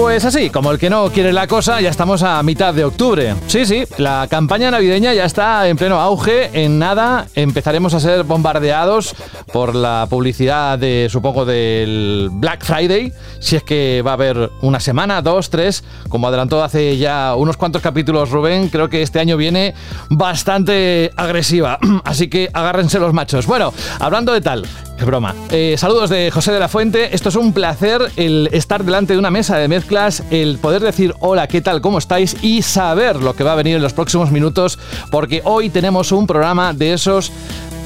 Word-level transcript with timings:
Pues 0.00 0.24
así, 0.24 0.48
como 0.48 0.70
el 0.72 0.78
que 0.78 0.88
no 0.88 1.10
quiere 1.10 1.30
la 1.30 1.46
cosa, 1.46 1.78
ya 1.82 1.90
estamos 1.90 2.22
a 2.22 2.42
mitad 2.42 2.72
de 2.72 2.84
octubre. 2.84 3.34
Sí, 3.48 3.66
sí, 3.66 3.84
la 3.98 4.26
campaña 4.30 4.70
navideña 4.70 5.12
ya 5.12 5.26
está 5.26 5.68
en 5.68 5.76
pleno 5.76 6.00
auge. 6.00 6.48
En 6.54 6.78
nada 6.78 7.26
empezaremos 7.34 7.92
a 7.92 8.00
ser 8.00 8.24
bombardeados 8.24 9.14
por 9.52 9.74
la 9.74 10.06
publicidad 10.08 10.78
de, 10.78 11.08
supongo, 11.10 11.44
del 11.44 12.30
Black 12.32 12.64
Friday. 12.64 13.12
Si 13.40 13.56
es 13.56 13.62
que 13.62 14.02
va 14.04 14.12
a 14.12 14.14
haber 14.14 14.50
una 14.62 14.80
semana, 14.80 15.20
dos, 15.20 15.50
tres. 15.50 15.84
Como 16.08 16.28
adelantó 16.28 16.64
hace 16.64 16.96
ya 16.96 17.34
unos 17.36 17.58
cuantos 17.58 17.82
capítulos 17.82 18.30
Rubén, 18.30 18.70
creo 18.70 18.88
que 18.88 19.02
este 19.02 19.20
año 19.20 19.36
viene 19.36 19.74
bastante 20.08 21.12
agresiva. 21.14 21.78
Así 22.04 22.28
que 22.28 22.48
agárrense 22.54 22.98
los 22.98 23.12
machos. 23.12 23.46
Bueno, 23.46 23.74
hablando 23.98 24.32
de 24.32 24.40
tal, 24.40 24.66
broma. 25.04 25.34
Eh, 25.50 25.76
saludos 25.78 26.10
de 26.10 26.30
José 26.30 26.52
de 26.52 26.58
la 26.58 26.68
Fuente. 26.68 27.14
Esto 27.14 27.28
es 27.28 27.36
un 27.36 27.52
placer 27.52 28.00
el 28.16 28.48
estar 28.52 28.84
delante 28.84 29.12
de 29.12 29.18
una 29.18 29.30
mesa 29.30 29.56
de 29.56 29.68
mezcla 29.68 29.90
el 30.30 30.58
poder 30.58 30.82
decir 30.82 31.14
hola, 31.20 31.46
¿qué 31.46 31.60
tal? 31.60 31.80
¿Cómo 31.80 31.98
estáis? 31.98 32.36
Y 32.42 32.62
saber 32.62 33.16
lo 33.16 33.34
que 33.34 33.44
va 33.44 33.52
a 33.52 33.56
venir 33.56 33.76
en 33.76 33.82
los 33.82 33.92
próximos 33.92 34.30
minutos, 34.30 34.78
porque 35.10 35.42
hoy 35.44 35.68
tenemos 35.68 36.12
un 36.12 36.26
programa 36.26 36.72
de 36.72 36.94
esos 36.94 37.32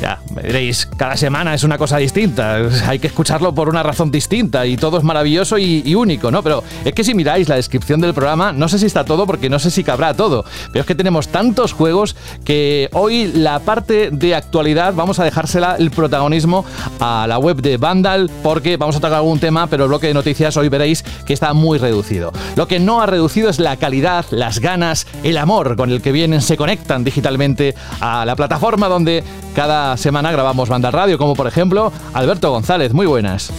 ya, 0.00 0.18
veréis, 0.30 0.86
cada 0.96 1.16
semana 1.16 1.54
es 1.54 1.64
una 1.64 1.78
cosa 1.78 1.98
distinta, 1.98 2.56
hay 2.86 2.98
que 2.98 3.06
escucharlo 3.06 3.54
por 3.54 3.68
una 3.68 3.82
razón 3.82 4.10
distinta 4.10 4.66
y 4.66 4.76
todo 4.76 4.98
es 4.98 5.04
maravilloso 5.04 5.58
y, 5.58 5.94
único, 5.94 6.30
¿no? 6.30 6.42
Pero 6.42 6.62
es 6.84 6.92
que 6.92 7.04
si 7.04 7.14
miráis 7.14 7.48
la 7.48 7.56
descripción 7.56 8.00
del 8.00 8.14
programa, 8.14 8.52
no 8.52 8.68
sé 8.68 8.78
si 8.78 8.86
está 8.86 9.04
todo 9.04 9.26
porque 9.26 9.48
no 9.48 9.58
sé 9.58 9.70
si 9.70 9.84
cabrá 9.84 10.14
todo, 10.14 10.44
pero 10.72 10.80
es 10.80 10.86
que 10.86 10.94
tenemos 10.94 11.28
tantos 11.28 11.72
juegos 11.72 12.16
que 12.44 12.88
hoy 12.92 13.32
la 13.32 13.60
parte 13.60 14.10
de 14.10 14.34
actualidad 14.34 14.94
vamos 14.94 15.18
a 15.18 15.24
dejársela 15.24 15.76
el 15.78 15.90
protagonismo 15.90 16.64
a 17.00 17.26
la 17.28 17.38
web 17.38 17.60
de 17.60 17.76
Vandal 17.76 18.30
porque 18.42 18.76
vamos 18.76 18.96
a 18.96 19.00
tocar 19.00 19.18
algún 19.18 19.38
tema, 19.38 19.66
pero 19.66 19.84
el 19.84 19.88
bloque 19.88 20.08
de 20.08 20.14
noticias 20.14 20.56
hoy 20.56 20.68
veréis 20.68 21.02
que 21.02 21.32
está 21.32 21.52
muy 21.52 21.78
reducido. 21.78 22.32
Lo 22.56 22.66
que 22.68 22.80
no 22.80 23.00
ha 23.00 23.06
reducido 23.06 23.48
es 23.48 23.58
la 23.58 23.76
calidad, 23.76 24.26
las 24.30 24.58
ganas, 24.58 25.06
el 25.22 25.38
amor 25.38 25.76
con 25.76 25.90
el 25.90 26.02
que 26.02 26.12
vienen, 26.12 26.42
se 26.42 26.56
conectan 26.56 27.04
digitalmente 27.04 27.74
a 28.00 28.24
la 28.24 28.36
plataforma 28.36 28.88
donde 28.88 29.24
cada 29.54 29.83
semana 29.96 30.32
grabamos 30.32 30.68
banda 30.68 30.90
radio, 30.90 31.18
como 31.18 31.34
por 31.34 31.46
ejemplo 31.46 31.92
Alberto 32.12 32.50
González. 32.50 32.92
Muy 32.92 33.06
buenas. 33.06 33.52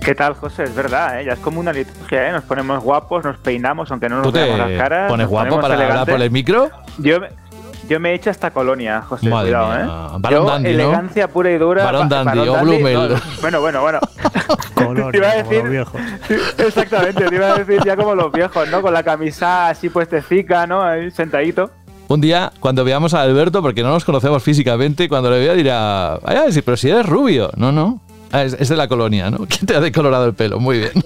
¿Qué 0.00 0.14
tal, 0.14 0.34
José? 0.34 0.64
Es 0.64 0.74
verdad, 0.74 1.20
¿eh? 1.20 1.26
ya 1.26 1.32
es 1.32 1.38
como 1.38 1.60
una 1.60 1.72
liturgia, 1.72 2.28
¿eh? 2.28 2.32
nos 2.32 2.44
ponemos 2.44 2.82
guapos, 2.82 3.24
nos 3.24 3.36
peinamos, 3.36 3.90
aunque 3.90 4.08
no 4.08 4.22
nos 4.22 4.32
veamos 4.32 4.58
las 4.58 4.70
caras. 4.78 5.10
¿Pones 5.10 5.26
guapo 5.26 5.60
para 5.60 5.74
hablar 5.74 6.06
por 6.06 6.22
el 6.22 6.30
micro? 6.30 6.70
Yo, 6.98 7.18
yo 7.88 8.00
me 8.00 8.12
he 8.12 8.14
hecho 8.14 8.30
hasta 8.30 8.50
colonia, 8.50 9.02
José, 9.02 9.28
cuidado, 9.28 9.74
¿eh? 9.74 10.18
Barón 10.18 10.46
Dandy, 10.46 10.70
elegancia 10.70 11.28
pura 11.28 11.50
y 11.50 11.58
dura. 11.58 11.84
Barón 11.84 12.08
Dandy 12.08 12.38
o 12.38 12.56
Blumel. 12.60 13.16
bueno, 13.40 13.60
bueno, 13.60 13.82
bueno. 13.82 14.00
Colonia, 14.74 15.10
te 15.10 15.18
iba 15.18 15.28
a 15.28 15.34
decir, 15.34 15.58
los 15.62 15.70
viejos. 15.70 16.00
Exactamente, 16.58 17.28
te 17.28 17.34
iba 17.34 17.52
a 17.52 17.58
decir 17.58 17.82
ya 17.84 17.96
como 17.96 18.14
los 18.14 18.32
viejos, 18.32 18.68
¿no? 18.70 18.80
Con 18.80 18.94
la 18.94 19.02
camisa 19.02 19.68
así 19.68 19.90
puestecica, 19.90 20.66
¿no? 20.66 20.82
Ahí 20.82 21.10
sentadito. 21.10 21.70
Un 22.08 22.22
día, 22.22 22.52
cuando 22.58 22.84
veamos 22.84 23.12
a 23.12 23.20
Alberto, 23.20 23.60
porque 23.60 23.82
no 23.82 23.90
nos 23.90 24.04
conocemos 24.04 24.42
físicamente, 24.42 25.10
cuando 25.10 25.30
le 25.30 25.40
vea 25.40 25.52
dirá, 25.52 26.14
ay, 26.24 26.58
pero 26.64 26.76
si 26.76 26.88
eres 26.88 27.04
rubio. 27.04 27.50
No, 27.56 27.70
no. 27.70 28.00
Ah, 28.32 28.44
es, 28.44 28.68
de 28.68 28.76
la 28.76 28.88
colonia, 28.88 29.30
¿no? 29.30 29.38
¿Quién 29.48 29.66
te 29.66 29.76
ha 29.76 29.80
decolorado 29.80 30.26
el 30.26 30.34
pelo? 30.34 30.58
Muy 30.58 30.78
bien. 30.78 30.92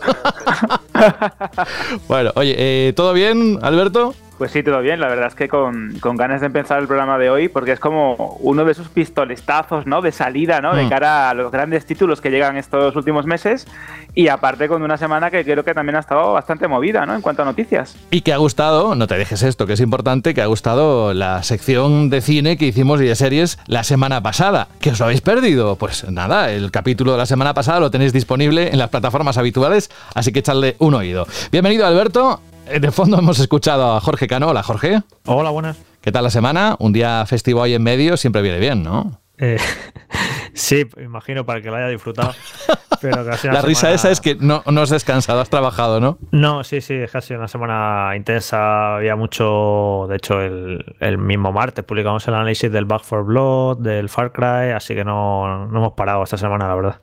bueno, 2.09 2.31
oye, 2.37 2.55
eh, 2.57 2.93
¿todo 2.95 3.13
bien, 3.13 3.59
Alberto? 3.63 4.15
Pues 4.43 4.51
sí, 4.51 4.65
todo 4.65 4.81
bien. 4.81 4.99
La 4.99 5.07
verdad 5.07 5.29
es 5.29 5.37
que 5.37 5.47
con, 5.47 6.01
ganas 6.03 6.41
de 6.41 6.49
empezar 6.49 6.81
el 6.81 6.89
programa 6.89 7.17
de 7.17 7.31
hoy, 7.31 7.47
porque 7.47 7.71
es 7.71 7.79
como 7.79 8.39
uno 8.41 8.65
de 8.65 8.73
esos 8.73 8.89
pistolestazos, 8.89 9.87
¿no? 9.87 10.03
De 10.03 10.11
salida, 10.11 10.61
¿no? 10.61 10.75
De 10.75 10.83
mm. 10.83 10.89
cara 10.89 11.31
a 11.31 11.35
los 11.35 11.53
grandes 11.53 11.87
títulos 11.87 12.21
que 12.21 12.29
llegan 12.33 12.57
estos 12.57 12.97
últimos 12.97 13.25
meses. 13.25 13.69
Y 14.17 14.27
aparte 14.27 14.67
con 14.67 14.83
una 14.83 14.97
semana 14.97 15.31
que 15.31 15.45
creo 15.45 15.63
que 15.63 15.75
también 15.75 15.95
ha 15.95 16.01
estado 16.01 16.33
bastante 16.33 16.67
movida, 16.67 17.07
¿no? 17.07 17.15
En 17.15 17.21
cuanto 17.21 17.43
a 17.43 17.45
noticias. 17.45 17.95
Y 18.11 18.23
que 18.23 18.33
ha 18.33 18.37
gustado, 18.39 18.97
no 18.97 19.07
te 19.07 19.17
dejes 19.17 19.45
esto, 19.45 19.65
que 19.65 19.75
es 19.75 19.81
importante, 19.81 20.35
que 20.35 20.43
ha 20.43 20.47
gustado 20.47 21.15
la 21.15 21.45
sección 21.45 22.11
de 22.11 22.21
cine 22.21 22.57
que 22.57 22.67
hicimos 22.67 23.01
y 23.01 23.05
de 23.05 23.15
series 23.15 23.61
la 23.69 23.85
semana 23.85 24.25
pasada. 24.25 24.67
¿Que 24.81 24.91
os 24.91 24.99
lo 24.99 25.05
habéis 25.05 25.21
perdido? 25.21 25.77
Pues 25.77 26.11
nada, 26.11 26.51
el 26.51 26.73
capítulo 26.73 27.13
de 27.13 27.19
la 27.19 27.27
semana 27.27 27.55
pasada 27.55 27.79
lo 27.79 27.93
tenéis 27.93 28.13
disponible 28.13 28.71
en 28.73 28.81
las 28.81 28.89
plataformas 28.89 29.39
habituales, 29.39 29.89
así 30.17 30.33
que 30.33 30.41
echadle 30.41 30.75
un 30.81 30.95
oído. 30.95 31.29
Bienvenido, 31.53 31.87
Alberto. 31.87 32.41
Eh, 32.67 32.81
de 32.81 32.91
fondo 32.91 33.19
hemos 33.19 33.39
escuchado 33.39 33.95
a 33.97 34.01
Jorge 34.01 34.27
Cano. 34.27 34.49
Hola, 34.49 34.63
Jorge. 34.63 35.03
Hola, 35.27 35.51
buenas. 35.51 35.77
¿Qué 36.01 36.13
tal 36.13 36.25
la 36.25 36.31
semana? 36.31 36.77
Un 36.79 36.93
día 36.93 37.25
festivo 37.27 37.63
ahí 37.63 37.75
en 37.75 37.83
medio 37.83 38.17
siempre 38.17 38.43
viene 38.43 38.59
bien, 38.59 38.83
¿no? 38.83 39.21
Eh, 39.39 39.59
sí, 40.55 40.87
imagino 41.03 41.45
para 41.45 41.61
que 41.61 41.69
lo 41.69 41.77
haya 41.77 41.89
disfrutado. 41.89 42.33
Pero 43.01 43.25
la 43.25 43.63
risa 43.63 43.91
esa 43.91 44.13
es 44.13 44.21
que 44.21 44.37
no, 44.37 44.63
no 44.65 44.81
has 44.81 44.91
descansado, 44.91 45.41
has 45.41 45.51
trabajado, 45.51 45.99
¿no? 45.99 46.19
No, 46.31 46.63
sí, 46.63 46.81
sí, 46.81 46.95
es 46.95 47.11
casi 47.11 47.35
una 47.35 47.49
semana 47.49 48.15
intensa. 48.17 48.97
Había 48.97 49.17
mucho, 49.17 50.07
de 50.09 50.17
hecho, 50.17 50.41
el, 50.41 50.85
el, 51.01 51.19
mismo 51.19 51.51
martes 51.51 51.85
publicamos 51.85 52.27
el 52.29 52.35
análisis 52.35 52.71
del 52.71 52.85
Back 52.85 53.03
for 53.03 53.25
Blood, 53.25 53.79
del 53.79 54.09
Far 54.09 54.31
Cry, 54.31 54.71
así 54.71 54.95
que 54.95 55.05
no, 55.05 55.67
no 55.67 55.79
hemos 55.79 55.95
parado 55.95 56.23
esta 56.23 56.37
semana, 56.37 56.69
la 56.69 56.75
verdad. 56.77 57.01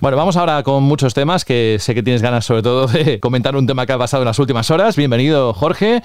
Bueno, 0.00 0.18
vamos 0.18 0.36
ahora 0.36 0.62
con 0.62 0.82
muchos 0.82 1.14
temas 1.14 1.46
que 1.46 1.78
sé 1.80 1.94
que 1.94 2.02
tienes 2.02 2.20
ganas, 2.20 2.44
sobre 2.44 2.62
todo, 2.62 2.86
de 2.86 3.18
comentar 3.18 3.56
un 3.56 3.66
tema 3.66 3.86
que 3.86 3.94
ha 3.94 3.98
pasado 3.98 4.22
en 4.24 4.26
las 4.26 4.38
últimas 4.38 4.70
horas. 4.70 4.96
Bienvenido, 4.96 5.54
Jorge. 5.54 6.02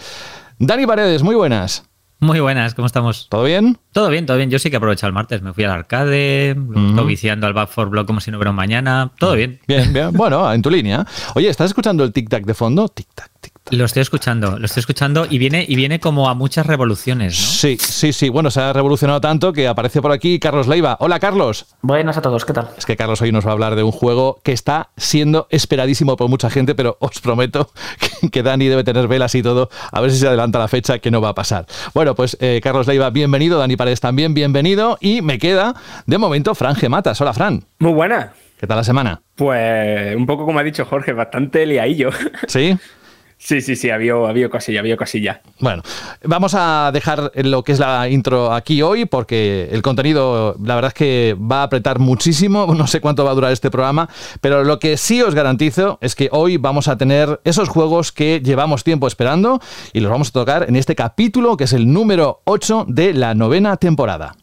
Dani 0.57 0.87
Paredes, 0.87 1.21
muy 1.21 1.35
buenas. 1.35 1.92
Muy 2.23 2.39
buenas, 2.39 2.73
¿cómo 2.73 2.85
estamos? 2.85 3.27
¿Todo 3.27 3.43
bien? 3.43 3.77
Todo 3.91 4.07
bien, 4.07 4.25
todo 4.25 4.37
bien. 4.37 4.49
Yo 4.49 4.57
sí 4.57 4.69
que 4.71 4.77
aproveché 4.77 5.05
el 5.05 5.11
martes. 5.11 5.41
Me 5.41 5.51
fui 5.51 5.65
al 5.65 5.71
arcade, 5.71 6.51
estoy 6.51 7.05
viciando 7.05 7.47
al 7.47 7.53
Back 7.53 7.67
for 7.67 7.89
Block 7.89 8.07
como 8.07 8.21
si 8.21 8.31
no 8.31 8.37
hubiera 8.37 8.51
un 8.51 8.55
mañana. 8.55 9.11
Todo 9.19 9.33
bien. 9.33 9.59
Bien, 9.67 9.91
bien. 9.91 10.13
Bueno, 10.13 10.49
en 10.53 10.61
tu 10.61 10.69
línea. 10.69 11.05
Oye, 11.35 11.49
¿estás 11.49 11.71
escuchando 11.71 12.01
el 12.05 12.13
tic-tac 12.13 12.45
de 12.45 12.53
fondo? 12.53 12.87
Tic-tac, 12.87 13.29
tic 13.41 13.52
lo 13.77 13.85
estoy 13.85 14.01
escuchando, 14.01 14.57
lo 14.59 14.65
estoy 14.65 14.81
escuchando 14.81 15.25
y 15.29 15.37
viene, 15.37 15.65
y 15.67 15.75
viene 15.75 15.99
como 15.99 16.29
a 16.29 16.33
muchas 16.33 16.65
revoluciones, 16.65 17.39
¿no? 17.39 17.47
Sí, 17.47 17.77
sí, 17.79 18.13
sí. 18.13 18.29
Bueno, 18.29 18.51
se 18.51 18.61
ha 18.61 18.73
revolucionado 18.73 19.21
tanto 19.21 19.53
que 19.53 19.67
aparece 19.67 20.01
por 20.01 20.11
aquí 20.11 20.39
Carlos 20.39 20.67
Leiva. 20.67 20.97
Hola, 20.99 21.19
Carlos. 21.19 21.65
Buenas 21.81 22.17
a 22.17 22.21
todos, 22.21 22.45
¿qué 22.45 22.53
tal? 22.53 22.69
Es 22.77 22.85
que 22.85 22.95
Carlos 22.95 23.21
hoy 23.21 23.31
nos 23.31 23.45
va 23.45 23.49
a 23.49 23.53
hablar 23.53 23.75
de 23.75 23.83
un 23.83 23.91
juego 23.91 24.39
que 24.43 24.51
está 24.51 24.89
siendo 24.97 25.47
esperadísimo 25.49 26.15
por 26.17 26.29
mucha 26.29 26.49
gente, 26.49 26.75
pero 26.75 26.97
os 26.99 27.19
prometo 27.19 27.69
que, 28.31 28.43
Dani 28.43 28.67
debe 28.67 28.83
tener 28.83 29.07
velas 29.07 29.35
y 29.35 29.43
todo. 29.43 29.69
A 29.91 30.01
ver 30.01 30.11
si 30.11 30.17
se 30.17 30.27
adelanta 30.27 30.59
la 30.59 30.67
fecha, 30.67 30.99
que 30.99 31.11
no 31.11 31.21
va 31.21 31.29
a 31.29 31.35
pasar. 31.35 31.65
Bueno, 31.93 32.15
pues 32.15 32.37
eh, 32.39 32.59
Carlos 32.61 32.87
Leiva, 32.87 33.09
bienvenido. 33.09 33.59
Dani 33.59 33.75
Paredes 33.75 34.01
también, 34.01 34.33
bienvenido. 34.33 34.97
Y 35.01 35.21
me 35.21 35.39
queda, 35.39 35.75
de 36.05 36.17
momento, 36.17 36.55
Fran 36.55 36.75
Gematas. 36.75 37.19
Hola, 37.21 37.33
Fran. 37.33 37.63
Muy 37.79 37.93
buena. 37.93 38.33
¿Qué 38.59 38.67
tal 38.67 38.77
la 38.77 38.83
semana? 38.83 39.21
Pues 39.35 40.15
un 40.15 40.25
poco 40.25 40.45
como 40.45 40.59
ha 40.59 40.63
dicho 40.63 40.85
Jorge, 40.85 41.11
bastante 41.11 41.65
liadillo. 41.65 42.11
¿Sí? 42.47 42.77
Sí, 43.43 43.59
sí, 43.59 43.75
sí, 43.75 43.89
había, 43.89 44.13
había 44.13 44.47
cosilla, 44.47 44.79
había 44.79 44.95
cosilla. 44.95 45.41
Bueno, 45.59 45.83
vamos 46.23 46.55
a 46.55 46.91
dejar 46.93 47.29
lo 47.35 47.61
que 47.61 47.73
es 47.73 47.79
la 47.79 48.07
intro 48.07 48.53
aquí 48.53 48.81
hoy 48.81 49.03
porque 49.03 49.67
el 49.69 49.81
contenido, 49.81 50.55
la 50.63 50.75
verdad 50.75 50.89
es 50.89 50.93
que 50.93 51.35
va 51.37 51.59
a 51.59 51.63
apretar 51.63 51.99
muchísimo, 51.99 52.73
no 52.73 52.87
sé 52.87 53.01
cuánto 53.01 53.25
va 53.25 53.31
a 53.31 53.33
durar 53.33 53.51
este 53.51 53.69
programa, 53.69 54.07
pero 54.39 54.63
lo 54.63 54.79
que 54.79 54.95
sí 54.95 55.21
os 55.21 55.35
garantizo 55.35 55.97
es 55.99 56.15
que 56.15 56.29
hoy 56.31 56.55
vamos 56.55 56.87
a 56.87 56.97
tener 56.97 57.41
esos 57.43 57.67
juegos 57.67 58.13
que 58.13 58.39
llevamos 58.41 58.85
tiempo 58.85 59.07
esperando 59.07 59.59
y 59.91 59.99
los 59.99 60.09
vamos 60.09 60.29
a 60.29 60.31
tocar 60.31 60.65
en 60.69 60.77
este 60.77 60.95
capítulo 60.95 61.57
que 61.57 61.65
es 61.65 61.73
el 61.73 61.91
número 61.91 62.41
8 62.45 62.85
de 62.87 63.13
la 63.13 63.35
novena 63.35 63.75
temporada. 63.75 64.37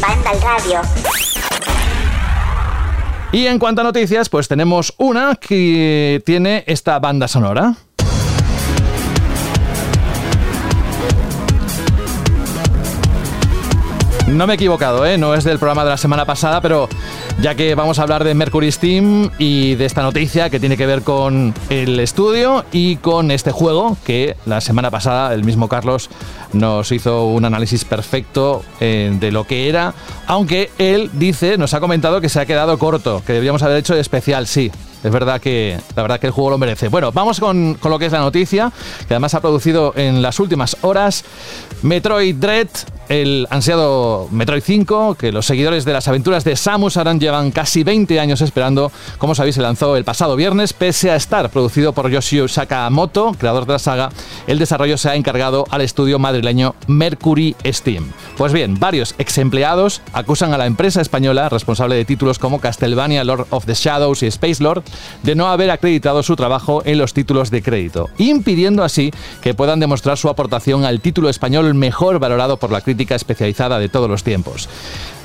Banda 0.00 0.32
Radio. 0.42 0.80
Y 3.36 3.48
en 3.48 3.58
cuanto 3.58 3.82
a 3.82 3.84
noticias, 3.84 4.30
pues 4.30 4.48
tenemos 4.48 4.94
una 4.96 5.34
que 5.34 6.22
tiene 6.24 6.64
esta 6.66 6.98
banda 7.00 7.28
sonora. 7.28 7.74
No 14.26 14.46
me 14.48 14.54
he 14.54 14.56
equivocado, 14.56 15.06
¿eh? 15.06 15.18
no 15.18 15.34
es 15.34 15.44
del 15.44 15.58
programa 15.58 15.84
de 15.84 15.90
la 15.90 15.96
semana 15.96 16.24
pasada, 16.24 16.60
pero 16.60 16.88
ya 17.40 17.54
que 17.54 17.76
vamos 17.76 18.00
a 18.00 18.02
hablar 18.02 18.24
de 18.24 18.34
Mercury 18.34 18.72
Steam 18.72 19.30
y 19.38 19.76
de 19.76 19.84
esta 19.84 20.02
noticia 20.02 20.50
que 20.50 20.58
tiene 20.58 20.76
que 20.76 20.84
ver 20.84 21.02
con 21.02 21.54
el 21.70 22.00
estudio 22.00 22.64
y 22.72 22.96
con 22.96 23.30
este 23.30 23.52
juego 23.52 23.96
que 24.04 24.36
la 24.44 24.60
semana 24.60 24.90
pasada 24.90 25.32
el 25.32 25.44
mismo 25.44 25.68
Carlos 25.68 26.10
nos 26.52 26.90
hizo 26.90 27.26
un 27.26 27.44
análisis 27.44 27.84
perfecto 27.84 28.64
eh, 28.80 29.16
de 29.18 29.30
lo 29.30 29.44
que 29.44 29.68
era, 29.68 29.94
aunque 30.26 30.70
él 30.78 31.08
dice, 31.12 31.56
nos 31.56 31.72
ha 31.74 31.80
comentado 31.80 32.20
que 32.20 32.28
se 32.28 32.40
ha 32.40 32.46
quedado 32.46 32.78
corto, 32.80 33.22
que 33.24 33.32
deberíamos 33.32 33.62
haber 33.62 33.76
hecho 33.76 33.94
especial, 33.94 34.48
sí. 34.48 34.72
Es 35.04 35.12
verdad 35.12 35.40
que 35.40 35.78
la 35.94 36.02
verdad 36.02 36.18
que 36.18 36.26
el 36.26 36.32
juego 36.32 36.50
lo 36.50 36.58
merece. 36.58 36.88
Bueno, 36.88 37.12
vamos 37.12 37.38
con, 37.38 37.74
con 37.74 37.92
lo 37.92 37.98
que 37.98 38.06
es 38.06 38.12
la 38.12 38.18
noticia, 38.18 38.72
que 39.06 39.14
además 39.14 39.34
ha 39.34 39.40
producido 39.40 39.92
en 39.94 40.20
las 40.20 40.40
últimas 40.40 40.78
horas 40.80 41.24
Metroid 41.82 42.34
Dread, 42.34 42.68
el 43.08 43.46
ansiado 43.50 44.28
Metroid 44.30 44.62
5, 44.62 45.14
que 45.14 45.32
los 45.32 45.46
seguidores 45.46 45.84
de 45.84 45.92
las 45.92 46.08
aventuras 46.08 46.44
de 46.44 46.56
Samus 46.56 46.96
Aran 46.96 47.20
llevan 47.20 47.50
casi 47.50 47.84
20 47.84 48.18
años 48.18 48.40
esperando. 48.40 48.90
Como 49.18 49.34
sabéis, 49.34 49.54
se 49.54 49.62
lanzó 49.62 49.96
el 49.96 50.04
pasado 50.04 50.36
viernes, 50.36 50.72
pese 50.72 51.10
a 51.10 51.16
estar 51.16 51.50
producido 51.50 51.92
por 51.92 52.10
Yoshio 52.10 52.48
Sakamoto, 52.48 53.34
creador 53.38 53.66
de 53.66 53.74
la 53.74 53.78
saga, 53.78 54.10
el 54.46 54.58
desarrollo 54.58 54.98
se 54.98 55.08
ha 55.08 55.14
encargado 55.14 55.66
al 55.70 55.82
estudio 55.82 56.18
madrileño 56.18 56.74
Mercury 56.86 57.54
Steam. 57.66 58.10
Pues 58.36 58.52
bien, 58.52 58.78
varios 58.78 59.14
ex 59.18 59.38
empleados 59.38 60.02
acusan 60.12 60.52
a 60.52 60.58
la 60.58 60.66
empresa 60.66 61.00
española 61.00 61.48
responsable 61.48 61.94
de 61.94 62.04
títulos 62.04 62.38
como 62.38 62.60
Castlevania, 62.60 63.24
Lord 63.24 63.46
of 63.50 63.66
the 63.66 63.74
Shadows 63.74 64.22
y 64.22 64.26
Space 64.26 64.62
Lord 64.62 64.82
de 65.22 65.34
no 65.34 65.48
haber 65.48 65.70
acreditado 65.70 66.22
su 66.22 66.34
trabajo 66.36 66.82
en 66.84 66.98
los 66.98 67.14
títulos 67.14 67.50
de 67.50 67.62
crédito, 67.62 68.10
impidiendo 68.18 68.82
así 68.82 69.12
que 69.42 69.54
puedan 69.54 69.80
demostrar 69.80 70.18
su 70.18 70.28
aportación 70.28 70.84
al 70.84 71.00
título 71.00 71.28
español 71.28 71.74
mejor 71.74 72.18
valorado 72.18 72.56
por 72.56 72.72
la 72.72 72.80
crítica 72.80 72.95
especializada 73.14 73.78
de 73.78 73.88
todos 73.88 74.08
los 74.08 74.24
tiempos. 74.24 74.68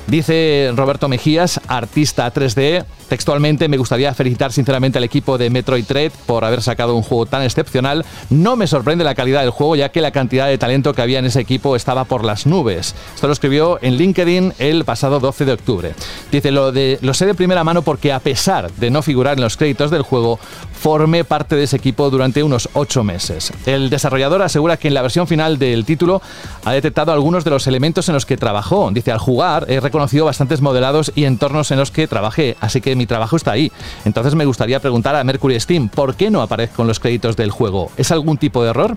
Dice 0.06 0.72
Roberto 0.74 1.08
Mejías, 1.08 1.60
artista 1.68 2.32
3D, 2.32 2.84
textualmente 3.08 3.68
me 3.68 3.76
gustaría 3.76 4.12
felicitar 4.14 4.52
sinceramente 4.52 4.98
al 4.98 5.04
equipo 5.04 5.38
de 5.38 5.48
Metroid 5.48 5.84
Dread 5.84 6.12
por 6.26 6.44
haber 6.44 6.60
sacado 6.60 6.96
un 6.96 7.02
juego 7.02 7.26
tan 7.26 7.42
excepcional. 7.42 8.04
No 8.28 8.56
me 8.56 8.66
sorprende 8.66 9.04
la 9.04 9.14
calidad 9.14 9.42
del 9.42 9.50
juego 9.50 9.76
ya 9.76 9.90
que 9.90 10.00
la 10.00 10.10
cantidad 10.10 10.48
de 10.48 10.58
talento 10.58 10.92
que 10.92 11.02
había 11.02 11.20
en 11.20 11.26
ese 11.26 11.40
equipo 11.40 11.76
estaba 11.76 12.04
por 12.04 12.24
las 12.24 12.46
nubes. 12.46 12.94
Esto 13.14 13.28
lo 13.28 13.32
escribió 13.32 13.78
en 13.80 13.94
LinkedIn 13.94 14.54
el 14.58 14.84
pasado 14.84 15.20
12 15.20 15.44
de 15.44 15.52
octubre. 15.52 15.94
Dice, 16.32 16.50
lo, 16.50 16.72
de, 16.72 16.98
lo 17.00 17.14
sé 17.14 17.26
de 17.26 17.34
primera 17.34 17.62
mano 17.62 17.82
porque 17.82 18.12
a 18.12 18.18
pesar 18.18 18.72
de 18.72 18.90
no 18.90 19.02
figurar 19.02 19.36
en 19.36 19.42
los 19.42 19.56
créditos 19.56 19.90
del 19.90 20.02
juego, 20.02 20.38
formé 20.72 21.22
parte 21.22 21.54
de 21.54 21.62
ese 21.62 21.76
equipo 21.76 22.10
durante 22.10 22.42
unos 22.42 22.68
8 22.72 23.04
meses. 23.04 23.52
El 23.66 23.88
desarrollador 23.88 24.42
asegura 24.42 24.76
que 24.78 24.88
en 24.88 24.94
la 24.94 25.02
versión 25.02 25.28
final 25.28 25.58
del 25.58 25.84
título 25.84 26.20
ha 26.64 26.72
detectado 26.72 27.12
algunos 27.12 27.44
de 27.44 27.50
los 27.50 27.68
elementos 27.68 28.08
en 28.08 28.14
los 28.14 28.26
que 28.26 28.36
trabajó. 28.36 28.90
Dice, 28.90 29.12
al 29.12 29.18
jugar 29.18 29.66
he 29.68 29.80
reconocido 29.92 30.24
bastantes 30.24 30.62
modelados 30.62 31.12
y 31.14 31.24
entornos 31.24 31.70
en 31.70 31.78
los 31.78 31.90
que 31.90 32.08
trabajé, 32.08 32.56
así 32.60 32.80
que 32.80 32.96
mi 32.96 33.04
trabajo 33.04 33.36
está 33.36 33.52
ahí. 33.52 33.70
Entonces 34.06 34.34
me 34.34 34.46
gustaría 34.46 34.80
preguntar 34.80 35.14
a 35.14 35.22
Mercury 35.22 35.60
Steam, 35.60 35.90
¿por 35.90 36.14
qué 36.14 36.30
no 36.30 36.40
aparezco 36.40 36.80
en 36.80 36.88
los 36.88 36.98
créditos 36.98 37.36
del 37.36 37.50
juego? 37.50 37.90
¿Es 37.98 38.10
algún 38.10 38.38
tipo 38.38 38.62
de 38.64 38.70
error? 38.70 38.96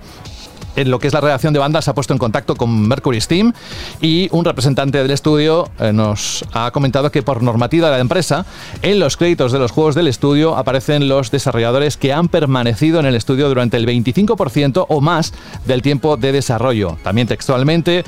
en 0.76 0.92
lo 0.92 1.00
que 1.00 1.08
es 1.08 1.14
la 1.14 1.22
redacción 1.22 1.54
de 1.54 1.60
banda 1.60 1.82
se 1.82 1.90
ha 1.90 1.94
puesto 1.94 2.14
en 2.14 2.20
contacto 2.20 2.56
con 2.56 2.88
Mercury 2.88 3.22
Steam 3.22 3.54
y 4.02 4.28
un 4.32 4.46
representante 4.46 4.98
del 4.98 5.12
estudio 5.12 5.70
eh, 5.80 5.94
nos 5.94 6.44
ha 6.54 6.72
comentado 6.72 7.12
que 7.12 7.24
por 7.24 7.42
normativa 7.42 7.88
de 7.88 7.96
la 7.96 8.02
empresa, 8.02 8.46
en 8.82 9.00
los 9.00 9.18
créditos 9.18 9.52
de 9.52 9.60
los 9.60 9.72
juegos 9.72 9.96
del 9.96 10.08
estudio 10.08 10.58
aparecen 10.58 11.08
los 11.08 11.32
desarrolladores 11.32 11.98
que 11.98 12.14
han 12.14 12.28
permanecido 12.28 13.00
en 13.00 13.06
el 13.06 13.16
estudio 13.16 13.48
durante 13.48 13.78
el 13.78 13.86
25% 13.86 14.86
o 14.90 15.02
más 15.02 15.34
del 15.66 15.82
tiempo 15.82 16.18
de 16.18 16.32
desarrollo. 16.32 16.98
También 17.04 17.28
textualmente, 17.28 18.04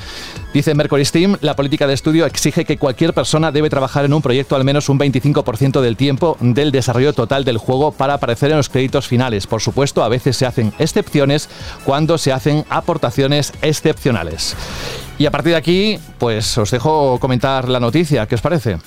dice 0.57 0.73
Mercury 0.73 1.05
Steam, 1.05 1.37
la 1.41 1.55
política 1.55 1.85
de 1.85 1.93
estudio 1.93 2.25
exige 2.25 2.65
que 2.65 2.79
cualquier 2.79 3.13
persona 3.13 3.51
debe 3.51 3.69
trabajar 3.69 4.05
en 4.05 4.13
un 4.13 4.23
proyecto 4.23 4.55
al 4.55 4.63
menos 4.63 4.89
un 4.89 4.97
25% 4.97 5.81
del 5.81 5.95
tiempo 5.95 6.35
del 6.39 6.71
desarrollo 6.71 7.13
total 7.13 7.43
del 7.43 7.59
juego 7.59 7.91
para 7.91 8.15
aparecer 8.15 8.49
en 8.49 8.57
los 8.57 8.67
créditos 8.67 9.07
finales. 9.07 9.45
Por 9.45 9.61
supuesto, 9.61 10.03
a 10.03 10.09
veces 10.09 10.35
se 10.35 10.47
hacen 10.47 10.73
excepciones 10.79 11.47
cuando 11.85 12.17
se 12.17 12.33
hacen 12.33 12.65
aportaciones 12.69 13.53
excepcionales. 13.61 14.55
Y 15.19 15.27
a 15.27 15.31
partir 15.31 15.51
de 15.51 15.57
aquí, 15.57 15.99
pues 16.17 16.57
os 16.57 16.71
dejo 16.71 17.19
comentar 17.19 17.69
la 17.69 17.79
noticia. 17.79 18.25
¿Qué 18.25 18.33
os 18.33 18.41
parece? 18.41 18.77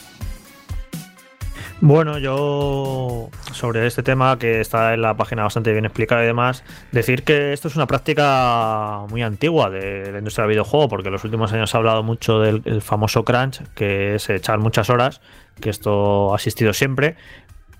Bueno, 1.82 2.18
yo 2.18 3.30
sobre 3.52 3.86
este 3.86 4.02
tema 4.02 4.38
que 4.38 4.60
está 4.60 4.92
en 4.92 5.00
la 5.00 5.16
página 5.16 5.44
bastante 5.44 5.72
bien 5.72 5.86
explicado 5.86 6.22
y 6.22 6.26
demás, 6.26 6.62
decir 6.92 7.22
que 7.22 7.54
esto 7.54 7.68
es 7.68 7.76
una 7.76 7.86
práctica 7.86 9.06
muy 9.08 9.22
antigua 9.22 9.70
de 9.70 10.12
la 10.12 10.18
industria 10.18 10.42
del 10.42 10.50
videojuego, 10.50 10.88
porque 10.88 11.08
en 11.08 11.12
los 11.12 11.24
últimos 11.24 11.54
años 11.54 11.70
se 11.70 11.76
ha 11.76 11.78
hablado 11.78 12.02
mucho 12.02 12.40
del 12.40 12.82
famoso 12.82 13.24
crunch, 13.24 13.62
que 13.74 14.14
es 14.16 14.28
echar 14.28 14.58
muchas 14.58 14.90
horas, 14.90 15.22
que 15.58 15.70
esto 15.70 16.34
ha 16.34 16.36
existido 16.36 16.74
siempre, 16.74 17.16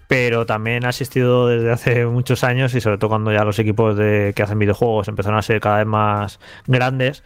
pero 0.08 0.46
también 0.46 0.86
ha 0.86 0.88
existido 0.88 1.48
desde 1.48 1.70
hace 1.70 2.06
muchos 2.06 2.42
años 2.42 2.74
y 2.74 2.80
sobre 2.80 2.96
todo 2.96 3.10
cuando 3.10 3.32
ya 3.32 3.44
los 3.44 3.58
equipos 3.58 3.98
de, 3.98 4.32
que 4.34 4.42
hacen 4.42 4.58
videojuegos 4.58 5.08
empezaron 5.08 5.38
a 5.38 5.42
ser 5.42 5.60
cada 5.60 5.76
vez 5.76 5.86
más 5.86 6.40
grandes, 6.66 7.22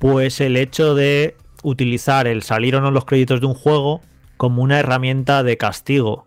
pues 0.00 0.40
el 0.40 0.56
hecho 0.56 0.96
de 0.96 1.36
utilizar 1.62 2.26
el 2.26 2.42
salir 2.42 2.74
o 2.74 2.80
no 2.80 2.90
los 2.90 3.04
créditos 3.04 3.40
de 3.40 3.46
un 3.46 3.54
juego 3.54 4.02
como 4.40 4.62
una 4.62 4.78
herramienta 4.80 5.42
de 5.42 5.58
castigo. 5.58 6.24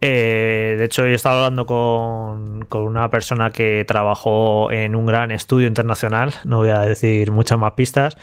Eh, 0.00 0.76
de 0.78 0.84
hecho, 0.86 1.04
he 1.04 1.12
estado 1.12 1.44
hablando 1.44 1.66
con, 1.66 2.64
con, 2.64 2.84
una 2.84 3.10
persona 3.10 3.50
que 3.50 3.84
trabajó 3.86 4.72
en 4.72 4.96
un 4.96 5.04
gran 5.04 5.30
estudio 5.30 5.68
internacional, 5.68 6.32
no 6.44 6.56
voy 6.56 6.70
a 6.70 6.80
decir 6.80 7.32
muchas 7.32 7.58
más 7.58 7.74
pistas, 7.74 8.16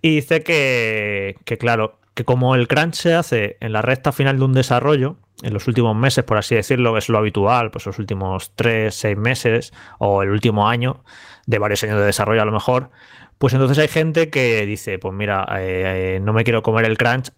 y 0.00 0.14
dice 0.14 0.44
que, 0.44 1.38
que 1.44 1.58
claro, 1.58 1.98
que 2.14 2.24
como 2.24 2.54
el 2.54 2.68
crunch 2.68 2.94
se 2.94 3.14
hace 3.14 3.56
en 3.58 3.72
la 3.72 3.82
recta 3.82 4.12
final 4.12 4.38
de 4.38 4.44
un 4.44 4.52
desarrollo, 4.52 5.16
en 5.42 5.52
los 5.52 5.66
últimos 5.66 5.96
meses, 5.96 6.22
por 6.22 6.36
así 6.38 6.54
decirlo, 6.54 6.96
es 6.96 7.08
lo 7.08 7.18
habitual, 7.18 7.72
pues 7.72 7.84
los 7.86 7.98
últimos 7.98 8.52
3, 8.54 8.94
6 8.94 9.16
meses 9.16 9.72
o 9.98 10.22
el 10.22 10.30
último 10.30 10.68
año, 10.68 11.02
de 11.46 11.58
varios 11.58 11.82
años 11.82 11.98
de 11.98 12.06
desarrollo 12.06 12.42
a 12.42 12.44
lo 12.44 12.52
mejor, 12.52 12.90
pues 13.42 13.54
entonces 13.54 13.76
hay 13.80 13.88
gente 13.88 14.30
que 14.30 14.64
dice, 14.66 15.00
pues 15.00 15.12
mira, 15.12 15.44
eh, 15.58 16.20
no 16.22 16.32
me 16.32 16.44
quiero 16.44 16.62
comer 16.62 16.84
el 16.84 16.96
crunch 16.96 17.32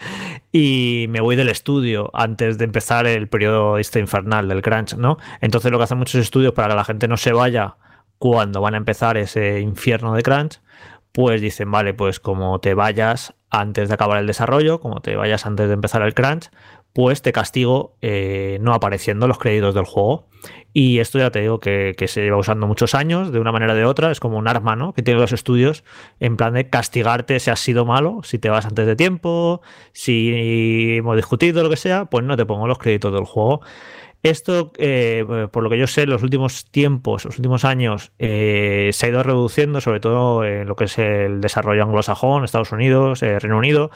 y 0.50 1.04
me 1.10 1.20
voy 1.20 1.36
del 1.36 1.50
estudio 1.50 2.10
antes 2.14 2.56
de 2.56 2.64
empezar 2.64 3.06
el 3.06 3.28
periodo 3.28 3.76
este 3.76 4.00
infernal 4.00 4.48
del 4.48 4.62
crunch, 4.62 4.94
¿no? 4.94 5.18
Entonces 5.42 5.70
lo 5.70 5.76
que 5.76 5.84
hacen 5.84 5.98
muchos 5.98 6.22
estudios 6.22 6.54
para 6.54 6.68
que 6.68 6.76
la 6.76 6.84
gente 6.84 7.06
no 7.06 7.18
se 7.18 7.34
vaya 7.34 7.76
cuando 8.16 8.62
van 8.62 8.72
a 8.72 8.78
empezar 8.78 9.18
ese 9.18 9.60
infierno 9.60 10.14
de 10.14 10.22
crunch, 10.22 10.62
pues 11.12 11.42
dicen, 11.42 11.70
vale, 11.70 11.92
pues 11.92 12.18
como 12.18 12.58
te 12.58 12.72
vayas 12.72 13.34
antes 13.50 13.90
de 13.90 13.94
acabar 13.94 14.20
el 14.20 14.26
desarrollo, 14.26 14.80
como 14.80 15.02
te 15.02 15.16
vayas 15.16 15.44
antes 15.44 15.68
de 15.68 15.74
empezar 15.74 16.00
el 16.00 16.14
crunch, 16.14 16.48
pues 16.92 17.22
te 17.22 17.32
castigo 17.32 17.96
eh, 18.02 18.58
no 18.60 18.74
apareciendo 18.74 19.26
los 19.26 19.38
créditos 19.38 19.74
del 19.74 19.84
juego. 19.84 20.28
Y 20.74 21.00
esto 21.00 21.18
ya 21.18 21.30
te 21.30 21.40
digo 21.40 21.60
que, 21.60 21.94
se 22.06 22.22
lleva 22.22 22.38
usando 22.38 22.66
muchos 22.66 22.94
años, 22.94 23.30
de 23.30 23.38
una 23.38 23.52
manera 23.52 23.74
o 23.74 23.76
de 23.76 23.84
otra, 23.84 24.10
es 24.10 24.20
como 24.20 24.38
un 24.38 24.48
arma, 24.48 24.74
¿no? 24.74 24.94
Que 24.94 25.02
tienen 25.02 25.20
los 25.20 25.32
estudios 25.32 25.84
en 26.18 26.36
plan 26.36 26.54
de 26.54 26.68
castigarte 26.68 27.38
si 27.40 27.50
has 27.50 27.60
sido 27.60 27.84
malo, 27.84 28.22
si 28.24 28.38
te 28.38 28.48
vas 28.48 28.64
antes 28.64 28.86
de 28.86 28.96
tiempo, 28.96 29.60
si 29.92 30.96
hemos 30.96 31.16
discutido, 31.16 31.62
lo 31.62 31.70
que 31.70 31.76
sea, 31.76 32.06
pues 32.06 32.24
no 32.24 32.36
te 32.36 32.46
pongo 32.46 32.66
los 32.66 32.78
créditos 32.78 33.12
del 33.12 33.24
juego. 33.24 33.60
Esto, 34.22 34.72
eh, 34.78 35.48
por 35.50 35.64
lo 35.64 35.70
que 35.70 35.78
yo 35.78 35.88
sé, 35.88 36.06
los 36.06 36.22
últimos 36.22 36.64
tiempos, 36.70 37.24
los 37.24 37.38
últimos 37.38 37.64
años, 37.64 38.12
eh, 38.20 38.90
se 38.92 39.06
ha 39.06 39.08
ido 39.08 39.22
reduciendo, 39.24 39.80
sobre 39.80 39.98
todo 39.98 40.44
en 40.44 40.68
lo 40.68 40.76
que 40.76 40.84
es 40.84 40.96
el 40.98 41.40
desarrollo 41.40 41.82
anglosajón, 41.82 42.44
Estados 42.44 42.70
Unidos, 42.70 43.20
Reino 43.20 43.58
Unido, 43.58 43.90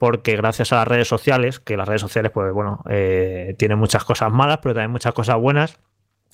porque 0.00 0.34
gracias 0.34 0.72
a 0.72 0.76
las 0.76 0.88
redes 0.88 1.08
sociales, 1.08 1.60
que 1.60 1.76
las 1.76 1.86
redes 1.86 2.00
sociales, 2.00 2.32
pues 2.32 2.54
bueno, 2.54 2.82
eh, 2.88 3.54
tienen 3.58 3.78
muchas 3.78 4.02
cosas 4.02 4.32
malas, 4.32 4.58
pero 4.62 4.74
también 4.74 4.90
muchas 4.90 5.12
cosas 5.12 5.36
buenas. 5.36 5.78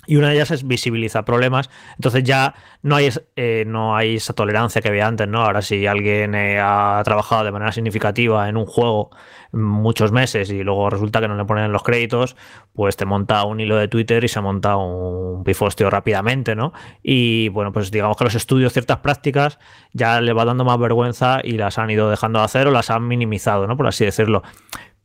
Y 0.06 0.16
una 0.16 0.28
de 0.28 0.34
ellas 0.34 0.52
es 0.52 0.66
visibilizar 0.66 1.24
problemas. 1.24 1.68
Entonces 1.96 2.22
ya 2.22 2.54
no 2.82 2.94
hay, 2.96 3.10
eh, 3.34 3.64
no 3.66 3.96
hay 3.96 4.16
esa 4.16 4.34
tolerancia 4.34 4.80
que 4.80 4.88
había 4.88 5.06
antes, 5.06 5.26
¿no? 5.26 5.42
Ahora 5.42 5.62
si 5.62 5.86
alguien 5.86 6.34
eh, 6.34 6.60
ha 6.60 7.02
trabajado 7.04 7.44
de 7.44 7.50
manera 7.50 7.72
significativa 7.72 8.48
en 8.48 8.56
un 8.56 8.66
juego 8.66 9.10
muchos 9.52 10.12
meses 10.12 10.50
y 10.50 10.62
luego 10.62 10.90
resulta 10.90 11.20
que 11.20 11.28
no 11.28 11.36
le 11.36 11.44
ponen 11.44 11.72
los 11.72 11.82
créditos, 11.82 12.36
pues 12.72 12.96
te 12.96 13.04
monta 13.04 13.44
un 13.44 13.58
hilo 13.58 13.76
de 13.76 13.88
Twitter 13.88 14.22
y 14.22 14.28
se 14.28 14.40
monta 14.40 14.76
un 14.76 15.42
pifostio 15.44 15.90
rápidamente, 15.90 16.54
¿no? 16.54 16.72
Y 17.02 17.48
bueno, 17.48 17.72
pues 17.72 17.90
digamos 17.90 18.16
que 18.16 18.24
los 18.24 18.34
estudios 18.34 18.72
ciertas 18.72 18.98
prácticas 18.98 19.58
ya 19.92 20.20
le 20.20 20.32
va 20.32 20.44
dando 20.44 20.64
más 20.64 20.78
vergüenza 20.78 21.40
y 21.42 21.52
las 21.52 21.78
han 21.78 21.90
ido 21.90 22.10
dejando 22.10 22.38
de 22.40 22.44
hacer 22.44 22.66
o 22.68 22.70
las 22.70 22.90
han 22.90 23.06
minimizado, 23.08 23.66
¿no? 23.66 23.76
Por 23.76 23.86
así 23.86 24.04
decirlo. 24.04 24.42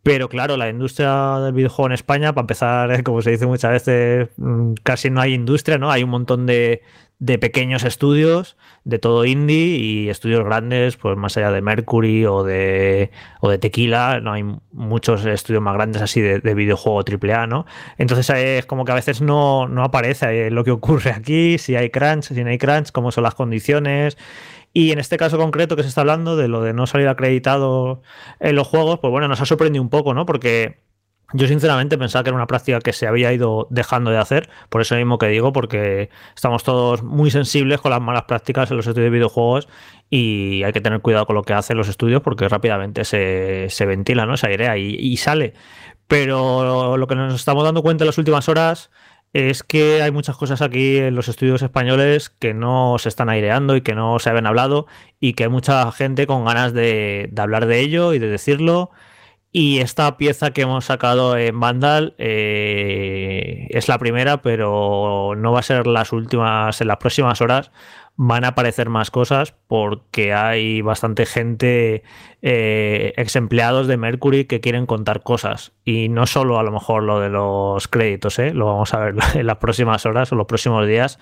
Pero 0.03 0.29
claro, 0.29 0.58
la 0.58 0.70
industria 0.70 1.39
del 1.39 1.53
videojuego 1.53 1.88
en 1.88 1.93
España, 1.93 2.34
para 2.34 2.43
empezar, 2.43 3.03
como 3.03 3.22
se 3.22 3.31
dice 3.31 3.46
muchas 3.46 3.72
veces, 3.72 4.29
mm, 4.38 4.74
casi 4.84 5.10
no 5.10 5.22
hay 5.22 5.34
industria, 5.34 5.77
¿no? 5.77 5.91
Hay 5.91 6.03
un 6.03 6.10
montón 6.10 6.46
de, 6.46 6.81
de 7.22 7.38
pequeños 7.38 7.84
estudios, 7.84 8.58
de 8.84 8.98
todo 8.98 9.25
indie 9.25 9.77
y 9.77 10.10
estudios 10.10 10.43
grandes, 10.43 10.98
pues 10.98 11.15
más 11.17 11.38
allá 11.38 11.51
de 11.51 11.62
Mercury 11.62 12.25
o 12.25 12.43
de, 12.43 13.12
o 13.41 13.50
de 13.50 13.60
Tequila, 13.60 14.20
no 14.22 14.34
hay 14.34 14.43
muchos 14.72 15.24
estudios 15.25 15.62
más 15.62 15.75
grandes 15.75 16.01
así 16.01 16.20
de, 16.20 16.39
de 16.39 16.53
videojuego 16.55 17.03
AAA, 17.03 17.46
¿no? 17.46 17.67
Entonces 18.00 18.27
es 18.31 18.65
como 18.65 18.86
que 18.86 18.91
a 18.91 18.96
veces 18.96 19.22
no, 19.22 19.67
no 19.67 19.84
aparece 19.84 20.50
lo 20.50 20.63
que 20.63 20.72
ocurre 20.72 21.12
aquí, 21.12 21.60
si 21.60 21.75
hay 21.75 21.91
crunch, 21.91 22.34
si 22.34 22.43
no 22.43 22.50
hay 22.50 22.58
crunch, 22.58 22.91
cómo 22.91 23.12
son 23.12 23.24
las 23.24 23.36
condiciones. 23.36 24.17
Y 24.73 24.91
en 24.91 24.99
este 24.99 25.17
caso 25.17 25.37
concreto 25.37 25.75
que 25.75 25.83
se 25.83 25.89
está 25.89 26.01
hablando 26.01 26.37
de 26.37 26.47
lo 26.47 26.61
de 26.61 26.73
no 26.73 26.87
salir 26.87 27.07
acreditado 27.07 28.01
en 28.39 28.55
los 28.55 28.67
juegos, 28.67 28.99
pues 28.99 29.11
bueno, 29.11 29.27
nos 29.27 29.41
ha 29.41 29.45
sorprendido 29.45 29.83
un 29.83 29.89
poco, 29.89 30.13
¿no? 30.13 30.25
Porque 30.25 30.79
yo 31.33 31.47
sinceramente 31.47 31.97
pensaba 31.97 32.23
que 32.23 32.29
era 32.29 32.35
una 32.35 32.47
práctica 32.47 32.79
que 32.79 32.93
se 32.93 33.07
había 33.07 33.31
ido 33.31 33.67
dejando 33.69 34.11
de 34.11 34.17
hacer, 34.17 34.49
por 34.69 34.81
eso 34.81 34.95
mismo 34.95 35.17
que 35.17 35.27
digo, 35.27 35.53
porque 35.53 36.09
estamos 36.35 36.63
todos 36.63 37.03
muy 37.03 37.31
sensibles 37.31 37.79
con 37.79 37.91
las 37.91 38.01
malas 38.01 38.23
prácticas 38.23 38.69
en 38.71 38.77
los 38.77 38.87
estudios 38.87 39.11
de 39.11 39.17
videojuegos 39.17 39.67
y 40.09 40.63
hay 40.63 40.73
que 40.73 40.81
tener 40.81 40.99
cuidado 41.01 41.25
con 41.25 41.35
lo 41.35 41.43
que 41.43 41.53
hacen 41.53 41.77
los 41.77 41.87
estudios 41.87 42.21
porque 42.21 42.47
rápidamente 42.49 43.05
se, 43.05 43.67
se 43.69 43.85
ventila, 43.85 44.25
¿no? 44.25 44.35
se 44.35 44.47
airea 44.47 44.77
y, 44.77 44.95
y 44.95 45.17
sale. 45.17 45.53
Pero 46.07 46.97
lo 46.97 47.07
que 47.07 47.15
nos 47.15 47.35
estamos 47.35 47.63
dando 47.63 47.81
cuenta 47.81 48.03
en 48.03 48.07
las 48.07 48.17
últimas 48.17 48.49
horas 48.49 48.91
es 49.33 49.63
que 49.63 50.01
hay 50.01 50.11
muchas 50.11 50.38
cosas 50.38 50.61
aquí 50.61 50.97
en 50.97 51.15
los 51.15 51.27
estudios 51.29 51.61
españoles 51.61 52.29
que 52.29 52.53
no 52.53 52.97
se 53.00 53.09
están 53.09 53.29
aireando 53.29 53.75
y 53.75 53.81
que 53.81 53.95
no 53.95 54.19
se 54.19 54.29
habían 54.29 54.47
hablado 54.47 54.88
y 55.19 55.33
que 55.33 55.43
hay 55.43 55.50
mucha 55.50 55.91
gente 55.91 56.27
con 56.27 56.45
ganas 56.45 56.73
de, 56.73 57.29
de 57.31 57.41
hablar 57.41 57.65
de 57.65 57.79
ello 57.79 58.13
y 58.13 58.19
de 58.19 58.27
decirlo. 58.27 58.91
Y 59.53 59.79
esta 59.79 60.15
pieza 60.17 60.51
que 60.51 60.61
hemos 60.61 60.85
sacado 60.85 61.38
en 61.38 61.59
Vandal 61.59 62.15
eh, 62.17 63.67
es 63.69 63.89
la 63.89 64.00
primera, 64.00 64.41
pero 64.41 65.33
no 65.35 65.51
va 65.51 65.59
a 65.59 65.63
ser 65.63 65.88
las 65.88 66.13
últimas, 66.13 66.79
en 66.79 66.88
las 66.88 66.97
próximas 66.97 67.41
horas 67.41 67.71
van 68.15 68.44
a 68.44 68.50
aparecer 68.50 68.89
más 68.89 69.10
cosas 69.10 69.56
porque 69.68 70.34
hay 70.34 70.82
bastante 70.82 71.25
gente, 71.25 72.03
eh, 72.41 73.13
ex 73.18 73.36
empleados 73.36 73.88
de 73.88 73.98
Mercury 73.98 74.46
que 74.46 74.62
quieren 74.62 74.86
contar 74.86 75.24
cosas. 75.24 75.74
Y 75.86 76.10
no 76.10 76.27
solo 76.27 76.60
a 76.60 76.63
lo 76.63 76.72
mejor 76.72 77.03
lo 77.03 77.20
de 77.20 77.30
los 77.30 77.88
créditos, 77.88 78.38
¿eh? 78.39 78.53
lo 78.53 78.68
vamos 78.68 78.94
a 78.94 79.00
ver 79.00 79.15
en 79.36 79.48
las 79.48 79.58
próximas 79.58 80.06
horas 80.06 80.32
o 80.32 80.36
los 80.36 80.48
próximos 80.48 80.88
días. 80.88 81.20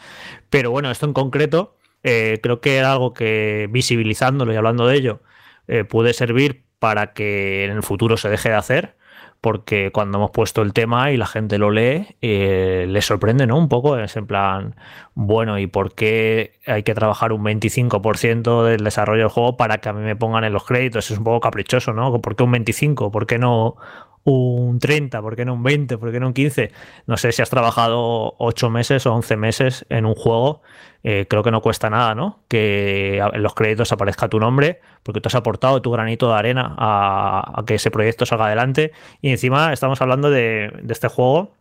Pero 0.49 0.71
bueno, 0.71 0.91
esto 0.91 1.05
en 1.05 1.13
concreto 1.13 1.77
eh, 2.03 2.39
creo 2.41 2.61
que 2.61 2.77
era 2.77 2.91
algo 2.93 3.13
que 3.13 3.67
visibilizándolo 3.71 4.53
y 4.53 4.55
hablando 4.55 4.87
de 4.87 4.95
ello 4.95 5.21
eh, 5.67 5.83
puede 5.83 6.13
servir 6.13 6.63
para 6.79 7.13
que 7.13 7.65
en 7.65 7.71
el 7.71 7.83
futuro 7.83 8.17
se 8.17 8.29
deje 8.29 8.49
de 8.49 8.55
hacer 8.55 8.98
porque 9.41 9.91
cuando 9.93 10.17
hemos 10.17 10.31
puesto 10.31 10.61
el 10.61 10.73
tema 10.73 11.11
y 11.11 11.17
la 11.17 11.25
gente 11.25 11.57
lo 11.57 11.71
lee, 11.71 12.17
eh, 12.21 12.85
le 12.87 13.01
sorprende, 13.01 13.47
¿no? 13.47 13.57
Un 13.57 13.69
poco, 13.69 13.97
es 13.97 14.17
en 14.17 14.27
plan, 14.27 14.75
bueno, 15.13 15.57
¿y 15.59 15.67
por 15.67 15.93
qué 15.95 16.59
hay 16.67 16.83
que 16.83 16.93
trabajar 16.93 17.31
un 17.31 17.43
25% 17.43 18.63
del 18.65 18.83
desarrollo 18.83 19.23
del 19.23 19.29
juego 19.29 19.55
para 19.55 19.77
que 19.77 19.89
a 19.89 19.93
mí 19.93 20.01
me 20.01 20.15
pongan 20.15 20.43
en 20.43 20.53
los 20.53 20.65
créditos? 20.65 21.09
Es 21.09 21.17
un 21.17 21.23
poco 21.23 21.39
caprichoso, 21.39 21.93
¿no? 21.93 22.21
¿Por 22.21 22.35
qué 22.35 22.43
un 22.43 22.51
25? 22.51 23.11
¿Por 23.11 23.27
qué 23.27 23.37
no 23.37 23.75
un 24.23 24.79
30? 24.79 25.21
¿Por 25.21 25.35
qué 25.35 25.45
no 25.45 25.53
un 25.53 25.63
20? 25.63 25.97
¿Por 25.97 26.11
qué 26.11 26.19
no 26.19 26.27
un 26.27 26.33
15? 26.33 26.71
No 27.07 27.17
sé 27.17 27.31
si 27.31 27.41
has 27.41 27.49
trabajado 27.49 28.35
8 28.37 28.69
meses 28.69 29.05
o 29.05 29.13
11 29.13 29.37
meses 29.37 29.85
en 29.89 30.05
un 30.05 30.15
juego 30.15 30.61
eh, 31.03 31.27
creo 31.29 31.43
que 31.43 31.51
no 31.51 31.61
cuesta 31.61 31.89
nada, 31.89 32.13
¿no? 32.13 32.43
Que 32.47 33.19
en 33.19 33.41
los 33.41 33.53
créditos 33.53 33.91
aparezca 33.91 34.27
tu 34.27 34.39
nombre, 34.39 34.81
porque 35.03 35.21
tú 35.21 35.27
has 35.27 35.35
aportado 35.35 35.81
tu 35.81 35.91
granito 35.91 36.27
de 36.27 36.35
arena 36.35 36.75
a, 36.77 37.63
que 37.65 37.75
ese 37.75 37.89
proyecto 37.91 38.25
salga 38.25 38.47
adelante. 38.47 38.91
Y 39.21 39.29
encima 39.29 39.71
estamos 39.71 40.01
hablando 40.01 40.29
de, 40.29 40.71
este 40.89 41.07
juego, 41.07 41.53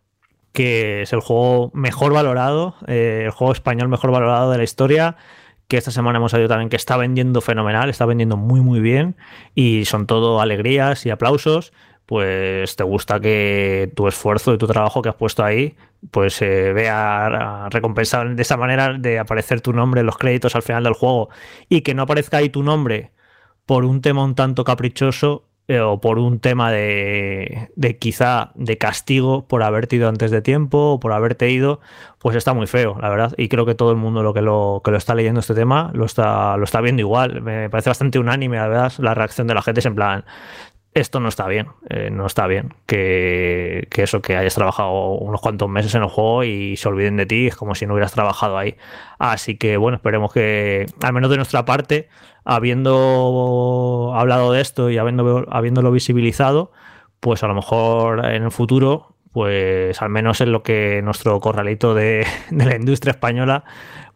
que 0.52 1.02
es 1.02 1.12
el 1.12 1.20
juego 1.20 1.70
mejor 1.72 2.12
valorado, 2.12 2.74
eh, 2.88 3.22
el 3.26 3.30
juego 3.30 3.52
español 3.52 3.88
mejor 3.88 4.10
valorado 4.10 4.50
de 4.50 4.58
la 4.58 4.64
historia 4.64 5.16
que 5.68 5.76
esta 5.76 5.90
semana 5.90 6.16
hemos 6.16 6.30
sabido 6.30 6.48
también 6.48 6.70
que 6.70 6.76
está 6.76 6.96
vendiendo 6.96 7.42
fenomenal, 7.42 7.90
está 7.90 8.06
vendiendo 8.06 8.38
muy 8.38 8.62
muy 8.62 8.80
bien 8.80 9.16
y 9.54 9.84
son 9.84 10.06
todo 10.06 10.40
alegrías 10.40 11.04
y 11.04 11.10
aplausos 11.10 11.74
pues 12.08 12.74
te 12.74 12.84
gusta 12.84 13.20
que 13.20 13.92
tu 13.94 14.08
esfuerzo 14.08 14.54
y 14.54 14.58
tu 14.58 14.66
trabajo 14.66 15.02
que 15.02 15.10
has 15.10 15.14
puesto 15.14 15.44
ahí, 15.44 15.76
pues 16.10 16.32
se 16.32 16.72
vea 16.72 17.68
recompensado 17.68 18.34
de 18.34 18.40
esa 18.40 18.56
manera 18.56 18.94
de 18.94 19.18
aparecer 19.18 19.60
tu 19.60 19.74
nombre 19.74 20.00
en 20.00 20.06
los 20.06 20.16
créditos 20.16 20.54
al 20.56 20.62
final 20.62 20.84
del 20.84 20.94
juego 20.94 21.28
y 21.68 21.82
que 21.82 21.92
no 21.92 22.04
aparezca 22.04 22.38
ahí 22.38 22.48
tu 22.48 22.62
nombre 22.62 23.12
por 23.66 23.84
un 23.84 24.00
tema 24.00 24.24
un 24.24 24.34
tanto 24.34 24.64
caprichoso 24.64 25.44
eh, 25.70 25.80
o 25.80 26.00
por 26.00 26.18
un 26.18 26.40
tema 26.40 26.72
de, 26.72 27.68
de, 27.76 27.98
quizá 27.98 28.52
de 28.54 28.78
castigo 28.78 29.46
por 29.46 29.62
haberte 29.62 29.96
ido 29.96 30.08
antes 30.08 30.30
de 30.30 30.40
tiempo 30.40 30.92
o 30.92 31.00
por 31.00 31.12
haberte 31.12 31.50
ido, 31.50 31.80
pues 32.18 32.36
está 32.36 32.54
muy 32.54 32.66
feo, 32.66 32.96
la 33.02 33.10
verdad. 33.10 33.34
Y 33.36 33.48
creo 33.48 33.66
que 33.66 33.74
todo 33.74 33.90
el 33.90 33.98
mundo 33.98 34.22
lo 34.22 34.32
que 34.32 34.40
lo, 34.40 34.80
que 34.82 34.90
lo 34.90 34.96
está 34.96 35.14
leyendo 35.14 35.40
este 35.40 35.54
tema 35.54 35.90
lo 35.92 36.06
está, 36.06 36.56
lo 36.56 36.64
está 36.64 36.80
viendo 36.80 37.00
igual. 37.00 37.42
Me 37.42 37.68
parece 37.68 37.90
bastante 37.90 38.18
unánime, 38.18 38.56
la 38.56 38.68
verdad, 38.68 38.92
la 38.96 39.12
reacción 39.12 39.46
de 39.46 39.52
la 39.52 39.60
gente 39.60 39.80
es 39.80 39.86
en 39.86 39.94
plan, 39.94 40.24
esto 41.00 41.20
no 41.20 41.28
está 41.28 41.46
bien, 41.46 41.68
eh, 41.88 42.10
no 42.10 42.26
está 42.26 42.46
bien 42.46 42.74
que, 42.86 43.88
eso, 43.96 44.22
que 44.22 44.36
hayas 44.36 44.54
trabajado 44.54 45.12
unos 45.12 45.40
cuantos 45.40 45.68
meses 45.68 45.94
en 45.94 46.02
el 46.02 46.08
juego 46.08 46.44
y 46.44 46.76
se 46.76 46.88
olviden 46.88 47.16
de 47.16 47.26
ti, 47.26 47.46
es 47.46 47.56
como 47.56 47.74
si 47.74 47.86
no 47.86 47.94
hubieras 47.94 48.12
trabajado 48.12 48.58
ahí. 48.58 48.76
Así 49.18 49.56
que 49.56 49.76
bueno, 49.76 49.96
esperemos 49.96 50.32
que, 50.32 50.86
al 51.02 51.12
menos 51.12 51.30
de 51.30 51.36
nuestra 51.36 51.64
parte, 51.64 52.08
habiendo 52.44 54.12
hablado 54.14 54.52
de 54.52 54.60
esto 54.60 54.90
y 54.90 54.98
habiendo, 54.98 55.46
habiéndolo 55.50 55.90
visibilizado, 55.90 56.72
pues 57.20 57.42
a 57.42 57.48
lo 57.48 57.54
mejor 57.54 58.24
en 58.26 58.44
el 58.44 58.50
futuro, 58.50 59.14
pues 59.32 60.00
al 60.02 60.10
menos 60.10 60.40
en 60.40 60.52
lo 60.52 60.62
que 60.62 61.00
nuestro 61.02 61.38
corralito 61.40 61.94
de, 61.94 62.26
de 62.50 62.64
la 62.64 62.76
industria 62.76 63.12
española 63.12 63.64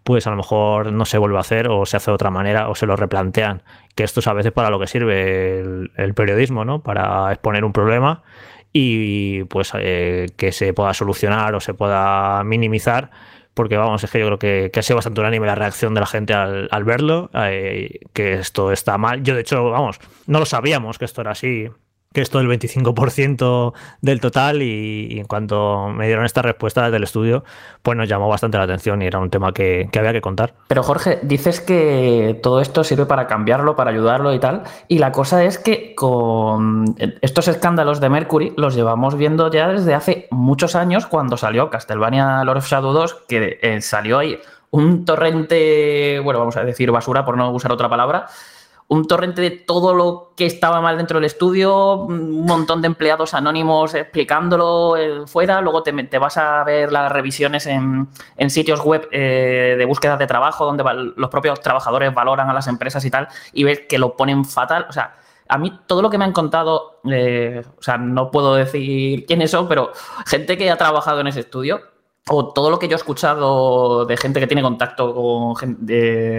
pues 0.05 0.27
a 0.27 0.31
lo 0.31 0.37
mejor 0.37 0.93
no 0.93 1.05
se 1.05 1.19
vuelve 1.19 1.37
a 1.37 1.41
hacer 1.41 1.69
o 1.69 1.87
se 1.87 1.97
hace 1.97 2.11
de 2.11 2.15
otra 2.15 2.31
manera 2.31 2.69
o 2.69 2.75
se 2.75 2.87
lo 2.87 2.97
replantean. 2.97 3.63
Que 3.95 4.05
esto 4.05 4.21
es 4.21 4.27
a 4.27 4.33
veces 4.33 4.53
para 4.53 4.71
lo 4.71 4.81
que 4.81 4.87
sirve 4.87 5.61
el, 5.61 6.15
periodismo, 6.15 6.65
¿no? 6.65 6.83
Para 6.83 7.31
exponer 7.33 7.65
un 7.65 7.73
problema 7.73 8.23
y 8.73 9.45
pues 9.45 9.73
eh, 9.75 10.29
que 10.37 10.51
se 10.53 10.73
pueda 10.73 10.95
solucionar 10.95 11.55
o 11.55 11.61
se 11.61 11.75
pueda 11.75 12.43
minimizar. 12.45 13.11
Porque 13.55 13.77
vamos, 13.77 14.03
es 14.03 14.11
que 14.11 14.19
yo 14.19 14.27
creo 14.27 14.39
que, 14.39 14.71
que 14.73 14.81
ha 14.81 14.83
sido 14.83 14.97
bastante 14.97 15.21
unánime 15.21 15.47
la 15.47 15.55
reacción 15.55 15.93
de 15.93 16.01
la 16.01 16.07
gente 16.07 16.33
al, 16.33 16.85
verlo, 16.85 17.31
eh, 17.35 18.01
que 18.15 18.33
esto 18.35 18.73
está 18.73 18.97
mal. 18.97 19.23
Yo 19.23 19.35
de 19.35 19.43
hecho, 19.43 19.71
vamos, 19.71 20.01
no 20.27 20.39
lo 20.39 20.47
sabíamos 20.47 20.99
que 20.99 21.05
esto 21.05 21.21
era 21.21 21.33
así 21.33 21.69
que 22.13 22.21
esto 22.21 22.39
del 22.39 22.49
25% 22.49 23.73
del 24.01 24.21
total 24.21 24.63
y, 24.63 25.19
en 25.19 25.27
cuanto 25.27 25.89
me 25.89 26.07
dieron 26.07 26.25
esta 26.25 26.43
respuesta 26.43 26.91
del 26.91 27.03
estudio, 27.03 27.45
pues 27.83 27.97
nos 27.97 28.09
llamó 28.09 28.29
bastante 28.29 28.59
la 28.59 28.65
atención 28.65 29.03
y 29.03 29.07
era 29.07 29.19
un 29.19 29.31
tema 29.31 29.53
que, 29.53 29.89
había 29.97 30.13
que 30.13 30.21
contar. 30.21 30.55
Pero 30.69 30.83
Jorge, 30.83 31.21
dices 31.23 31.61
que 31.61 32.39
todo 32.43 32.61
esto 32.61 32.85
sirve 32.85 33.07
para 33.07 33.27
cambiarlo, 33.27 33.77
para 33.77 33.91
ayudarlo 33.91 34.35
y 34.35 34.41
tal, 34.41 34.63
y 34.89 34.99
la 34.99 35.13
cosa 35.13 35.45
es 35.45 35.59
que 35.59 35.95
con 35.95 36.95
estos 37.21 37.49
escándalos 37.49 38.01
de 38.01 38.09
Mercury 38.09 38.53
los 38.57 38.75
llevamos 38.75 39.17
viendo 39.17 39.51
ya 39.51 39.69
desde 39.69 39.95
hace 39.95 40.29
muchos 40.31 40.75
años 40.75 41.07
cuando 41.07 41.37
salió 41.37 41.71
Castlevania 41.71 42.45
Lord 42.45 42.59
of 42.59 42.69
Shadow 42.69 42.93
2, 42.93 43.25
que 43.29 43.59
eh, 43.63 43.81
salió 43.81 44.19
ahí 44.19 44.39
un 44.71 45.05
torrente, 45.05 46.19
bueno, 46.21 46.41
vamos 46.41 46.57
a 46.57 46.65
decir 46.65 46.91
basura 46.91 47.25
por 47.25 47.37
no 47.37 47.51
usar 47.51 47.73
otra 47.73 47.89
palabra, 47.89 48.27
un 48.93 49.07
torrente 49.07 49.41
de 49.41 49.51
todo 49.51 49.95
lo 49.95 50.35
que 50.37 50.45
estaba 50.45 50.83
mal 50.83 50.99
dentro 50.99 51.19
del 51.19 51.25
estudio, 51.25 51.95
un 51.95 52.45
montón 52.45 52.83
de 52.83 52.89
empleados 52.89 53.33
anónimos 53.33 53.95
explicándolo 53.95 54.99
eh, 54.99 55.27
fuera, 55.27 55.63
luego 55.63 55.83
te, 55.83 56.19
vas 56.19 56.37
a 56.37 56.63
ver 56.65 56.93
las 56.93 57.11
revisiones 57.11 57.67
en, 57.67 58.09
sitios 58.51 58.85
web 58.85 59.09
eh, 59.11 59.77
de 59.79 59.85
búsqueda 59.87 60.19
de 60.19 60.27
trabajo 60.27 60.67
donde 60.67 60.85
los 61.17 61.31
propios 61.31 61.59
trabajadores 61.63 62.13
valoran 62.13 62.51
a 62.51 62.53
las 62.53 62.69
empresas 62.69 63.03
y 63.07 63.11
tal, 63.11 63.29
y 63.55 63.65
ves 63.65 63.81
que 63.89 63.99
lo 63.99 64.15
ponen 64.15 64.45
fatal. 64.45 64.85
O 64.91 64.93
sea, 64.93 65.17
a 65.49 65.57
mí 65.57 65.73
todo 65.87 66.03
lo 66.03 66.11
que 66.11 66.19
me 66.19 66.27
han 66.27 66.33
contado, 66.33 67.01
eh, 67.11 67.65
o 67.79 67.83
sea, 67.83 67.97
no 67.97 68.31
puedo 68.31 68.57
decir 68.57 69.25
quiénes 69.25 69.51
son, 69.51 69.69
pero 69.69 69.93
gente 70.27 70.59
que 70.59 70.71
ha 70.71 70.77
trabajado 70.77 71.21
en 71.21 71.29
ese 71.29 71.41
estudio, 71.41 71.81
o 72.29 72.53
todo 72.53 72.69
lo 72.69 72.79
que 72.79 72.89
yo 72.89 72.97
he 72.97 72.97
escuchado 72.97 74.05
de 74.05 74.19
gente 74.19 74.39
que 74.39 74.47
tiene 74.47 74.63
contacto 74.63 75.15
con, 75.15 75.55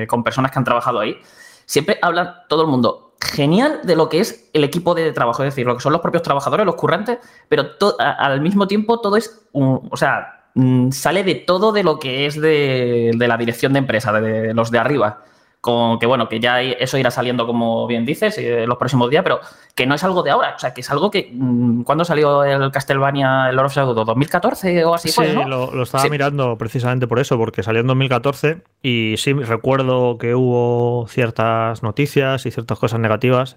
con 0.08 0.24
personas 0.24 0.52
que 0.52 0.60
han 0.60 0.66
trabajado 0.66 1.00
ahí, 1.00 1.20
siempre 1.66 2.00
habla 2.02 2.46
todo 2.48 2.64
el 2.64 2.68
mundo. 2.68 3.16
Genial 3.22 3.82
de 3.84 3.96
lo 3.96 4.10
que 4.10 4.20
es 4.20 4.50
el 4.54 4.64
equipo 4.64 4.94
de 4.96 5.12
trabajo, 5.14 5.44
es 5.44 5.54
decir, 5.54 5.66
lo 5.66 5.76
que 5.76 5.82
son 5.82 5.94
los 5.94 6.02
propios 6.02 6.24
trabajadores, 6.24 6.66
los 6.66 6.76
currantes, 6.76 7.20
pero 7.48 7.66
al 8.00 8.42
mismo 8.42 8.68
tiempo 8.68 9.00
todo 9.00 9.16
es, 9.16 9.48
o 9.54 9.96
sea, 9.96 10.48
mm, 10.56 10.92
sale 10.92 11.24
de 11.24 11.36
todo 11.36 11.72
de 11.72 11.84
lo 11.84 12.00
que 12.00 12.26
es 12.26 12.40
de 12.40 13.14
la 13.18 13.38
dirección 13.38 13.74
de 13.74 13.80
empresa, 13.80 14.12
de 14.12 14.54
los 14.54 14.72
de 14.72 14.80
arriba 14.80 15.24
con 15.64 15.98
que 15.98 16.06
bueno, 16.06 16.28
que 16.28 16.42
ya 16.42 16.62
eso 16.62 16.98
irá 16.98 17.10
saliendo 17.10 17.48
como 17.48 17.88
bien 17.88 18.06
dices 18.06 18.38
en 18.38 18.68
los 18.68 18.78
próximos 18.78 19.10
días, 19.10 19.24
pero 19.24 19.40
que 19.74 19.86
no 19.86 19.96
es 19.96 20.04
algo 20.04 20.22
de 20.22 20.30
ahora, 20.30 20.56
o 20.58 20.60
sea, 20.60 20.74
que 20.74 20.82
es 20.82 20.92
algo 20.92 21.10
que 21.10 21.32
mm, 21.32 21.84
¿cuándo 21.84 22.04
salió 22.04 22.44
el 22.44 22.70
Castlevania 22.70 23.48
el 23.50 23.56
Lord 23.56 23.68
of 23.68 23.74
Shadow? 23.74 23.96
¿2014 23.96 24.84
o 24.84 24.94
así? 24.94 25.08
Sí, 25.08 25.22
lo, 25.48 25.82
estaba 25.82 26.10
mirando 26.10 26.58
precisamente 26.58 27.08
por 27.08 27.18
eso, 27.20 27.38
porque 27.38 27.64
salió 27.64 27.80
en 27.80 27.88
2014 27.88 28.58
y 28.82 29.16
sí, 29.16 29.32
recuerdo 29.32 30.18
que 30.18 30.36
hubo 30.36 31.08
ciertas 31.08 31.82
noticias 31.82 32.46
y 32.46 32.52
ciertas 32.52 32.78
cosas 32.78 33.00
negativas, 33.00 33.56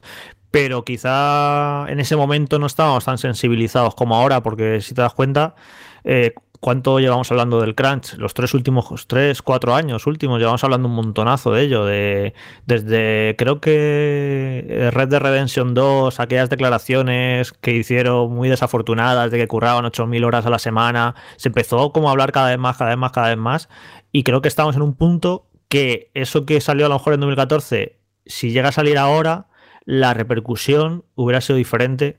pero 0.52 0.84
quizá 0.84 1.86
en 1.88 1.98
ese 1.98 2.14
momento 2.14 2.60
no 2.60 2.66
estábamos 2.66 3.04
tan 3.04 3.18
sensibilizados 3.18 3.96
como 3.96 4.14
ahora, 4.14 4.44
porque 4.44 4.80
si 4.80 4.94
te 4.94 5.02
das 5.02 5.12
cuenta, 5.12 5.56
eh, 6.04 6.34
¿Cuánto 6.60 6.98
llevamos 7.00 7.30
hablando 7.30 7.60
del 7.60 7.74
crunch? 7.74 8.14
Los 8.14 8.34
tres 8.34 8.54
últimos, 8.54 9.06
tres, 9.06 9.42
cuatro 9.42 9.74
años 9.74 10.06
últimos, 10.06 10.38
llevamos 10.38 10.62
hablando 10.64 10.88
un 10.88 10.94
montonazo 10.94 11.52
de 11.52 11.62
ello. 11.62 11.84
De, 11.84 12.34
desde 12.66 13.34
creo 13.36 13.60
que 13.60 14.90
Red 14.92 15.08
de 15.08 15.18
Redemption 15.18 15.74
2, 15.74 16.20
aquellas 16.20 16.50
declaraciones 16.50 17.52
que 17.52 17.72
hicieron 17.72 18.32
muy 18.32 18.48
desafortunadas 18.48 19.30
de 19.30 19.38
que 19.38 19.48
curraban 19.48 19.84
8.000 19.84 20.24
horas 20.24 20.46
a 20.46 20.50
la 20.50 20.58
semana, 20.58 21.14
se 21.36 21.48
empezó 21.48 21.92
como 21.92 22.08
a 22.08 22.12
hablar 22.12 22.32
cada 22.32 22.48
vez 22.48 22.58
más, 22.58 22.76
cada 22.76 22.90
vez 22.90 22.98
más, 22.98 23.12
cada 23.12 23.28
vez 23.28 23.38
más. 23.38 23.68
Y 24.12 24.22
creo 24.22 24.40
que 24.40 24.48
estamos 24.48 24.76
en 24.76 24.82
un 24.82 24.94
punto 24.94 25.48
que 25.68 26.10
eso 26.14 26.46
que 26.46 26.60
salió 26.60 26.86
a 26.86 26.88
lo 26.88 26.96
mejor 26.96 27.14
en 27.14 27.20
2014, 27.20 27.98
si 28.24 28.50
llega 28.50 28.70
a 28.70 28.72
salir 28.72 28.98
ahora, 28.98 29.48
la 29.84 30.14
repercusión 30.14 31.04
hubiera 31.14 31.40
sido 31.40 31.56
diferente 31.56 32.18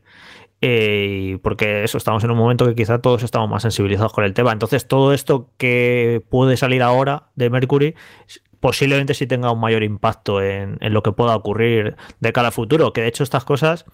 eh, 0.62 1.38
porque 1.44 1.84
eso, 1.84 1.98
estamos 1.98 2.24
en 2.24 2.32
un 2.32 2.38
momento 2.38 2.66
que 2.66 2.76
quizá 2.76 3.00
todos 3.00 3.24
estamos 3.24 3.50
más 3.50 3.62
sensibilizados 3.62 4.14
con 4.14 4.24
el 4.24 4.34
tema. 4.34 4.52
Entonces, 4.52 4.88
todo 4.88 5.14
esto 5.14 5.50
que 5.58 6.24
puede 6.30 6.58
salir 6.58 6.82
ahora 6.82 7.30
de 7.36 7.50
Mercury 7.50 7.96
posiblemente 8.60 9.14
sí 9.14 9.28
tenga 9.28 9.52
un 9.52 9.60
mayor 9.60 9.84
impacto 9.84 10.42
en, 10.42 10.78
lo 10.82 11.04
que 11.04 11.12
pueda 11.12 11.36
ocurrir 11.36 11.96
de 12.20 12.34
cara 12.34 12.48
al 12.48 12.54
futuro. 12.54 12.92
Que 12.92 13.02
de 13.02 13.08
hecho, 13.08 13.24
estas 13.24 13.46
cosas, 13.46 13.86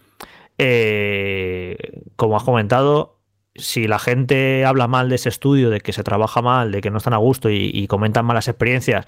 eh, 0.58 2.02
como 2.16 2.38
has 2.38 2.44
comentado, 2.44 3.20
si 3.56 3.88
la 3.88 4.00
gente 4.00 4.66
habla 4.66 4.88
mal 4.88 5.10
de 5.10 5.16
ese 5.16 5.30
estudio, 5.30 5.70
de 5.70 5.82
que 5.82 5.92
se 5.92 6.04
trabaja 6.04 6.42
mal, 6.42 6.72
de 6.72 6.82
que 6.82 6.92
no 6.92 6.98
están 6.98 7.14
a 7.14 7.18
gusto 7.18 7.50
y 7.50 7.86
comentan 7.88 8.26
malas 8.26 8.48
experiencias, 8.48 9.06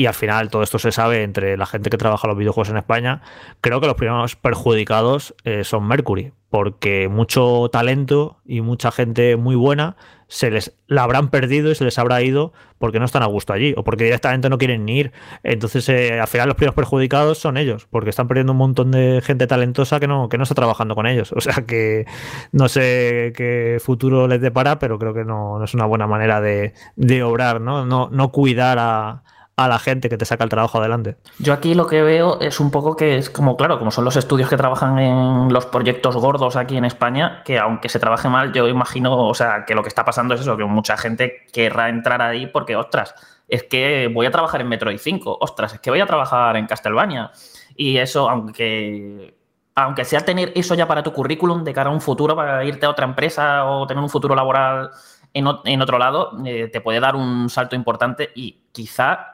y 0.00 0.06
al 0.06 0.14
final 0.14 0.48
todo 0.48 0.62
esto 0.62 0.78
se 0.78 0.92
sabe 0.92 1.22
entre 1.22 1.58
la 1.58 1.66
gente 1.66 1.90
que 1.90 1.98
trabaja 1.98 2.26
los 2.26 2.38
videojuegos 2.38 2.70
en 2.70 2.78
España, 2.78 3.20
creo 3.60 3.82
que 3.82 3.86
los 3.86 3.96
primeros 3.96 4.34
perjudicados 4.34 5.34
eh, 5.44 5.62
son 5.62 5.86
Mercury, 5.86 6.32
porque 6.48 7.08
mucho 7.10 7.68
talento 7.70 8.38
y 8.46 8.62
mucha 8.62 8.92
gente 8.92 9.36
muy 9.36 9.56
buena 9.56 9.96
se 10.26 10.50
les 10.50 10.72
la 10.86 11.02
habrán 11.02 11.28
perdido 11.28 11.70
y 11.70 11.74
se 11.74 11.84
les 11.84 11.98
habrá 11.98 12.22
ido 12.22 12.52
porque 12.78 12.98
no 12.98 13.04
están 13.04 13.22
a 13.22 13.26
gusto 13.26 13.52
allí 13.52 13.74
o 13.76 13.84
porque 13.84 14.04
directamente 14.04 14.48
no 14.48 14.58
quieren 14.58 14.88
ir. 14.88 15.12
Entonces, 15.42 15.86
eh, 15.88 16.18
al 16.18 16.28
final 16.28 16.46
los 16.46 16.56
primeros 16.56 16.76
perjudicados 16.76 17.38
son 17.38 17.56
ellos, 17.56 17.86
porque 17.90 18.10
están 18.10 18.28
perdiendo 18.28 18.52
un 18.52 18.58
montón 18.58 18.92
de 18.92 19.20
gente 19.22 19.46
talentosa 19.48 20.00
que 20.00 20.06
no, 20.06 20.28
que 20.28 20.38
no 20.38 20.44
está 20.44 20.54
trabajando 20.54 20.94
con 20.94 21.06
ellos. 21.06 21.32
O 21.36 21.42
sea 21.42 21.66
que 21.66 22.06
no 22.52 22.68
sé 22.68 23.32
qué 23.36 23.78
futuro 23.84 24.28
les 24.28 24.40
depara, 24.40 24.78
pero 24.78 24.98
creo 24.98 25.12
que 25.12 25.24
no, 25.24 25.58
no 25.58 25.64
es 25.64 25.74
una 25.74 25.84
buena 25.84 26.06
manera 26.06 26.40
de, 26.40 26.74
de 26.96 27.22
obrar, 27.22 27.60
¿no? 27.60 27.84
No, 27.84 28.08
no 28.10 28.30
cuidar 28.30 28.78
a, 28.78 29.22
a 29.64 29.68
la 29.68 29.78
gente 29.78 30.08
que 30.08 30.16
te 30.16 30.24
saca 30.24 30.44
el 30.44 30.50
trabajo 30.50 30.78
adelante. 30.78 31.16
Yo 31.38 31.52
aquí 31.52 31.74
lo 31.74 31.86
que 31.86 32.02
veo 32.02 32.40
es 32.40 32.60
un 32.60 32.70
poco 32.70 32.96
que 32.96 33.18
es 33.18 33.28
como, 33.28 33.58
claro, 33.58 33.78
como 33.78 33.90
son 33.90 34.06
los 34.06 34.16
estudios 34.16 34.48
que 34.48 34.56
trabajan 34.56 34.98
en 34.98 35.52
los 35.52 35.66
proyectos 35.66 36.16
gordos 36.16 36.56
aquí 36.56 36.78
en 36.78 36.86
España, 36.86 37.42
que 37.44 37.58
aunque 37.58 37.90
se 37.90 37.98
trabaje 37.98 38.30
mal, 38.30 38.52
yo 38.54 38.68
imagino, 38.68 39.28
o 39.28 39.34
sea, 39.34 39.66
que 39.66 39.74
lo 39.74 39.82
que 39.82 39.88
está 39.88 40.02
pasando 40.04 40.34
es 40.34 40.40
eso, 40.40 40.56
que 40.56 40.64
mucha 40.64 40.96
gente 40.96 41.44
querrá 41.52 41.90
entrar 41.90 42.22
ahí 42.22 42.46
porque, 42.46 42.74
ostras, 42.74 43.14
es 43.48 43.64
que 43.64 44.10
voy 44.12 44.24
a 44.24 44.30
trabajar 44.30 44.62
en 44.62 44.68
Metroid 44.68 44.98
5, 44.98 45.38
ostras, 45.40 45.74
es 45.74 45.80
que 45.80 45.90
voy 45.90 46.00
a 46.00 46.06
trabajar 46.06 46.56
en 46.56 46.66
Castlevania. 46.66 47.30
Y 47.76 47.98
eso, 47.98 48.30
aunque 48.30 49.34
aunque 49.74 50.04
sea 50.04 50.20
tener 50.20 50.52
eso 50.54 50.74
ya 50.74 50.86
para 50.86 51.02
tu 51.02 51.12
currículum 51.12 51.64
de 51.64 51.72
cara 51.72 51.90
a 51.90 51.92
un 51.92 52.00
futuro, 52.00 52.34
para 52.36 52.64
irte 52.64 52.86
a 52.86 52.90
otra 52.90 53.04
empresa 53.04 53.64
o 53.64 53.86
tener 53.86 54.02
un 54.02 54.10
futuro 54.10 54.34
laboral 54.34 54.90
en, 55.32 55.46
otro 55.80 55.98
lado, 55.98 56.32
eh, 56.44 56.68
te 56.72 56.80
puede 56.80 57.00
dar 57.00 57.14
un 57.14 57.48
salto 57.48 57.76
importante 57.76 58.30
y 58.34 58.64
quizá 58.72 59.29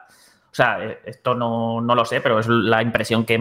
sea, 0.57 0.83
eh, 0.83 0.99
esto 1.05 1.35
no, 1.35 1.81
lo 1.81 2.05
sé, 2.05 2.19
pero 2.21 2.39
es 2.39 2.47
la 2.47 2.81
impresión 2.81 3.25
que, 3.25 3.39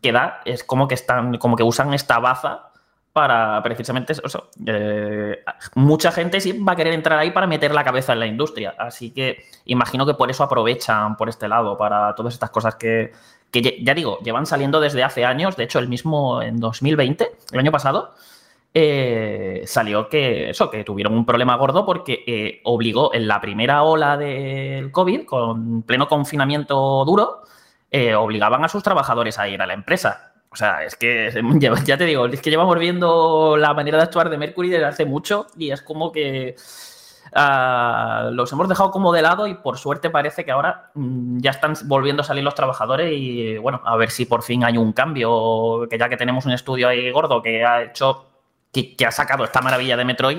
que, 0.00 0.12
da. 0.12 0.42
Es 0.44 0.62
como 0.62 0.86
que 0.86 0.94
están, 0.94 1.38
como 1.38 1.56
que 1.56 1.62
usan 1.62 1.94
esta 1.94 2.18
baza 2.18 2.70
para 3.14 3.62
precisamente 3.62 4.12
eso. 4.12 4.50
Eh, 4.66 5.42
mucha 5.74 6.12
gente 6.12 6.40
sí 6.40 6.52
va 6.52 6.72
a 6.72 6.76
querer 6.76 6.92
entrar 6.94 7.18
ahí 7.18 7.30
para 7.30 7.46
meter 7.46 7.72
la 7.72 7.84
cabeza 7.84 8.12
en 8.12 8.20
la 8.20 8.26
industria. 8.26 8.74
Así 8.78 9.10
que 9.10 9.44
imagino 9.64 10.04
que 10.04 10.14
por 10.14 10.30
eso 10.30 10.42
aprovechan 10.44 11.16
por 11.16 11.28
este 11.28 11.48
lado, 11.48 11.78
para 11.78 12.14
todas 12.14 12.34
estas 12.34 12.50
cosas 12.50 12.74
que, 12.74 13.12
que 13.50 13.82
ya 13.82 13.94
digo, 13.94 14.18
llevan 14.18 14.46
saliendo 14.46 14.80
desde 14.80 15.04
hace 15.04 15.24
años. 15.24 15.56
De 15.56 15.64
hecho, 15.64 15.78
el 15.78 15.88
mismo 15.88 16.42
en 16.42 16.58
2020, 16.58 17.36
el 17.52 17.58
año 17.58 17.70
pasado, 17.70 18.14
eh, 18.76 19.62
salió 19.66 20.08
que 20.08 20.50
eso, 20.50 20.68
que 20.68 20.82
tuvieron 20.82 21.14
un 21.14 21.24
problema 21.24 21.54
gordo 21.54 21.86
porque 21.86 22.24
eh, 22.26 22.60
obligó 22.64 23.14
en 23.14 23.28
la 23.28 23.40
primera 23.40 23.84
ola 23.84 24.16
del 24.16 24.90
COVID, 24.90 25.24
con 25.26 25.82
pleno 25.84 26.08
confinamiento 26.08 27.04
duro, 27.04 27.42
eh, 27.92 28.16
obligaban 28.16 28.64
a 28.64 28.68
sus 28.68 28.82
trabajadores 28.82 29.38
a 29.38 29.48
ir 29.48 29.62
a 29.62 29.66
la 29.66 29.74
empresa. 29.74 30.32
O 30.50 30.56
sea, 30.56 30.82
es 30.84 30.96
que 30.96 31.30
ya 31.84 31.96
te 31.96 32.04
digo, 32.04 32.26
es 32.26 32.40
que 32.42 32.50
llevamos 32.50 32.76
viendo 32.80 33.56
la 33.56 33.74
manera 33.74 33.98
de 33.98 34.04
actuar 34.04 34.28
de 34.28 34.38
Mercury 34.38 34.70
desde 34.70 34.86
hace 34.86 35.04
mucho 35.04 35.46
y 35.56 35.70
es 35.70 35.80
como 35.80 36.10
que 36.10 36.56
ah, 37.32 38.30
los 38.32 38.52
hemos 38.52 38.68
dejado 38.68 38.90
como 38.90 39.12
de 39.12 39.22
lado 39.22 39.46
y 39.46 39.54
por 39.54 39.78
suerte 39.78 40.10
parece 40.10 40.44
que 40.44 40.50
ahora 40.50 40.90
mm, 40.94 41.38
ya 41.38 41.52
están 41.52 41.74
volviendo 41.84 42.22
a 42.22 42.24
salir 42.24 42.42
los 42.42 42.56
trabajadores 42.56 43.12
y 43.12 43.56
bueno, 43.58 43.80
a 43.84 43.96
ver 43.96 44.10
si 44.10 44.26
por 44.26 44.42
fin 44.42 44.64
hay 44.64 44.78
un 44.78 44.92
cambio, 44.92 45.86
que 45.88 45.96
ya 45.96 46.08
que 46.08 46.16
tenemos 46.16 46.44
un 46.44 46.52
estudio 46.52 46.88
ahí 46.88 47.08
gordo 47.12 47.40
que 47.40 47.64
ha 47.64 47.84
hecho 47.84 48.33
que, 48.74 49.06
ha 49.06 49.10
sacado 49.10 49.44
esta 49.44 49.60
maravilla 49.60 49.96
de 49.96 50.04
Metroid 50.04 50.38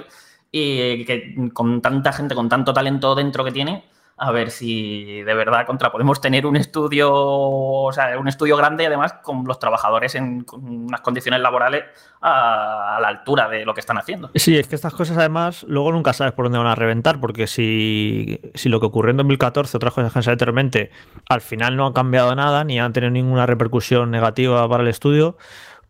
y 0.51 1.05
que 1.05 1.49
con 1.53 1.81
tanta 1.81 2.13
gente, 2.13 2.35
con 2.35 2.49
tanto 2.49 2.73
talento 2.73 3.15
dentro 3.15 3.43
que 3.43 3.51
tiene, 3.51 3.83
a 4.17 4.31
ver 4.31 4.49
si 4.49 5.21
de 5.23 5.33
verdad 5.33 5.65
contra 5.65 5.91
podemos 5.91 6.21
tener 6.21 6.45
un 6.45 6.55
estudio, 6.55 7.11
o 7.13 7.91
sea, 7.91 8.17
un 8.17 8.29
estudio 8.29 8.55
grande 8.55 8.85
además 8.85 9.13
con 9.21 9.43
los 9.45 9.59
trabajadores 9.59 10.15
en 10.15 10.45
unas 10.53 11.01
condiciones 11.01 11.41
laborales 11.41 11.83
a, 12.21 12.97
la 13.01 13.09
altura 13.09 13.49
de 13.49 13.65
lo 13.65 13.73
que 13.73 13.81
están 13.81 13.97
haciendo. 13.97 14.31
Sí, 14.35 14.57
es 14.57 14.67
que 14.67 14.75
estas 14.75 14.93
cosas 14.93 15.17
además 15.17 15.65
luego 15.67 15.91
nunca 15.91 16.13
sabes 16.13 16.33
por 16.33 16.45
dónde 16.45 16.59
van 16.59 16.67
a 16.67 16.75
reventar, 16.75 17.19
porque 17.19 17.45
si, 17.45 18.39
si 18.53 18.69
lo 18.69 18.79
que 18.79 18.85
ocurrió 18.85 19.11
en 19.11 19.17
2014, 19.17 19.75
otras 19.75 19.93
cosas 19.93 20.13
que 20.13 20.19
han 20.19 20.23
salido 20.23 20.35
anteriormente, 20.35 20.91
al 21.27 21.41
final 21.41 21.75
no 21.75 21.85
han 21.85 21.93
cambiado 21.93 22.33
nada 22.35 22.63
ni 22.63 22.79
han 22.79 22.93
tenido 22.93 23.11
ninguna 23.11 23.45
repercusión 23.45 24.11
negativa 24.11 24.67
para 24.69 24.83
el 24.83 24.89
estudio, 24.89 25.37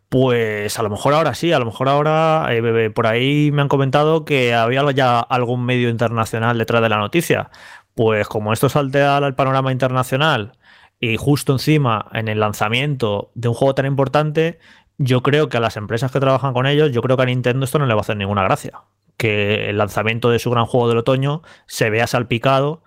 pues 0.08 0.78
a 0.78 0.82
lo 0.82 0.90
mejor 0.90 1.14
ahora 1.14 1.34
sí, 1.34 1.52
a 1.52 1.58
lo 1.58 1.66
mejor 1.66 1.88
ahora 1.88 2.46
eh, 2.50 2.90
por 2.90 3.06
ahí 3.06 3.50
me 3.52 3.62
han 3.62 3.68
comentado 3.68 4.24
que 4.24 4.54
había 4.54 4.88
ya 4.92 5.18
algún 5.20 5.64
medio 5.64 5.88
internacional 5.88 6.58
detrás 6.58 6.82
de 6.82 6.88
la 6.88 6.98
noticia. 6.98 7.50
Pues 7.94 8.28
como 8.28 8.52
esto 8.52 8.68
saltea 8.68 9.16
al 9.16 9.34
panorama 9.34 9.72
internacional 9.72 10.52
y 11.00 11.16
justo 11.16 11.52
encima 11.52 12.06
en 12.12 12.28
el 12.28 12.40
lanzamiento 12.40 13.30
de 13.34 13.48
un 13.48 13.54
juego 13.54 13.74
tan 13.74 13.86
importante, 13.86 14.58
yo 14.98 15.22
creo 15.22 15.48
que 15.48 15.56
a 15.56 15.60
las 15.60 15.76
empresas 15.76 16.12
que 16.12 16.20
trabajan 16.20 16.52
con 16.54 16.66
ellos, 16.66 16.92
yo 16.92 17.02
creo 17.02 17.16
que 17.16 17.24
a 17.24 17.26
Nintendo 17.26 17.64
esto 17.64 17.78
no 17.78 17.86
le 17.86 17.94
va 17.94 18.00
a 18.00 18.02
hacer 18.02 18.16
ninguna 18.16 18.44
gracia. 18.44 18.82
Que 19.16 19.70
el 19.70 19.78
lanzamiento 19.78 20.30
de 20.30 20.38
su 20.38 20.50
gran 20.50 20.66
juego 20.66 20.88
del 20.88 20.98
otoño 20.98 21.42
se 21.66 21.90
vea 21.90 22.06
salpicado 22.06 22.82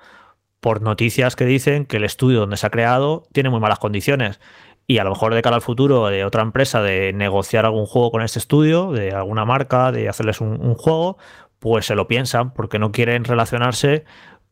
por 0.60 0.82
noticias 0.82 1.36
que 1.36 1.46
dicen 1.46 1.86
que 1.86 1.98
el 1.98 2.04
estudio 2.04 2.40
donde 2.40 2.58
se 2.58 2.68
ha 2.68 2.70
creado 2.70 3.24
tiene 3.34 3.50
muy 3.50 3.60
malas 3.60 3.80
condiciones 3.80 4.40
y 4.90 4.98
a 4.98 5.04
lo 5.04 5.12
mejor 5.12 5.36
de 5.36 5.44
cara 5.44 5.56
al 5.56 5.62
futuro 5.62 6.08
de 6.08 6.26
otra 6.26 6.42
empresa 6.42 6.82
de 6.82 7.14
negociar 7.14 7.64
algún 7.64 7.86
juego 7.86 8.10
con 8.10 8.24
este 8.24 8.40
estudio, 8.40 8.92
de 8.92 9.12
alguna 9.12 9.46
marca, 9.46 9.92
de 9.92 10.10
hacerles 10.10 10.42
un, 10.42 10.74
juego, 10.74 11.20
pues 11.60 11.86
se 11.86 11.94
lo 11.94 12.08
piensan 12.08 12.52
porque 12.56 12.80
no 12.80 12.92
quieren 12.92 13.24
relacionarse 13.24 14.04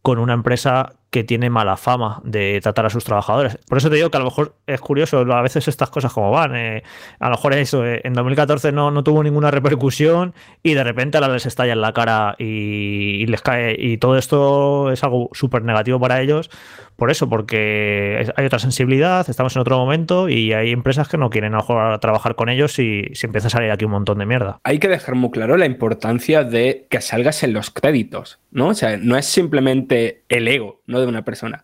con 0.03 0.19
una 0.19 0.33
empresa 0.33 0.93
que 1.09 1.23
tiene 1.23 1.49
mala 1.49 1.75
fama 1.75 2.21
de 2.23 2.59
tratar 2.61 2.85
a 2.85 2.91
sus 2.91 3.03
trabajadores. 3.03 3.57
Por 3.67 3.79
eso 3.79 3.89
te 3.89 3.95
digo 3.95 4.11
que 4.11 4.17
a 4.17 4.19
lo 4.19 4.27
mejor 4.27 4.53
es 4.67 4.79
curioso, 4.79 5.21
a 5.21 5.41
veces 5.41 5.67
estas 5.67 5.89
cosas 5.89 6.13
como 6.13 6.29
van. 6.29 6.55
Eh, 6.55 6.83
a 7.19 7.29
lo 7.29 7.31
mejor 7.31 7.53
eso, 7.55 7.83
eh, 7.83 8.01
en 8.03 8.13
2014 8.13 8.71
no, 8.71 8.91
no, 8.91 9.03
tuvo 9.03 9.23
ninguna 9.23 9.49
repercusión 9.49 10.35
y 10.61 10.75
de 10.75 10.83
repente 10.83 11.17
a 11.17 11.21
la 11.21 11.29
les 11.29 11.47
estalla 11.47 11.73
en 11.73 11.81
la 11.81 11.93
cara 11.93 12.35
y, 12.37 13.25
les 13.25 13.41
cae. 13.41 13.75
Y 13.75 13.97
todo 13.97 14.19
esto 14.19 14.91
es 14.91 15.03
algo 15.03 15.29
súper 15.33 15.63
negativo 15.63 15.99
para 15.99 16.21
ellos. 16.21 16.51
Por 16.97 17.11
eso, 17.11 17.29
porque 17.29 18.27
hay 18.35 18.45
otra 18.45 18.57
sensibilidad, 18.57 19.29
estamos 19.29 19.55
en 19.55 19.61
otro 19.61 19.77
momento 19.77 20.29
y 20.29 20.53
hay 20.53 20.71
empresas 20.71 21.07
que 21.07 21.17
no 21.17 21.29
quieren 21.29 21.53
a 21.53 21.99
trabajar 21.99 22.33
con 22.33 22.49
ellos 22.49 22.79
y 22.79 23.03
se 23.13 23.27
empieza 23.27 23.47
a 23.47 23.51
salir 23.51 23.69
aquí 23.69 23.85
un 23.85 23.91
montón 23.91 24.17
de 24.17 24.25
mierda. 24.25 24.59
Hay 24.63 24.79
que 24.79 24.87
dejar 24.87 25.13
muy 25.13 25.29
claro 25.29 25.57
la 25.57 25.67
importancia 25.67 26.43
de 26.43 26.87
que 26.89 26.99
salgas 27.01 27.43
en 27.43 27.53
los 27.53 27.69
créditos, 27.69 28.39
¿no? 28.49 28.69
O 28.69 28.73
sea, 28.73 28.97
no 28.97 29.15
es 29.15 29.27
simplemente 29.27 30.23
el 30.27 30.47
ego, 30.47 30.81
¿no? 30.87 30.99
de 30.99 31.05
una 31.05 31.23
persona. 31.23 31.63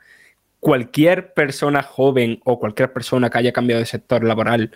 Cualquier 0.59 1.33
persona 1.33 1.81
joven 1.81 2.39
o 2.45 2.59
cualquier 2.59 2.93
persona 2.93 3.31
que 3.31 3.39
haya 3.39 3.53
cambiado 3.53 3.79
de 3.79 3.87
sector 3.87 4.23
laboral 4.23 4.71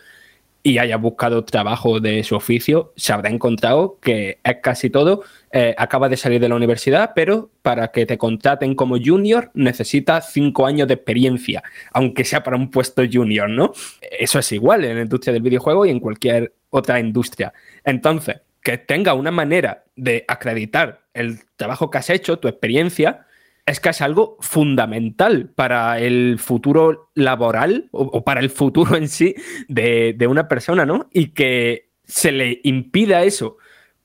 y 0.68 0.80
haya 0.80 0.98
buscado 0.98 1.46
trabajo 1.46 2.02
de 2.02 2.26
su 2.26 2.36
oficio, 2.36 2.92
se 2.98 3.14
habrá 3.14 3.30
encontrado 3.30 4.00
que 4.02 4.40
es 4.44 4.58
casi 4.62 4.90
todo, 4.90 5.24
eh, 5.54 5.74
acaba 5.78 6.10
de 6.10 6.18
salir 6.18 6.42
de 6.42 6.50
la 6.50 6.56
universidad, 6.56 7.14
pero 7.16 7.50
para 7.62 7.88
que 7.94 8.06
te 8.06 8.18
contraten 8.18 8.76
como 8.76 8.98
junior 9.02 9.50
necesitas 9.54 10.34
cinco 10.34 10.66
años 10.66 10.90
de 10.90 10.96
experiencia, 10.96 11.64
aunque 11.94 12.26
sea 12.26 12.44
para 12.44 12.58
un 12.58 12.70
puesto 12.70 13.02
junior, 13.10 13.50
¿no? 13.50 13.72
Eso 14.02 14.40
es 14.40 14.52
igual 14.52 14.84
en 14.84 14.98
la 14.98 15.04
industria 15.04 15.32
del 15.32 15.42
videojuego 15.42 15.86
y 15.86 15.90
en 15.90 16.02
cualquier 16.02 16.54
otra 16.70 17.00
industria. 17.00 17.54
Entonces, 17.86 18.42
que 18.62 18.78
tenga 18.78 19.14
una 19.14 19.32
manera 19.32 19.86
de 19.96 20.26
acreditar 20.28 21.00
el 21.14 21.40
trabajo 21.56 21.90
que 21.90 22.00
has 22.00 22.10
hecho, 22.10 22.40
tu 22.40 22.50
experiencia, 22.50 23.26
es 23.68 23.82
que 23.82 23.90
es 23.90 24.02
algo 24.02 24.38
fundamental 24.40 25.50
para 25.54 26.00
el 26.00 26.40
futuro 26.40 27.12
laboral 27.16 27.90
o, 27.92 28.24
para 28.24 28.40
el 28.40 28.50
futuro 28.50 28.96
en 28.96 29.10
sí 29.10 29.36
de, 29.68 30.16
una 30.28 30.48
persona, 30.48 30.86
¿no? 30.86 31.10
Y 31.12 31.28
que 31.28 31.90
se 32.06 32.32
le 32.32 32.62
impida 32.64 33.24
eso 33.24 33.58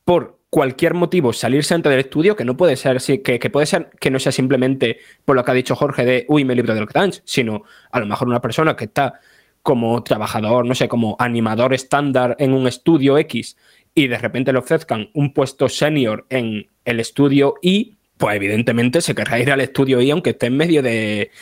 por 0.04 0.40
cualquier 0.50 0.94
motivo 0.94 1.32
salirse 1.32 1.74
antes 1.74 1.90
del 1.90 2.00
estudio, 2.00 2.34
que 2.34 2.44
no 2.44 2.56
puede 2.56 2.74
ser, 2.74 3.00
que, 3.22 3.50
puede 3.50 3.66
ser 3.66 3.90
que 4.00 4.10
no 4.10 4.18
sea 4.18 4.32
simplemente 4.32 4.98
por 5.24 5.36
lo 5.36 5.44
que 5.44 5.52
ha 5.52 5.54
dicho 5.54 5.76
Jorge 5.76 6.04
de, 6.04 6.26
uy, 6.28 6.44
me 6.44 6.56
libro 6.56 6.74
del 6.74 6.88
crunch, 6.88 7.22
sino 7.24 7.62
a 7.92 8.00
lo 8.00 8.06
mejor 8.06 8.26
una 8.26 8.40
persona 8.40 8.74
que 8.74 8.86
está 8.86 9.20
como 9.62 10.02
trabajador, 10.02 10.66
no 10.66 10.74
sé, 10.74 10.88
como 10.88 11.14
animador 11.20 11.72
estándar 11.72 12.34
en 12.40 12.52
un 12.52 12.66
estudio 12.66 13.16
X 13.16 13.56
y 13.94 14.08
de 14.08 14.18
repente 14.18 14.52
le 14.52 14.58
ofrezcan 14.58 15.08
un 15.14 15.32
puesto 15.32 15.68
senior 15.68 16.26
en 16.30 16.66
el 16.84 16.98
estudio 16.98 17.54
Y, 17.62 17.96
pues 18.22 18.36
evidentemente 18.36 19.00
se 19.00 19.16
querrá 19.16 19.40
ir 19.40 19.50
al 19.50 19.60
estudio 19.60 20.00
y 20.00 20.08
aunque 20.12 20.30
esté 20.30 20.46
en 20.46 20.56
medio 20.56 20.80
de, 20.80 21.32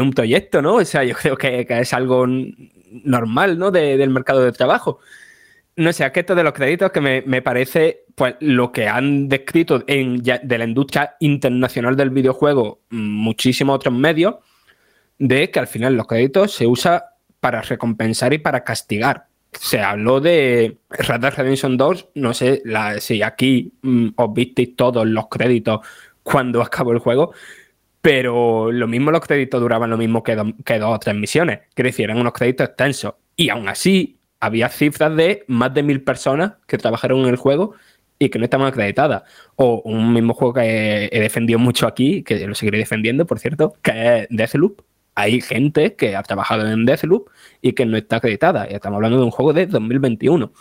un 0.00 0.10
proyecto, 0.12 0.60
¿no? 0.60 0.74
O 0.74 0.84
sea, 0.84 1.04
yo 1.04 1.14
creo 1.14 1.36
que, 1.36 1.64
es 1.68 1.92
algo 1.92 2.26
normal, 2.26 3.56
¿no? 3.56 3.70
del 3.70 4.10
mercado 4.10 4.42
de 4.42 4.50
trabajo. 4.50 4.98
No 5.76 5.92
sé, 5.92 6.10
que 6.10 6.18
esto 6.18 6.34
de 6.34 6.42
los 6.42 6.54
créditos 6.54 6.90
que 6.90 7.00
me, 7.00 7.40
parece, 7.40 8.02
pues, 8.16 8.34
lo 8.40 8.72
que 8.72 8.88
han 8.88 9.28
descrito 9.28 9.84
en, 9.86 10.20
de 10.20 10.58
la 10.58 10.64
industria 10.64 11.14
internacional 11.20 11.94
del 11.94 12.10
videojuego 12.10 12.80
muchísimos 12.90 13.76
otros 13.76 13.94
medios, 13.94 14.38
de 15.20 15.52
que 15.52 15.60
al 15.60 15.68
final 15.68 15.94
los 15.94 16.08
créditos 16.08 16.52
se 16.52 16.66
usa 16.66 17.14
para 17.38 17.62
recompensar 17.62 18.32
y 18.32 18.38
para 18.38 18.64
castigar. 18.64 19.28
se 19.52 19.78
habló 19.78 20.20
de 20.20 20.78
Red 20.90 21.20
Dead 21.20 21.34
Redemption 21.36 21.76
2, 21.76 22.08
no 22.16 22.34
sé 22.34 22.60
si 22.98 23.22
aquí 23.22 23.72
mm, 23.82 24.08
os 24.16 24.34
visteis 24.34 24.74
todos 24.74 25.06
los 25.06 25.28
créditos 25.28 25.80
cuando 26.30 26.62
acabó 26.62 26.92
el 26.92 26.98
juego, 26.98 27.32
pero 28.00 28.70
lo 28.70 28.86
mismo 28.86 29.10
los 29.10 29.20
créditos 29.20 29.60
duraban 29.60 29.90
lo 29.90 29.96
mismo 29.96 30.22
que, 30.22 30.54
que 30.64 30.78
dos 30.78 30.94
o 30.94 30.98
tres 30.98 31.16
misiones, 31.16 31.60
que 31.74 31.82
decir, 31.82 32.10
unos 32.10 32.32
créditos 32.32 32.68
extensos. 32.68 33.14
Y 33.36 33.50
aún 33.50 33.68
así, 33.68 34.18
había 34.40 34.68
cifras 34.68 35.16
de 35.16 35.44
más 35.48 35.74
de 35.74 35.82
mil 35.82 36.02
personas 36.02 36.54
que 36.66 36.78
trabajaron 36.78 37.20
en 37.20 37.26
el 37.28 37.36
juego 37.36 37.74
y 38.18 38.28
que 38.30 38.38
no 38.38 38.44
estaban 38.44 38.66
acreditadas. 38.66 39.22
O 39.56 39.82
un 39.84 40.12
mismo 40.12 40.34
juego 40.34 40.54
que 40.54 41.08
he 41.10 41.20
defendido 41.20 41.58
mucho 41.58 41.86
aquí, 41.86 42.22
que 42.22 42.46
lo 42.46 42.54
seguiré 42.54 42.78
defendiendo, 42.78 43.26
por 43.26 43.38
cierto, 43.38 43.74
que 43.82 44.20
es 44.20 44.26
Deathloop. 44.30 44.82
Hay 45.14 45.40
gente 45.40 45.96
que 45.96 46.14
ha 46.14 46.22
trabajado 46.22 46.70
en 46.70 46.86
Deathloop 46.86 47.28
y 47.60 47.72
que 47.72 47.86
no 47.86 47.96
está 47.96 48.16
acreditada. 48.16 48.68
Y 48.70 48.74
estamos 48.74 48.96
hablando 48.96 49.18
de 49.18 49.24
un 49.24 49.30
juego 49.30 49.52
de 49.52 49.66
2021, 49.66 50.52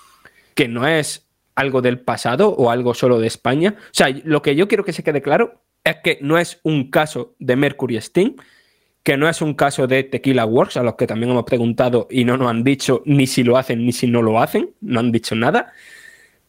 que 0.55 0.67
no 0.67 0.87
es 0.87 1.26
algo 1.57 1.81
del 1.81 1.99
pasado 1.99 2.49
o 2.49 2.69
algo 2.69 2.93
solo 2.93 3.19
de 3.19 3.27
España. 3.27 3.75
O 3.77 3.89
sea, 3.91 4.09
lo 4.23 4.41
que 4.41 4.55
yo 4.55 4.67
quiero 4.67 4.85
que 4.85 4.93
se 4.93 5.03
quede 5.03 5.23
claro 5.23 5.63
es 5.83 5.97
que 6.03 6.19
no 6.21 6.37
es 6.37 6.59
un 6.63 6.91
caso 6.91 7.35
de 7.39 7.55
Mercury 7.55 7.99
Steam, 7.99 8.35
que 9.01 9.17
no 9.17 9.27
es 9.27 9.41
un 9.41 9.55
caso 9.55 9.87
de 9.87 10.03
Tequila 10.03 10.45
Works, 10.45 10.77
a 10.77 10.83
los 10.83 10.95
que 10.95 11.07
también 11.07 11.31
hemos 11.31 11.45
preguntado 11.45 12.07
y 12.11 12.25
no 12.25 12.37
nos 12.37 12.49
han 12.49 12.63
dicho 12.63 13.01
ni 13.05 13.25
si 13.25 13.43
lo 13.43 13.57
hacen 13.57 13.85
ni 13.85 13.91
si 13.91 14.05
no 14.05 14.21
lo 14.21 14.39
hacen, 14.39 14.75
no 14.81 14.99
han 14.99 15.11
dicho 15.11 15.33
nada, 15.33 15.73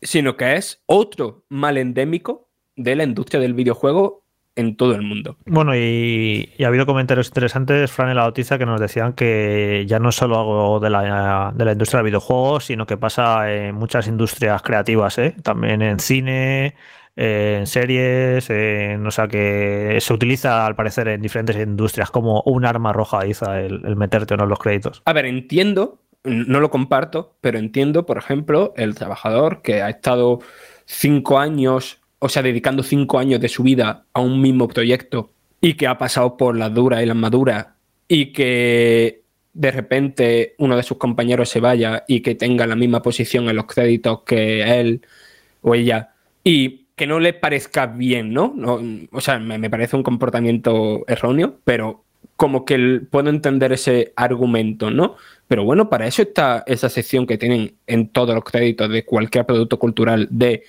sino 0.02 0.36
que 0.36 0.56
es 0.56 0.82
otro 0.84 1.44
mal 1.48 1.78
endémico 1.78 2.50
de 2.76 2.94
la 2.94 3.04
industria 3.04 3.40
del 3.40 3.54
videojuego 3.54 4.24
en 4.58 4.74
todo 4.74 4.94
el 4.96 5.02
mundo. 5.02 5.36
Bueno, 5.46 5.76
y, 5.76 6.52
ha 6.62 6.66
habido 6.66 6.84
comentarios 6.84 7.28
interesantes, 7.28 7.92
Fran, 7.92 8.10
en 8.10 8.16
la 8.16 8.24
noticia 8.24 8.58
que 8.58 8.66
nos 8.66 8.80
decían 8.80 9.12
que 9.12 9.84
ya 9.86 10.00
no 10.00 10.08
es 10.08 10.16
solo 10.16 10.36
algo 10.36 10.80
de 10.80 10.90
la, 10.90 11.52
de 11.54 11.64
la 11.64 11.72
industria 11.72 11.98
del 11.98 12.06
videojuego, 12.06 12.58
sino 12.58 12.84
que 12.84 12.96
pasa 12.96 13.52
en 13.52 13.76
muchas 13.76 14.08
industrias 14.08 14.60
creativas, 14.62 15.16
¿eh? 15.18 15.36
también 15.44 15.80
en 15.80 16.00
cine, 16.00 16.74
en 17.14 17.68
series, 17.68 18.50
en, 18.50 19.06
o 19.06 19.12
sea 19.12 19.28
que 19.28 19.98
se 20.00 20.12
utiliza 20.12 20.66
al 20.66 20.74
parecer 20.74 21.06
en 21.06 21.22
diferentes 21.22 21.56
industrias 21.56 22.10
como 22.10 22.42
un 22.44 22.64
arma 22.64 22.92
roja, 22.92 23.26
Iza, 23.26 23.60
el, 23.60 23.94
meterte 23.94 24.34
o 24.34 24.36
no 24.36 24.46
los 24.46 24.58
créditos. 24.58 25.02
A 25.04 25.12
ver, 25.12 25.26
entiendo, 25.26 26.00
no 26.24 26.58
lo 26.58 26.68
comparto, 26.70 27.36
pero 27.40 27.58
entiendo, 27.58 28.06
por 28.06 28.18
ejemplo, 28.18 28.74
el 28.76 28.96
trabajador 28.96 29.62
que 29.62 29.82
ha 29.82 29.88
estado 29.88 30.40
cinco 30.84 31.38
años, 31.38 32.00
o 32.18 32.28
sea, 32.28 32.42
dedicando 32.42 32.82
cinco 32.82 33.18
años 33.18 33.40
de 33.40 33.48
su 33.48 33.62
vida 33.62 34.04
a 34.12 34.20
un 34.20 34.40
mismo 34.40 34.68
proyecto 34.68 35.30
y 35.60 35.74
que 35.74 35.86
ha 35.86 35.98
pasado 35.98 36.36
por 36.36 36.56
las 36.56 36.72
duras 36.72 37.02
y 37.02 37.06
las 37.06 37.16
maduras 37.16 37.68
y 38.06 38.32
que 38.32 39.22
de 39.52 39.70
repente 39.70 40.54
uno 40.58 40.76
de 40.76 40.82
sus 40.82 40.98
compañeros 40.98 41.48
se 41.48 41.60
vaya 41.60 42.04
y 42.06 42.20
que 42.20 42.34
tenga 42.34 42.66
la 42.66 42.76
misma 42.76 43.02
posición 43.02 43.48
en 43.48 43.56
los 43.56 43.66
créditos 43.66 44.22
que 44.22 44.80
él 44.80 45.02
o 45.62 45.74
ella 45.74 46.14
y 46.44 46.86
que 46.94 47.06
no 47.06 47.20
le 47.20 47.32
parezca 47.32 47.86
bien, 47.86 48.32
¿no? 48.32 48.54
o 49.12 49.20
sea, 49.20 49.38
me, 49.38 49.70
parece 49.70 49.96
un 49.96 50.02
comportamiento 50.02 51.04
erróneo, 51.06 51.58
pero 51.64 52.04
como 52.34 52.64
que 52.64 53.00
puedo 53.10 53.30
entender 53.30 53.72
ese 53.72 54.12
argumento, 54.16 54.90
¿no? 54.90 55.16
Pero 55.46 55.64
bueno, 55.64 55.88
para 55.88 56.06
eso 56.06 56.22
está 56.22 56.64
esa 56.66 56.88
sección 56.88 57.26
que 57.26 57.38
tienen 57.38 57.76
en 57.86 58.08
todos 58.08 58.34
los 58.34 58.44
créditos 58.44 58.90
de 58.90 59.04
cualquier 59.04 59.46
producto 59.46 59.78
cultural 59.78 60.28
de 60.30 60.64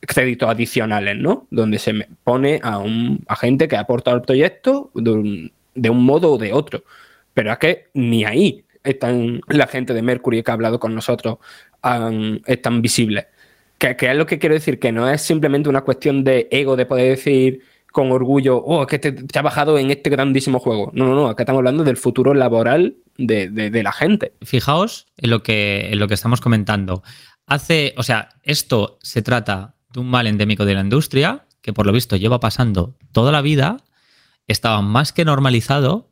créditos 0.00 0.48
adicionales, 0.48 1.16
¿no? 1.16 1.46
Donde 1.50 1.78
se 1.78 2.06
pone 2.24 2.60
a 2.62 2.78
un 2.78 3.24
gente 3.38 3.68
que 3.68 3.76
ha 3.76 3.80
aportado 3.80 4.16
al 4.16 4.22
proyecto 4.22 4.90
de 4.94 5.10
un, 5.90 6.04
modo 6.04 6.32
o 6.32 6.38
de 6.38 6.52
otro. 6.52 6.84
Pero 7.34 7.52
es 7.52 7.58
que 7.58 7.86
ni 7.94 8.24
ahí 8.24 8.64
están 8.84 9.40
la 9.48 9.66
gente 9.66 9.94
de 9.94 10.02
Mercury 10.02 10.42
que 10.42 10.50
ha 10.50 10.54
hablado 10.54 10.78
con 10.78 10.94
nosotros 10.94 11.38
están 12.46 12.82
visibles. 12.82 13.26
Que, 13.78 13.96
es 14.00 14.16
lo 14.16 14.26
que 14.26 14.38
quiero 14.38 14.54
decir, 14.54 14.80
que 14.80 14.90
no 14.90 15.08
es 15.08 15.22
simplemente 15.22 15.68
una 15.68 15.82
cuestión 15.82 16.24
de 16.24 16.48
ego, 16.50 16.76
de 16.76 16.86
poder 16.86 17.10
decir 17.10 17.62
con 17.92 18.12
orgullo, 18.12 18.58
oh, 18.58 18.82
es 18.82 18.88
que 18.88 18.98
te, 18.98 19.08
he 19.08 19.12
trabajado 19.12 19.78
en 19.78 19.90
este 19.90 20.10
grandísimo 20.10 20.58
juego. 20.58 20.90
No, 20.94 21.06
no, 21.06 21.14
no, 21.14 21.28
acá 21.28 21.44
estamos 21.44 21.60
hablando 21.60 21.84
del 21.84 21.96
futuro 21.96 22.34
laboral 22.34 22.96
de, 23.16 23.70
la 23.82 23.92
gente. 23.92 24.32
Fijaos 24.42 25.06
en 25.16 25.30
lo, 25.30 25.42
que, 25.42 25.88
en 25.90 25.98
lo 25.98 26.08
que 26.08 26.14
estamos 26.14 26.40
comentando. 26.40 27.02
Hace, 27.46 27.94
o 27.96 28.02
sea, 28.02 28.28
esto 28.42 28.98
se 29.02 29.22
trata 29.22 29.74
de 29.92 30.00
un 30.00 30.08
mal 30.08 30.26
endémico 30.26 30.64
de 30.64 30.74
la 30.74 30.80
industria, 30.80 31.46
que 31.62 31.72
por 31.72 31.86
lo 31.86 31.92
visto 31.92 32.16
lleva 32.16 32.40
pasando 32.40 32.96
toda 33.12 33.32
la 33.32 33.42
vida, 33.42 33.78
estaba 34.46 34.82
más 34.82 35.12
que 35.12 35.24
normalizado 35.24 36.10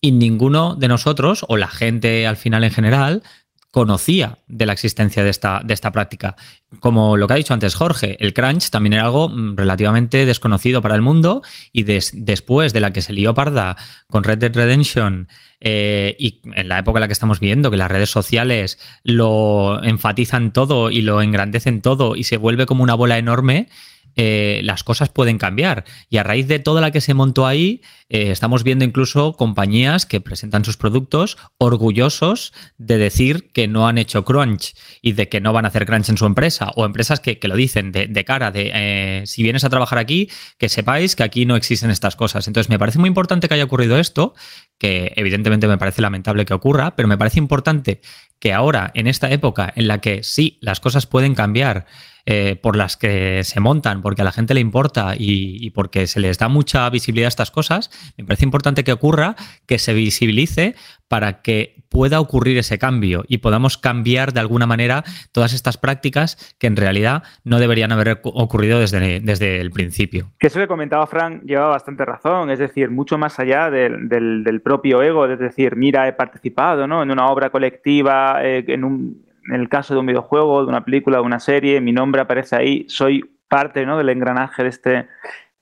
y 0.00 0.12
ninguno 0.12 0.76
de 0.76 0.88
nosotros, 0.88 1.44
o 1.48 1.56
la 1.56 1.68
gente 1.68 2.26
al 2.26 2.36
final 2.36 2.64
en 2.64 2.70
general, 2.70 3.22
conocía 3.70 4.38
de 4.48 4.66
la 4.66 4.72
existencia 4.72 5.22
de 5.22 5.30
esta, 5.30 5.60
de 5.64 5.74
esta 5.74 5.92
práctica. 5.92 6.36
Como 6.80 7.16
lo 7.16 7.26
que 7.26 7.34
ha 7.34 7.36
dicho 7.36 7.54
antes 7.54 7.74
Jorge, 7.74 8.16
el 8.20 8.34
crunch 8.34 8.70
también 8.70 8.94
era 8.94 9.04
algo 9.04 9.28
mm, 9.28 9.56
relativamente 9.56 10.26
desconocido 10.26 10.82
para 10.82 10.96
el 10.96 11.02
mundo 11.02 11.42
y 11.72 11.84
después 11.84 12.72
de 12.72 12.80
la 12.80 12.92
que 12.92 13.02
se 13.02 13.12
lió 13.12 13.34
parda 13.34 13.76
con 14.08 14.24
Red 14.24 14.38
Dead 14.38 14.54
Redemption 14.54 15.28
eh, 15.60 16.16
y 16.18 16.40
en 16.54 16.68
la 16.68 16.78
época 16.78 16.98
en 16.98 17.02
la 17.02 17.06
que 17.06 17.12
estamos 17.12 17.38
viendo, 17.38 17.70
que 17.70 17.76
las 17.76 17.90
redes 17.90 18.10
sociales 18.10 18.78
lo 19.04 19.82
enfatizan 19.84 20.52
todo 20.52 20.90
y 20.90 21.02
lo 21.02 21.22
engrandecen 21.22 21.80
todo 21.80 22.16
y 22.16 22.24
se 22.24 22.38
vuelve 22.38 22.66
como 22.66 22.82
una 22.82 22.94
bola 22.94 23.18
enorme, 23.18 23.68
eh, 24.16 24.60
las 24.64 24.84
cosas 24.84 25.08
pueden 25.08 25.38
cambiar. 25.38 25.84
Y 26.08 26.18
a 26.18 26.22
raíz 26.22 26.46
de 26.48 26.58
toda 26.58 26.80
la 26.80 26.90
que 26.90 27.00
se 27.00 27.14
montó 27.14 27.46
ahí, 27.46 27.82
eh, 28.08 28.30
estamos 28.30 28.64
viendo 28.64 28.84
incluso 28.84 29.34
compañías 29.34 30.04
que 30.04 30.20
presentan 30.20 30.64
sus 30.64 30.76
productos 30.76 31.38
orgullosos 31.58 32.52
de 32.76 32.98
decir 32.98 33.50
que 33.52 33.68
no 33.68 33.86
han 33.86 33.98
hecho 33.98 34.24
crunch 34.24 34.74
y 35.00 35.12
de 35.12 35.28
que 35.28 35.40
no 35.40 35.52
van 35.52 35.64
a 35.64 35.68
hacer 35.68 35.86
crunch 35.86 36.08
en 36.08 36.16
su 36.16 36.26
empresa, 36.26 36.70
o 36.74 36.84
empresas 36.84 37.20
que, 37.20 37.38
lo 37.42 37.56
dicen 37.56 37.92
de, 37.92 38.24
cara, 38.24 38.50
de 38.50 38.70
eh, 38.74 39.22
si 39.26 39.42
vienes 39.42 39.64
a 39.64 39.70
trabajar 39.70 39.98
aquí, 39.98 40.28
que 40.58 40.68
sepáis 40.68 41.16
que 41.16 41.22
aquí 41.22 41.46
no 41.46 41.56
existen 41.56 41.90
estas 41.90 42.16
cosas. 42.16 42.46
Entonces, 42.46 42.68
me 42.68 42.78
parece 42.78 42.98
muy 42.98 43.08
importante 43.08 43.48
que 43.48 43.54
haya 43.54 43.64
ocurrido 43.64 43.98
esto, 43.98 44.34
que 44.78 45.12
evidentemente 45.16 45.68
me 45.68 45.78
parece 45.78 46.02
lamentable 46.02 46.44
que 46.44 46.54
ocurra, 46.54 46.96
pero 46.96 47.08
me 47.08 47.18
parece 47.18 47.38
importante 47.38 48.00
que 48.40 48.52
ahora, 48.52 48.90
en 48.94 49.06
esta 49.06 49.30
época 49.30 49.72
en 49.76 49.86
la 49.86 50.00
que 50.00 50.22
sí, 50.22 50.58
las 50.60 50.80
cosas 50.80 51.06
pueden 51.06 51.34
cambiar, 51.34 51.86
eh, 52.26 52.56
por 52.60 52.76
las 52.76 52.96
que 52.96 53.42
se 53.44 53.60
montan, 53.60 54.02
porque 54.02 54.22
a 54.22 54.24
la 54.24 54.32
gente 54.32 54.54
le 54.54 54.60
importa 54.60 55.14
y, 55.16 55.70
porque 55.70 56.06
se 56.06 56.20
les 56.20 56.38
da 56.38 56.48
mucha 56.48 56.88
visibilidad 56.90 57.26
a 57.26 57.28
estas 57.28 57.50
cosas, 57.50 57.90
me 58.16 58.24
parece 58.24 58.44
importante 58.44 58.84
que 58.84 58.92
ocurra, 58.92 59.36
que 59.66 59.78
se 59.78 59.94
visibilice 59.94 60.74
para 61.08 61.42
que 61.42 61.82
pueda 61.88 62.20
ocurrir 62.20 62.56
ese 62.58 62.78
cambio 62.78 63.24
y 63.26 63.38
podamos 63.38 63.76
cambiar 63.76 64.32
de 64.32 64.40
alguna 64.40 64.66
manera 64.66 65.02
todas 65.32 65.52
estas 65.52 65.76
prácticas 65.76 66.54
que 66.58 66.68
en 66.68 66.76
realidad 66.76 67.24
no 67.42 67.58
deberían 67.58 67.90
haber 67.90 68.20
ocurrido 68.22 68.78
desde, 68.78 69.18
desde 69.18 69.60
el 69.60 69.72
principio. 69.72 70.30
Que 70.38 70.46
eso 70.46 70.60
que 70.60 70.68
comentaba 70.68 71.06
Frank 71.08 71.42
lleva 71.44 71.66
bastante 71.66 72.04
razón, 72.04 72.50
es 72.50 72.60
decir, 72.60 72.90
mucho 72.90 73.18
más 73.18 73.40
allá 73.40 73.70
del, 73.70 74.60
propio 74.62 75.02
ego, 75.02 75.26
es 75.26 75.38
decir, 75.38 75.74
mira, 75.74 76.06
he 76.06 76.12
participado 76.12 76.86
¿no? 76.86 77.02
en 77.02 77.10
una 77.10 77.26
obra 77.26 77.50
colectiva, 77.50 78.44
eh, 78.44 78.64
en 78.68 78.84
un 78.84 79.29
en 79.48 79.60
el 79.60 79.68
caso 79.68 79.94
de 79.94 80.00
un 80.00 80.06
videojuego, 80.06 80.62
de 80.62 80.68
una 80.68 80.84
película, 80.84 81.18
de 81.18 81.24
una 81.24 81.40
serie, 81.40 81.80
mi 81.80 81.92
nombre 81.92 82.20
aparece 82.20 82.56
ahí, 82.56 82.84
soy 82.88 83.38
parte 83.48 83.84
¿no? 83.86 83.98
del 83.98 84.08
engranaje 84.08 84.62
de 84.62 84.68
este, 84.68 85.08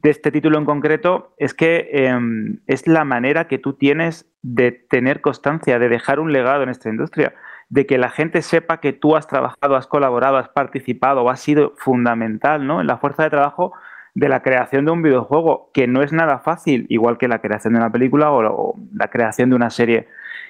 de 0.00 0.10
este 0.10 0.30
título 0.30 0.58
en 0.58 0.64
concreto, 0.64 1.34
es 1.38 1.54
que 1.54 1.88
em, 1.92 2.60
es 2.66 2.86
la 2.86 3.04
manera 3.04 3.48
que 3.48 3.58
tú 3.58 3.72
tienes 3.74 4.30
de 4.42 4.72
tener 4.72 5.20
constancia, 5.20 5.78
de 5.78 5.88
dejar 5.88 6.20
un 6.20 6.32
legado 6.32 6.62
en 6.62 6.68
esta 6.68 6.88
industria, 6.88 7.34
de 7.68 7.86
que 7.86 7.98
la 7.98 8.10
gente 8.10 8.42
sepa 8.42 8.80
que 8.80 8.92
tú 8.92 9.16
has 9.16 9.26
trabajado, 9.26 9.76
has 9.76 9.86
colaborado, 9.86 10.36
has 10.36 10.48
participado, 10.48 11.28
has 11.28 11.40
sido 11.40 11.74
fundamental 11.76 12.66
¿no? 12.66 12.80
en 12.80 12.86
la 12.86 12.98
fuerza 12.98 13.24
de 13.24 13.30
trabajo 13.30 13.72
de 14.14 14.28
la 14.28 14.42
creación 14.42 14.84
de 14.84 14.90
un 14.90 15.02
videojuego, 15.02 15.70
que 15.72 15.86
no 15.86 16.02
es 16.02 16.12
nada 16.12 16.40
fácil, 16.40 16.86
igual 16.88 17.18
que 17.18 17.28
la 17.28 17.40
creación 17.40 17.74
de 17.74 17.80
una 17.80 17.92
película 17.92 18.32
o 18.32 18.74
la 18.92 19.08
creación 19.08 19.50
de 19.50 19.56
una 19.56 19.70
serie. 19.70 20.08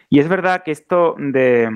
Y 0.08 0.20
es 0.20 0.28
verdad 0.28 0.62
que 0.62 0.70
esto 0.70 1.16
de 1.18 1.68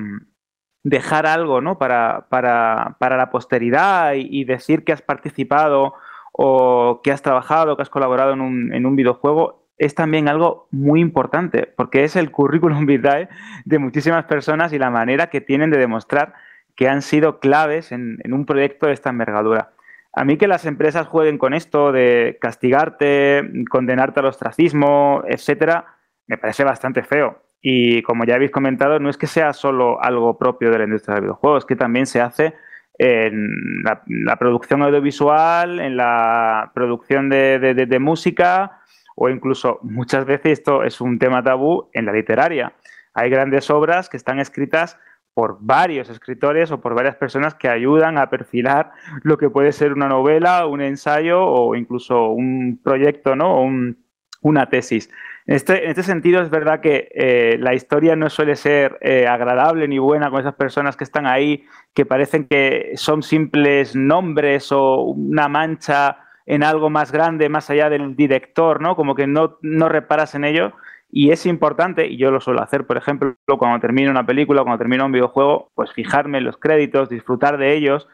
dejar 0.83 1.25
algo 1.25 1.61
¿no? 1.61 1.77
para, 1.77 2.27
para, 2.29 2.97
para 2.99 3.17
la 3.17 3.31
posteridad 3.31 4.13
y, 4.15 4.43
decir 4.43 4.83
que 4.83 4.91
has 4.91 5.01
participado 5.01 5.95
o 6.33 7.01
que 7.03 7.11
has 7.11 7.21
trabajado, 7.21 7.75
que 7.75 7.81
has 7.81 7.89
colaborado 7.89 8.33
en 8.33 8.41
un, 8.41 8.73
en 8.73 8.85
un 8.85 8.95
videojuego, 8.95 9.63
es 9.77 9.95
también 9.95 10.27
algo 10.27 10.67
muy 10.71 10.99
importante, 10.99 11.71
porque 11.75 12.03
es 12.03 12.15
el 12.15 12.31
currículum 12.31 12.85
vitae 12.85 13.29
de 13.65 13.79
muchísimas 13.79 14.25
personas 14.25 14.73
y 14.73 14.79
la 14.79 14.89
manera 14.89 15.27
que 15.27 15.41
tienen 15.41 15.71
de 15.71 15.77
demostrar 15.77 16.33
que 16.75 16.89
han 16.89 17.01
sido 17.01 17.39
claves 17.39 17.91
en, 17.91 18.19
en 18.23 18.33
un 18.33 18.45
proyecto 18.45 18.87
de 18.87 18.93
esta 18.93 19.09
envergadura. 19.09 19.71
A 20.11 20.25
mí 20.25 20.37
que 20.37 20.47
las 20.47 20.65
empresas 20.65 21.07
jueguen 21.07 21.37
con 21.37 21.53
esto 21.53 21.91
de 21.91 22.37
castigarte, 22.39 23.49
condenarte 23.69 24.19
al 24.19 24.27
ostracismo, 24.27 25.23
etcétera, 25.27 25.95
me 26.27 26.37
parece 26.37 26.63
bastante 26.63 27.03
feo. 27.03 27.42
Y 27.65 28.01
como 28.01 28.25
ya 28.25 28.35
habéis 28.35 28.51
comentado, 28.51 28.99
no 28.99 29.09
es 29.09 29.17
que 29.17 29.25
sea 29.25 29.53
solo 29.53 30.03
algo 30.03 30.37
propio 30.37 30.69
de 30.69 30.79
la 30.79 30.83
industria 30.83 31.15
del 31.15 31.23
videojuego, 31.23 31.57
es 31.57 31.65
que 31.65 31.77
también 31.77 32.05
se 32.05 32.19
hace 32.19 32.53
en 32.99 33.83
la, 33.83 34.35
producción 34.35 34.83
audiovisual, 34.83 35.79
en 35.79 35.95
la 35.95 36.71
producción 36.75 37.29
de, 37.29 37.97
música 38.01 38.81
o 39.15 39.29
incluso 39.29 39.79
muchas 39.81 40.25
veces 40.25 40.59
esto 40.59 40.83
es 40.83 40.99
un 40.99 41.17
tema 41.17 41.41
tabú 41.41 41.89
en 41.93 42.05
la 42.05 42.11
literaria. 42.11 42.73
Hay 43.13 43.29
grandes 43.29 43.69
obras 43.69 44.09
que 44.09 44.17
están 44.17 44.39
escritas 44.39 44.99
por 45.33 45.57
varios 45.61 46.09
escritores 46.09 46.69
o 46.71 46.81
por 46.81 46.95
varias 46.95 47.15
personas 47.15 47.55
que 47.55 47.69
ayudan 47.69 48.17
a 48.17 48.29
perfilar 48.29 48.91
lo 49.23 49.37
que 49.37 49.49
puede 49.49 49.71
ser 49.71 49.93
una 49.93 50.09
novela, 50.09 50.65
un 50.67 50.81
ensayo 50.81 51.43
o 51.43 51.75
incluso 51.75 52.29
un 52.29 52.79
proyecto, 52.83 53.35
¿no? 53.37 53.61
O 53.61 53.69
una 54.41 54.69
tesis. 54.69 55.09
En 55.45 55.55
este, 55.55 55.83
en 55.83 55.89
este, 55.89 56.03
sentido 56.03 56.41
es 56.41 56.49
verdad 56.49 56.79
que 56.79 57.09
eh, 57.13 57.57
la 57.59 57.73
historia 57.73 58.15
no 58.15 58.29
suele 58.29 58.55
ser 58.55 58.97
eh, 59.01 59.27
agradable 59.27 59.87
ni 59.87 59.99
buena 59.99 60.29
con 60.29 60.39
esas 60.39 60.55
personas 60.55 60.95
que 60.95 61.03
están 61.03 61.27
ahí, 61.27 61.65
que 61.93 62.05
parecen 62.05 62.47
que 62.47 62.93
son 62.95 63.23
simples 63.23 63.95
nombres 63.95 64.71
o 64.71 65.01
una 65.01 65.49
mancha 65.49 66.19
en 66.45 66.63
algo 66.63 66.89
más 66.89 67.11
grande, 67.11 67.49
más 67.49 67.69
allá 67.69 67.89
del 67.89 68.15
director, 68.15 68.81
¿no? 68.81 68.95
Como 68.95 69.15
que 69.15 69.27
no, 69.27 69.57
no 69.61 69.89
reparas 69.89 70.35
en 70.35 70.45
ello. 70.45 70.73
Y 71.15 71.31
es 71.31 71.45
importante, 71.45 72.07
y 72.07 72.17
yo 72.17 72.31
lo 72.31 72.41
suelo 72.41 72.63
hacer, 72.63 72.87
por 72.87 72.97
ejemplo, 72.97 73.35
cuando 73.59 73.79
termino 73.79 74.09
una 74.09 74.25
película, 74.25 74.63
cuando 74.63 74.79
termino 74.79 75.05
un 75.05 75.11
videojuego, 75.11 75.71
pues 75.75 75.91
fijarme 75.93 76.39
en 76.39 76.45
los 76.45 76.57
créditos, 76.57 77.07
disfrutar 77.07 77.57
de 77.57 77.75
ellos. 77.75 78.07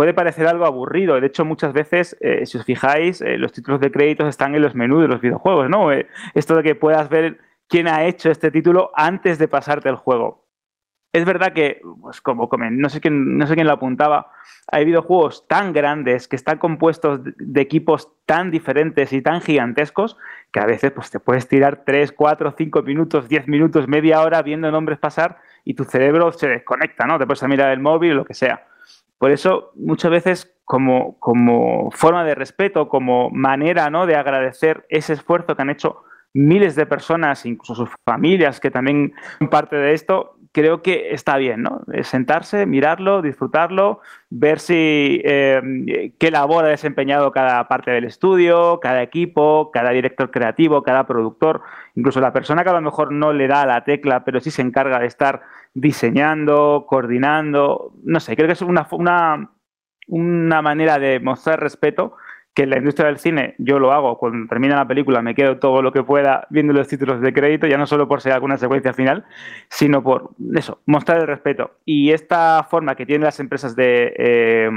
Puede 0.00 0.14
parecer 0.14 0.46
algo 0.46 0.64
aburrido, 0.64 1.20
de 1.20 1.26
hecho 1.26 1.44
muchas 1.44 1.74
veces, 1.74 2.16
eh, 2.22 2.46
si 2.46 2.56
os 2.56 2.64
fijáis, 2.64 3.20
eh, 3.20 3.36
los 3.36 3.52
títulos 3.52 3.80
de 3.80 3.92
créditos 3.92 4.26
están 4.28 4.54
en 4.54 4.62
los 4.62 4.74
menús 4.74 5.02
de 5.02 5.08
los 5.08 5.20
videojuegos, 5.20 5.68
¿no? 5.68 5.92
Eh, 5.92 6.06
esto 6.32 6.56
de 6.56 6.62
que 6.62 6.74
puedas 6.74 7.10
ver 7.10 7.38
quién 7.68 7.86
ha 7.86 8.06
hecho 8.06 8.30
este 8.30 8.50
título 8.50 8.92
antes 8.94 9.38
de 9.38 9.46
pasarte 9.46 9.90
el 9.90 9.96
juego. 9.96 10.48
Es 11.12 11.26
verdad 11.26 11.52
que, 11.52 11.82
pues 12.00 12.22
como 12.22 12.48
no 12.70 12.88
sé 12.88 13.02
quién, 13.02 13.36
no 13.36 13.46
sé 13.46 13.52
quién 13.52 13.66
lo 13.66 13.74
apuntaba, 13.74 14.32
hay 14.72 14.86
videojuegos 14.86 15.46
tan 15.46 15.74
grandes 15.74 16.28
que 16.28 16.36
están 16.36 16.56
compuestos 16.56 17.20
de 17.22 17.60
equipos 17.60 18.10
tan 18.24 18.50
diferentes 18.50 19.12
y 19.12 19.20
tan 19.20 19.42
gigantescos 19.42 20.16
que 20.50 20.60
a 20.60 20.64
veces 20.64 20.92
pues, 20.92 21.10
te 21.10 21.20
puedes 21.20 21.46
tirar 21.46 21.82
3, 21.84 22.12
4, 22.12 22.54
5 22.56 22.82
minutos, 22.84 23.28
10 23.28 23.48
minutos, 23.48 23.86
media 23.86 24.22
hora 24.22 24.40
viendo 24.40 24.70
nombres 24.70 24.98
pasar 24.98 25.42
y 25.62 25.74
tu 25.74 25.84
cerebro 25.84 26.32
se 26.32 26.48
desconecta, 26.48 27.04
¿no? 27.04 27.18
Te 27.18 27.26
puedes 27.26 27.42
mirar 27.42 27.70
el 27.70 27.80
móvil 27.80 28.12
o 28.12 28.14
lo 28.14 28.24
que 28.24 28.32
sea. 28.32 28.69
Por 29.20 29.32
eso, 29.32 29.70
muchas 29.76 30.10
veces, 30.10 30.56
como, 30.64 31.20
como 31.20 31.90
forma 31.90 32.24
de 32.24 32.34
respeto, 32.34 32.88
como 32.88 33.28
manera 33.28 33.90
¿no? 33.90 34.06
de 34.06 34.16
agradecer 34.16 34.86
ese 34.88 35.12
esfuerzo 35.12 35.54
que 35.54 35.60
han 35.60 35.68
hecho 35.68 36.04
miles 36.32 36.74
de 36.74 36.86
personas, 36.86 37.44
incluso 37.44 37.74
sus 37.74 37.90
familias, 38.06 38.60
que 38.60 38.70
también 38.70 39.12
son 39.38 39.50
parte 39.50 39.76
de 39.76 39.92
esto, 39.92 40.38
creo 40.52 40.82
que 40.82 41.12
está 41.12 41.36
bien, 41.36 41.62
¿no? 41.62 41.82
Sentarse, 42.02 42.66
mirarlo, 42.66 43.22
disfrutarlo, 43.22 44.00
ver 44.30 44.58
si 44.58 45.20
eh, 45.24 46.12
qué 46.18 46.30
labor 46.30 46.64
ha 46.64 46.68
desempeñado 46.68 47.32
cada 47.32 47.68
parte 47.68 47.90
del 47.90 48.04
estudio, 48.04 48.80
cada 48.80 49.02
equipo, 49.02 49.70
cada 49.72 49.90
director 49.90 50.30
creativo, 50.30 50.82
cada 50.82 51.06
productor, 51.06 51.62
incluso 51.94 52.20
la 52.20 52.32
persona 52.32 52.64
que 52.64 52.70
a 52.70 52.74
lo 52.74 52.80
mejor 52.80 53.12
no 53.12 53.32
le 53.32 53.46
da 53.46 53.66
la 53.66 53.84
tecla, 53.84 54.24
pero 54.24 54.40
sí 54.40 54.50
se 54.50 54.62
encarga 54.62 54.98
de 54.98 55.06
estar 55.06 55.42
diseñando, 55.74 56.84
coordinando, 56.88 57.92
no 58.02 58.18
sé, 58.20 58.34
creo 58.34 58.48
que 58.48 58.54
es 58.54 58.62
una, 58.62 58.88
una, 58.90 59.50
una 60.08 60.62
manera 60.62 60.98
de 60.98 61.20
mostrar 61.20 61.60
respeto 61.60 62.16
que 62.54 62.64
en 62.64 62.70
la 62.70 62.78
industria 62.78 63.06
del 63.06 63.18
cine 63.18 63.54
yo 63.58 63.78
lo 63.78 63.92
hago, 63.92 64.18
cuando 64.18 64.48
termina 64.48 64.76
la 64.76 64.86
película 64.86 65.22
me 65.22 65.34
quedo 65.34 65.58
todo 65.58 65.82
lo 65.82 65.92
que 65.92 66.02
pueda 66.02 66.46
viendo 66.50 66.72
los 66.72 66.88
títulos 66.88 67.20
de 67.20 67.32
crédito, 67.32 67.66
ya 67.66 67.78
no 67.78 67.86
solo 67.86 68.08
por 68.08 68.20
ser 68.20 68.32
alguna 68.32 68.56
secuencia 68.56 68.92
final, 68.92 69.24
sino 69.68 70.02
por 70.02 70.30
eso, 70.54 70.80
mostrar 70.86 71.20
el 71.20 71.26
respeto. 71.26 71.72
Y 71.84 72.10
esta 72.10 72.66
forma 72.68 72.96
que 72.96 73.06
tienen 73.06 73.24
las 73.24 73.38
empresas 73.40 73.76
de 73.76 74.14
eh, 74.16 74.70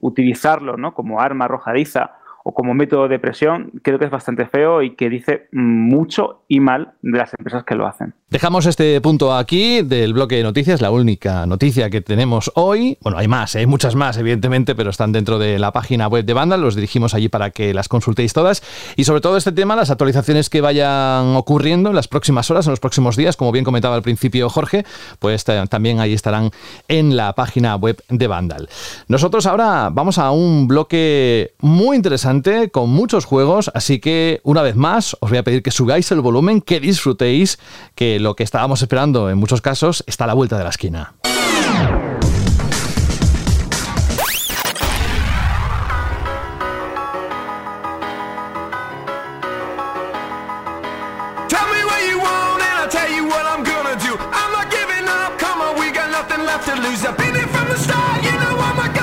utilizarlo 0.00 0.76
¿no? 0.76 0.94
como 0.94 1.20
arma 1.20 1.46
arrojadiza 1.46 2.12
o 2.48 2.54
como 2.54 2.74
método 2.74 3.08
de 3.08 3.18
presión, 3.18 3.72
creo 3.82 3.98
que 3.98 4.04
es 4.04 4.10
bastante 4.12 4.46
feo 4.46 4.80
y 4.80 4.94
que 4.94 5.10
dice 5.10 5.48
mucho 5.50 6.44
y 6.46 6.60
mal 6.60 6.92
de 7.02 7.18
las 7.18 7.34
empresas 7.36 7.64
que 7.64 7.74
lo 7.74 7.88
hacen. 7.88 8.14
Dejamos 8.30 8.66
este 8.66 9.00
punto 9.00 9.34
aquí 9.34 9.82
del 9.82 10.12
bloque 10.12 10.36
de 10.36 10.44
noticias, 10.44 10.80
la 10.80 10.92
única 10.92 11.44
noticia 11.46 11.90
que 11.90 12.00
tenemos 12.00 12.52
hoy. 12.54 12.98
Bueno, 13.00 13.18
hay 13.18 13.26
más, 13.26 13.56
¿eh? 13.56 13.60
hay 13.60 13.66
muchas 13.66 13.96
más, 13.96 14.16
evidentemente, 14.16 14.76
pero 14.76 14.90
están 14.90 15.10
dentro 15.10 15.40
de 15.40 15.58
la 15.58 15.72
página 15.72 16.06
web 16.06 16.24
de 16.24 16.34
Vandal, 16.34 16.60
los 16.60 16.76
dirigimos 16.76 17.14
allí 17.14 17.28
para 17.28 17.50
que 17.50 17.74
las 17.74 17.88
consultéis 17.88 18.32
todas. 18.32 18.62
Y 18.94 19.04
sobre 19.04 19.20
todo 19.20 19.36
este 19.36 19.50
tema, 19.50 19.74
las 19.74 19.90
actualizaciones 19.90 20.48
que 20.48 20.60
vayan 20.60 21.34
ocurriendo 21.34 21.90
en 21.90 21.96
las 21.96 22.06
próximas 22.06 22.48
horas, 22.48 22.66
en 22.66 22.70
los 22.70 22.80
próximos 22.80 23.16
días, 23.16 23.36
como 23.36 23.50
bien 23.50 23.64
comentaba 23.64 23.96
al 23.96 24.02
principio 24.02 24.48
Jorge, 24.50 24.84
pues 25.18 25.44
también 25.44 25.98
ahí 25.98 26.12
estarán 26.12 26.50
en 26.86 27.16
la 27.16 27.32
página 27.32 27.74
web 27.74 28.00
de 28.08 28.26
Vandal. 28.28 28.68
Nosotros 29.08 29.46
ahora 29.46 29.90
vamos 29.92 30.18
a 30.18 30.30
un 30.30 30.68
bloque 30.68 31.54
muy 31.60 31.96
interesante 31.96 32.35
con 32.72 32.90
muchos 32.90 33.24
juegos, 33.24 33.70
así 33.74 33.98
que 33.98 34.40
una 34.42 34.62
vez 34.62 34.76
más 34.76 35.16
os 35.20 35.30
voy 35.30 35.38
a 35.38 35.42
pedir 35.42 35.62
que 35.62 35.70
subáis 35.70 36.10
el 36.12 36.20
volumen, 36.20 36.60
que 36.60 36.80
disfrutéis, 36.80 37.58
que 37.94 38.20
lo 38.20 38.36
que 38.36 38.44
estábamos 38.44 38.82
esperando 38.82 39.30
en 39.30 39.38
muchos 39.38 39.60
casos 39.60 40.04
está 40.06 40.24
a 40.24 40.26
la 40.28 40.34
vuelta 40.34 40.58
de 40.58 40.64
la 40.64 40.70
esquina. 40.70 41.14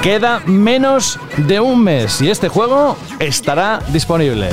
Queda 0.03 0.41
menos 0.45 1.17
de 1.37 1.61
un 1.61 1.81
mes 1.81 2.19
y 2.19 2.29
este 2.29 2.49
juego 2.49 2.97
estará 3.19 3.79
disponible. 3.93 4.49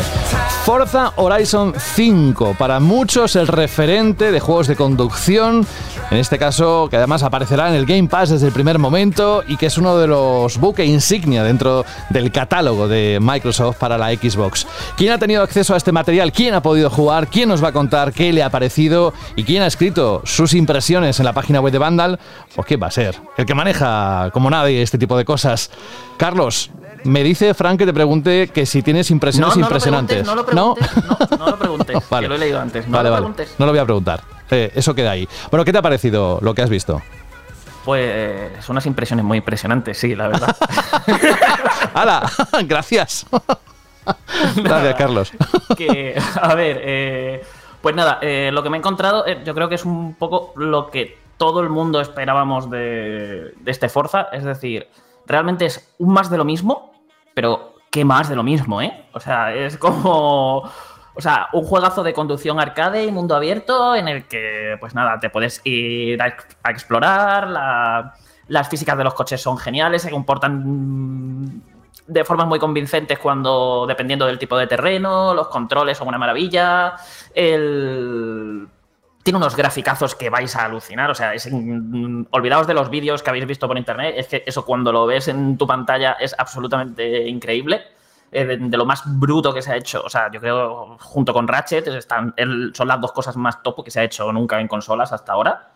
Forza 0.64 1.12
Horizon 1.16 1.74
5, 1.76 2.54
para 2.56 2.78
muchos 2.78 3.34
el 3.34 3.48
referente 3.48 4.30
de 4.30 4.38
juegos 4.38 4.68
de 4.68 4.76
conducción, 4.76 5.66
en 6.12 6.18
este 6.18 6.38
caso 6.38 6.86
que 6.88 6.98
además 6.98 7.24
aparecerá 7.24 7.68
en 7.68 7.74
el 7.74 7.84
Game 7.84 8.06
Pass 8.06 8.30
desde 8.30 8.46
el 8.46 8.52
primer 8.52 8.78
momento 8.78 9.42
y 9.48 9.56
que 9.56 9.66
es 9.66 9.76
uno 9.76 9.98
de 9.98 10.06
los 10.06 10.58
buques 10.58 10.86
insignia 10.86 11.42
dentro 11.42 11.84
del 12.10 12.30
catálogo 12.30 12.86
de 12.86 13.18
Microsoft 13.20 13.78
para 13.78 13.98
la 13.98 14.10
Xbox. 14.10 14.68
¿Quién 14.96 15.12
ha 15.12 15.18
tenido 15.18 15.42
acceso 15.42 15.74
a 15.74 15.78
este 15.78 15.90
material? 15.90 16.30
¿Quién 16.30 16.54
ha 16.54 16.62
podido 16.62 16.90
jugar? 16.90 17.26
¿Quién 17.26 17.48
nos 17.48 17.64
va 17.64 17.68
a 17.68 17.72
contar 17.72 18.12
qué 18.12 18.32
le 18.32 18.44
ha 18.44 18.50
parecido? 18.50 19.12
¿Y 19.34 19.42
quién 19.42 19.62
ha 19.62 19.66
escrito 19.66 20.22
sus 20.24 20.54
impresiones 20.54 21.18
en 21.18 21.24
la 21.24 21.32
página 21.32 21.60
web 21.60 21.72
de 21.72 21.78
Vandal? 21.78 22.20
Pues 22.54 22.68
quién 22.68 22.80
va 22.80 22.86
a 22.86 22.92
ser, 22.92 23.16
el 23.36 23.46
que 23.46 23.54
maneja 23.54 24.30
como 24.32 24.48
nadie 24.50 24.82
este 24.82 24.98
tipo 24.98 25.16
de 25.16 25.24
cosas 25.24 25.39
Carlos, 26.16 26.70
me 27.04 27.22
dice 27.22 27.54
Frank 27.54 27.78
que 27.78 27.86
te 27.86 27.92
pregunte 27.92 28.48
que 28.48 28.66
si 28.66 28.82
tienes 28.82 29.10
impresiones 29.10 29.56
impresionantes. 29.56 30.26
no 30.26 30.34
lo 30.34 30.44
preguntes, 30.44 30.90
no, 31.38 31.46
lo 31.46 31.58
preguntes, 31.58 32.04
que 32.20 32.28
lo 32.28 32.34
he 32.34 32.38
leído 32.38 32.60
antes. 32.60 32.86
No 32.88 33.02
lo 33.02 33.12
preguntes. 33.12 33.54
No 33.58 33.66
lo 33.66 33.72
voy 33.72 33.78
a 33.78 33.84
preguntar. 33.84 34.22
Eh, 34.50 34.70
eso 34.74 34.94
queda 34.94 35.12
ahí. 35.12 35.28
Bueno, 35.50 35.64
¿qué 35.64 35.72
te 35.72 35.78
ha 35.78 35.82
parecido 35.82 36.38
lo 36.42 36.54
que 36.54 36.62
has 36.62 36.70
visto? 36.70 37.00
Pues 37.84 38.64
son 38.64 38.74
unas 38.74 38.86
impresiones 38.86 39.24
muy 39.24 39.38
impresionantes, 39.38 39.96
sí, 39.96 40.14
la 40.14 40.28
verdad. 40.28 40.56
¡Hala! 41.94 42.30
Gracias. 42.64 43.26
Gracias, 44.56 44.94
Carlos. 44.96 45.32
a 46.40 46.54
ver, 46.54 46.80
eh, 46.82 47.44
pues 47.80 47.94
nada, 47.94 48.18
eh, 48.20 48.50
lo 48.52 48.62
que 48.62 48.70
me 48.70 48.76
he 48.76 48.80
encontrado, 48.80 49.24
yo 49.44 49.54
creo 49.54 49.68
que 49.68 49.76
es 49.76 49.84
un 49.84 50.14
poco 50.14 50.52
lo 50.56 50.90
que 50.90 51.18
todo 51.38 51.60
el 51.60 51.70
mundo 51.70 52.00
esperábamos 52.02 52.68
de, 52.70 53.54
de 53.58 53.70
este 53.70 53.88
Forza, 53.88 54.28
es 54.32 54.44
decir, 54.44 54.88
realmente 55.30 55.66
es 55.66 55.94
un 55.98 56.12
más 56.12 56.30
de 56.30 56.36
lo 56.36 56.44
mismo, 56.44 56.92
pero 57.34 57.74
qué 57.90 58.04
más 58.04 58.28
de 58.28 58.36
lo 58.36 58.42
mismo, 58.42 58.82
¿eh? 58.82 59.06
O 59.12 59.20
sea, 59.20 59.54
es 59.54 59.76
como... 59.78 60.70
O 61.12 61.20
sea, 61.20 61.48
un 61.52 61.64
juegazo 61.64 62.02
de 62.02 62.14
conducción 62.14 62.60
arcade 62.60 63.04
y 63.04 63.10
mundo 63.10 63.34
abierto 63.34 63.96
en 63.96 64.08
el 64.08 64.26
que, 64.26 64.76
pues 64.78 64.94
nada, 64.94 65.18
te 65.18 65.28
puedes 65.28 65.60
ir 65.64 66.22
a, 66.22 66.28
explorar, 66.70 68.14
las 68.46 68.68
físicas 68.68 68.96
de 68.96 69.04
los 69.04 69.12
coches 69.12 69.40
son 69.42 69.58
geniales, 69.58 70.02
se 70.02 70.10
comportan 70.10 71.62
de 72.06 72.24
formas 72.24 72.46
muy 72.46 72.58
convincentes 72.58 73.18
cuando, 73.18 73.86
dependiendo 73.86 74.24
del 74.24 74.38
tipo 74.38 74.56
de 74.56 74.66
terreno, 74.66 75.34
los 75.34 75.48
controles 75.48 75.98
son 75.98 76.08
una 76.08 76.16
maravilla, 76.16 76.94
el 77.34 78.68
tiene 79.22 79.36
unos 79.36 79.54
graficazos 79.54 80.14
que 80.14 80.30
vais 80.30 80.54
a 80.56 80.64
alucinar. 80.64 81.10
O 81.10 81.14
sea, 81.14 81.34
es, 81.34 81.48
olvidaos 82.30 82.66
de 82.66 82.74
los 82.74 82.88
vídeos 82.88 83.22
que 83.22 83.30
habéis 83.30 83.46
visto 83.46 83.68
por 83.68 83.76
internet. 83.76 84.14
Es 84.16 84.28
que 84.28 84.44
eso 84.46 84.64
cuando 84.64 84.92
lo 84.92 85.06
ves 85.06 85.28
en 85.28 85.58
tu 85.58 85.66
pantalla 85.66 86.12
es 86.12 86.34
absolutamente 86.38 87.28
increíble. 87.28 87.82
Eh, 88.32 88.44
de, 88.44 88.76
lo 88.76 88.86
más 88.86 89.02
bruto 89.06 89.52
que 89.52 89.60
se 89.60 89.72
ha 89.72 89.76
hecho. 89.76 90.02
O 90.04 90.08
sea, 90.08 90.30
yo 90.30 90.40
creo, 90.40 90.96
junto 91.00 91.32
con 91.32 91.46
Ratchet, 91.48 91.86
están, 91.88 92.34
son 92.72 92.88
las 92.88 93.00
dos 93.00 93.12
cosas 93.12 93.36
más 93.36 93.62
top 93.62 93.84
que 93.84 93.90
se 93.90 94.00
ha 94.00 94.04
hecho 94.04 94.32
nunca 94.32 94.60
en 94.60 94.68
consolas 94.68 95.12
hasta 95.12 95.32
ahora. 95.32 95.70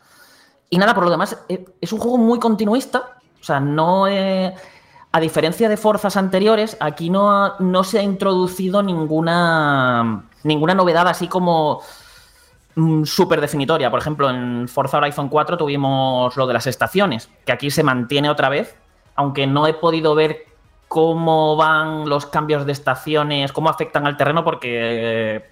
Y 0.71 0.79
nada, 0.79 0.95
por 0.95 1.05
lo 1.05 1.11
demás, 1.11 1.37
eh, 1.49 1.65
es 1.81 1.93
un 1.93 1.99
juego 1.99 2.17
muy 2.17 2.39
continuista. 2.39 3.19
O 3.41 3.45
sea, 3.45 3.61
no. 3.61 4.07
a 4.07 5.21
diferencia 5.21 5.69
de 5.69 5.77
Forzas 5.77 6.17
anteriores, 6.17 6.79
aquí 6.81 7.11
no, 7.11 7.59
no 7.59 7.85
se 7.85 7.99
ha 7.99 8.03
introducido 8.03 8.83
ninguna, 8.83 10.25
ninguna 10.45 10.75
novedad 10.75 11.07
así 11.09 11.29
como 11.29 11.83
Mm, 11.83 12.04
súper 13.05 13.41
definitoria. 13.41 13.91
Por 13.91 14.01
ejemplo, 14.01 14.31
en 14.31 14.69
Forza 14.69 14.99
Horizon 14.99 15.29
4 15.29 15.57
tuvimos 15.57 16.37
lo 16.37 16.47
de 16.47 16.55
las 16.55 16.67
estaciones, 16.67 17.31
que 17.45 17.53
aquí 17.53 17.71
se 17.71 17.83
mantiene 17.83 18.31
otra 18.31 18.49
vez, 18.49 18.77
aunque 19.15 19.47
no 19.47 19.67
he 19.67 19.75
podido 19.75 20.15
ver 20.15 20.45
cómo 20.89 21.57
van 21.57 22.09
los 22.09 22.27
cambios 22.27 22.67
de 22.67 22.73
estaciones, 22.73 23.53
cómo 23.53 23.69
afectan 23.69 24.07
al 24.07 24.17
terreno, 24.17 24.45
porque 24.45 25.37
eh, 25.37 25.45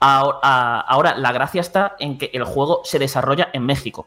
ahora, 0.00 1.16
la 1.16 1.32
gracia 1.32 1.60
está 1.60 1.96
en 1.98 2.18
que 2.18 2.30
el 2.32 2.44
juego 2.44 2.80
se 2.84 2.98
desarrolla 2.98 3.50
en 3.52 3.66
México. 3.66 4.06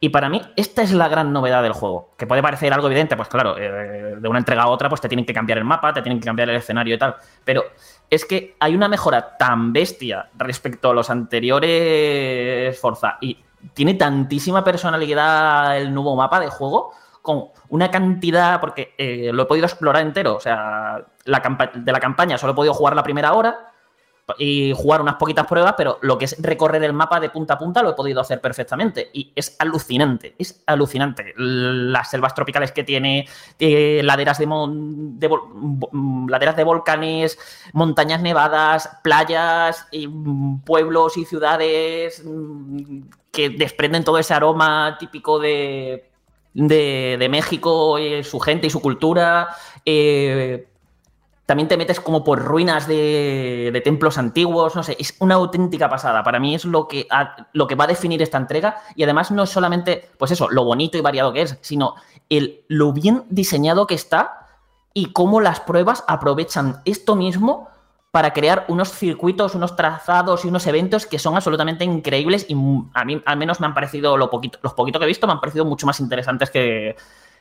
Y 0.00 0.10
para 0.10 0.28
mí, 0.28 0.42
esta 0.56 0.82
es 0.82 0.92
la 0.92 1.08
gran 1.08 1.32
novedad 1.32 1.62
del 1.62 1.72
juego. 1.72 2.10
Que 2.18 2.26
puede 2.26 2.42
parecer 2.42 2.72
algo 2.72 2.88
evidente, 2.88 3.16
pues 3.16 3.28
claro, 3.28 3.56
eh, 3.56 4.16
de 4.18 4.28
una 4.28 4.38
entrega 4.38 4.64
a 4.64 4.68
otra, 4.68 4.88
pues 4.88 5.00
te 5.00 5.08
tienen 5.08 5.24
que 5.24 5.32
cambiar 5.32 5.58
el 5.58 5.64
mapa, 5.64 5.94
te 5.94 6.02
tienen 6.02 6.20
que 6.20 6.26
cambiar 6.26 6.50
el 6.50 6.56
escenario 6.56 6.94
y 6.94 6.98
tal. 6.98 7.16
Pero 7.44 7.64
es 8.14 8.24
que 8.24 8.56
hay 8.60 8.74
una 8.74 8.88
mejora 8.88 9.36
tan 9.36 9.72
bestia 9.72 10.30
respecto 10.36 10.90
a 10.90 10.94
los 10.94 11.10
anteriores 11.10 12.78
Forza 12.78 13.18
y 13.20 13.38
tiene 13.72 13.94
tantísima 13.94 14.62
personalidad 14.62 15.76
el 15.78 15.92
nuevo 15.92 16.16
mapa 16.16 16.40
de 16.40 16.48
juego 16.48 16.92
con 17.22 17.46
una 17.70 17.90
cantidad, 17.90 18.60
porque 18.60 18.94
eh, 18.98 19.30
lo 19.32 19.44
he 19.44 19.46
podido 19.46 19.64
explorar 19.64 20.02
entero, 20.02 20.36
o 20.36 20.40
sea, 20.40 21.02
la 21.24 21.70
de 21.74 21.92
la 21.92 22.00
campaña 22.00 22.36
solo 22.36 22.52
he 22.52 22.56
podido 22.56 22.74
jugar 22.74 22.94
la 22.94 23.02
primera 23.02 23.32
hora 23.32 23.72
y 24.38 24.72
jugar 24.74 25.02
unas 25.02 25.16
poquitas 25.16 25.46
pruebas, 25.46 25.74
pero 25.76 25.98
lo 26.02 26.16
que 26.16 26.24
es 26.24 26.36
recorrer 26.40 26.82
el 26.82 26.92
mapa 26.92 27.20
de 27.20 27.30
punta 27.30 27.54
a 27.54 27.58
punta 27.58 27.82
lo 27.82 27.90
he 27.90 27.94
podido 27.94 28.20
hacer 28.20 28.40
perfectamente 28.40 29.10
y 29.12 29.32
es 29.36 29.56
alucinante, 29.58 30.34
es 30.38 30.62
alucinante. 30.66 31.34
Las 31.36 32.10
selvas 32.10 32.34
tropicales 32.34 32.72
que 32.72 32.84
tiene, 32.84 33.28
eh, 33.58 34.00
laderas, 34.02 34.38
de, 34.38 35.30
laderas 36.28 36.56
de 36.56 36.64
volcanes, 36.64 37.38
montañas 37.72 38.22
nevadas, 38.22 38.98
playas, 39.02 39.86
y, 39.90 40.08
pueblos 40.64 41.16
y 41.16 41.24
ciudades 41.24 42.22
mm, 42.24 43.02
que 43.30 43.50
desprenden 43.50 44.04
todo 44.04 44.18
ese 44.18 44.32
aroma 44.32 44.96
típico 44.98 45.38
de, 45.38 46.10
de, 46.54 47.28
México, 47.30 47.98
y 47.98 48.24
su 48.24 48.40
gente 48.40 48.68
y 48.68 48.70
su 48.70 48.80
cultura. 48.80 49.48
Eh, 49.84 50.68
también 51.46 51.68
te 51.68 51.76
metes 51.76 52.00
como 52.00 52.24
por 52.24 52.42
ruinas 52.42 52.86
de, 52.86 53.80
templos 53.84 54.16
antiguos, 54.16 54.74
no 54.74 54.82
sé, 54.82 54.96
es 54.98 55.14
una 55.18 55.34
auténtica 55.34 55.88
pasada. 55.90 56.22
Para 56.22 56.40
mí 56.40 56.54
es 56.54 56.64
lo 56.64 56.88
que, 56.88 57.06
lo 57.52 57.66
que 57.66 57.74
va 57.74 57.84
a 57.84 57.88
definir 57.88 58.22
esta 58.22 58.38
entrega 58.38 58.78
y 58.96 59.02
además 59.02 59.30
no 59.30 59.42
es 59.42 59.50
solamente, 59.50 60.10
pues 60.18 60.30
eso, 60.30 60.48
lo 60.48 60.64
bonito 60.64 60.96
y 60.96 61.02
variado 61.02 61.32
que 61.32 61.42
es, 61.42 61.58
sino 61.60 61.96
el, 62.30 62.64
lo 62.68 62.92
bien 62.92 63.24
diseñado 63.28 63.86
que 63.86 63.94
está 63.94 64.46
y 64.94 65.12
cómo 65.12 65.40
las 65.40 65.60
pruebas 65.60 66.04
aprovechan 66.08 66.80
esto 66.86 67.14
mismo 67.14 67.68
para 68.10 68.32
crear 68.32 68.64
unos 68.68 68.92
circuitos, 68.92 69.56
unos 69.56 69.74
trazados 69.76 70.44
y 70.44 70.48
unos 70.48 70.66
eventos 70.68 71.04
que 71.04 71.18
son 71.18 71.34
absolutamente 71.34 71.84
increíbles 71.84 72.46
y 72.48 72.54
a 72.94 73.04
mí 73.04 73.20
al 73.26 73.36
menos 73.36 73.60
me 73.60 73.66
han 73.66 73.74
parecido, 73.74 74.16
lo 74.16 74.30
poquito, 74.30 74.60
los 74.62 74.72
poquitos 74.72 75.00
que 75.00 75.04
he 75.04 75.08
visto, 75.08 75.26
me 75.26 75.32
han 75.32 75.40
parecido 75.40 75.64
mucho 75.64 75.84
más 75.84 75.98
interesantes 75.98 76.48
que, 76.48 76.96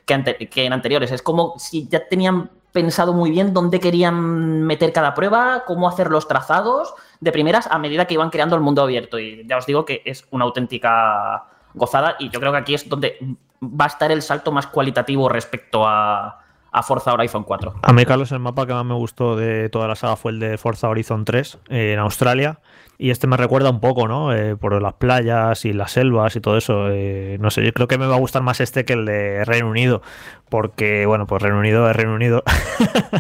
que 0.05 0.65
en 0.65 0.73
anteriores. 0.73 1.11
Es 1.11 1.21
como 1.21 1.53
si 1.57 1.87
ya 1.87 2.07
tenían 2.07 2.49
pensado 2.71 3.13
muy 3.13 3.31
bien 3.31 3.53
dónde 3.53 3.79
querían 3.79 4.63
meter 4.63 4.91
cada 4.91 5.13
prueba, 5.13 5.63
cómo 5.65 5.87
hacer 5.87 6.09
los 6.09 6.27
trazados 6.27 6.93
de 7.21 7.31
primeras 7.31 7.67
a 7.67 7.77
medida 7.77 8.05
que 8.05 8.15
iban 8.15 8.31
creando 8.31 8.55
el 8.55 8.61
mundo 8.61 8.81
abierto. 8.81 9.19
Y 9.19 9.45
ya 9.47 9.57
os 9.57 9.65
digo 9.65 9.85
que 9.85 10.01
es 10.05 10.25
una 10.31 10.45
auténtica 10.45 11.45
gozada 11.73 12.15
y 12.19 12.29
yo 12.29 12.39
creo 12.39 12.51
que 12.51 12.57
aquí 12.57 12.73
es 12.73 12.89
donde 12.89 13.17
va 13.61 13.85
a 13.85 13.87
estar 13.87 14.11
el 14.11 14.21
salto 14.21 14.51
más 14.51 14.67
cualitativo 14.67 15.29
respecto 15.29 15.87
a, 15.87 16.39
a 16.71 16.83
Forza 16.83 17.13
Horizon 17.13 17.43
4. 17.43 17.75
A 17.81 17.93
mí, 17.93 18.05
Carlos, 18.05 18.31
el 18.31 18.39
mapa 18.39 18.65
que 18.65 18.73
más 18.73 18.83
me 18.83 18.95
gustó 18.95 19.35
de 19.35 19.69
toda 19.69 19.87
la 19.87 19.95
saga 19.95 20.15
fue 20.15 20.31
el 20.31 20.39
de 20.39 20.57
Forza 20.57 20.89
Horizon 20.89 21.23
3 21.23 21.59
en 21.69 21.99
Australia. 21.99 22.59
Y 22.97 23.09
este 23.09 23.27
me 23.27 23.37
recuerda 23.37 23.69
un 23.69 23.79
poco, 23.79 24.07
¿no? 24.07 24.33
Eh, 24.33 24.55
por 24.55 24.79
las 24.81 24.93
playas 24.93 25.65
y 25.65 25.73
las 25.73 25.91
selvas 25.91 26.35
y 26.35 26.41
todo 26.41 26.57
eso. 26.57 26.89
Eh, 26.91 27.37
no 27.39 27.49
sé, 27.51 27.65
yo 27.65 27.73
creo 27.73 27.87
que 27.87 27.97
me 27.97 28.05
va 28.05 28.15
a 28.15 28.19
gustar 28.19 28.43
más 28.43 28.61
este 28.61 28.85
que 28.85 28.93
el 28.93 29.05
de 29.05 29.43
Reino 29.45 29.69
Unido. 29.69 30.01
Porque, 30.49 31.05
bueno, 31.05 31.25
pues 31.25 31.41
Reino 31.41 31.57
Unido 31.57 31.89
es 31.89 31.95
Reino 31.95 32.13
Unido. 32.13 32.43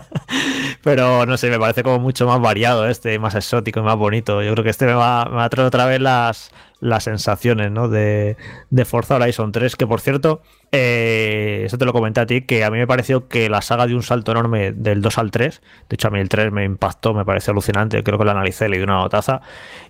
Pero 0.83 1.25
no 1.25 1.37
sé, 1.37 1.49
me 1.49 1.59
parece 1.59 1.81
como 1.83 1.99
mucho 1.99 2.27
más 2.27 2.39
variado 2.39 2.87
este, 2.87 3.17
más 3.17 3.35
exótico 3.35 3.79
y 3.79 3.83
más 3.83 3.97
bonito. 3.97 4.43
Yo 4.43 4.51
creo 4.53 4.63
que 4.63 4.69
este 4.69 4.85
me 4.85 4.93
va, 4.93 5.25
me 5.25 5.37
va 5.37 5.45
a 5.45 5.49
traer 5.49 5.67
otra 5.67 5.85
vez 5.85 5.99
las, 5.99 6.51
las 6.83 7.05
sensaciones 7.05 7.71
¿no? 7.71 7.87
de, 7.87 8.35
de 8.69 8.85
Forza 8.85 9.15
Horizon 9.15 9.51
3, 9.51 9.75
que 9.77 9.87
por 9.87 10.01
cierto, 10.01 10.41
eh, 10.71 11.63
eso 11.65 11.77
te 11.77 11.85
lo 11.85 11.93
comenté 11.93 12.19
a 12.19 12.25
ti, 12.25 12.41
que 12.41 12.65
a 12.65 12.69
mí 12.69 12.77
me 12.77 12.85
pareció 12.85 13.29
que 13.29 13.49
la 13.49 13.61
saga 13.61 13.87
dio 13.87 13.95
un 13.95 14.03
salto 14.03 14.33
enorme 14.33 14.73
del 14.73 15.01
2 15.01 15.17
al 15.17 15.31
3, 15.31 15.61
de 15.89 15.93
hecho 15.93 16.09
a 16.09 16.11
mí 16.11 16.19
el 16.19 16.27
3 16.27 16.51
me 16.51 16.65
impactó, 16.65 17.13
me 17.13 17.23
pareció 17.23 17.51
alucinante, 17.51 18.03
creo 18.03 18.19
que 18.19 18.25
lo 18.25 18.31
analicé, 18.31 18.67
le 18.67 18.77
di 18.77 18.83
una 18.83 18.95
notaza, 18.95 19.41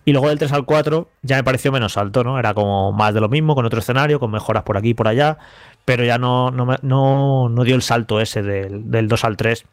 y 0.06 0.12
luego 0.12 0.30
del 0.30 0.38
3 0.38 0.52
al 0.54 0.66
4 0.66 1.10
ya 1.24 1.38
me 1.38 1.44
pareció 1.44 1.72
menos 1.72 1.98
alto, 1.98 2.24
¿no? 2.24 2.38
Era 2.38 2.54
como 2.54 2.92
más 2.92 3.14
de 3.14 3.22
lo 3.22 3.30
mismo, 3.30 3.56
con 3.56 3.66
otro 3.66 3.80
escenario, 3.80 4.20
con 4.20 4.30
mejoras 4.30 4.64
por 4.64 4.78
aquí 4.78 4.90
y 4.90 4.94
por 4.94 5.08
allá, 5.08 5.40
pero 5.86 6.06
ya 6.06 6.20
no, 6.20 6.52
no, 6.52 6.78
no, 6.84 7.50
no 7.50 7.64
dio 7.64 7.76
el 7.76 7.82
salto 7.82 8.22
ese 8.22 8.44
del, 8.44 8.92
del 8.92 9.08
2 9.08 9.24
al 9.24 9.36
3 9.36 9.66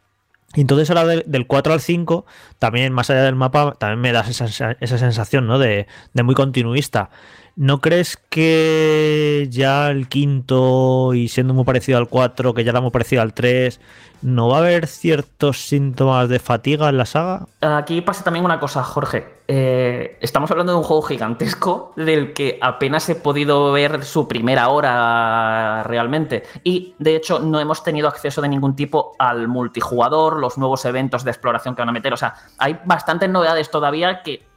entonces 0.55 0.89
ahora 0.89 1.05
del 1.05 1.47
4 1.47 1.73
al 1.73 1.79
5, 1.79 2.25
también 2.59 2.91
más 2.91 3.09
allá 3.09 3.23
del 3.23 3.35
mapa, 3.35 3.75
también 3.77 4.01
me 4.01 4.11
das 4.11 4.27
esa, 4.27 4.75
esa 4.79 4.97
sensación 4.97 5.47
¿no? 5.47 5.59
de, 5.59 5.87
de, 6.13 6.23
muy 6.23 6.35
continuista. 6.35 7.09
¿No 7.55 7.81
crees 7.81 8.17
que 8.29 9.47
ya 9.49 9.89
el 9.89 10.07
quinto, 10.07 11.13
y 11.13 11.27
siendo 11.27 11.53
muy 11.53 11.65
parecido 11.65 11.97
al 11.97 12.07
4, 12.07 12.53
que 12.53 12.63
ya 12.63 12.71
era 12.71 12.81
muy 12.81 12.91
parecido 12.91 13.21
al 13.21 13.33
3, 13.33 13.79
no 14.21 14.47
va 14.47 14.57
a 14.57 14.59
haber 14.59 14.87
ciertos 14.87 15.67
síntomas 15.67 16.29
de 16.29 16.39
fatiga 16.39 16.87
en 16.89 16.97
la 16.97 17.05
saga? 17.05 17.47
Aquí 17.59 18.01
pasa 18.01 18.23
también 18.23 18.45
una 18.45 18.59
cosa, 18.59 18.83
Jorge. 18.83 19.41
Eh, 19.47 20.17
estamos 20.21 20.49
hablando 20.49 20.71
de 20.71 20.77
un 20.77 20.83
juego 20.83 21.01
gigantesco 21.01 21.91
del 21.97 22.31
que 22.31 22.57
apenas 22.61 23.09
he 23.09 23.15
podido 23.15 23.71
ver 23.73 24.05
su 24.05 24.29
primera 24.29 24.69
hora 24.69 25.83
realmente. 25.83 26.43
Y 26.63 26.95
de 26.99 27.17
hecho 27.17 27.39
no 27.39 27.59
hemos 27.59 27.83
tenido 27.83 28.07
acceso 28.07 28.41
de 28.41 28.47
ningún 28.47 28.77
tipo 28.77 29.13
al 29.19 29.49
multijugador, 29.49 30.39
los 30.39 30.57
nuevos 30.57 30.85
eventos 30.85 31.25
de 31.25 31.31
exploración 31.31 31.75
que 31.75 31.81
van 31.81 31.89
a 31.89 31.93
meter. 31.93 32.13
O 32.13 32.17
sea, 32.17 32.35
hay 32.57 32.79
bastantes 32.85 33.29
novedades 33.29 33.69
todavía 33.69 34.21
que, 34.23 34.47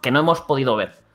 que 0.00 0.12
no 0.12 0.20
hemos 0.20 0.42
podido 0.42 0.76
ver. 0.76 1.05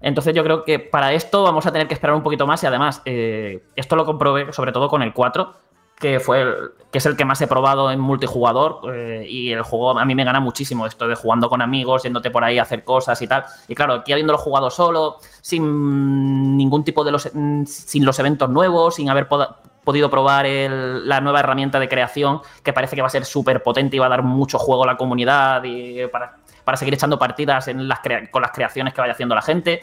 Entonces 0.00 0.34
yo 0.34 0.42
creo 0.42 0.64
que 0.64 0.78
para 0.78 1.12
esto 1.12 1.42
vamos 1.42 1.66
a 1.66 1.72
tener 1.72 1.86
que 1.86 1.94
esperar 1.94 2.16
un 2.16 2.22
poquito 2.22 2.46
más 2.46 2.62
y 2.62 2.66
además 2.66 3.02
eh, 3.04 3.62
esto 3.76 3.96
lo 3.96 4.04
comprobé 4.06 4.52
sobre 4.52 4.72
todo 4.72 4.88
con 4.88 5.02
el 5.02 5.12
4, 5.12 5.54
que 5.96 6.18
fue 6.18 6.40
el, 6.40 6.54
que 6.90 6.98
es 6.98 7.06
el 7.06 7.16
que 7.16 7.26
más 7.26 7.40
he 7.42 7.46
probado 7.46 7.90
en 7.90 8.00
multijugador 8.00 8.80
eh, 8.94 9.26
y 9.28 9.52
el 9.52 9.62
juego 9.62 9.98
a 9.98 10.04
mí 10.06 10.14
me 10.14 10.24
gana 10.24 10.40
muchísimo 10.40 10.86
esto 10.86 11.06
de 11.06 11.14
jugando 11.14 11.50
con 11.50 11.60
amigos, 11.60 12.02
yéndote 12.02 12.30
por 12.30 12.42
ahí 12.42 12.58
a 12.58 12.62
hacer 12.62 12.84
cosas 12.84 13.20
y 13.20 13.26
tal. 13.26 13.44
Y 13.68 13.74
claro, 13.74 13.94
aquí 13.94 14.12
habiéndolo 14.12 14.38
jugado 14.38 14.70
solo, 14.70 15.18
sin 15.42 16.56
ningún 16.56 16.82
tipo 16.82 17.04
de 17.04 17.12
los 17.12 17.30
sin 17.66 18.04
los 18.06 18.18
eventos 18.18 18.48
nuevos, 18.48 18.94
sin 18.94 19.10
haber 19.10 19.28
podido 19.28 20.08
probar 20.10 20.46
la 20.48 21.20
nueva 21.20 21.40
herramienta 21.40 21.78
de 21.78 21.88
creación 21.88 22.40
que 22.62 22.72
parece 22.72 22.96
que 22.96 23.02
va 23.02 23.08
a 23.08 23.10
ser 23.10 23.26
súper 23.26 23.62
potente 23.62 23.96
y 23.96 23.98
va 23.98 24.06
a 24.06 24.10
dar 24.10 24.22
mucho 24.22 24.58
juego 24.58 24.84
a 24.84 24.86
la 24.86 24.96
comunidad 24.96 25.62
y 25.64 26.06
para 26.06 26.36
para 26.64 26.76
seguir 26.76 26.94
echando 26.94 27.18
partidas 27.18 27.68
en 27.68 27.88
las 27.88 28.00
con 28.30 28.42
las 28.42 28.50
creaciones 28.52 28.94
que 28.94 29.00
vaya 29.00 29.12
haciendo 29.12 29.34
la 29.34 29.42
gente. 29.42 29.82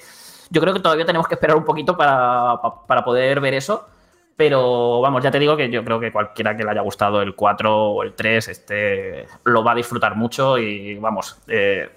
Yo 0.50 0.62
creo 0.62 0.74
que 0.74 0.80
todavía 0.80 1.06
tenemos 1.06 1.28
que 1.28 1.36
esperar 1.36 1.58
un 1.58 1.66
poquito 1.66 1.98
para, 1.98 2.60
para, 2.88 3.04
poder 3.04 3.40
ver 3.42 3.54
eso. 3.54 3.88
Pero 4.36 5.02
vamos, 5.02 5.24
ya 5.24 5.32
te 5.32 5.40
digo 5.40 5.58
que 5.58 5.70
yo 5.70 5.84
creo 5.84 6.00
que 6.00 6.12
cualquiera 6.12 6.56
que 6.56 6.64
le 6.64 6.70
haya 6.70 6.82
gustado 6.82 7.22
el 7.22 7.36
4 7.36 7.76
o 7.76 8.04
el 8.04 8.14
3 8.14 8.48
este, 8.50 9.26
lo 9.44 9.64
va 9.64 9.72
a 9.72 9.76
disfrutar 9.76 10.16
mucho. 10.16 10.58
Y 10.58 10.96
vamos, 11.00 11.38
eh, 11.48 11.90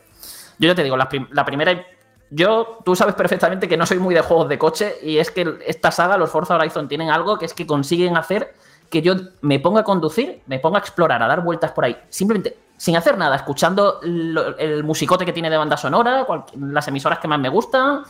yo 0.59 0.69
ya 0.69 0.75
te 0.75 0.83
digo, 0.83 0.97
la, 0.97 1.09
la, 1.33 1.45
primera. 1.45 1.87
Yo, 2.31 2.79
tú 2.85 2.97
sabes 2.97 3.15
perfectamente 3.15 3.69
que 3.69 3.77
no 3.77 3.85
soy 3.85 3.99
muy 3.99 4.15
de 4.15 4.23
juegos 4.23 4.49
de 4.49 4.59
coche. 4.59 4.95
Y 5.03 5.19
es 5.19 5.31
que 5.31 5.59
esta 5.67 5.91
saga, 5.91 6.17
los 6.17 6.31
Forza 6.31 6.57
Horizon, 6.57 6.89
tienen 6.89 7.11
algo 7.11 7.39
que 7.39 7.45
es 7.45 7.55
que 7.55 7.67
consiguen 7.67 8.17
hacer 8.17 8.55
que 8.89 9.03
yo 9.03 9.15
me 9.43 9.61
ponga 9.61 9.83
a 9.83 9.85
conducir, 9.85 10.43
me 10.47 10.59
ponga 10.59 10.79
a 10.79 10.81
explorar, 10.81 11.23
a 11.23 11.29
dar 11.29 11.43
vueltas 11.43 11.73
por 11.73 11.85
ahí. 11.85 11.97
Simplemente 12.09 12.57
sin 12.81 12.97
hacer 12.97 13.19
nada, 13.19 13.37
escuchando 13.37 14.01
el 14.03 14.83
musicote 14.85 15.27
que 15.27 15.35
tiene 15.35 15.51
de 15.51 15.59
banda 15.59 15.77
sonora, 15.77 16.27
las 16.57 16.89
emisoras 16.89 17.19
que 17.19 17.29
más 17.29 17.39
me 17.39 17.51
gustan, 17.51 18.05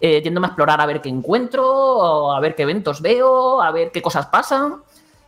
eh, 0.00 0.22
yéndome 0.22 0.46
a 0.46 0.48
explorar 0.48 0.80
a 0.80 0.86
ver 0.86 1.02
qué 1.02 1.10
encuentro, 1.10 2.32
a 2.32 2.40
ver 2.40 2.54
qué 2.54 2.62
eventos 2.62 3.02
veo, 3.02 3.60
a 3.60 3.70
ver 3.70 3.90
qué 3.92 4.00
cosas 4.00 4.24
pasan, 4.24 4.76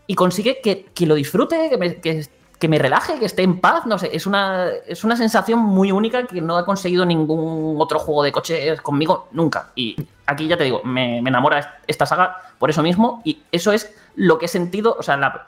y 0.06 0.14
consigue 0.14 0.62
que, 0.62 1.06
lo 1.06 1.14
disfrute, 1.14 1.68
que 1.68 1.76
me, 1.76 2.00
que, 2.00 2.68
me, 2.68 2.78
relaje, 2.78 3.18
que 3.18 3.26
esté 3.26 3.42
en 3.42 3.60
paz, 3.60 3.84
no 3.84 3.98
sé, 3.98 4.08
es 4.16 4.26
una, 4.26 4.70
es 4.86 5.04
una 5.04 5.14
sensación 5.14 5.58
muy 5.58 5.92
única 5.92 6.26
que 6.26 6.40
no 6.40 6.56
ha 6.56 6.64
conseguido 6.64 7.04
ningún 7.04 7.76
otro 7.78 7.98
juego 7.98 8.22
de 8.22 8.32
coche 8.32 8.78
conmigo 8.78 9.28
nunca. 9.32 9.72
Y 9.74 9.94
aquí 10.24 10.48
ya 10.48 10.56
te 10.56 10.64
digo, 10.64 10.80
me, 10.84 11.18
enamora 11.18 11.80
esta 11.86 12.06
saga 12.06 12.54
por 12.58 12.70
eso 12.70 12.82
mismo, 12.82 13.20
y 13.26 13.42
eso 13.52 13.72
es 13.72 13.94
lo 14.14 14.38
que 14.38 14.46
he 14.46 14.48
sentido, 14.48 14.96
o 14.98 15.02
sea, 15.02 15.46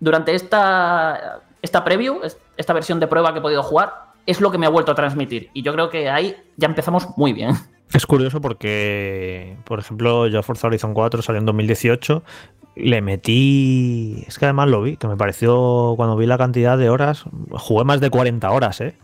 durante 0.00 0.34
esta 0.34 1.42
esta 1.66 1.84
preview, 1.84 2.20
esta 2.56 2.72
versión 2.72 3.00
de 3.00 3.06
prueba 3.06 3.32
que 3.32 3.38
he 3.38 3.42
podido 3.42 3.62
jugar, 3.62 3.92
es 4.26 4.40
lo 4.40 4.50
que 4.50 4.58
me 4.58 4.66
ha 4.66 4.70
vuelto 4.70 4.92
a 4.92 4.94
transmitir. 4.94 5.50
Y 5.54 5.62
yo 5.62 5.72
creo 5.72 5.88
que 5.90 6.10
ahí 6.10 6.36
ya 6.56 6.66
empezamos 6.66 7.16
muy 7.16 7.32
bien. 7.32 7.54
Es 7.92 8.04
curioso 8.04 8.40
porque, 8.40 9.56
por 9.64 9.78
ejemplo, 9.78 10.26
yo 10.26 10.42
Forza 10.42 10.66
Horizon 10.66 10.92
4 10.92 11.22
salió 11.22 11.38
en 11.38 11.46
2018, 11.46 12.24
le 12.74 13.00
metí. 13.00 14.24
Es 14.26 14.40
que 14.40 14.46
además 14.46 14.68
lo 14.68 14.82
vi, 14.82 14.96
que 14.96 15.06
me 15.06 15.16
pareció 15.16 15.94
cuando 15.96 16.16
vi 16.16 16.26
la 16.26 16.36
cantidad 16.36 16.76
de 16.76 16.90
horas, 16.90 17.24
jugué 17.52 17.84
más 17.84 18.00
de 18.00 18.10
40 18.10 18.50
horas, 18.50 18.80
¿eh? 18.80 18.96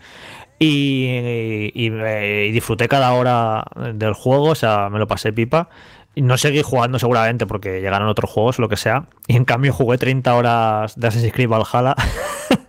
Y, 0.58 1.70
y, 1.74 1.90
disfruté 2.52 2.88
cada 2.88 3.12
hora 3.12 3.64
del 3.94 4.14
juego, 4.14 4.50
o 4.50 4.54
sea, 4.54 4.90
me 4.90 4.98
lo 4.98 5.06
pasé 5.06 5.32
pipa. 5.32 5.68
No 6.14 6.36
seguí 6.36 6.62
jugando 6.62 6.98
seguramente 6.98 7.46
porque 7.46 7.80
llegaron 7.80 8.08
otros 8.08 8.30
juegos, 8.30 8.58
lo 8.58 8.68
que 8.68 8.76
sea. 8.76 9.06
Y 9.26 9.36
en 9.36 9.44
cambio 9.44 9.72
jugué 9.72 9.96
30 9.96 10.34
horas 10.34 10.98
de 10.98 11.06
Assassin's 11.06 11.32
Creed 11.32 11.48
Valhalla. 11.48 11.94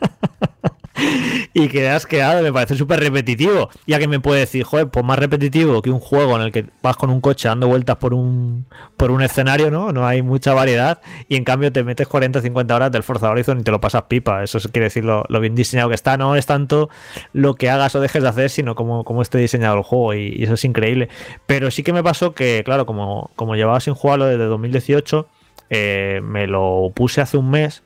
y 1.54 1.68
que 1.68 1.90
has 1.90 2.06
quedado, 2.06 2.42
me 2.42 2.52
parece 2.52 2.76
súper 2.76 3.00
repetitivo. 3.00 3.70
Ya 3.88 4.00
que 4.00 4.08
me 4.08 4.20
puede 4.20 4.42
decir, 4.42 4.64
joder, 4.64 4.88
pues 4.90 5.06
más 5.06 5.20
repetitivo 5.20 5.82
que 5.82 5.90
un 5.90 6.00
juego 6.00 6.36
en 6.36 6.44
el 6.44 6.52
que 6.52 6.66
vas 6.82 6.98
con 6.98 7.10
un 7.10 7.22
coche 7.22 7.48
dando 7.48 7.68
vueltas 7.68 7.98
por 7.98 8.14
un, 8.14 8.66
por 8.98 9.12
un 9.12 9.22
escenario, 9.22 9.72
¿no? 9.72 9.92
No 9.92 10.06
hay 10.06 10.22
mucha 10.22 10.54
variedad 10.54 11.02
y 11.28 11.36
en 11.36 11.44
cambio 11.44 11.72
te 11.72 11.84
metes 11.84 12.08
40 12.08 12.40
o 12.40 12.42
50 12.42 12.76
horas 12.76 12.92
del 12.92 13.04
Forza 13.04 13.30
Horizon 13.30 13.60
y 13.60 13.64
te 13.64 13.72
lo 13.72 13.82
pasas 13.82 14.04
pipa. 14.04 14.44
Eso 14.44 14.60
quiere 14.72 14.86
decir 14.86 15.04
lo, 15.04 15.26
bien 15.40 15.56
diseñado 15.56 15.90
que 15.90 15.96
está. 15.96 16.18
No 16.18 16.36
es 16.36 16.46
tanto 16.46 16.90
lo 17.34 17.56
que 17.56 17.70
hagas 17.70 17.96
o 17.96 18.02
dejes 18.02 18.24
de 18.24 18.30
hacer, 18.30 18.50
sino 18.50 18.76
cómo, 18.76 19.04
cómo 19.04 19.22
esté 19.22 19.38
diseñado 19.38 19.78
el 19.78 19.84
juego 19.84 20.14
y, 20.14 20.36
y, 20.38 20.44
eso 20.44 20.54
es 20.54 20.66
increíble. 20.66 21.10
Pero 21.46 21.72
sí 21.72 21.84
que 21.84 21.94
me 21.94 22.04
pasó 22.04 22.34
que, 22.34 22.64
claro, 22.66 22.86
como, 22.86 23.32
como 23.36 23.56
llevaba 23.56 23.80
sin 23.80 23.94
jugarlo 23.94 24.26
desde 24.26 24.46
2018, 24.46 25.28
eh, 25.70 26.22
me 26.24 26.46
lo 26.46 26.92
puse 26.94 27.22
hace 27.22 27.38
un 27.38 27.50
mes 27.50 27.84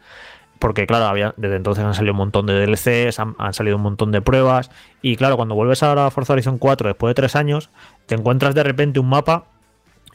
porque 0.59 0.87
claro, 0.87 1.33
desde 1.37 1.55
entonces 1.55 1.83
han 1.83 1.93
salido 1.93 2.13
un 2.13 2.17
montón 2.17 2.45
de 2.45 2.65
DLCs, 2.65 3.19
han, 3.19 3.53
salido 3.53 3.75
un 3.77 3.83
montón 3.83 4.11
de 4.11 4.21
pruebas, 4.21 4.71
y 5.01 5.15
claro, 5.15 5.35
cuando 5.35 5.55
vuelves 5.55 5.83
ahora 5.83 6.07
a 6.07 6.11
Forza 6.11 6.33
Horizon 6.33 6.57
4 6.57 6.89
después 6.89 7.11
de 7.11 7.15
tres 7.15 7.35
años, 7.35 7.69
te 8.05 8.15
encuentras 8.15 8.55
de 8.55 8.63
repente 8.63 8.99
un 8.99 9.09
mapa 9.09 9.45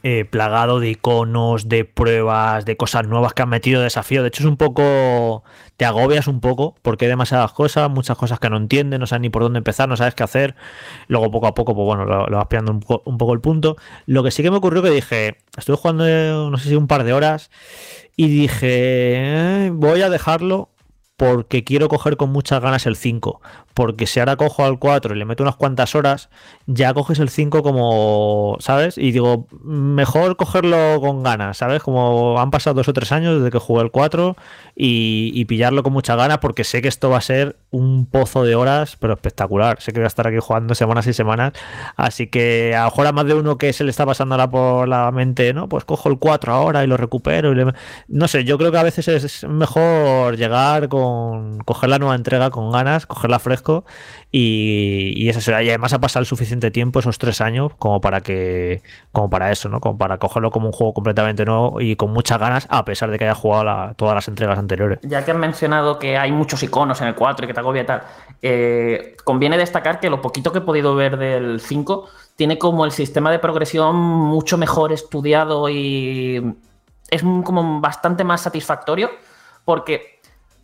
eh, 0.05 0.25
plagado 0.25 0.81
de 0.81 0.89
iconos, 0.89 1.69
de 1.69 1.85
pruebas, 1.85 2.65
de 2.65 2.75
cosas 2.75 3.07
nuevas 3.07 3.33
que 3.33 3.41
han 3.41 3.47
metido 3.47 3.81
desafío. 3.81 4.21
De 4.21 4.27
hecho, 4.27 4.43
es 4.43 4.49
un 4.49 4.57
poco. 4.57 5.45
Te 5.77 5.85
agobias 5.85 6.27
un 6.27 6.41
poco 6.41 6.75
porque 6.81 7.05
hay 7.05 7.09
demasiadas 7.09 7.53
cosas, 7.53 7.89
muchas 7.89 8.17
cosas 8.17 8.37
que 8.37 8.49
no 8.49 8.57
entiendes, 8.57 8.99
no 8.99 9.07
sabes 9.07 9.21
ni 9.21 9.29
por 9.29 9.43
dónde 9.43 9.59
empezar, 9.59 9.87
no 9.87 9.95
sabes 9.95 10.13
qué 10.13 10.23
hacer. 10.23 10.55
Luego, 11.07 11.31
poco 11.31 11.47
a 11.47 11.53
poco, 11.53 11.73
pues 11.73 11.85
bueno, 11.85 12.03
lo, 12.03 12.35
vas 12.35 12.47
pillando 12.47 12.73
un 12.73 12.81
poco, 13.17 13.33
el 13.33 13.39
punto. 13.39 13.77
Lo 14.05 14.23
que 14.23 14.31
sí 14.31 14.43
que 14.43 14.51
me 14.51 14.57
ocurrió 14.57 14.83
que 14.83 14.89
dije, 14.89 15.37
estuve 15.57 15.77
jugando, 15.77 16.03
no 16.49 16.57
sé 16.57 16.67
si 16.67 16.75
un 16.75 16.87
par 16.87 17.05
de 17.05 17.13
horas, 17.13 17.49
y 18.15 18.27
dije, 18.27 19.65
eh, 19.65 19.71
voy 19.73 20.01
a 20.01 20.09
dejarlo 20.09 20.69
porque 21.17 21.63
quiero 21.63 21.87
coger 21.89 22.17
con 22.17 22.31
muchas 22.31 22.61
ganas 22.61 22.85
el 22.85 22.95
5. 22.95 23.41
Porque 23.73 24.07
si 24.07 24.19
ahora 24.19 24.35
cojo 24.35 24.65
al 24.65 24.79
4 24.79 25.15
y 25.15 25.17
le 25.17 25.25
meto 25.25 25.43
unas 25.43 25.55
cuantas 25.55 25.95
horas, 25.95 26.29
ya 26.65 26.93
coges 26.93 27.19
el 27.19 27.29
5 27.29 27.61
como, 27.61 28.55
¿sabes? 28.59 28.97
Y 28.97 29.11
digo, 29.11 29.47
mejor 29.63 30.37
cogerlo 30.37 31.01
con 31.01 31.21
ganas, 31.21 31.57
¿sabes? 31.57 31.83
Como 31.83 32.39
han 32.39 32.51
pasado 32.51 32.75
dos 32.75 32.87
o 32.87 32.93
tres 32.93 33.11
años 33.11 33.37
desde 33.37 33.51
que 33.51 33.59
jugué 33.59 33.83
el 33.83 33.91
4 33.91 34.35
y, 34.75 35.43
pillarlo 35.45 35.83
con 35.83 35.91
muchas 35.91 36.15
ganas 36.15 36.37
porque 36.37 36.63
sé 36.63 36.81
que 36.81 36.87
esto 36.87 37.09
va 37.09 37.17
a 37.17 37.21
ser 37.21 37.57
un 37.69 38.05
pozo 38.05 38.43
de 38.43 38.55
horas, 38.55 38.95
pero 38.97 39.13
espectacular. 39.13 39.81
Sé 39.81 39.91
que 39.91 39.99
voy 39.99 40.05
a 40.05 40.07
estar 40.07 40.25
aquí 40.25 40.37
jugando 40.39 40.73
semanas 40.73 41.05
y 41.07 41.13
semanas. 41.13 41.51
Así 41.97 42.27
que 42.27 42.73
a 42.75 42.85
lo 42.85 42.85
mejor 42.85 43.07
a 43.07 43.11
más 43.11 43.25
de 43.25 43.33
uno 43.33 43.57
que 43.57 43.73
se 43.73 43.83
le 43.83 43.89
está 43.89 44.05
pasando 44.05 44.35
ahora 44.35 44.49
por 44.49 44.87
la 44.87 45.11
mente, 45.11 45.53
¿no? 45.53 45.67
Pues 45.67 45.83
cojo 45.83 46.09
el 46.09 46.17
4 46.17 46.53
ahora 46.53 46.83
y 46.83 46.87
lo 46.87 46.95
recupero. 46.95 47.51
Y 47.53 47.73
No 48.07 48.27
sé, 48.29 48.45
yo 48.45 48.57
creo 48.57 48.71
que 48.71 48.77
a 48.77 48.83
veces 48.83 49.07
es 49.09 49.43
mejor 49.43 50.37
llegar 50.37 50.87
con. 50.87 51.59
coger 51.59 51.89
la 51.89 51.99
nueva 51.99 52.15
entrega 52.15 52.49
con 52.49 52.71
ganas, 52.71 53.05
cogerla 53.05 53.39
fresco 53.39 53.85
y, 54.31 55.13
y 55.17 55.29
eso. 55.29 55.51
Y 55.51 55.69
además 55.69 55.93
ha 55.93 55.99
pasado 55.99 56.21
el 56.21 56.27
suficiente 56.27 56.52
tiempo, 56.59 56.99
esos 56.99 57.17
tres 57.17 57.41
años, 57.41 57.71
como 57.77 58.01
para 58.01 58.21
que. 58.21 58.81
como 59.11 59.29
para 59.29 59.51
eso, 59.51 59.69
¿no? 59.69 59.79
Como 59.79 59.97
para 59.97 60.17
cogerlo 60.17 60.51
como 60.51 60.67
un 60.67 60.73
juego 60.73 60.93
completamente 60.93 61.45
nuevo 61.45 61.81
y 61.81 61.95
con 61.95 62.11
muchas 62.11 62.39
ganas, 62.39 62.67
a 62.69 62.85
pesar 62.85 63.11
de 63.11 63.17
que 63.17 63.25
haya 63.25 63.35
jugado 63.35 63.93
todas 63.95 64.15
las 64.15 64.27
entregas 64.27 64.57
anteriores. 64.57 64.99
Ya 65.03 65.23
que 65.23 65.31
han 65.31 65.39
mencionado 65.39 65.99
que 65.99 66.17
hay 66.17 66.31
muchos 66.31 66.61
iconos 66.63 67.01
en 67.01 67.07
el 67.07 67.15
4 67.15 67.45
y 67.45 67.47
que 67.47 67.53
te 67.53 67.59
agobia 67.59 67.81
y 67.83 67.85
tal, 67.85 68.03
eh, 68.41 69.15
conviene 69.23 69.57
destacar 69.57 69.99
que 69.99 70.09
lo 70.09 70.21
poquito 70.21 70.51
que 70.51 70.59
he 70.59 70.61
podido 70.61 70.95
ver 70.95 71.17
del 71.17 71.59
5 71.59 72.09
tiene 72.35 72.57
como 72.57 72.85
el 72.85 72.91
sistema 72.91 73.31
de 73.31 73.39
progresión 73.39 73.95
mucho 73.95 74.57
mejor 74.57 74.91
estudiado 74.91 75.69
y 75.69 76.55
es 77.09 77.21
como 77.21 77.79
bastante 77.79 78.23
más 78.23 78.41
satisfactorio 78.41 79.09
porque 79.65 80.12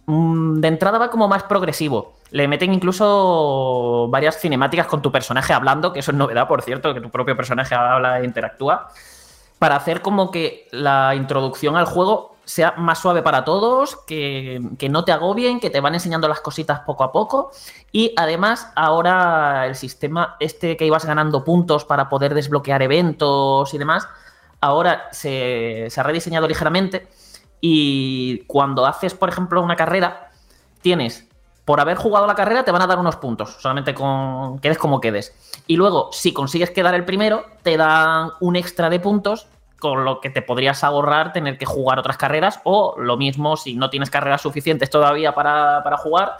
de 0.09 0.67
entrada 0.67 0.97
va 0.97 1.09
como 1.09 1.27
más 1.27 1.43
progresivo. 1.43 2.13
Le 2.31 2.47
meten 2.47 2.73
incluso 2.73 4.07
varias 4.09 4.39
cinemáticas 4.39 4.87
con 4.87 5.01
tu 5.01 5.11
personaje 5.11 5.53
hablando, 5.53 5.93
que 5.93 5.99
eso 5.99 6.11
es 6.11 6.17
novedad, 6.17 6.47
por 6.47 6.61
cierto, 6.61 6.93
que 6.93 7.01
tu 7.01 7.09
propio 7.09 7.35
personaje 7.35 7.75
habla 7.75 8.19
e 8.19 8.25
interactúa, 8.25 8.89
para 9.59 9.75
hacer 9.75 10.01
como 10.01 10.31
que 10.31 10.67
la 10.71 11.13
introducción 11.15 11.75
al 11.75 11.85
juego 11.85 12.35
sea 12.49 12.73
más 12.77 12.97
suave 12.97 13.21
para 13.21 13.45
todos, 13.45 13.97
que, 14.07 14.59
no 14.89 15.05
te 15.05 15.11
agobien, 15.11 15.59
que 15.59 15.69
te 15.69 15.81
van 15.81 15.93
enseñando 15.93 16.27
las 16.27 16.41
cositas 16.41 16.79
poco 16.79 17.03
a 17.03 17.11
poco. 17.11 17.51
Y 17.91 18.13
además, 18.17 18.71
ahora 18.75 19.67
el 19.67 19.75
sistema 19.75 20.35
este 20.39 20.75
que 20.75 20.87
ibas 20.87 21.05
ganando 21.05 21.43
puntos 21.43 21.85
para 21.85 22.09
poder 22.09 22.33
desbloquear 22.33 22.81
eventos 22.81 23.71
y 23.75 23.77
demás, 23.77 24.07
ahora 24.61 25.09
se, 25.11 25.89
ha 25.95 26.03
rediseñado 26.03 26.47
ligeramente. 26.47 27.07
Y 27.61 28.39
cuando 28.47 28.85
haces, 28.85 29.13
por 29.13 29.29
ejemplo, 29.29 29.61
una 29.61 29.75
carrera, 29.75 30.31
tienes 30.81 31.29
por 31.69 31.79
haber 31.79 31.97
jugado 31.97 32.25
la 32.25 32.33
carrera 32.33 32.63
te 32.63 32.71
van 32.71 32.81
a 32.81 32.87
dar 32.87 32.97
unos 32.97 33.17
puntos, 33.17 33.57
solamente 33.59 33.93
con 33.93 34.57
quedes 34.57 34.79
como 34.79 34.99
quedes. 34.99 35.35
Y 35.67 35.75
luego, 35.75 36.09
si 36.11 36.33
consigues 36.33 36.71
quedar 36.71 36.95
el 36.95 37.05
primero, 37.05 37.45
te 37.61 37.77
dan 37.77 38.31
un 38.39 38.55
extra 38.55 38.89
de 38.89 38.99
puntos 38.99 39.47
con 39.77 40.03
lo 40.03 40.19
que 40.19 40.31
te 40.31 40.41
podrías 40.41 40.83
ahorrar 40.83 41.31
tener 41.31 41.59
que 41.59 41.67
jugar 41.67 41.99
otras 41.99 42.17
carreras 42.17 42.59
o 42.63 42.95
lo 42.97 43.17
mismo 43.17 43.55
si 43.55 43.75
no 43.75 43.91
tienes 43.91 44.09
carreras 44.09 44.41
suficientes 44.41 44.89
todavía 44.89 45.35
para, 45.35 45.95
jugar, 45.97 46.37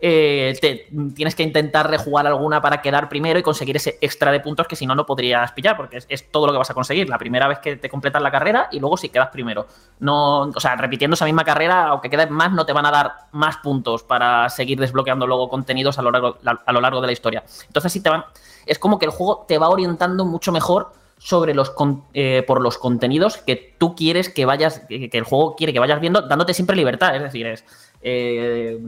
eh, 0.00 0.56
te, 0.60 0.86
tienes 1.14 1.34
que 1.34 1.42
intentar 1.42 1.90
rejugar 1.90 2.26
alguna 2.26 2.60
para 2.60 2.80
quedar 2.80 3.08
primero 3.08 3.38
y 3.38 3.42
conseguir 3.42 3.76
ese 3.76 3.98
extra 4.00 4.30
de 4.30 4.38
puntos 4.38 4.68
que 4.68 4.76
si 4.76 4.86
no, 4.86 4.94
no 4.94 5.04
podrías 5.06 5.50
pillar, 5.52 5.76
porque 5.76 5.98
es, 6.08 6.30
todo 6.30 6.46
lo 6.46 6.52
que 6.52 6.58
vas 6.58 6.70
a 6.70 6.74
conseguir 6.74 7.08
la 7.08 7.18
primera 7.18 7.48
vez 7.48 7.58
que 7.58 7.76
te 7.76 7.88
completas 7.88 8.22
la 8.22 8.30
carrera 8.30 8.68
y 8.70 8.78
luego 8.78 8.96
si 8.96 9.08
quedas 9.08 9.28
primero. 9.30 9.66
No, 9.98 10.42
o 10.42 10.60
sea, 10.60 10.76
repitiendo 10.76 11.14
esa 11.14 11.24
misma 11.24 11.44
carrera, 11.44 11.88
aunque 11.88 12.10
quedes 12.10 12.30
más, 12.30 12.52
no 12.52 12.64
te 12.64 12.72
van 12.72 12.86
a 12.86 12.90
dar 12.90 13.12
más 13.32 13.56
puntos 13.56 14.04
para 14.04 14.48
seguir 14.50 14.78
desbloqueando 14.78 15.26
luego 15.26 15.48
contenidos 15.48 15.98
a 15.98 16.02
lo 16.02 16.10
largo, 16.12 16.38
a 16.44 16.72
lo 16.72 16.80
largo 16.80 17.00
de 17.00 17.06
la 17.08 17.12
historia. 17.12 17.42
Entonces, 17.66 17.92
sí 17.92 18.00
te 18.00 18.10
van, 18.10 18.24
es 18.66 18.78
como 18.78 18.98
que 18.98 19.06
el 19.06 19.10
juego 19.10 19.44
te 19.48 19.58
va 19.58 19.68
orientando 19.68 20.24
mucho 20.24 20.52
mejor 20.52 20.92
sobre 21.18 21.52
los 21.52 21.72
eh, 22.14 22.44
por 22.46 22.60
los 22.60 22.78
contenidos 22.78 23.38
que 23.38 23.74
tú 23.76 23.94
quieres 23.96 24.28
que 24.28 24.46
vayas, 24.46 24.82
que, 24.88 25.10
el 25.12 25.24
juego 25.24 25.56
quiere 25.56 25.72
que 25.72 25.80
vayas 25.80 26.00
viendo, 26.00 26.22
dándote 26.22 26.54
siempre 26.54 26.76
libertad. 26.76 27.14
Es 27.16 27.22
decir, 27.22 27.46
es 27.46 27.64
eh, 28.00 28.78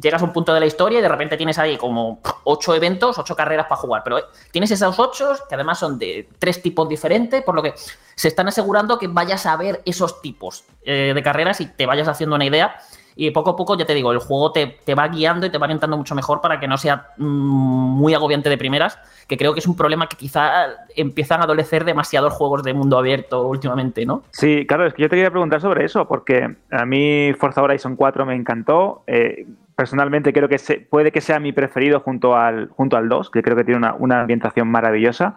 llegas 0.00 0.22
a 0.22 0.24
un 0.24 0.32
punto 0.32 0.54
de 0.54 0.60
la 0.60 0.66
historia 0.66 0.98
y 0.98 1.02
de 1.02 1.08
repente 1.08 1.36
tienes 1.36 1.58
ahí 1.58 1.76
como 1.76 2.20
ocho 2.44 2.74
eventos, 2.74 3.18
ocho 3.18 3.36
carreras 3.36 3.66
para 3.66 3.80
jugar. 3.80 4.02
Pero 4.04 4.18
eh, 4.18 4.24
tienes 4.50 4.70
esos 4.70 4.98
ocho 4.98 5.34
que 5.48 5.54
además 5.54 5.78
son 5.78 5.98
de 5.98 6.28
tres 6.38 6.62
tipos 6.62 6.88
diferentes, 6.88 7.42
por 7.42 7.54
lo 7.54 7.62
que 7.62 7.74
se 8.14 8.28
están 8.28 8.48
asegurando 8.48 8.98
que 8.98 9.08
vayas 9.08 9.46
a 9.46 9.56
ver 9.56 9.82
esos 9.84 10.20
tipos 10.20 10.64
de 10.84 11.20
carreras 11.24 11.60
y 11.60 11.66
te 11.66 11.86
vayas 11.86 12.06
haciendo 12.08 12.36
una 12.36 12.44
idea 12.44 12.76
y 13.16 13.30
poco 13.30 13.50
a 13.50 13.56
poco, 13.56 13.76
ya 13.76 13.84
te 13.84 13.94
digo, 13.94 14.12
el 14.12 14.18
juego 14.18 14.52
te, 14.52 14.94
va 14.94 15.08
guiando 15.08 15.46
y 15.46 15.50
te 15.50 15.58
va 15.58 15.64
orientando 15.64 15.96
mucho 15.96 16.14
mejor 16.14 16.40
para 16.40 16.58
que 16.58 16.66
no 16.66 16.76
sea 16.76 17.08
mm, 17.16 17.24
muy 17.24 18.14
agobiante 18.14 18.48
de 18.48 18.58
primeras, 18.58 18.98
que 19.28 19.36
creo 19.36 19.54
que 19.54 19.60
es 19.60 19.66
un 19.66 19.76
problema 19.76 20.08
que 20.08 20.16
quizá 20.16 20.66
empiezan 20.96 21.40
a 21.40 21.44
adolecer 21.44 21.84
demasiados 21.84 22.32
juegos 22.32 22.64
de 22.64 22.74
mundo 22.74 22.98
abierto 22.98 23.46
últimamente, 23.46 24.04
¿no? 24.04 24.22
Sí, 24.32 24.66
claro, 24.66 24.86
es 24.86 24.94
que 24.94 25.02
yo 25.02 25.08
te 25.08 25.16
quería 25.16 25.30
preguntar 25.30 25.60
sobre 25.60 25.84
eso, 25.84 26.08
porque 26.08 26.56
a 26.70 26.84
mí 26.84 27.32
Forza 27.38 27.62
Horizon 27.62 27.96
4 27.96 28.26
me 28.26 28.34
encantó. 28.34 29.04
Eh, 29.06 29.46
personalmente 29.76 30.32
creo 30.32 30.48
que 30.48 30.58
puede 30.90 31.12
que 31.12 31.20
sea 31.20 31.40
mi 31.40 31.52
preferido 31.52 32.00
junto 32.00 32.36
al, 32.36 32.68
junto 32.70 32.96
al 32.96 33.08
2, 33.08 33.30
que 33.30 33.42
creo 33.42 33.56
que 33.56 33.64
tiene 33.64 33.78
una, 33.78 33.94
una 33.94 34.20
ambientación 34.20 34.68
maravillosa. 34.68 35.36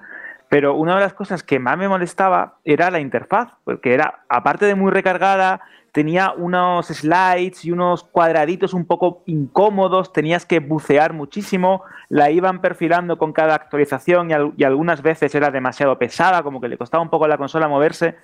Pero 0.50 0.76
una 0.76 0.96
de 0.96 1.02
las 1.02 1.14
cosas 1.14 1.44
que 1.44 1.60
más 1.60 1.78
me 1.78 1.90
molestaba 1.90 2.56
era 2.64 2.90
la 2.90 3.00
interfaz, 3.00 3.50
porque 3.66 3.94
era, 3.94 4.22
aparte 4.30 4.66
de 4.66 4.76
muy 4.76 4.92
recargada, 4.92 5.62
tenía 5.98 6.32
unos 6.38 6.86
slides 6.90 7.66
y 7.66 7.72
unos 7.72 8.04
cuadraditos 8.04 8.76
un 8.76 8.86
poco 8.86 9.24
incómodos, 9.26 10.14
tenías 10.14 10.46
que 10.46 10.60
bucear 10.60 11.12
muchísimo, 11.14 11.82
la 12.08 12.30
iban 12.30 12.62
perfilando 12.62 13.18
con 13.18 13.34
cada 13.34 13.56
actualización 13.56 14.30
y, 14.30 14.64
algunas 14.64 15.02
veces 15.02 15.34
era 15.34 15.50
demasiado 15.50 15.98
pesada, 15.98 16.44
como 16.44 16.62
que 16.62 16.68
le 16.68 16.78
costaba 16.78 17.02
un 17.02 17.10
poco 17.10 17.26
a 17.26 17.28
la 17.28 17.40
consola 17.40 17.68
moverse. 17.68 18.16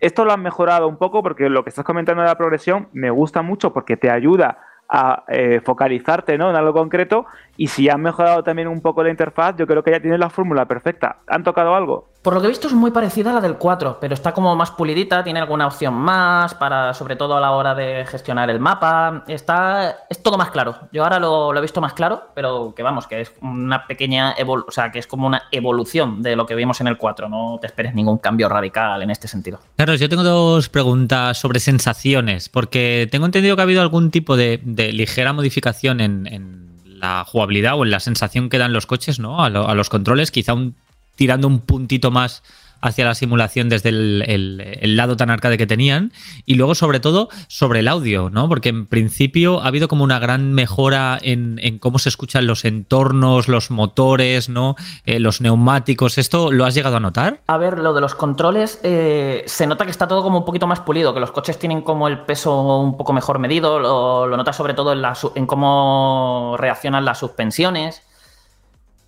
Esto 0.00 0.24
lo 0.24 0.32
han 0.32 0.42
mejorado 0.42 0.88
un 0.88 0.96
poco 0.96 1.22
porque 1.22 1.48
lo 1.48 1.62
que 1.62 1.68
estás 1.68 1.84
comentando 1.84 2.22
de 2.22 2.26
la 2.26 2.36
progresión 2.36 2.88
me 2.92 3.10
gusta 3.10 3.42
mucho 3.42 3.72
porque 3.72 3.96
te 3.96 4.10
ayuda 4.10 4.58
a 4.88 5.22
eh, 5.28 5.60
focalizarte 5.64 6.36
¿no? 6.36 6.50
en 6.50 6.56
algo 6.56 6.72
concreto 6.72 7.26
y 7.56 7.68
si 7.68 7.88
han 7.88 8.02
mejorado 8.02 8.42
también 8.42 8.66
un 8.66 8.80
poco 8.80 9.04
la 9.04 9.10
interfaz, 9.10 9.54
yo 9.56 9.68
creo 9.68 9.84
que 9.84 9.92
ya 9.92 10.00
tienes 10.00 10.18
la 10.18 10.30
fórmula 10.30 10.64
perfecta. 10.64 11.18
¿Han 11.28 11.44
tocado 11.44 11.76
algo? 11.76 12.08
Por 12.22 12.34
lo 12.34 12.40
que 12.40 12.48
he 12.48 12.50
visto 12.50 12.68
es 12.68 12.74
muy 12.74 12.90
parecida 12.90 13.30
a 13.30 13.34
la 13.34 13.40
del 13.40 13.56
4, 13.56 13.96
pero 13.98 14.12
está 14.12 14.34
como 14.34 14.54
más 14.54 14.70
pulidita, 14.72 15.24
tiene 15.24 15.40
alguna 15.40 15.66
opción 15.66 15.94
más 15.94 16.52
para, 16.54 16.92
sobre 16.92 17.16
todo 17.16 17.34
a 17.34 17.40
la 17.40 17.52
hora 17.52 17.74
de 17.74 18.04
gestionar 18.04 18.50
el 18.50 18.60
mapa. 18.60 19.24
Está, 19.26 20.00
es 20.10 20.22
todo 20.22 20.36
más 20.36 20.50
claro. 20.50 20.76
Yo 20.92 21.02
ahora 21.02 21.18
lo, 21.18 21.56
he 21.56 21.60
visto 21.62 21.80
más 21.80 21.94
claro, 21.94 22.24
pero 22.34 22.74
que 22.76 22.82
vamos, 22.82 23.06
que 23.06 23.22
es 23.22 23.32
una 23.40 23.86
pequeña 23.86 24.34
evolución, 24.36 24.68
o 24.68 24.72
sea, 24.72 24.92
que 24.92 24.98
es 24.98 25.06
como 25.06 25.26
una 25.26 25.44
evolución 25.50 26.22
de 26.22 26.36
lo 26.36 26.44
que 26.44 26.54
vimos 26.54 26.82
en 26.82 26.88
el 26.88 26.98
4. 26.98 27.30
No 27.30 27.58
te 27.58 27.66
esperes 27.66 27.94
ningún 27.94 28.18
cambio 28.18 28.50
radical 28.50 29.00
en 29.00 29.10
este 29.10 29.26
sentido. 29.26 29.58
Claro, 29.76 29.94
yo 29.94 30.10
tengo 30.10 30.22
dos 30.22 30.68
preguntas 30.68 31.38
sobre 31.38 31.58
sensaciones, 31.58 32.50
porque 32.50 33.08
tengo 33.10 33.24
entendido 33.24 33.56
que 33.56 33.62
ha 33.62 33.64
habido 33.64 33.80
algún 33.80 34.10
tipo 34.10 34.36
de, 34.36 34.60
ligera 34.92 35.32
modificación 35.32 36.00
en, 36.02 36.58
la 37.00 37.24
jugabilidad 37.24 37.78
o 37.78 37.84
en 37.84 37.90
la 37.90 37.98
sensación 37.98 38.50
que 38.50 38.58
dan 38.58 38.74
los 38.74 38.84
coches, 38.84 39.20
¿no? 39.20 39.42
A 39.42 39.48
los 39.48 39.88
controles, 39.88 40.30
quizá 40.30 40.52
un 40.52 40.74
tirando 41.20 41.48
un 41.48 41.58
puntito 41.58 42.10
más 42.10 42.42
hacia 42.80 43.04
la 43.04 43.14
simulación 43.14 43.68
desde 43.68 43.90
el, 43.90 44.96
lado 44.96 45.18
tan 45.18 45.28
arcade 45.28 45.58
que 45.58 45.66
tenían. 45.66 46.14
Y 46.46 46.54
luego, 46.54 46.74
sobre 46.74 46.98
todo, 46.98 47.28
sobre 47.46 47.80
el 47.80 47.88
audio, 47.88 48.30
¿no? 48.30 48.48
Porque 48.48 48.70
en 48.70 48.86
principio 48.86 49.60
ha 49.60 49.66
habido 49.66 49.86
como 49.86 50.02
una 50.02 50.18
gran 50.18 50.54
mejora 50.54 51.18
en, 51.20 51.78
cómo 51.78 51.98
se 51.98 52.08
escuchan 52.08 52.46
los 52.46 52.64
entornos, 52.64 53.48
los 53.48 53.70
motores, 53.70 54.48
¿no? 54.48 54.76
Eh, 55.04 55.20
los 55.20 55.42
neumáticos. 55.42 56.16
¿Esto 56.16 56.50
lo 56.50 56.64
has 56.64 56.74
llegado 56.74 56.96
a 56.96 57.00
notar? 57.00 57.42
A 57.48 57.58
ver, 57.58 57.78
lo 57.80 57.92
de 57.92 58.00
los 58.00 58.14
controles, 58.14 58.80
eh, 58.82 59.42
se 59.44 59.66
nota 59.66 59.84
que 59.84 59.90
está 59.90 60.08
todo 60.08 60.22
como 60.22 60.38
un 60.38 60.46
poquito 60.46 60.66
más 60.66 60.80
pulido, 60.80 61.12
que 61.12 61.20
los 61.20 61.32
coches 61.32 61.58
tienen 61.58 61.82
como 61.82 62.08
el 62.08 62.20
peso 62.20 62.80
un 62.80 62.96
poco 62.96 63.12
mejor 63.12 63.38
medido. 63.40 63.78
Lo, 63.78 64.26
lo 64.26 64.38
notas 64.38 64.56
sobre 64.56 64.72
todo 64.72 64.94
en 65.34 65.46
cómo 65.46 66.56
reaccionan 66.58 67.04
las 67.04 67.18
suspensiones 67.18 68.04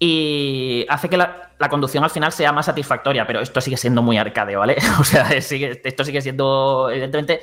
y 0.05 0.85
hace 0.89 1.09
que 1.09 1.17
la, 1.17 1.53
conducción 1.71 2.03
al 2.03 2.11
final 2.11 2.33
sea 2.33 2.51
más 2.51 2.67
satisfactoria, 2.67 3.25
pero 3.25 3.39
esto 3.39 3.61
sigue 3.61 3.77
siendo 3.77 4.03
muy 4.03 4.19
arcade, 4.19 4.57
¿vale? 4.57 4.77
O 4.99 5.05
sea, 5.05 5.31
esto 5.31 6.05
sigue 6.05 6.21
siendo, 6.21 6.91
evidentemente, 6.91 7.41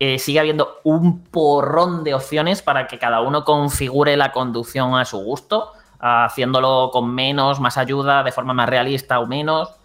eh, 0.00 0.18
sigue 0.18 0.40
habiendo 0.40 0.80
un 0.82 1.22
porrón 1.22 2.02
de 2.02 2.12
opciones 2.14 2.62
para 2.62 2.88
que 2.88 2.98
cada 2.98 3.20
uno 3.20 3.44
configure 3.44 4.16
la 4.16 4.32
conducción 4.32 4.96
a 4.96 5.04
su 5.04 5.18
gusto, 5.18 5.70
haciéndolo 6.00 6.90
con 6.92 7.14
menos, 7.14 7.60
más 7.60 7.78
ayuda, 7.78 8.24
de 8.24 8.32
forma 8.32 8.54
más 8.54 8.68
realista 8.68 9.20
o 9.20 9.28
menos. 9.28 9.76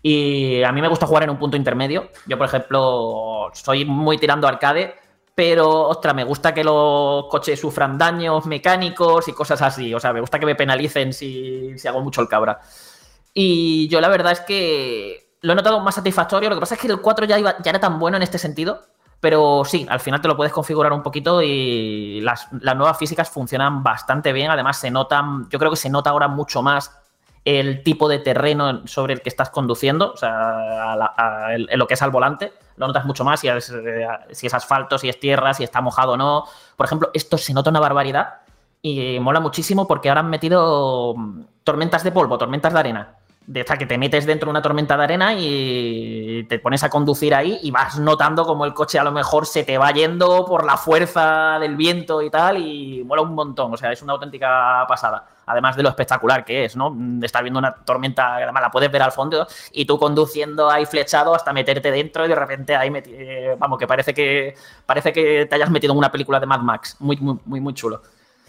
Y 0.00 0.62
a 0.62 0.72
mí 0.72 0.80
me 0.80 0.88
gusta 0.88 1.06
jugar 1.06 1.24
en 1.24 1.30
un 1.30 1.38
punto 1.38 1.58
intermedio. 1.58 2.08
Yo, 2.26 2.38
por 2.38 2.46
ejemplo, 2.46 3.50
soy 3.52 3.84
muy 3.84 4.16
tirando 4.16 4.48
arcade, 4.48 4.94
pero, 5.34 5.88
ostras, 5.88 6.14
me 6.14 6.22
gusta 6.22 6.54
que 6.54 6.62
los 6.62 7.26
coches 7.26 7.58
sufran 7.60 7.98
daños 7.98 8.46
mecánicos 8.46 9.26
y 9.26 9.32
cosas 9.32 9.60
así. 9.62 9.92
O 9.92 9.98
sea, 9.98 10.12
me 10.12 10.20
gusta 10.20 10.38
que 10.38 10.46
me 10.46 10.54
penalicen 10.54 11.12
si, 11.12 11.74
hago 11.86 12.00
mucho 12.02 12.20
el 12.20 12.28
cabra. 12.28 12.60
Y 13.32 13.88
yo 13.88 14.00
la 14.00 14.08
verdad 14.08 14.32
es 14.32 14.40
que 14.40 15.36
lo 15.40 15.52
he 15.52 15.56
notado 15.56 15.80
más 15.80 15.96
satisfactorio. 15.96 16.48
Lo 16.48 16.54
que 16.56 16.60
pasa 16.60 16.76
es 16.76 16.80
que 16.80 16.86
el 16.86 17.00
4 17.00 17.26
ya, 17.26 17.38
ya 17.38 17.70
era 17.70 17.80
tan 17.80 17.98
bueno 17.98 18.16
en 18.16 18.22
este 18.22 18.38
sentido. 18.38 18.82
Pero 19.18 19.64
sí, 19.64 19.86
al 19.88 20.00
final 20.00 20.20
te 20.20 20.28
lo 20.28 20.36
puedes 20.36 20.52
configurar 20.52 20.92
un 20.92 21.02
poquito 21.02 21.42
y 21.42 22.20
las, 22.20 22.46
las 22.60 22.76
nuevas 22.76 22.98
físicas 22.98 23.28
funcionan 23.28 23.82
bastante 23.82 24.32
bien. 24.32 24.50
Además, 24.50 24.78
se 24.78 24.90
notan, 24.90 25.48
yo 25.48 25.58
creo 25.58 25.70
que 25.70 25.76
se 25.76 25.90
nota 25.90 26.10
ahora 26.10 26.28
mucho 26.28 26.62
más 26.62 26.92
el 27.44 27.82
tipo 27.82 28.08
de 28.08 28.18
terreno 28.18 28.86
sobre 28.86 29.14
el 29.14 29.22
que 29.22 29.28
estás 29.28 29.50
conduciendo, 29.50 30.12
o 30.12 30.16
sea, 30.16 30.96
lo 31.56 31.86
que 31.86 31.94
es 31.94 32.02
al 32.02 32.10
volante, 32.10 32.52
lo 32.76 32.86
notas 32.86 33.04
mucho 33.04 33.24
más 33.24 33.40
si 33.40 33.48
es, 33.48 33.70
eh, 33.70 34.06
si 34.32 34.46
es 34.46 34.54
asfalto, 34.54 34.98
si 34.98 35.08
es 35.08 35.20
tierra, 35.20 35.54
si 35.54 35.62
está 35.62 35.80
mojado 35.80 36.12
o 36.12 36.16
no. 36.16 36.44
Por 36.76 36.86
ejemplo, 36.86 37.10
esto 37.12 37.38
se 37.38 37.52
nota 37.52 37.70
una 37.70 37.80
barbaridad 37.80 38.40
y 38.82 39.18
mola 39.20 39.40
muchísimo 39.40 39.86
porque 39.86 40.08
ahora 40.08 40.20
han 40.20 40.30
metido 40.30 41.14
mm, 41.16 41.42
tormentas 41.64 42.02
de 42.02 42.12
polvo, 42.12 42.38
tormentas 42.38 42.72
de 42.72 42.78
arena 42.78 43.16
de 43.46 43.60
esta 43.60 43.76
que 43.76 43.86
te 43.86 43.98
metes 43.98 44.24
dentro 44.26 44.46
de 44.46 44.50
una 44.52 44.62
tormenta 44.62 44.96
de 44.96 45.04
arena 45.04 45.34
y 45.34 46.44
te 46.48 46.58
pones 46.58 46.82
a 46.82 46.90
conducir 46.90 47.34
ahí 47.34 47.58
y 47.62 47.70
vas 47.70 47.98
notando 47.98 48.44
como 48.44 48.64
el 48.64 48.72
coche 48.72 48.98
a 48.98 49.04
lo 49.04 49.12
mejor 49.12 49.46
se 49.46 49.64
te 49.64 49.76
va 49.76 49.90
yendo 49.90 50.46
por 50.46 50.64
la 50.64 50.76
fuerza 50.76 51.58
del 51.58 51.76
viento 51.76 52.22
y 52.22 52.30
tal 52.30 52.58
y 52.58 53.04
mola 53.04 53.22
un 53.22 53.34
montón, 53.34 53.74
o 53.74 53.76
sea, 53.76 53.92
es 53.92 54.02
una 54.02 54.14
auténtica 54.14 54.84
pasada. 54.88 55.26
Además 55.46 55.76
de 55.76 55.82
lo 55.82 55.88
espectacular 55.88 56.44
que 56.44 56.64
es, 56.64 56.76
¿no? 56.76 56.92
De 56.94 57.26
estar 57.26 57.42
viendo 57.42 57.58
una 57.58 57.74
tormenta, 57.74 58.36
además 58.36 58.62
la 58.62 58.70
puedes 58.70 58.90
ver 58.90 59.02
al 59.02 59.12
fondo 59.12 59.46
y 59.72 59.84
tú 59.84 59.98
conduciendo 59.98 60.70
ahí 60.70 60.86
flechado 60.86 61.34
hasta 61.34 61.52
meterte 61.52 61.90
dentro 61.90 62.24
y 62.24 62.28
de 62.28 62.34
repente 62.34 62.76
ahí, 62.76 62.92
eh, 62.94 63.56
vamos, 63.58 63.78
que 63.78 63.86
parece 63.86 64.14
que 64.14 64.54
parece 64.86 65.12
que 65.12 65.46
te 65.46 65.54
hayas 65.54 65.70
metido 65.70 65.92
en 65.92 65.98
una 65.98 66.10
película 66.10 66.40
de 66.40 66.46
Mad 66.46 66.60
Max, 66.60 66.96
muy, 67.00 67.16
muy, 67.16 67.38
muy, 67.44 67.60
muy 67.60 67.74
chulo. 67.74 68.02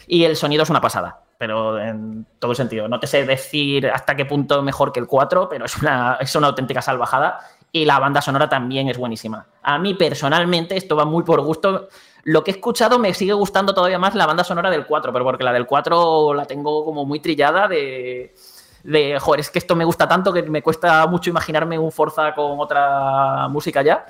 Y 0.07 0.23
el 0.23 0.35
sonido 0.35 0.63
es 0.63 0.69
una 0.69 0.81
pasada 0.81 1.21
pero 1.37 1.79
en 1.79 2.25
todo 2.39 2.55
sentido. 2.55 2.87
No 2.87 2.99
te 2.99 3.07
sé 3.07 3.25
decir 3.25 3.87
hasta 3.87 4.15
qué 4.15 4.25
punto 4.25 4.61
mejor 4.61 4.91
que 4.91 4.99
el 4.99 5.07
4, 5.07 5.49
pero 5.49 5.65
es 5.65 5.77
una, 5.77 6.17
es 6.19 6.35
una 6.35 6.47
auténtica 6.47 6.81
salvajada. 6.81 7.39
Y 7.71 7.83
la 7.83 7.99
banda 7.99 8.21
sonora 8.21 8.47
también 8.47 8.87
es 8.87 8.97
buenísima. 8.97 9.45
A 9.61 9.77
mí 9.77 9.95
personalmente, 9.95 10.77
esto 10.77 10.95
va 10.95 11.03
muy 11.03 11.23
por 11.23 11.41
gusto. 11.41 11.89
Lo 12.25 12.43
que 12.43 12.51
he 12.51 12.55
escuchado 12.55 12.99
me 12.99 13.13
sigue 13.13 13.33
gustando 13.33 13.73
todavía 13.73 13.99
más 13.99 14.13
la 14.15 14.25
banda 14.25 14.43
sonora 14.43 14.69
del 14.69 14.85
4, 14.85 15.13
pero 15.13 15.23
porque 15.23 15.43
la 15.43 15.53
del 15.53 15.65
4 15.65 16.33
la 16.33 16.45
tengo 16.45 16.83
como 16.83 17.05
muy 17.05 17.19
trillada 17.21 17.67
de, 17.67 18.35
de, 18.83 19.19
joder, 19.19 19.39
es 19.39 19.49
que 19.49 19.59
esto 19.59 19.75
me 19.75 19.85
gusta 19.85 20.07
tanto 20.07 20.33
que 20.33 20.43
me 20.43 20.61
cuesta 20.61 21.07
mucho 21.07 21.29
imaginarme 21.29 21.79
un 21.79 21.91
Forza 21.91 22.35
con 22.35 22.59
otra 22.59 23.47
música 23.47 23.81
ya 23.81 24.05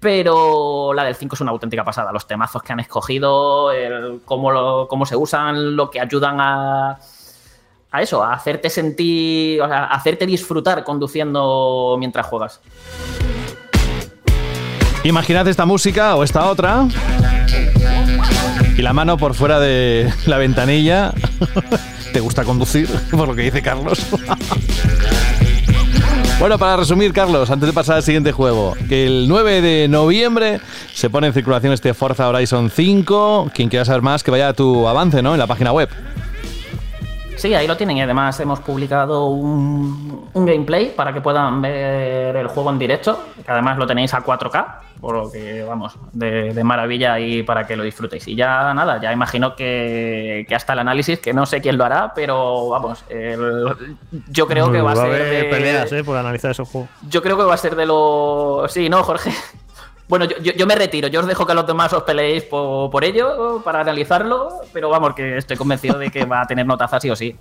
pero 0.00 0.94
la 0.94 1.04
del 1.04 1.14
5 1.14 1.34
es 1.34 1.40
una 1.42 1.50
auténtica 1.50 1.84
pasada. 1.84 2.10
Los 2.10 2.26
temazos 2.26 2.62
que 2.62 2.72
han 2.72 2.80
escogido, 2.80 3.70
cómo, 4.24 4.88
cómo, 4.88 5.06
se 5.06 5.14
usan, 5.14 5.76
lo 5.76 5.90
que 5.90 6.00
ayudan 6.00 6.40
a, 6.40 6.98
a 7.90 8.02
eso, 8.02 8.22
a 8.22 8.32
hacerte 8.32 8.70
sentir, 8.70 9.60
o 9.60 9.68
sea, 9.68 9.84
a 9.84 9.94
hacerte 9.94 10.24
disfrutar 10.24 10.84
conduciendo 10.84 11.96
mientras 11.98 12.26
juegas. 12.26 12.60
Imaginad 15.04 15.48
esta 15.48 15.64
música 15.64 16.14
o 16.16 16.24
esta 16.24 16.46
otra 16.46 16.86
y 18.76 18.82
la 18.82 18.92
mano 18.92 19.18
por 19.18 19.34
fuera 19.34 19.60
de 19.60 20.10
la 20.26 20.38
ventanilla. 20.38 21.12
¿Te 22.12 22.20
gusta 22.20 22.44
conducir? 22.44 22.88
Por 23.10 23.28
lo 23.28 23.34
que 23.34 23.42
dice 23.42 23.62
Carlos. 23.62 24.06
Bueno, 26.38 26.58
para 26.58 26.78
resumir, 26.78 27.12
Carlos, 27.12 27.50
antes 27.50 27.66
de 27.66 27.72
pasar 27.74 27.96
al 27.96 28.02
siguiente 28.02 28.32
juego, 28.32 28.74
que 28.88 29.06
el 29.06 29.28
9 29.28 29.60
de 29.60 29.88
noviembre 29.88 30.58
se 30.94 31.10
pone 31.10 31.26
en 31.26 31.34
circulación 31.34 31.74
este 31.74 31.92
Forza 31.92 32.30
Horizon 32.30 32.70
5. 32.70 33.50
Quien 33.54 33.68
quiera 33.68 33.84
saber 33.84 34.00
más, 34.00 34.22
que 34.22 34.30
vaya 34.30 34.48
a 34.48 34.54
tu 34.54 34.88
avance, 34.88 35.20
¿no? 35.20 35.34
En 35.34 35.38
la 35.38 35.46
página 35.46 35.70
web. 35.70 35.90
Sí, 37.40 37.54
ahí 37.54 37.66
lo 37.66 37.74
tienen 37.74 37.96
y 37.96 38.02
además 38.02 38.38
hemos 38.40 38.60
publicado 38.60 39.28
un, 39.28 40.28
un, 40.34 40.44
gameplay 40.44 40.92
para 40.94 41.10
que 41.10 41.22
puedan 41.22 41.62
ver 41.62 42.36
el 42.36 42.48
juego 42.48 42.68
en 42.68 42.78
directo, 42.78 43.18
que 43.42 43.50
además 43.50 43.78
lo 43.78 43.86
tenéis 43.86 44.12
a 44.12 44.22
4K, 44.22 44.74
por 45.00 45.14
lo 45.14 45.32
que 45.32 45.62
vamos, 45.62 45.96
de, 46.12 46.62
maravilla 46.62 47.18
y 47.18 47.42
para 47.42 47.66
que 47.66 47.76
lo 47.76 47.82
disfrutéis. 47.82 48.28
Y 48.28 48.36
ya 48.36 48.74
nada, 48.74 49.00
ya 49.00 49.10
imagino 49.10 49.56
que, 49.56 50.46
hasta 50.54 50.74
el 50.74 50.80
análisis, 50.80 51.18
que 51.18 51.32
no 51.32 51.46
sé 51.46 51.62
quién 51.62 51.78
lo 51.78 51.86
hará, 51.86 52.12
pero 52.14 52.68
vamos, 52.68 53.02
yo 54.28 54.46
creo 54.46 54.70
que 54.70 54.82
va, 54.82 54.92
a 54.92 54.96
ser. 54.96 55.30
de, 55.30 55.44
peleas, 55.44 55.90
¿eh? 55.92 56.04
Por 56.04 56.18
analizar 56.18 56.50
ese 56.50 56.64
juego. 56.64 56.88
Yo 57.08 57.22
creo 57.22 57.38
que 57.38 57.44
va 57.44 57.54
a 57.54 57.56
ser 57.56 57.74
de 57.74 57.86
los. 57.86 58.70
Sí, 58.70 58.90
¿no, 58.90 59.02
Jorge? 59.02 59.30
Bueno, 60.10 60.26
yo, 60.26 60.66
me 60.66 60.74
retiro, 60.74 61.06
yo 61.06 61.20
os 61.20 61.26
dejo 61.28 61.46
que 61.46 61.54
los 61.54 61.64
demás 61.64 61.92
os 61.92 62.02
peleéis 62.02 62.42
por, 62.42 63.04
ello, 63.04 63.62
para 63.64 63.80
analizarlo, 63.82 64.48
pero 64.72 64.90
vamos, 64.90 65.14
que 65.14 65.36
estoy 65.36 65.56
convencido 65.56 65.98
de 65.98 66.10
que 66.10 66.24
va 66.24 66.42
a 66.42 66.46
tener 66.48 66.66
notas 66.66 66.92
así 66.92 67.08
o 67.08 67.14
sí. 67.14 67.36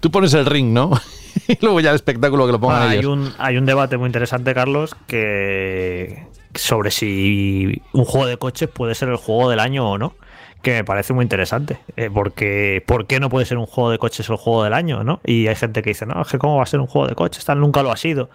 Tú 0.00 0.10
pones 0.10 0.34
el 0.34 0.44
ring, 0.44 0.70
¿no? 0.70 0.90
y 1.48 1.56
luego 1.62 1.80
ya 1.80 1.88
el 1.88 1.96
espectáculo 1.96 2.44
que 2.44 2.52
lo 2.52 2.60
pongan 2.60 2.90
hay 2.90 3.06
Un, 3.06 3.32
hay 3.38 3.56
un 3.56 3.64
debate 3.64 3.96
muy 3.96 4.04
interesante, 4.04 4.52
Carlos, 4.52 4.94
que 5.06 6.26
sobre 6.54 6.90
si 6.90 7.80
un 7.94 8.04
juego 8.04 8.26
de 8.26 8.36
coches 8.36 8.68
puede 8.68 8.94
ser 8.94 9.08
el 9.08 9.16
juego 9.16 9.48
del 9.48 9.58
año 9.58 9.90
o 9.90 9.96
no 9.96 10.14
que 10.60 10.72
me 10.72 10.84
parece 10.84 11.14
muy 11.14 11.22
interesante. 11.22 11.78
Eh, 11.96 12.10
porque, 12.12 12.84
¿por 12.86 13.06
qué 13.06 13.18
no 13.18 13.30
puede 13.30 13.46
ser 13.46 13.56
un 13.56 13.64
juego 13.64 13.90
de 13.90 13.96
coches 13.96 14.28
el 14.28 14.36
juego 14.36 14.62
del 14.62 14.74
año? 14.74 15.04
¿no? 15.04 15.20
Y 15.24 15.46
hay 15.46 15.56
gente 15.56 15.80
que 15.80 15.88
dice, 15.88 16.04
no, 16.04 16.20
es 16.20 16.28
que 16.28 16.36
cómo 16.36 16.58
va 16.58 16.64
a 16.64 16.66
ser 16.66 16.80
un 16.80 16.86
juego 16.86 17.08
de 17.08 17.14
coches, 17.14 17.42
tal 17.46 17.60
nunca 17.60 17.82
lo 17.82 17.90
ha 17.90 17.96
sido 17.96 18.28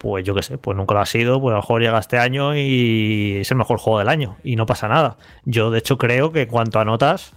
pues 0.00 0.24
yo 0.24 0.34
qué 0.34 0.42
sé, 0.42 0.56
pues 0.56 0.74
nunca 0.78 0.94
lo 0.94 1.00
ha 1.00 1.06
sido, 1.06 1.42
pues 1.42 1.52
a 1.52 1.56
lo 1.56 1.60
mejor 1.60 1.82
llega 1.82 1.98
este 1.98 2.16
año 2.16 2.56
y 2.56 3.36
es 3.42 3.50
el 3.50 3.58
mejor 3.58 3.76
juego 3.78 3.98
del 3.98 4.08
año 4.08 4.38
y 4.42 4.56
no 4.56 4.64
pasa 4.64 4.88
nada. 4.88 5.18
Yo 5.44 5.70
de 5.70 5.78
hecho 5.78 5.98
creo 5.98 6.32
que 6.32 6.48
cuanto 6.48 6.80
a 6.80 6.86
notas, 6.86 7.34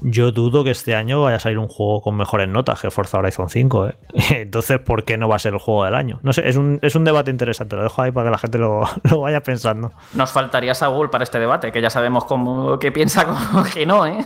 yo 0.00 0.32
dudo 0.32 0.64
que 0.64 0.70
este 0.70 0.94
año 0.94 1.22
vaya 1.22 1.36
a 1.36 1.40
salir 1.40 1.58
un 1.58 1.68
juego 1.68 2.00
con 2.00 2.16
mejores 2.16 2.48
notas 2.48 2.80
que 2.80 2.90
Forza 2.90 3.18
Horizon 3.18 3.50
5. 3.50 3.88
¿eh? 3.88 3.94
Entonces, 4.30 4.78
¿por 4.80 5.04
qué 5.04 5.18
no 5.18 5.28
va 5.28 5.36
a 5.36 5.38
ser 5.38 5.52
el 5.52 5.58
juego 5.58 5.84
del 5.84 5.94
año? 5.94 6.18
No 6.22 6.32
sé, 6.32 6.48
es 6.48 6.56
un, 6.56 6.78
es 6.82 6.94
un 6.94 7.04
debate 7.04 7.30
interesante. 7.30 7.76
Lo 7.76 7.82
dejo 7.82 8.00
ahí 8.02 8.10
para 8.10 8.26
que 8.26 8.30
la 8.30 8.38
gente 8.38 8.58
lo, 8.58 8.88
vaya 9.20 9.42
pensando. 9.42 9.92
Nos 10.14 10.32
faltaría 10.32 10.74
Saúl 10.74 11.10
para 11.10 11.24
este 11.24 11.38
debate, 11.38 11.72
que 11.72 11.82
ya 11.82 11.90
sabemos 11.90 12.24
cómo, 12.24 12.78
que 12.78 12.90
piensa 12.90 13.26
como 13.26 13.64
que 13.64 13.84
no, 13.84 14.06
¿eh? 14.06 14.24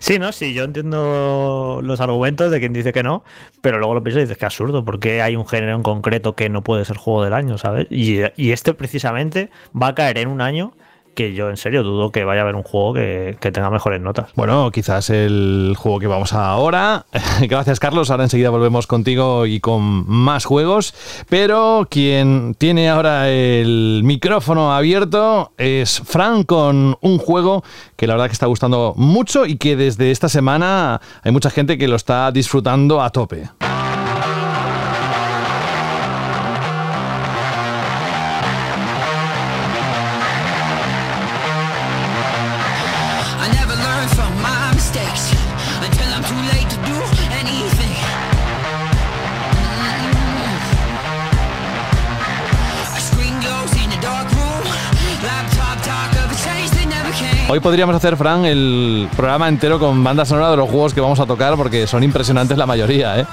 Sí, 0.00 0.18
no, 0.18 0.32
sí, 0.32 0.52
yo 0.52 0.64
entiendo 0.64 1.80
los 1.82 2.00
argumentos 2.00 2.50
de 2.50 2.58
quien 2.58 2.72
dice 2.72 2.92
que 2.92 3.02
no, 3.02 3.22
pero 3.60 3.78
luego 3.78 3.94
lo 3.94 4.02
piensas 4.02 4.20
y 4.20 4.24
dices 4.24 4.38
que 4.38 4.46
absurdo, 4.46 4.84
porque 4.84 5.22
hay 5.22 5.36
un 5.36 5.46
género 5.46 5.76
en 5.76 5.82
concreto 5.82 6.34
que 6.34 6.48
no 6.48 6.62
puede 6.62 6.84
ser 6.84 6.96
juego 6.96 7.24
del 7.24 7.34
año, 7.34 7.58
¿sabes? 7.58 7.86
Y, 7.90 8.20
y 8.36 8.52
este 8.52 8.74
precisamente 8.74 9.50
va 9.80 9.88
a 9.88 9.94
caer 9.94 10.18
en 10.18 10.28
un 10.28 10.40
año 10.40 10.72
que 11.18 11.34
yo 11.34 11.50
en 11.50 11.56
serio 11.56 11.82
dudo 11.82 12.12
que 12.12 12.22
vaya 12.22 12.42
a 12.42 12.44
haber 12.44 12.54
un 12.54 12.62
juego 12.62 12.94
que, 12.94 13.36
tenga 13.40 13.70
mejores 13.70 14.00
notas. 14.00 14.30
Bueno, 14.36 14.70
quizás 14.70 15.10
el 15.10 15.74
juego 15.76 15.98
que 15.98 16.06
vamos 16.06 16.32
a 16.32 16.48
ahora. 16.48 17.06
Gracias, 17.40 17.80
Carlos. 17.80 18.12
Ahora 18.12 18.22
enseguida 18.22 18.50
volvemos 18.50 18.86
contigo 18.86 19.44
y 19.44 19.58
con 19.58 20.08
más 20.08 20.44
juegos. 20.44 20.94
Pero 21.28 21.88
quien 21.90 22.54
tiene 22.54 22.88
ahora 22.88 23.28
el 23.28 24.02
micrófono 24.04 24.72
abierto 24.72 25.50
es 25.58 26.00
Fran 26.04 26.44
con 26.44 26.96
un 27.00 27.18
juego 27.18 27.64
que 27.96 28.06
la 28.06 28.14
verdad 28.14 28.26
que 28.26 28.34
está 28.34 28.46
gustando 28.46 28.94
mucho 28.96 29.44
y 29.44 29.56
que 29.56 29.74
desde 29.74 30.12
esta 30.12 30.28
semana 30.28 31.00
hay 31.24 31.32
mucha 31.32 31.50
gente 31.50 31.78
que 31.78 31.88
lo 31.88 31.96
está 31.96 32.30
disfrutando 32.30 33.02
a 33.02 33.10
tope. 33.10 33.48
Hoy 57.50 57.60
podríamos 57.60 57.96
hacer, 57.96 58.14
Fran, 58.18 58.44
el 58.44 59.08
programa 59.16 59.48
entero 59.48 59.78
con 59.78 60.04
banda 60.04 60.26
sonora 60.26 60.50
de 60.50 60.58
los 60.58 60.68
juegos 60.68 60.92
que 60.92 61.00
vamos 61.00 61.18
a 61.18 61.24
tocar 61.24 61.56
porque 61.56 61.86
son 61.86 62.02
impresionantes 62.02 62.58
la 62.58 62.66
mayoría, 62.66 63.18
¿eh? 63.18 63.26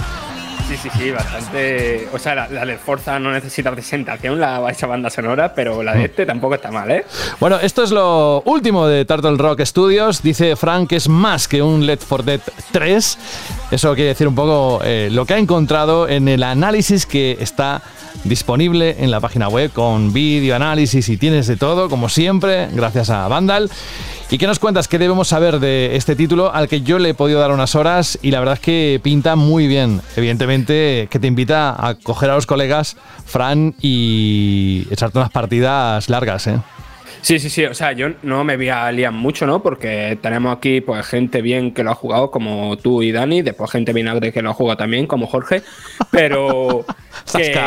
Sí, 0.69 0.77
sí, 0.77 0.89
sí, 0.97 1.11
bastante. 1.11 2.07
O 2.13 2.17
sea, 2.17 2.33
la, 2.33 2.47
la 2.47 2.65
de 2.65 2.77
Forza 2.77 3.19
no 3.19 3.31
necesita 3.31 3.71
presentación, 3.71 4.39
la 4.39 4.67
esa 4.71 4.87
banda 4.87 5.09
sonora, 5.09 5.53
pero 5.53 5.83
la 5.83 5.93
de 5.93 6.05
este 6.05 6.25
tampoco 6.25 6.55
está 6.55 6.71
mal, 6.71 6.89
¿eh? 6.89 7.05
Bueno, 7.41 7.59
esto 7.61 7.83
es 7.83 7.91
lo 7.91 8.41
último 8.45 8.87
de 8.87 9.03
Turtle 9.03 9.35
Rock 9.37 9.61
Studios. 9.65 10.23
Dice 10.23 10.55
Frank 10.55 10.89
que 10.89 10.95
es 10.95 11.09
más 11.09 11.47
que 11.49 11.61
un 11.61 11.85
Let 11.85 11.97
for 11.97 12.23
Dead 12.23 12.39
3. 12.71 13.17
Eso 13.71 13.93
quiere 13.95 14.09
decir 14.09 14.27
un 14.27 14.35
poco 14.35 14.79
eh, 14.83 15.09
lo 15.11 15.25
que 15.25 15.33
ha 15.33 15.37
encontrado 15.37 16.07
en 16.07 16.29
el 16.29 16.41
análisis 16.41 17.05
que 17.05 17.37
está 17.39 17.81
disponible 18.23 18.95
en 18.99 19.11
la 19.11 19.19
página 19.19 19.47
web 19.47 19.71
con 19.71 20.13
vídeo, 20.13 20.55
análisis 20.55 21.09
y 21.09 21.17
tienes 21.17 21.47
de 21.47 21.57
todo, 21.57 21.89
como 21.89 22.09
siempre, 22.09 22.67
gracias 22.73 23.09
a 23.09 23.27
Vandal. 23.27 23.69
¿Y 24.31 24.39
qué 24.39 24.47
nos 24.47 24.57
cuentas? 24.57 24.87
¿Qué 24.87 24.97
debemos 24.97 25.27
saber 25.27 25.59
de 25.59 25.95
este 25.95 26.15
título 26.15 26.53
al 26.53 26.67
que 26.67 26.81
yo 26.81 26.97
le 26.97 27.09
he 27.09 27.13
podido 27.13 27.39
dar 27.39 27.51
unas 27.51 27.75
horas 27.75 28.17
y 28.21 28.31
la 28.31 28.39
verdad 28.39 28.55
es 28.55 28.59
que 28.59 28.99
pinta 29.03 29.35
muy 29.35 29.67
bien? 29.67 30.01
Evidentemente 30.15 31.07
que 31.11 31.19
te 31.19 31.27
invita 31.27 31.75
a 31.77 31.93
coger 31.95 32.31
a 32.31 32.35
los 32.35 32.47
colegas, 32.47 32.97
Fran, 33.25 33.75
y 33.81 34.87
echarte 34.89 35.19
unas 35.19 35.29
partidas 35.29 36.09
largas, 36.09 36.47
¿eh? 36.47 36.59
Sí, 37.21 37.39
sí, 37.39 37.49
sí. 37.49 37.65
O 37.65 37.73
sea, 37.73 37.91
yo 37.93 38.09
no 38.21 38.43
me 38.43 38.57
voy 38.57 38.69
a 38.69 38.91
liar 38.91 39.11
mucho, 39.11 39.45
¿no? 39.45 39.61
Porque 39.61 40.17
tenemos 40.21 40.55
aquí, 40.55 40.81
pues, 40.81 41.05
gente 41.05 41.41
bien 41.41 41.73
que 41.73 41.83
lo 41.83 41.91
ha 41.91 41.95
jugado, 41.95 42.31
como 42.31 42.77
tú 42.77 43.01
y 43.01 43.11
Dani. 43.11 43.41
Después, 43.41 43.71
gente 43.71 43.93
vinagre 43.93 44.31
que 44.31 44.41
lo 44.41 44.51
ha 44.51 44.53
jugado 44.53 44.77
también, 44.77 45.07
como 45.07 45.27
Jorge. 45.27 45.61
Pero. 46.11 46.85
que... 47.35 47.59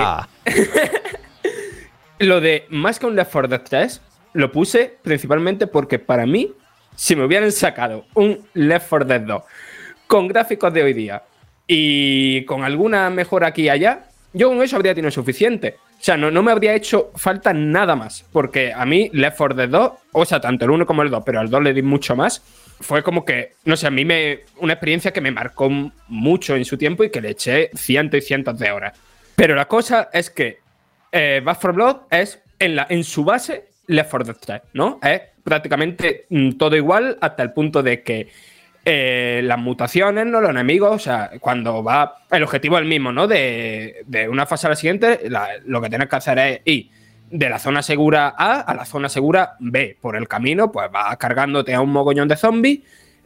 lo 2.19 2.41
de 2.41 2.67
más 2.71 2.99
que 2.99 3.07
un 3.07 3.17
Left 3.17 3.33
4 3.33 3.49
Dead 3.49 3.63
3, 3.69 4.01
lo 4.35 4.53
puse 4.53 4.97
principalmente 5.03 5.67
porque 5.67 5.99
para 5.99 6.27
mí, 6.27 6.53
si 6.95 7.17
me 7.17 7.25
hubieran 7.25 7.53
sacado 7.53 8.07
un 8.15 8.47
Left 8.55 8.89
4 8.89 9.07
Dead 9.07 9.21
2 9.21 9.43
con 10.07 10.27
gráficos 10.27 10.73
de 10.73 10.83
hoy 10.83 10.95
día 10.95 11.23
y 11.67 12.45
con 12.47 12.65
alguna 12.65 13.11
mejora 13.11 13.49
aquí 13.49 13.63
y 13.63 13.69
allá, 13.69 14.09
yo 14.33 14.49
con 14.49 14.63
eso 14.63 14.77
habría 14.77 14.95
tenido 14.95 15.11
suficiente. 15.11 15.77
O 15.99 16.05
sea, 16.05 16.17
no, 16.17 16.31
no 16.31 16.45
me 16.45 16.53
habría 16.53 16.75
hecho 16.75 17.11
falta 17.17 17.53
nada 17.53 17.97
más. 17.97 18.25
Porque 18.33 18.73
a 18.73 18.87
mí, 18.87 19.11
Left 19.13 19.37
4 19.37 19.57
Dead 19.57 19.69
2, 19.69 19.93
o 20.13 20.25
sea, 20.25 20.41
tanto 20.41 20.65
el 20.65 20.71
1 20.71 20.87
como 20.87 21.03
el 21.03 21.11
2, 21.11 21.23
pero 21.27 21.41
al 21.41 21.51
2 21.51 21.63
le 21.63 21.75
di 21.75 21.83
mucho 21.83 22.15
más. 22.15 22.41
Fue 22.81 23.03
como 23.03 23.25
que, 23.25 23.55
no 23.65 23.77
sé, 23.77 23.89
a 23.89 23.91
mí 23.91 24.05
me. 24.05 24.41
Una 24.59 24.75
experiencia 24.75 25.13
que 25.13 25.21
me 25.21 25.33
marcó 25.33 25.69
mucho 26.07 26.55
en 26.55 26.65
su 26.65 26.79
tiempo 26.79 27.03
y 27.03 27.11
que 27.11 27.21
le 27.21 27.31
eché 27.31 27.71
cientos 27.75 28.19
y 28.19 28.23
cientos 28.23 28.59
de 28.59 28.71
horas. 28.71 28.99
Pero 29.35 29.57
la 29.57 29.67
cosa 29.67 30.09
es 30.13 30.31
que 30.31 30.59
eh, 31.11 31.41
Back 31.45 31.59
4 31.61 31.73
Blood 31.73 31.97
es 32.11 32.41
en, 32.59 32.77
la, 32.77 32.87
en 32.89 33.03
su 33.03 33.25
base 33.25 33.69
Left 33.89 34.11
4 34.11 34.33
Dead 34.33 34.37
3, 34.41 34.63
¿no? 34.75 35.01
Es 35.03 35.21
prácticamente 35.43 36.27
mm, 36.29 36.53
todo 36.53 36.77
igual 36.77 37.19
hasta 37.21 37.43
el 37.43 37.53
punto 37.53 37.83
de 37.83 38.03
que 38.03 38.29
eh, 38.91 39.43
las 39.45 39.59
mutaciones, 39.59 40.24
¿no? 40.24 40.41
Los 40.41 40.49
enemigos, 40.51 40.91
o 40.95 40.99
sea, 40.99 41.30
cuando 41.41 41.84
va. 41.84 42.22
El 42.30 42.43
objetivo 42.43 42.76
es 42.78 42.82
el 42.82 42.89
mismo, 42.89 43.12
¿no? 43.12 43.26
De, 43.28 44.03
de 44.07 44.28
una 44.30 44.47
fase 44.47 44.66
a 44.66 44.70
la 44.70 44.76
siguiente, 44.76 45.20
lo 45.66 45.82
que 45.82 45.91
tienes 45.91 46.09
que 46.09 46.16
hacer 46.16 46.39
es 46.39 46.61
ir 46.64 46.91
de 47.30 47.51
la 47.51 47.59
zona 47.59 47.82
segura 47.82 48.34
A 48.39 48.61
a 48.62 48.74
la 48.74 48.86
zona 48.86 49.11
segura 49.11 49.57
B. 49.61 49.99
Por 50.01 50.16
el 50.16 50.26
camino, 50.26 50.72
pues 50.72 50.91
vas 50.91 51.18
cargándote 51.18 51.74
a 51.74 51.82
un 51.82 51.91
mogollón 51.93 52.28
de 52.28 52.36
zombies, 52.36 52.80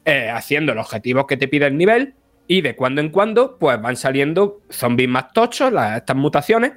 eh, 0.05 0.29
haciendo 0.31 0.75
los 0.75 0.87
objetivos 0.87 1.27
que 1.29 1.37
te 1.37 1.47
pide 1.47 1.67
el 1.67 1.77
nivel, 1.79 2.15
y 2.49 2.61
de 2.63 2.75
cuando 2.75 3.01
en 3.01 3.11
cuando, 3.11 3.57
pues 3.57 3.81
van 3.81 3.95
saliendo 3.95 4.63
zombies 4.69 5.09
más 5.09 5.33
tochos, 5.33 5.73
las- 5.73 5.99
estas 5.99 6.17
mutaciones, 6.17 6.73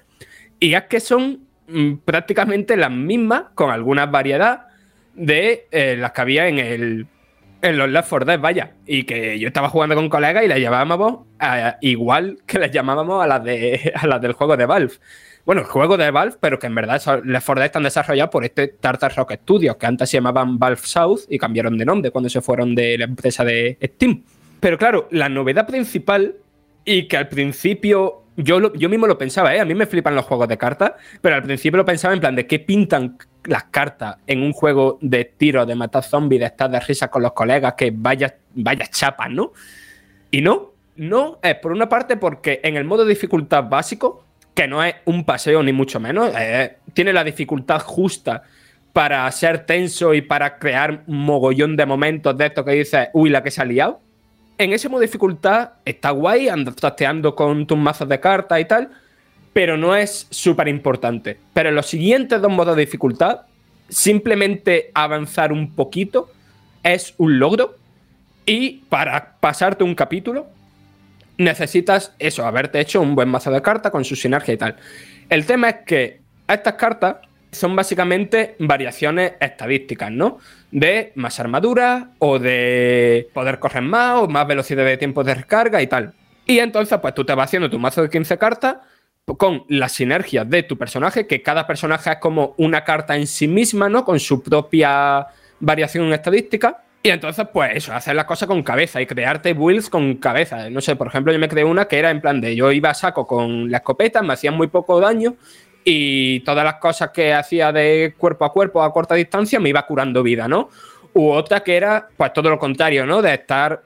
y 0.60 0.76
es 0.76 0.84
que 0.84 1.00
son 1.00 1.40
mm, 1.68 1.94
prácticamente 2.06 2.78
las 2.78 2.92
mismas, 2.92 3.46
con 3.56 3.72
algunas 3.72 4.12
variedades 4.12 4.60
de 5.16 5.66
eh, 5.72 5.96
las 5.98 6.12
que 6.12 6.22
había 6.22 6.48
en 6.48 6.60
el, 6.60 7.08
en 7.62 7.78
los 7.78 7.90
Left 7.90 8.10
4 8.10 8.26
Dead, 8.26 8.40
vaya. 8.40 8.72
Y 8.86 9.04
que 9.04 9.40
yo 9.40 9.48
estaba 9.48 9.70
jugando 9.70 9.96
con 9.96 10.10
colegas 10.10 10.44
y 10.44 10.48
las 10.48 10.60
llamábamos 10.60 11.26
igual 11.82 12.40
que 12.46 12.60
las 12.60 12.72
llamábamos 12.72 13.24
a 13.24 13.28
las, 13.28 13.44
de, 13.44 13.94
a 13.96 14.08
las 14.08 14.22
del 14.22 14.34
juego 14.34 14.58
de 14.58 14.66
Valve. 14.66 14.94
Bueno, 15.46 15.62
el 15.62 15.68
juego 15.68 15.96
de 15.98 16.10
Valve, 16.10 16.38
pero 16.40 16.58
que 16.58 16.68
en 16.68 16.76
verdad 16.76 17.02
Left 17.24 17.46
4 17.46 17.56
Dead 17.56 17.66
están 17.66 17.84
desarrollados 17.84 18.32
por 18.32 18.44
este 18.44 18.68
Tartar 18.68 19.16
Rock 19.16 19.34
Studios, 19.34 19.76
que 19.78 19.86
antes 19.86 20.10
se 20.10 20.18
llamaban 20.18 20.58
Valve 20.58 20.82
South 20.84 21.22
y 21.30 21.38
cambiaron 21.38 21.78
de 21.78 21.86
nombre 21.86 22.12
cuando 22.12 22.30
se 22.30 22.42
fueron 22.42 22.74
de 22.74 22.98
la 22.98 23.06
empresa 23.06 23.44
de 23.44 23.78
Steam. 23.82 24.24
Pero 24.60 24.78
claro, 24.78 25.08
la 25.12 25.30
novedad 25.30 25.68
principal, 25.68 26.36
y 26.84 27.08
que 27.08 27.18
al 27.18 27.28
principio 27.28 28.24
yo, 28.38 28.74
yo 28.74 28.90
mismo 28.90 29.08
lo 29.08 29.18
pensaba, 29.18 29.56
¿eh? 29.56 29.60
a 29.60 29.66
mí 29.66 29.74
me 29.76 29.86
flipan 29.86 30.16
los 30.16 30.26
juegos 30.26 30.48
de 30.48 30.58
cartas, 30.58 30.94
pero 31.22 31.36
al 31.36 31.44
principio 31.44 31.78
lo 31.78 31.86
pensaba 31.86 32.14
en 32.14 32.20
plan 32.20 32.36
de 32.36 32.48
qué 32.48 32.60
pintan 32.60 33.18
las 33.46 33.66
cartas 33.66 34.18
en 34.28 34.42
un 34.42 34.54
juego 34.54 34.98
de 35.02 35.26
tiro, 35.26 35.66
de 35.66 35.76
matar 35.76 36.04
zombies, 36.04 36.40
de 36.40 36.48
estar 36.48 36.70
de 36.70 36.80
risa 36.80 37.10
con 37.10 37.22
los 37.22 37.34
colegas, 37.34 37.74
que 37.76 37.92
vaya, 37.96 38.36
vaya 38.54 38.88
chapas, 38.88 39.30
¿no? 39.30 39.54
Y 40.32 40.42
no, 40.42 40.74
no 40.96 41.40
es 41.42 41.56
por 41.56 41.72
una 41.72 41.88
parte 41.90 42.18
porque 42.18 42.60
en 42.64 42.76
el 42.76 42.84
modo 42.84 43.04
de 43.04 43.10
dificultad 43.10 43.66
básico, 43.66 44.26
que 44.54 44.68
no 44.68 44.84
es 44.84 44.96
un 45.06 45.26
paseo 45.26 45.62
ni 45.64 45.74
mucho 45.74 46.00
menos, 46.00 46.32
eh, 46.38 46.78
tiene 46.94 47.14
la 47.14 47.24
dificultad 47.24 47.80
justa 47.82 48.44
para 48.94 49.30
ser 49.32 49.66
tenso 49.66 50.14
y 50.14 50.22
para 50.22 50.58
crear 50.58 51.04
un 51.08 51.26
mogollón 51.26 51.76
de 51.76 51.86
momentos 51.86 52.38
de 52.38 52.46
esto 52.46 52.64
que 52.64 52.72
dices, 52.72 53.10
uy, 53.14 53.30
la 53.30 53.44
que 53.44 53.52
se 53.52 53.62
ha 53.62 53.66
liado. 53.66 54.00
En 54.58 54.72
ese 54.72 54.88
modo 54.88 55.02
de 55.02 55.08
dificultad 55.08 55.72
está 55.84 56.12
guay, 56.12 56.48
andas 56.48 56.78
trasteando 56.78 57.36
con 57.36 57.68
tus 57.68 57.78
mazos 57.78 58.08
de 58.08 58.22
cartas 58.22 58.62
y 58.62 58.66
tal, 58.66 58.90
pero 59.56 59.78
no 59.78 59.96
es 59.96 60.28
súper 60.32 60.68
importante. 60.68 61.38
Pero 61.54 61.70
en 61.70 61.76
los 61.76 61.86
siguientes 61.86 62.42
dos 62.42 62.52
modos 62.52 62.76
de 62.76 62.84
dificultad, 62.84 63.44
simplemente 63.88 64.92
avanzar 64.94 65.54
un 65.54 65.74
poquito 65.74 66.30
es 66.84 67.14
un 67.18 67.40
logro. 67.40 67.78
Y 68.46 68.84
para 68.90 69.38
pasarte 69.40 69.86
un 69.86 69.96
capítulo, 69.96 70.48
necesitas 71.38 72.14
eso, 72.20 72.46
haberte 72.46 72.82
hecho 72.82 73.00
un 73.00 73.16
buen 73.16 73.30
mazo 73.30 73.50
de 73.50 73.62
cartas 73.62 73.94
con 73.94 74.04
su 74.04 74.18
sinergia 74.18 74.54
y 74.54 74.58
tal. 74.58 74.76
El 75.30 75.46
tema 75.46 75.70
es 75.70 75.76
que 75.86 76.20
estas 76.50 76.74
cartas 76.74 77.16
son 77.50 77.78
básicamente 77.78 78.58
variaciones 78.60 79.36
estadísticas, 79.40 80.12
¿no? 80.12 80.40
De 80.70 81.14
más 81.16 81.40
armadura 81.40 82.10
o 82.20 82.40
de 82.40 83.30
poder 83.34 83.60
correr 83.60 83.84
más 83.84 84.22
o 84.22 84.28
más 84.28 84.46
velocidad 84.48 84.84
de 84.84 84.98
tiempo 84.98 85.24
de 85.24 85.34
recarga 85.34 85.82
y 85.82 85.88
tal. 85.88 86.14
Y 86.46 86.60
entonces, 86.60 87.00
pues 87.02 87.14
tú 87.14 87.24
te 87.24 87.34
vas 87.34 87.46
haciendo 87.46 87.70
tu 87.70 87.80
mazo 87.80 88.02
de 88.02 88.10
15 88.10 88.38
cartas 88.38 88.76
con 89.34 89.66
las 89.68 89.94
sinergias 89.94 90.48
de 90.48 90.64
tu 90.64 90.78
personaje, 90.78 91.26
que 91.26 91.42
cada 91.42 91.66
personaje 91.66 92.12
es 92.12 92.18
como 92.18 92.54
una 92.58 92.84
carta 92.84 93.16
en 93.16 93.26
sí 93.26 93.48
misma, 93.48 93.90
¿no? 93.90 94.06
Con 94.06 94.20
su 94.20 94.44
propia 94.44 95.26
variación 95.60 96.14
estadística. 96.14 96.84
Y 97.02 97.10
entonces, 97.10 97.48
pues 97.52 97.72
eso, 97.76 97.94
hacer 97.94 98.16
las 98.16 98.26
cosas 98.26 98.48
con 98.48 98.62
cabeza 98.62 99.02
y 99.02 99.06
crearte 99.06 99.54
builds 99.54 99.90
con 99.90 100.16
cabeza. 100.16 100.70
No 100.70 100.80
sé, 100.80 100.96
por 100.96 101.08
ejemplo, 101.08 101.34
yo 101.34 101.40
me 101.40 101.50
creé 101.50 101.64
una 101.64 101.86
que 101.88 101.98
era 101.98 102.12
en 102.12 102.22
plan 102.22 102.40
de 102.40 102.56
yo 102.56 102.72
iba 102.72 102.92
a 102.92 102.94
saco 102.94 103.26
con 103.26 103.70
la 103.70 103.78
escopeta, 103.78 104.22
me 104.22 104.34
hacían 104.34 104.56
muy 104.56 104.68
poco 104.68 105.00
daño 105.00 105.36
y 105.84 106.40
todas 106.42 106.64
las 106.64 106.76
cosas 106.76 107.12
que 107.12 107.34
hacía 107.34 107.72
de 107.72 108.16
cuerpo 108.18 108.46
a 108.46 108.52
cuerpo 108.52 108.82
a 108.82 108.94
corta 108.94 109.16
distancia 109.16 109.60
me 109.60 109.70
iba 109.70 109.86
curando 109.86 110.24
vida, 110.24 110.48
¿no? 110.48 110.70
U 111.14 111.30
otra 111.30 111.62
que 111.62 111.78
era, 111.78 112.08
pues 112.16 112.34
todo 112.34 112.50
lo 112.50 112.60
contrario, 112.60 113.06
¿no? 113.06 113.22
De 113.22 113.34
estar 113.34 113.82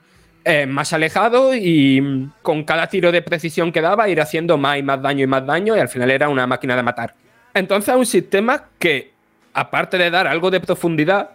eh, 0.45 0.65
más 0.65 0.93
alejado 0.93 1.53
y 1.53 2.29
con 2.41 2.63
cada 2.63 2.87
tiro 2.87 3.11
de 3.11 3.21
precisión 3.21 3.71
que 3.71 3.81
daba 3.81 4.09
ir 4.09 4.21
haciendo 4.21 4.57
más 4.57 4.77
y 4.77 4.83
más 4.83 5.01
daño 5.01 5.23
y 5.23 5.27
más 5.27 5.45
daño 5.45 5.75
y 5.75 5.79
al 5.79 5.89
final 5.89 6.11
era 6.11 6.29
una 6.29 6.47
máquina 6.47 6.75
de 6.75 6.83
matar. 6.83 7.15
Entonces 7.53 7.89
es 7.89 7.99
un 7.99 8.05
sistema 8.05 8.69
que, 8.79 9.11
aparte 9.53 9.97
de 9.97 10.09
dar 10.09 10.27
algo 10.27 10.49
de 10.49 10.59
profundidad, 10.59 11.31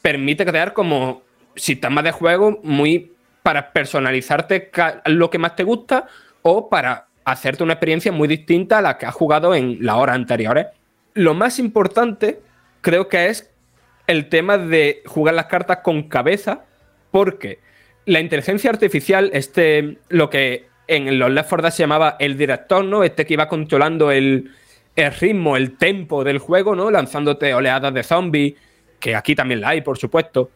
permite 0.00 0.46
crear 0.46 0.72
como 0.72 1.22
sistemas 1.54 2.04
de 2.04 2.12
juego 2.12 2.60
muy 2.62 3.12
para 3.42 3.72
personalizarte 3.72 4.70
lo 5.06 5.30
que 5.30 5.38
más 5.38 5.54
te 5.54 5.64
gusta 5.64 6.06
o 6.42 6.68
para 6.68 7.06
hacerte 7.24 7.62
una 7.62 7.74
experiencia 7.74 8.12
muy 8.12 8.28
distinta 8.28 8.78
a 8.78 8.82
la 8.82 8.98
que 8.98 9.06
has 9.06 9.14
jugado 9.14 9.54
en 9.54 9.78
las 9.80 9.96
horas 9.96 10.16
anteriores. 10.16 10.66
Lo 11.14 11.34
más 11.34 11.58
importante 11.58 12.40
creo 12.80 13.08
que 13.08 13.26
es 13.26 13.50
el 14.06 14.28
tema 14.28 14.58
de 14.58 15.02
jugar 15.06 15.34
las 15.34 15.46
cartas 15.46 15.78
con 15.82 16.04
cabeza, 16.04 16.64
porque 17.10 17.58
la 18.06 18.20
inteligencia 18.20 18.70
artificial, 18.70 19.30
este, 19.32 19.98
lo 20.08 20.30
que 20.30 20.66
en 20.88 21.18
los 21.18 21.30
Left 21.30 21.48
4 21.48 21.62
Dead 21.62 21.72
se 21.72 21.82
llamaba 21.82 22.16
el 22.18 22.38
director, 22.38 22.84
¿no? 22.84 23.04
Este 23.04 23.26
que 23.26 23.34
iba 23.34 23.48
controlando 23.48 24.10
el, 24.10 24.50
el 24.94 25.12
ritmo, 25.12 25.56
el 25.56 25.76
tempo 25.76 26.22
del 26.24 26.38
juego, 26.38 26.74
¿no? 26.76 26.90
Lanzándote 26.90 27.52
oleadas 27.52 27.92
de 27.92 28.02
zombies, 28.04 28.54
que 29.00 29.16
aquí 29.16 29.34
también 29.34 29.60
la 29.60 29.70
hay, 29.70 29.80
por 29.80 29.98
supuesto, 29.98 30.50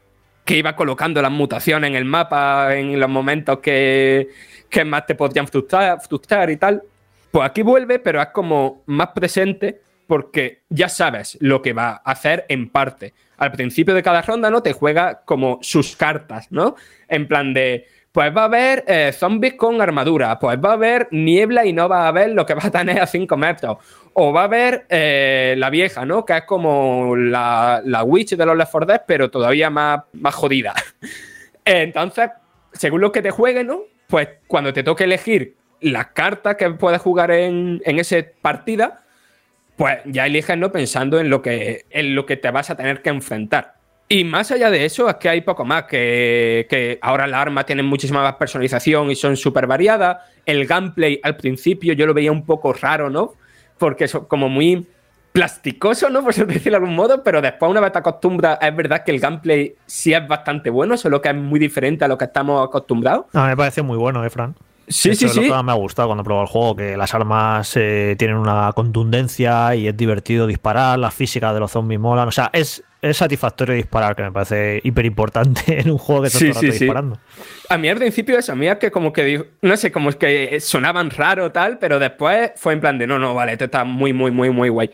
que 0.44 0.57
iba 0.57 0.76
colocando 0.76 1.20
las 1.20 1.32
mutaciones 1.32 1.88
en 1.88 1.96
el 1.96 2.05
mapa 2.05 2.76
en 2.76 2.98
los 2.98 3.11
momentos 3.11 3.59
que, 3.59 4.28
que 4.68 4.84
más 4.84 5.07
te 5.07 5.16
podrían 5.16 5.48
frustrar, 5.48 6.01
frustrar 6.01 6.51
y 6.51 6.57
tal. 6.57 6.82
Pues 7.32 7.48
aquí 7.48 7.62
vuelve, 7.62 7.98
pero 7.98 8.22
es 8.22 8.28
como 8.28 8.82
más 8.86 9.09
presente 9.09 9.80
porque 10.11 10.62
ya 10.70 10.88
sabes 10.88 11.38
lo 11.40 11.62
que 11.62 11.72
va 11.72 12.02
a 12.04 12.11
hacer 12.11 12.44
en 12.48 12.68
parte. 12.68 13.14
Al 13.36 13.52
principio 13.52 13.94
de 13.94 14.02
cada 14.02 14.22
ronda, 14.22 14.50
¿no? 14.50 14.61
Te 14.61 14.72
juega 14.72 15.22
como 15.24 15.61
sus 15.62 15.94
cartas, 15.94 16.50
¿no? 16.50 16.74
En 17.06 17.28
plan 17.28 17.54
de, 17.54 17.86
pues 18.11 18.36
va 18.36 18.42
a 18.42 18.44
haber 18.46 18.82
eh, 18.88 19.12
zombies 19.16 19.54
con 19.54 19.80
armadura, 19.80 20.36
pues 20.40 20.58
va 20.58 20.70
a 20.70 20.72
haber 20.72 21.06
niebla 21.12 21.64
y 21.64 21.72
no 21.72 21.88
va 21.88 22.06
a 22.06 22.08
haber 22.08 22.30
lo 22.30 22.44
que 22.44 22.54
va 22.54 22.62
a 22.64 22.70
tener 22.72 23.00
a 23.00 23.06
5 23.06 23.36
metros. 23.36 23.78
O 24.14 24.32
va 24.32 24.40
a 24.40 24.44
haber 24.46 24.84
eh, 24.88 25.54
la 25.56 25.70
vieja, 25.70 26.04
¿no? 26.04 26.24
Que 26.24 26.38
es 26.38 26.42
como 26.42 27.14
la, 27.14 27.80
la 27.84 28.02
Witch 28.02 28.34
de 28.34 28.44
los 28.44 28.56
Left 28.56 28.72
4 28.72 28.86
Dead, 28.86 29.02
pero 29.06 29.30
todavía 29.30 29.70
más, 29.70 30.00
más 30.14 30.34
jodida. 30.34 30.74
Entonces, 31.64 32.30
según 32.72 33.00
lo 33.00 33.12
que 33.12 33.22
te 33.22 33.30
juegue, 33.30 33.62
¿no? 33.62 33.82
Pues 34.08 34.26
cuando 34.48 34.72
te 34.72 34.82
toque 34.82 35.04
elegir 35.04 35.54
las 35.80 36.06
cartas 36.06 36.56
que 36.56 36.68
puedes 36.70 37.00
jugar 37.00 37.30
en, 37.30 37.80
en 37.84 38.00
esa 38.00 38.16
partida, 38.42 39.04
pues 39.81 40.01
ya 40.05 40.28
¿no? 40.57 40.70
Pensando 40.70 41.18
en 41.18 41.31
lo, 41.31 41.41
que, 41.41 41.87
en 41.89 42.14
lo 42.14 42.26
que 42.26 42.37
te 42.37 42.51
vas 42.51 42.68
a 42.68 42.76
tener 42.76 43.01
que 43.01 43.09
enfrentar. 43.09 43.76
Y 44.11 44.24
más 44.24 44.51
allá 44.51 44.70
de 44.70 44.85
eso, 44.85 45.09
es 45.09 45.14
que 45.14 45.31
hay 45.31 45.41
poco 45.41 45.64
más, 45.64 45.85
que, 45.85 46.66
que 46.68 46.99
ahora 47.01 47.26
las 47.26 47.41
armas 47.41 47.64
tienen 47.64 47.87
muchísima 47.87 48.22
más 48.22 48.35
personalización 48.35 49.11
y 49.11 49.14
son 49.16 49.39
súper 49.39 49.66
variadas. 49.66 50.18
El 50.45 50.66
gameplay 50.66 51.18
al 51.22 51.35
principio 51.39 51.95
yo 51.95 52.05
lo 52.05 52.12
veía 52.12 52.31
un 52.31 52.45
poco 52.45 52.74
raro, 52.74 53.09
¿no? 53.09 53.33
Porque 53.78 54.05
es 54.05 54.12
como 54.28 54.51
muy 54.51 54.87
plasticoso, 55.33 56.11
¿no? 56.11 56.22
Por 56.24 56.35
decirlo 56.35 56.72
de 56.72 56.76
algún 56.76 56.95
modo, 56.95 57.24
pero 57.24 57.41
después 57.41 57.70
una 57.70 57.81
vez 57.81 57.93
te 57.93 58.01
acostumbras, 58.01 58.59
es 58.61 58.76
verdad 58.76 59.03
que 59.03 59.12
el 59.12 59.18
gameplay 59.18 59.76
sí 59.87 60.12
es 60.12 60.28
bastante 60.28 60.68
bueno, 60.68 60.99
solo 60.99 61.22
que 61.22 61.31
es 61.31 61.35
muy 61.35 61.59
diferente 61.59 62.05
a 62.05 62.09
lo 62.09 62.18
que 62.18 62.26
estamos 62.26 62.68
acostumbrados. 62.68 63.24
Me 63.33 63.57
parece 63.57 63.81
muy 63.81 63.97
bueno, 63.97 64.22
¿eh, 64.26 64.28
Fran? 64.28 64.55
Sí, 64.91 65.11
Eso 65.11 65.20
sí, 65.20 65.24
es 65.26 65.36
lo 65.36 65.43
sí. 65.43 65.49
que 65.49 65.55
más 65.55 65.64
me 65.64 65.70
ha 65.72 65.76
gustado 65.76 66.09
cuando 66.09 66.22
he 66.22 66.24
probado 66.24 66.45
el 66.47 66.51
juego, 66.51 66.74
que 66.76 66.97
las 66.97 67.14
armas 67.14 67.72
eh, 67.76 68.16
tienen 68.18 68.36
una 68.36 68.72
contundencia 68.74 69.74
y 69.76 69.86
es 69.86 69.97
divertido 69.97 70.47
disparar, 70.49 70.99
las 70.99 71.14
físicas 71.14 71.55
de 71.55 71.61
los 71.61 71.70
zombies 71.70 72.01
molan. 72.01 72.26
O 72.26 72.32
sea, 72.32 72.51
es, 72.53 72.82
es 73.01 73.16
satisfactorio 73.16 73.74
disparar, 73.76 74.16
que 74.16 74.24
me 74.24 74.32
parece 74.32 74.80
hiper 74.82 75.07
importante 75.07 75.62
en 75.80 75.91
un 75.93 75.99
juego 75.99 76.22
que 76.22 76.26
está 76.26 76.38
Sí, 76.41 76.51
todo 76.51 76.61
el 76.61 76.61
sí, 76.61 76.66
rato 76.66 76.72
sí. 76.78 76.84
disparando. 76.84 77.18
A 77.68 77.78
mí 77.78 77.88
al 77.88 77.97
principio 77.99 78.36
eso, 78.36 78.51
a 78.53 78.57
mí 78.57 78.66
es 78.66 78.76
que 78.78 78.91
como 78.91 79.12
que, 79.12 79.47
no 79.62 79.76
sé, 79.76 79.93
como 79.93 80.11
es 80.11 80.16
que 80.16 80.59
sonaban 80.61 81.11
raro 81.11 81.53
tal, 81.53 81.78
pero 81.78 82.01
después 82.01 82.51
fue 82.57 82.72
en 82.72 82.80
plan 82.80 82.99
de, 82.99 83.07
no, 83.07 83.18
no, 83.20 83.32
vale, 83.32 83.53
esto 83.53 83.66
está 83.66 83.84
muy, 83.84 84.12
muy, 84.12 84.32
muy, 84.32 84.51
muy 84.51 84.68
guay. 84.70 84.91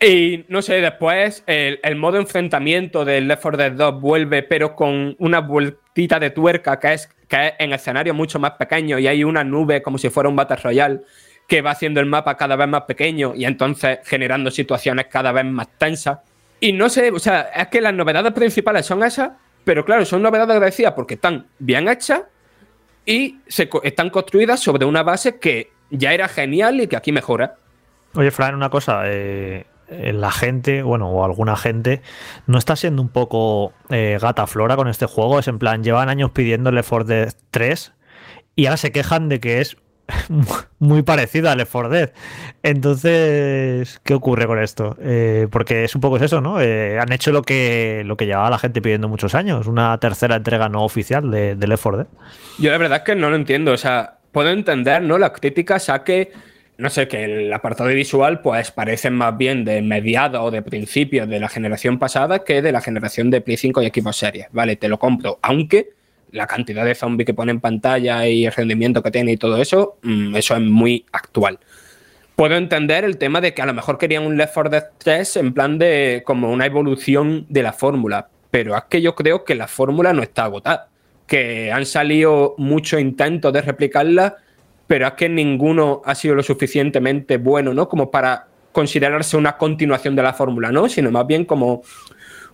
Y 0.00 0.44
no 0.48 0.62
sé, 0.62 0.80
después 0.80 1.42
el, 1.46 1.96
modo 1.96 2.18
enfrentamiento 2.18 3.04
del 3.04 3.26
Left 3.26 3.42
4 3.42 3.58
Dead 3.58 3.72
2 3.72 4.00
vuelve, 4.00 4.44
pero 4.44 4.76
con 4.76 5.16
una 5.18 5.40
vueltita 5.40 6.20
de 6.20 6.30
tuerca 6.30 6.78
que 6.78 6.92
es, 6.92 7.08
que 7.26 7.48
es 7.48 7.52
en 7.58 7.72
escenario 7.72 8.14
mucho 8.14 8.38
más 8.38 8.52
pequeño 8.52 8.98
y 8.98 9.08
hay 9.08 9.24
una 9.24 9.42
nube 9.42 9.82
como 9.82 9.98
si 9.98 10.08
fuera 10.08 10.28
un 10.28 10.36
Battle 10.36 10.56
Royale 10.56 11.00
que 11.48 11.62
va 11.62 11.72
haciendo 11.72 11.98
el 11.98 12.06
mapa 12.06 12.36
cada 12.36 12.54
vez 12.54 12.68
más 12.68 12.82
pequeño 12.82 13.32
y 13.34 13.44
entonces 13.44 13.98
generando 14.04 14.52
situaciones 14.52 15.06
cada 15.06 15.32
vez 15.32 15.46
más 15.46 15.66
tensas. 15.78 16.20
Y 16.60 16.72
no 16.72 16.88
sé, 16.88 17.10
o 17.10 17.18
sea, 17.18 17.50
es 17.54 17.66
que 17.68 17.80
las 17.80 17.94
novedades 17.94 18.32
principales 18.32 18.86
son 18.86 19.02
esas, 19.02 19.30
pero 19.64 19.84
claro, 19.84 20.04
son 20.04 20.22
novedades 20.22 20.54
agradecidas 20.54 20.92
porque 20.92 21.14
están 21.14 21.46
bien 21.58 21.88
hechas 21.88 22.22
y 23.04 23.38
se 23.48 23.68
están 23.82 24.10
construidas 24.10 24.60
sobre 24.60 24.84
una 24.84 25.02
base 25.02 25.40
que 25.40 25.72
ya 25.90 26.12
era 26.12 26.28
genial 26.28 26.80
y 26.80 26.86
que 26.86 26.96
aquí 26.96 27.10
mejora. 27.10 27.56
Oye, 28.14 28.30
Fran, 28.30 28.54
una 28.54 28.70
cosa. 28.70 29.02
eh, 29.06 29.64
la 29.90 30.30
gente, 30.30 30.82
bueno, 30.82 31.08
o 31.10 31.24
alguna 31.24 31.56
gente, 31.56 32.02
no 32.46 32.58
está 32.58 32.76
siendo 32.76 33.02
un 33.02 33.08
poco 33.08 33.72
eh, 33.90 34.18
gata 34.20 34.46
flora 34.46 34.76
con 34.76 34.88
este 34.88 35.06
juego. 35.06 35.38
Es 35.38 35.48
en 35.48 35.58
plan, 35.58 35.82
llevan 35.82 36.08
años 36.08 36.30
pidiéndole 36.30 36.82
4 36.82 37.04
Dead 37.04 37.34
3 37.50 37.92
y 38.56 38.66
ahora 38.66 38.76
se 38.76 38.92
quejan 38.92 39.28
de 39.28 39.40
que 39.40 39.60
es 39.60 39.76
muy 40.78 41.02
parecido 41.02 41.50
a 41.50 41.54
Left 41.54 41.72
4 41.72 41.90
Dead. 41.90 42.12
Entonces, 42.62 44.00
¿qué 44.04 44.14
ocurre 44.14 44.46
con 44.46 44.58
esto? 44.58 44.96
Eh, 45.00 45.48
porque 45.50 45.84
es 45.84 45.94
un 45.94 46.00
poco 46.00 46.16
eso, 46.16 46.40
¿no? 46.40 46.60
Eh, 46.60 46.98
han 46.98 47.12
hecho 47.12 47.32
lo 47.32 47.42
que, 47.42 48.02
lo 48.04 48.16
que 48.16 48.26
llevaba 48.26 48.50
la 48.50 48.58
gente 48.58 48.82
pidiendo 48.82 49.08
muchos 49.08 49.34
años, 49.34 49.66
una 49.66 49.98
tercera 49.98 50.36
entrega 50.36 50.68
no 50.68 50.84
oficial 50.84 51.30
de, 51.30 51.56
de 51.56 51.66
Left 51.66 51.82
4 51.82 51.98
Dead. 51.98 52.06
Yo 52.58 52.70
la 52.70 52.78
verdad 52.78 52.98
es 52.98 53.04
que 53.04 53.14
no 53.14 53.30
lo 53.30 53.36
entiendo. 53.36 53.72
O 53.72 53.76
sea, 53.76 54.18
puedo 54.32 54.50
entender, 54.50 55.02
¿no? 55.02 55.18
Las 55.18 55.32
críticas 55.32 55.88
a 55.88 56.04
que, 56.04 56.32
no 56.78 56.90
sé, 56.90 57.08
que 57.08 57.24
el 57.24 57.52
apartado 57.52 57.90
visual, 57.90 58.40
pues 58.40 58.70
parecen 58.70 59.12
más 59.14 59.36
bien 59.36 59.64
de 59.64 59.82
mediados 59.82 60.40
o 60.42 60.52
de 60.52 60.62
principios 60.62 61.28
de 61.28 61.40
la 61.40 61.48
generación 61.48 61.98
pasada 61.98 62.44
que 62.44 62.62
de 62.62 62.70
la 62.70 62.80
generación 62.80 63.30
de 63.30 63.40
Play 63.40 63.56
5 63.56 63.82
y 63.82 63.86
equipos 63.86 64.16
series. 64.16 64.46
Vale, 64.52 64.76
te 64.76 64.88
lo 64.88 64.96
compro. 64.96 65.40
Aunque 65.42 65.90
la 66.30 66.46
cantidad 66.46 66.84
de 66.84 66.94
zombies 66.94 67.26
que 67.26 67.34
pone 67.34 67.50
en 67.50 67.60
pantalla 67.60 68.26
y 68.28 68.46
el 68.46 68.52
rendimiento 68.52 69.02
que 69.02 69.10
tiene 69.10 69.32
y 69.32 69.36
todo 69.36 69.60
eso, 69.60 69.98
mm, 70.02 70.36
eso 70.36 70.54
es 70.54 70.62
muy 70.62 71.04
actual. 71.10 71.58
Puedo 72.36 72.56
entender 72.56 73.04
el 73.04 73.18
tema 73.18 73.40
de 73.40 73.54
que 73.54 73.62
a 73.62 73.66
lo 73.66 73.74
mejor 73.74 73.98
querían 73.98 74.24
un 74.24 74.36
Left 74.36 74.54
4 74.54 74.70
Dead 74.70 74.84
3 74.98 75.36
en 75.38 75.54
plan 75.54 75.78
de 75.78 76.22
como 76.24 76.52
una 76.52 76.66
evolución 76.66 77.44
de 77.48 77.64
la 77.64 77.72
fórmula, 77.72 78.28
pero 78.52 78.76
es 78.76 78.84
que 78.88 79.02
yo 79.02 79.16
creo 79.16 79.44
que 79.44 79.56
la 79.56 79.66
fórmula 79.66 80.12
no 80.12 80.22
está 80.22 80.44
agotada, 80.44 80.90
que 81.26 81.72
han 81.72 81.86
salido 81.86 82.54
muchos 82.56 83.00
intentos 83.00 83.52
de 83.52 83.62
replicarla, 83.62 84.36
pero 84.88 85.06
es 85.06 85.12
que 85.12 85.28
ninguno 85.28 86.02
ha 86.04 86.14
sido 86.16 86.34
lo 86.34 86.42
suficientemente 86.42 87.36
bueno, 87.36 87.74
¿no? 87.74 87.88
Como 87.88 88.10
para 88.10 88.48
considerarse 88.72 89.36
una 89.36 89.56
continuación 89.56 90.16
de 90.16 90.22
la 90.22 90.32
fórmula, 90.32 90.72
¿no? 90.72 90.88
Sino 90.88 91.10
más 91.10 91.26
bien 91.26 91.44
como 91.44 91.82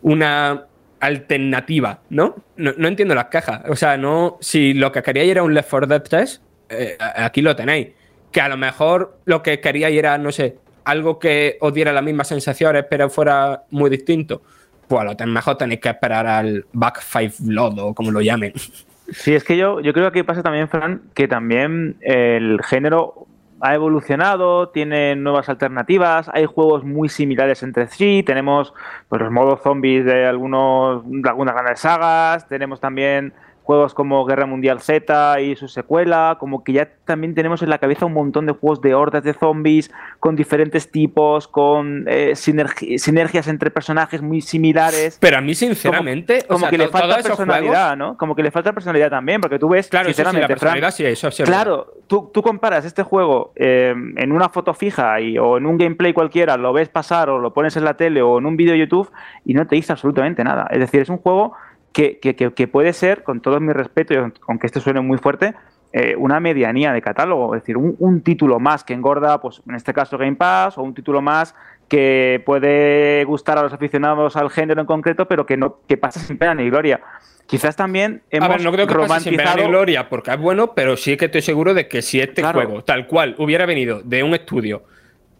una 0.02 0.66
alternativa, 0.98 2.00
¿no? 2.10 2.34
No, 2.56 2.88
entiendo 2.88 3.14
las 3.14 3.26
quejas. 3.26 3.62
O 3.68 3.76
sea, 3.76 3.96
no. 3.96 4.36
Si 4.40 4.74
lo 4.74 4.90
que 4.90 5.02
queríais 5.02 5.30
era 5.30 5.44
un 5.44 5.54
Left 5.54 5.70
4 5.70 5.86
Dead 5.86 6.02
3, 6.02 6.42
eh, 6.70 6.96
aquí 6.98 7.40
lo 7.40 7.54
tenéis. 7.54 7.88
Que 8.32 8.40
a 8.40 8.48
lo 8.48 8.56
mejor 8.56 9.20
lo 9.26 9.40
que 9.42 9.60
queríais 9.60 9.96
era, 9.96 10.18
no 10.18 10.32
sé, 10.32 10.58
algo 10.84 11.20
que 11.20 11.56
os 11.60 11.72
diera 11.72 11.92
las 11.92 12.02
mismas 12.02 12.26
sensaciones, 12.26 12.84
pero 12.90 13.08
fuera 13.08 13.62
muy 13.70 13.90
distinto. 13.90 14.42
Pues 14.88 15.02
a 15.02 15.24
lo 15.24 15.32
mejor 15.32 15.56
tenéis 15.56 15.80
que 15.80 15.90
esperar 15.90 16.26
al 16.26 16.66
Back 16.72 17.00
5 17.00 17.34
Blood 17.38 17.78
o 17.78 17.94
como 17.94 18.10
lo 18.10 18.20
llamen. 18.20 18.52
Sí, 19.10 19.34
es 19.34 19.44
que 19.44 19.56
yo, 19.56 19.80
yo 19.80 19.92
creo 19.92 20.12
que 20.12 20.24
pasa 20.24 20.42
también, 20.42 20.68
Fran, 20.68 21.02
que 21.14 21.28
también 21.28 21.96
el 22.00 22.60
género 22.62 23.26
ha 23.60 23.74
evolucionado, 23.74 24.68
tiene 24.68 25.16
nuevas 25.16 25.48
alternativas, 25.48 26.30
hay 26.32 26.44
juegos 26.46 26.84
muy 26.84 27.08
similares 27.08 27.62
entre 27.62 27.86
sí, 27.88 28.22
tenemos 28.24 28.74
pues, 29.08 29.22
los 29.22 29.30
modos 29.30 29.62
zombies 29.62 30.04
de, 30.04 30.26
algunos, 30.26 31.02
de 31.06 31.28
algunas 31.28 31.54
grandes 31.54 31.80
sagas, 31.80 32.46
tenemos 32.48 32.80
también 32.80 33.32
juegos 33.64 33.94
como 33.94 34.24
Guerra 34.26 34.44
Mundial 34.46 34.80
Z 34.80 35.40
y 35.40 35.56
su 35.56 35.68
secuela, 35.68 36.36
como 36.38 36.62
que 36.62 36.74
ya 36.74 36.88
también 37.04 37.34
tenemos 37.34 37.62
en 37.62 37.70
la 37.70 37.78
cabeza 37.78 38.04
un 38.06 38.12
montón 38.12 38.44
de 38.46 38.52
juegos 38.52 38.80
de 38.82 38.94
hordas 38.94 39.24
de 39.24 39.32
zombies 39.32 39.90
con 40.20 40.36
diferentes 40.36 40.90
tipos, 40.90 41.48
con 41.48 42.04
eh, 42.06 42.32
sinergi- 42.34 42.98
sinergias 42.98 43.48
entre 43.48 43.70
personajes 43.70 44.20
muy 44.22 44.42
similares. 44.42 45.16
Pero 45.20 45.38
a 45.38 45.40
mí, 45.40 45.54
sinceramente, 45.54 46.44
Como 46.46 46.60
sea, 46.60 46.70
que 46.70 46.78
le 46.78 46.88
falta 46.88 47.16
personalidad, 47.22 47.88
juegos- 47.94 47.96
¿no? 47.98 48.16
Como 48.18 48.36
que 48.36 48.42
le 48.42 48.50
falta 48.50 48.72
personalidad 48.74 49.08
también, 49.10 49.40
porque 49.40 49.58
tú 49.58 49.68
ves, 49.70 49.88
Claro, 49.88 50.04
sí, 50.04 50.10
la 50.10 50.14
sinceramente, 50.14 50.46
Fran, 50.46 50.58
personalidad 50.58 50.90
sí, 50.90 51.04
eso 51.06 51.30
sí 51.30 51.42
es. 51.42 51.48
Claro, 51.48 51.86
tú, 52.06 52.30
tú 52.32 52.42
comparas 52.42 52.84
este 52.84 53.02
juego 53.02 53.52
eh, 53.56 53.94
en 54.16 54.30
una 54.32 54.50
foto 54.50 54.74
fija 54.74 55.20
y, 55.20 55.38
o 55.38 55.56
en 55.56 55.64
un 55.66 55.78
gameplay 55.78 56.12
cualquiera, 56.12 56.58
lo 56.58 56.72
ves 56.74 56.90
pasar 56.90 57.30
o 57.30 57.38
lo 57.38 57.54
pones 57.54 57.76
en 57.78 57.84
la 57.84 57.94
tele 57.94 58.20
o 58.20 58.38
en 58.38 58.44
un 58.46 58.56
vídeo 58.58 58.72
de 58.74 58.80
YouTube 58.80 59.10
y 59.46 59.54
no 59.54 59.66
te 59.66 59.76
dice 59.76 59.92
absolutamente 59.92 60.44
nada. 60.44 60.66
Es 60.70 60.80
decir, 60.80 61.00
es 61.00 61.08
un 61.08 61.16
juego 61.18 61.54
que, 61.94 62.18
que- 62.18 62.36
que- 62.36 62.52
que 62.52 62.68
puede 62.68 62.92
ser, 62.92 63.22
con 63.22 63.40
todo 63.40 63.58
mi 63.60 63.72
respeto 63.72 64.12
y 64.12 64.18
aunque 64.48 64.66
este 64.66 64.80
suene 64.80 65.00
muy 65.00 65.16
fuerte, 65.16 65.54
eh, 65.94 66.14
una 66.18 66.40
medianía 66.40 66.92
de 66.92 67.00
catálogo. 67.00 67.54
Es 67.54 67.62
decir, 67.62 67.76
un, 67.76 67.94
un 68.00 68.20
título 68.20 68.58
más 68.60 68.82
que 68.84 68.92
engorda, 68.94 69.40
pues 69.40 69.62
en 69.68 69.76
este 69.76 69.94
caso 69.94 70.18
Game 70.18 70.34
Pass, 70.36 70.76
o 70.76 70.82
un 70.82 70.92
título 70.92 71.22
más 71.22 71.54
que 71.88 72.42
puede 72.44 73.24
gustar 73.24 73.58
a 73.58 73.62
los 73.62 73.72
aficionados 73.72 74.36
al 74.36 74.50
género 74.50 74.80
en 74.80 74.86
concreto, 74.86 75.28
pero 75.28 75.46
que 75.46 75.56
no 75.56 75.78
que 75.86 75.96
pasa 75.96 76.18
sin 76.20 76.36
pena 76.36 76.54
ni 76.54 76.68
gloria. 76.68 77.00
Quizás 77.46 77.76
también 77.76 78.22
hemos 78.30 78.48
A 78.48 78.52
ver, 78.52 78.62
no 78.64 78.72
creo 78.72 78.86
que 78.86 78.94
pase 78.94 79.30
sin 79.30 79.36
pena 79.36 79.50
ni 79.54 79.62
romantizado 79.62 79.68
gloria, 79.68 80.08
porque 80.08 80.30
es 80.32 80.38
bueno, 80.38 80.72
pero 80.74 80.96
sí 80.96 81.16
que 81.16 81.26
estoy 81.26 81.42
seguro 81.42 81.74
de 81.74 81.86
que 81.86 82.02
si 82.02 82.20
este 82.20 82.40
Claro. 82.42 82.60
juego, 82.62 82.82
tal 82.82 83.06
cual, 83.06 83.34
hubiera 83.38 83.64
venido 83.66 84.00
de 84.02 84.22
un 84.24 84.34
estudio 84.34 84.82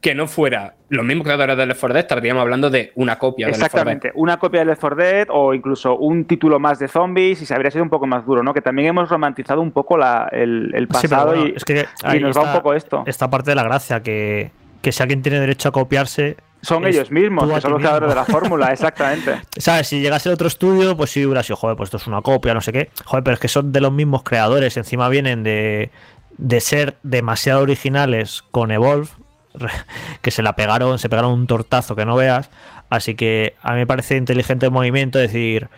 que 0.05 0.15
no 0.15 0.27
fuera 0.27 0.75
los 0.91 1.03
mismos 1.03 1.25
creadores 1.25 1.57
de 1.57 1.65
Left 1.65 1.81
4 1.81 1.95
Dead, 1.95 2.03
estaríamos 2.05 2.43
hablando 2.43 2.69
de 2.69 2.93
una 2.95 3.19
copia 3.19 3.47
de 3.47 3.53
Left 3.53 3.63
4 3.63 3.85
Dead. 3.85 3.93
Exactamente, 3.95 4.13
una 4.21 4.37
copia 4.37 4.61
de 4.61 4.67
Left 4.67 4.81
4 4.83 4.97
Dead 5.03 5.27
o 5.31 5.55
incluso 5.55 5.97
un 5.97 6.27
título 6.27 6.61
más 6.61 6.79
de 6.79 6.89
zombies 6.89 7.41
y 7.41 7.47
se 7.47 7.55
habría 7.55 7.71
sido 7.71 7.83
un 7.85 7.89
poco 7.89 8.07
más 8.07 8.27
duro, 8.27 8.43
¿no? 8.43 8.53
Que 8.53 8.61
también 8.61 8.89
hemos 8.89 9.09
romantizado 9.09 9.63
un 9.63 9.73
poco 9.73 9.97
la- 9.97 10.29
el, 10.31 10.73
el 10.75 10.83
Sí, 10.85 10.89
pero 10.89 11.01
pasado 11.01 11.27
bueno, 11.29 11.47
y, 11.47 11.55
es 11.57 11.65
que 11.65 11.87
y 12.15 12.21
nos 12.21 12.37
va 12.37 12.43
un 12.43 12.53
poco 12.53 12.75
esto. 12.75 13.03
Esta 13.07 13.31
parte 13.31 13.53
de 13.53 13.55
la 13.55 13.63
gracia, 13.65 14.03
que, 14.03 14.51
que 14.83 14.93
si 14.93 15.03
alguien 15.03 15.23
tiene 15.23 15.41
derecho 15.41 15.71
a 15.71 15.73
copiarse. 15.73 16.37
Son 16.61 16.87
ellos 16.87 17.11
mismos, 17.11 17.51
que 17.51 17.61
son 17.63 17.73
los 17.73 17.81
creadores 17.81 18.11
de 18.11 18.15
la 18.15 18.25
fórmula, 18.27 18.67
exactamente. 18.73 19.41
¿Sabes? 19.57 19.87
Si 19.89 20.01
llegase 20.03 20.29
el 20.29 20.35
otro 20.35 20.49
estudio, 20.49 20.99
pues 20.99 21.09
sí 21.11 21.25
hubiera 21.25 21.43
sido, 21.43 21.57
joder, 21.57 21.77
pues 21.79 21.87
esto 21.87 21.97
es 21.97 22.07
una 22.07 22.21
copia, 22.21 22.53
no 22.53 22.61
sé 22.61 22.73
qué. 22.73 22.91
Joder, 23.07 23.25
pero 23.25 23.35
es 23.35 23.41
que 23.41 23.49
son 23.49 23.73
de 23.73 23.81
los 23.81 23.91
mismos 23.93 24.23
creadores. 24.23 24.77
Encima 24.77 25.09
vienen 25.09 25.43
de, 25.43 25.91
de 26.37 26.61
ser 26.61 26.97
demasiado 27.03 27.63
originales 27.63 28.43
con 28.51 28.71
Evolve, 28.71 29.09
que 30.23 30.31
se 30.31 30.43
la 30.43 30.57
pegaron, 30.57 30.99
se 30.99 31.09
pegaron 31.09 31.33
un 31.33 31.47
tortazo 31.47 31.97
que 31.97 32.05
no 32.05 32.17
veas. 32.17 32.51
Así 32.91 33.15
que 33.15 33.55
a 33.63 33.73
mí 33.73 33.79
me 33.79 33.87
parece 33.87 34.17
inteligente 34.17 34.67
el 34.67 34.73
movimiento 34.73 35.19
decir, 35.19 35.69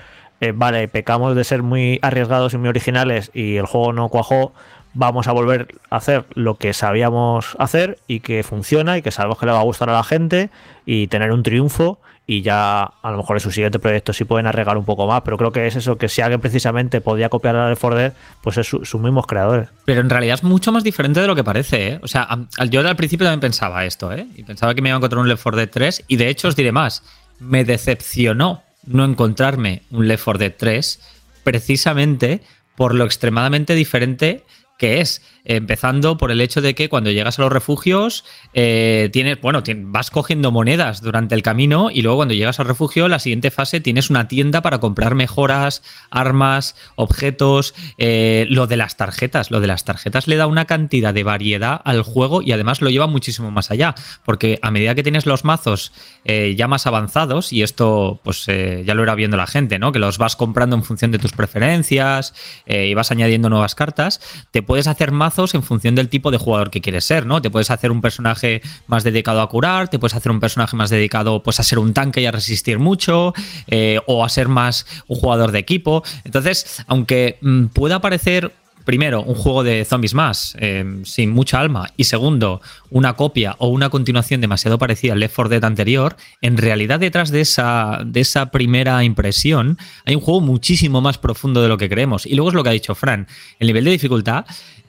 eh, 0.41 0.53
vale, 0.55 0.89
pecamos 0.89 1.35
de 1.35 1.45
ser 1.45 1.63
muy 1.63 1.99
arriesgados 2.03 2.55
y 2.55 2.59
muy 2.59 2.69
originales 2.69 3.31
y 3.33 3.57
el 3.57 3.67
juego 3.67 3.93
no 3.93 4.09
cuajó. 4.09 4.53
vamos 4.95 5.29
a 5.29 5.33
volver 5.33 5.75
a 5.91 5.97
hacer 5.97 6.25
lo 6.35 6.57
que 6.57 6.73
sabíamos 6.73 7.55
hacer 7.59 7.99
y 8.07 8.21
que 8.21 8.43
funciona 8.43 8.97
y 8.97 9.03
que 9.03 9.11
sabemos 9.11 9.39
que 9.39 9.47
le 9.47 9.53
va 9.53 9.61
a 9.61 9.65
gustar 9.65 9.91
a 9.91 9.93
la 9.93 10.03
gente 10.05 10.51
y 10.87 11.09
tener 11.09 11.33
un 11.33 11.43
triunfo 11.43 11.99
y 12.27 12.43
ya 12.43 12.83
a 12.83 13.11
lo 13.11 13.19
mejor 13.19 13.37
en 13.37 13.41
su 13.41 13.53
siguiente 13.53 13.79
proyecto 13.79 14.13
sí 14.13 14.25
pueden 14.25 14.47
arreglar 14.47 14.77
un 14.77 14.85
poco 14.85 15.07
más, 15.07 15.23
pero 15.23 15.39
creo 15.39 15.53
que 15.53 15.67
es 15.67 15.77
eso, 15.77 15.97
que 15.97 16.09
si 16.09 16.23
alguien 16.23 16.41
precisamente 16.41 17.01
podía 17.01 17.29
copiar 17.29 17.55
a 17.55 17.69
Left 17.69 17.81
4 17.81 17.99
Dead, 17.99 18.13
pues 18.43 18.59
es 18.59 18.67
sus 18.67 19.01
mismos 19.01 19.27
creadores. 19.27 19.69
Pero 19.85 20.01
en 20.01 20.11
realidad 20.11 20.35
es 20.35 20.43
mucho 20.43 20.73
más 20.73 20.83
diferente 20.83 21.21
de 21.21 21.29
lo 21.29 21.37
que 21.37 21.45
parece, 21.45 21.89
¿eh? 21.89 22.01
O 22.03 22.09
sea, 22.09 22.29
yo 22.69 22.87
al 22.87 22.97
principio 22.97 23.27
también 23.27 23.41
pensaba 23.41 23.85
esto, 23.85 24.13
¿eh? 24.13 24.27
Y 24.35 24.43
pensaba 24.43 24.75
que 24.75 24.83
me 24.83 24.89
iba 24.89 24.97
a 24.97 24.99
encontrar 24.99 25.21
un 25.21 25.29
Left 25.29 25.43
4 25.43 25.57
Dead 25.59 25.71
3 25.71 26.05
y 26.09 26.17
de 26.17 26.29
hecho 26.29 26.49
os 26.49 26.57
diré 26.57 26.73
más, 26.73 27.05
me 27.39 27.65
decepcionó 27.65 28.63
no 28.85 29.05
encontrarme 29.05 29.83
un 29.91 30.09
Left 30.09 30.25
4 30.25 30.39
Dead 30.39 30.55
3 30.57 31.01
precisamente 31.45 32.41
por 32.75 32.95
lo 32.95 33.05
extremadamente 33.05 33.75
diferente 33.75 34.45
que 34.79 35.01
es. 35.01 35.23
Empezando 35.49 36.19
por 36.19 36.33
el 36.33 36.41
hecho 36.41 36.61
de 36.61 36.75
que 36.75 36.89
cuando 36.89 37.13
llegas 37.13 37.39
a 37.39 37.43
los 37.43 37.53
refugios, 37.53 38.25
eh, 38.53 39.11
tienes, 39.13 39.41
bueno, 39.41 39.63
vas 39.85 40.11
cogiendo 40.11 40.51
monedas 40.51 41.03
durante 41.03 41.37
el 41.37 41.43
camino 41.43 41.89
y 41.93 42.03
luego 42.03 42.17
cuando 42.17 42.35
llegas 42.35 42.59
al 42.59 42.67
refugio, 42.67 43.07
la 43.07 43.21
siguiente 43.21 43.53
fase 43.53 43.81
tienes 43.81 44.11
una 44.11 44.27
tienda 44.27 44.61
para 44.61 44.81
comprar 44.81 45.15
mejoras, 45.15 45.85
armas, 46.11 46.75
objetos, 46.97 47.75
eh, 47.97 48.47
lo 48.51 48.67
de 48.67 48.77
las 48.77 48.97
tarjetas. 48.97 49.53
Lo 49.53 49.61
de 49.61 49.69
las 49.69 49.85
tarjetas 49.85 50.27
le 50.27 50.35
da 50.35 50.49
una 50.49 50.65
cantidad 50.65 51.15
de 51.15 51.23
variedad 51.23 51.81
al 51.85 52.03
juego 52.03 52.43
y 52.43 52.51
además 52.51 52.83
lo 52.83 52.91
lleva 52.91 53.07
muchísimo 53.07 53.53
más 53.53 53.71
allá, 53.71 53.95
porque 54.25 54.59
a 54.63 54.73
medida 54.73 54.97
que 54.97 55.05
tienes 55.05 55.27
los 55.27 55.45
mazos 55.45 55.93
eh, 56.25 56.57
ya 56.59 56.67
más 56.67 56.89
avanzados, 56.89 57.53
y 57.53 57.63
esto 57.63 58.21
pues 58.25 58.47
ya 58.47 58.95
lo 58.95 59.03
irá 59.05 59.15
viendo 59.15 59.37
la 59.37 59.47
gente, 59.47 59.79
¿no? 59.79 59.93
Que 59.93 60.01
los 60.01 60.19
vas 60.19 60.35
comprando 60.35 60.75
en 60.75 60.83
función 60.83 61.13
de 61.13 61.21
tus 61.21 61.31
preferencias 61.33 62.35
y 62.67 62.95
vas 62.95 63.13
añadiendo 63.13 63.49
nuevas 63.49 63.77
cartas, 63.77 64.21
te 64.51 64.63
puedes 64.63 64.89
hacer 64.89 65.13
mazos 65.13 65.36
en 65.55 65.63
función 65.63 65.95
del 65.95 66.09
tipo 66.09 66.31
de 66.31 66.39
jugador 66.39 66.71
que 66.71 66.81
quieres 66.81 67.05
ser, 67.05 67.27
¿no? 67.27 67.43
Te 67.43 67.51
puedes 67.51 67.71
hacer 67.71 67.91
un 67.91 68.01
personaje 68.01 68.63
más 68.87 69.05
dedicado 69.05 69.41
a 69.41 69.49
curar, 69.49 69.89
te 69.89 69.99
puedes 69.99 70.15
hacer 70.15 70.33
un 70.33 70.41
personaje 70.41 70.77
más 70.77 70.91
dedicado 70.91 71.43
pues, 71.43 71.61
a 71.61 71.63
ser 71.63 71.79
un 71.79 71.93
tanque 71.93 72.21
y 72.23 72.27
a 72.27 72.33
resistir 72.33 72.79
mucho, 72.79 73.35
eh, 73.67 74.01
o 74.07 74.25
a 74.25 74.29
ser 74.29 74.49
más 74.49 74.87
un 75.07 75.19
jugador 75.19 75.53
de 75.53 75.59
equipo. 75.59 76.03
Entonces, 76.25 76.83
aunque 76.87 77.39
mm, 77.43 77.67
pueda 77.67 78.01
parecer 78.01 78.53
primero, 78.87 79.21
un 79.21 79.35
juego 79.35 79.65
de 79.65 79.85
zombies 79.85 80.15
más, 80.15 80.57
em, 80.61 81.05
sin 81.05 81.31
mucha 81.31 81.59
alma, 81.59 81.89
y 81.97 82.05
segundo, 82.05 82.63
una 82.89 83.15
copia 83.15 83.57
o 83.59 83.67
una 83.67 83.91
continuación 83.91 84.41
demasiado 84.41 84.79
parecida 84.79 85.13
al 85.13 85.19
Left 85.19 85.35
4 85.35 85.49
Dead 85.51 85.65
anterior, 85.65 86.17
en 86.41 86.57
realidad 86.57 87.01
detrás 87.01 87.33
de 87.33 87.41
esa, 87.41 88.01
de 88.07 88.21
esa 88.21 88.53
primera 88.53 89.03
impresión 89.03 89.77
hay 90.05 90.15
un 90.15 90.21
juego 90.21 90.41
muchísimo 90.41 91.01
más 91.01 91.19
profundo 91.19 91.61
de 91.63 91.69
lo 91.69 91.77
que 91.77 91.89
creemos. 91.89 92.27
Y 92.27 92.37
luego 92.37 92.51
es 92.51 92.55
lo 92.55 92.63
que 92.63 92.71
ha 92.71 92.73
dicho 92.73 92.95
Fran, 92.95 93.27
el 93.59 93.67
nivel 93.67 93.85
de 93.85 93.91
dificultad 93.91 94.47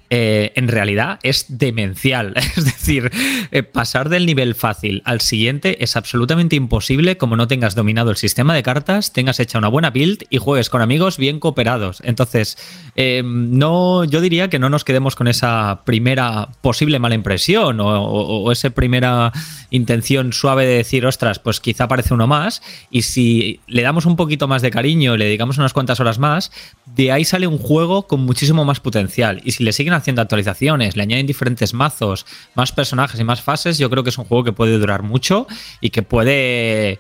eh, 0.09 0.53
en 0.55 0.67
realidad 0.67 1.19
es 1.23 1.45
demencial. 1.49 2.33
Es 2.57 2.65
decir, 2.65 3.11
eh, 3.51 3.61
pasar 3.63 4.09
del 4.09 4.25
nivel 4.25 4.55
fácil 4.55 5.01
al 5.05 5.21
siguiente 5.21 5.83
es 5.83 5.95
absolutamente 5.95 6.55
imposible 6.55 7.17
como 7.17 7.35
no 7.35 7.47
tengas 7.47 7.75
dominado 7.75 8.09
el 8.09 8.17
sistema 8.17 8.55
de 8.55 8.63
cartas, 8.63 9.13
tengas 9.13 9.39
hecha 9.39 9.57
una 9.57 9.67
buena 9.67 9.91
build 9.91 10.23
y 10.29 10.37
juegues 10.37 10.69
con 10.69 10.81
amigos 10.81 11.17
bien 11.17 11.39
cooperados. 11.39 12.01
Entonces, 12.03 12.57
eh, 12.95 13.21
no, 13.23 14.05
yo 14.05 14.21
diría 14.21 14.49
que 14.49 14.59
no 14.59 14.69
nos 14.69 14.83
quedemos 14.83 15.15
con 15.15 15.27
esa 15.27 15.81
primera 15.85 16.49
posible 16.61 16.99
mala 16.99 17.15
impresión 17.15 17.79
o, 17.79 18.51
esa 18.51 18.69
primera 18.69 19.31
intención 19.69 20.33
suave 20.33 20.65
de 20.65 20.77
decir, 20.77 21.05
ostras, 21.05 21.39
pues 21.39 21.59
quizá 21.59 21.87
parece 21.87 22.13
uno 22.13 22.27
más. 22.27 22.61
Y 22.89 23.03
si 23.03 23.59
le 23.67 23.81
damos 23.81 24.05
un 24.05 24.15
poquito 24.15 24.47
más 24.47 24.61
de 24.61 24.71
cariño 24.71 25.17
le 25.17 25.25
dedicamos 25.25 25.57
unas 25.57 25.73
cuantas 25.73 25.99
horas 25.99 26.17
más, 26.17 26.51
de 26.85 27.11
ahí 27.11 27.25
sale 27.25 27.45
un 27.45 27.57
juego 27.57 28.07
con 28.07 28.21
muchísimo 28.21 28.65
más 28.65 28.79
potencial. 28.79 29.41
Y 29.43 29.51
si 29.51 29.63
le 29.63 29.73
siguen 29.73 29.93
haciendo 29.97 30.21
actualizaciones, 30.21 30.95
le 30.95 31.03
añaden 31.03 31.25
diferentes 31.25 31.73
mazos, 31.73 32.25
más 32.55 32.71
personajes 32.71 33.19
y 33.19 33.23
más 33.23 33.41
fases, 33.41 33.77
yo 33.77 33.89
creo 33.89 34.03
que 34.03 34.09
es 34.09 34.17
un 34.17 34.25
juego 34.25 34.43
que 34.43 34.53
puede 34.53 34.77
durar 34.77 35.03
mucho 35.03 35.47
y 35.81 35.89
que 35.89 36.03
puede, 36.03 36.99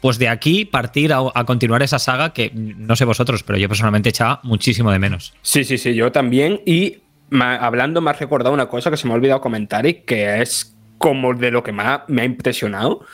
pues 0.00 0.18
de 0.18 0.28
aquí 0.28 0.64
partir 0.64 1.12
a, 1.12 1.44
continuar 1.44 1.82
esa 1.82 1.98
saga 1.98 2.32
que 2.32 2.50
no 2.54 2.96
sé 2.96 3.04
vosotros, 3.04 3.42
pero 3.42 3.58
yo 3.58 3.68
personalmente 3.68 4.08
echaba 4.08 4.40
muchísimo 4.42 4.90
de 4.90 4.98
menos. 4.98 5.34
Sí, 5.42 5.64
sí, 5.64 5.78
sí, 5.78 5.94
yo 5.94 6.12
también. 6.12 6.60
Y 6.66 6.98
hablando 7.40 8.00
me 8.00 8.10
ha 8.10 8.14
recordado 8.14 8.54
una 8.54 8.66
cosa 8.66 8.90
que 8.90 8.96
se 8.96 9.06
me 9.06 9.12
ha 9.12 9.16
olvidado 9.16 9.40
comentar 9.40 9.86
y 9.86 9.94
que 10.02 10.42
es 10.42 10.76
como 10.98 11.34
de 11.34 11.50
lo 11.50 11.62
que 11.62 11.72
más 11.72 12.00
me 12.08 12.22
ha 12.22 12.24
impresionado. 12.24 13.04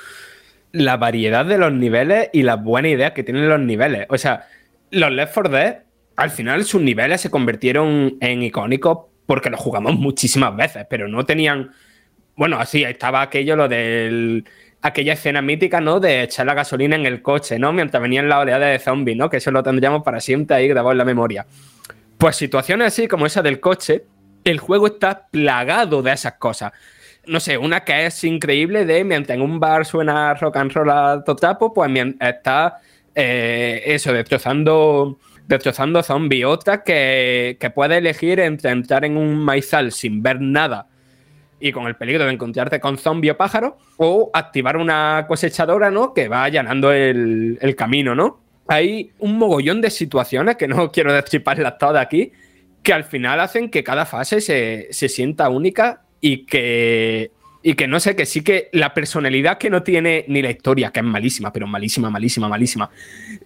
La 0.72 0.96
variedad 0.96 1.44
de 1.44 1.58
los 1.58 1.72
niveles 1.72 2.28
y 2.32 2.42
la 2.42 2.56
buena 2.56 2.88
idea 2.88 3.12
que 3.12 3.24
tienen 3.24 3.48
los 3.48 3.60
niveles. 3.60 4.06
O 4.08 4.18
sea, 4.18 4.46
los 4.90 5.10
Left 5.10 5.34
4 5.34 5.52
Dead, 5.52 5.78
al 6.16 6.30
final 6.30 6.64
sus 6.64 6.80
niveles 6.80 7.20
se 7.20 7.30
convirtieron 7.30 8.16
en 8.20 8.42
icónicos 8.42 9.09
porque 9.30 9.48
lo 9.48 9.56
jugamos 9.56 9.94
muchísimas 9.94 10.56
veces, 10.56 10.84
pero 10.90 11.06
no 11.06 11.24
tenían. 11.24 11.70
Bueno, 12.34 12.58
así 12.58 12.82
estaba 12.82 13.22
aquello, 13.22 13.54
lo 13.54 13.68
del. 13.68 14.44
Aquella 14.82 15.12
escena 15.12 15.40
mítica, 15.40 15.80
¿no? 15.80 16.00
De 16.00 16.24
echar 16.24 16.46
la 16.46 16.54
gasolina 16.54 16.96
en 16.96 17.06
el 17.06 17.22
coche, 17.22 17.56
¿no? 17.56 17.72
Mientras 17.72 18.02
venían 18.02 18.28
la 18.28 18.40
oleada 18.40 18.66
de 18.66 18.80
zombies, 18.80 19.16
¿no? 19.16 19.30
Que 19.30 19.36
eso 19.36 19.52
lo 19.52 19.62
tendríamos 19.62 20.02
para 20.02 20.18
siempre 20.18 20.56
ahí 20.56 20.66
grabado 20.66 20.90
en 20.90 20.98
la 20.98 21.04
memoria. 21.04 21.46
Pues 22.18 22.34
situaciones 22.34 22.88
así 22.88 23.06
como 23.06 23.24
esa 23.24 23.40
del 23.40 23.60
coche, 23.60 24.04
el 24.42 24.58
juego 24.58 24.88
está 24.88 25.28
plagado 25.28 26.02
de 26.02 26.10
esas 26.10 26.32
cosas. 26.32 26.72
No 27.24 27.38
sé, 27.38 27.56
una 27.56 27.84
que 27.84 28.06
es 28.06 28.24
increíble 28.24 28.84
de 28.84 29.04
mientras 29.04 29.36
en 29.36 29.42
un 29.42 29.60
bar 29.60 29.86
suena 29.86 30.34
rock 30.34 30.56
and 30.56 30.72
roll 30.72 30.90
a 30.90 31.22
totapo, 31.24 31.72
pues 31.72 31.88
está 32.18 32.80
eh, 33.14 33.80
eso, 33.86 34.12
destrozando 34.12 35.20
destrozando 35.50 36.02
zombies. 36.02 36.46
Otra 36.46 36.82
que, 36.82 37.58
que 37.60 37.70
puede 37.70 37.98
elegir 37.98 38.40
entre 38.40 38.70
entrar 38.70 39.04
en 39.04 39.16
un 39.16 39.36
maizal 39.36 39.92
sin 39.92 40.22
ver 40.22 40.40
nada 40.40 40.86
y 41.60 41.72
con 41.72 41.86
el 41.86 41.94
peligro 41.94 42.24
de 42.24 42.32
encontrarte 42.32 42.80
con 42.80 42.96
zombie 42.96 43.30
o 43.30 43.36
pájaro, 43.36 43.76
o 43.98 44.30
activar 44.32 44.78
una 44.78 45.26
cosechadora, 45.28 45.90
¿no? 45.90 46.14
Que 46.14 46.28
va 46.28 46.44
allanando 46.44 46.90
el, 46.90 47.74
camino, 47.76 48.14
¿no? 48.14 48.40
Hay 48.66 49.12
un 49.18 49.36
mogollón 49.36 49.82
de 49.82 49.90
situaciones 49.90 50.56
que 50.56 50.66
no 50.66 50.90
quiero 50.92 51.12
destriparlas 51.12 51.76
todas 51.76 52.02
aquí, 52.02 52.32
que 52.82 52.94
al 52.94 53.04
final 53.04 53.40
hacen 53.40 53.68
que 53.68 53.84
cada 53.84 54.06
fase 54.06 54.40
se, 54.40 54.88
se 54.90 55.08
sienta 55.10 55.50
única 55.50 56.02
y 56.22 56.46
que 56.46 57.30
y 57.62 57.74
que 57.74 57.86
no 57.86 58.00
sé, 58.00 58.16
que 58.16 58.26
sí 58.26 58.42
que 58.42 58.70
la 58.72 58.94
personalidad 58.94 59.58
que 59.58 59.68
no 59.68 59.82
tiene 59.82 60.24
ni 60.28 60.40
la 60.42 60.50
historia, 60.50 60.90
que 60.90 61.00
es 61.00 61.06
malísima, 61.06 61.52
pero 61.52 61.66
malísima, 61.66 62.10
malísima, 62.10 62.48
malísima. 62.48 62.90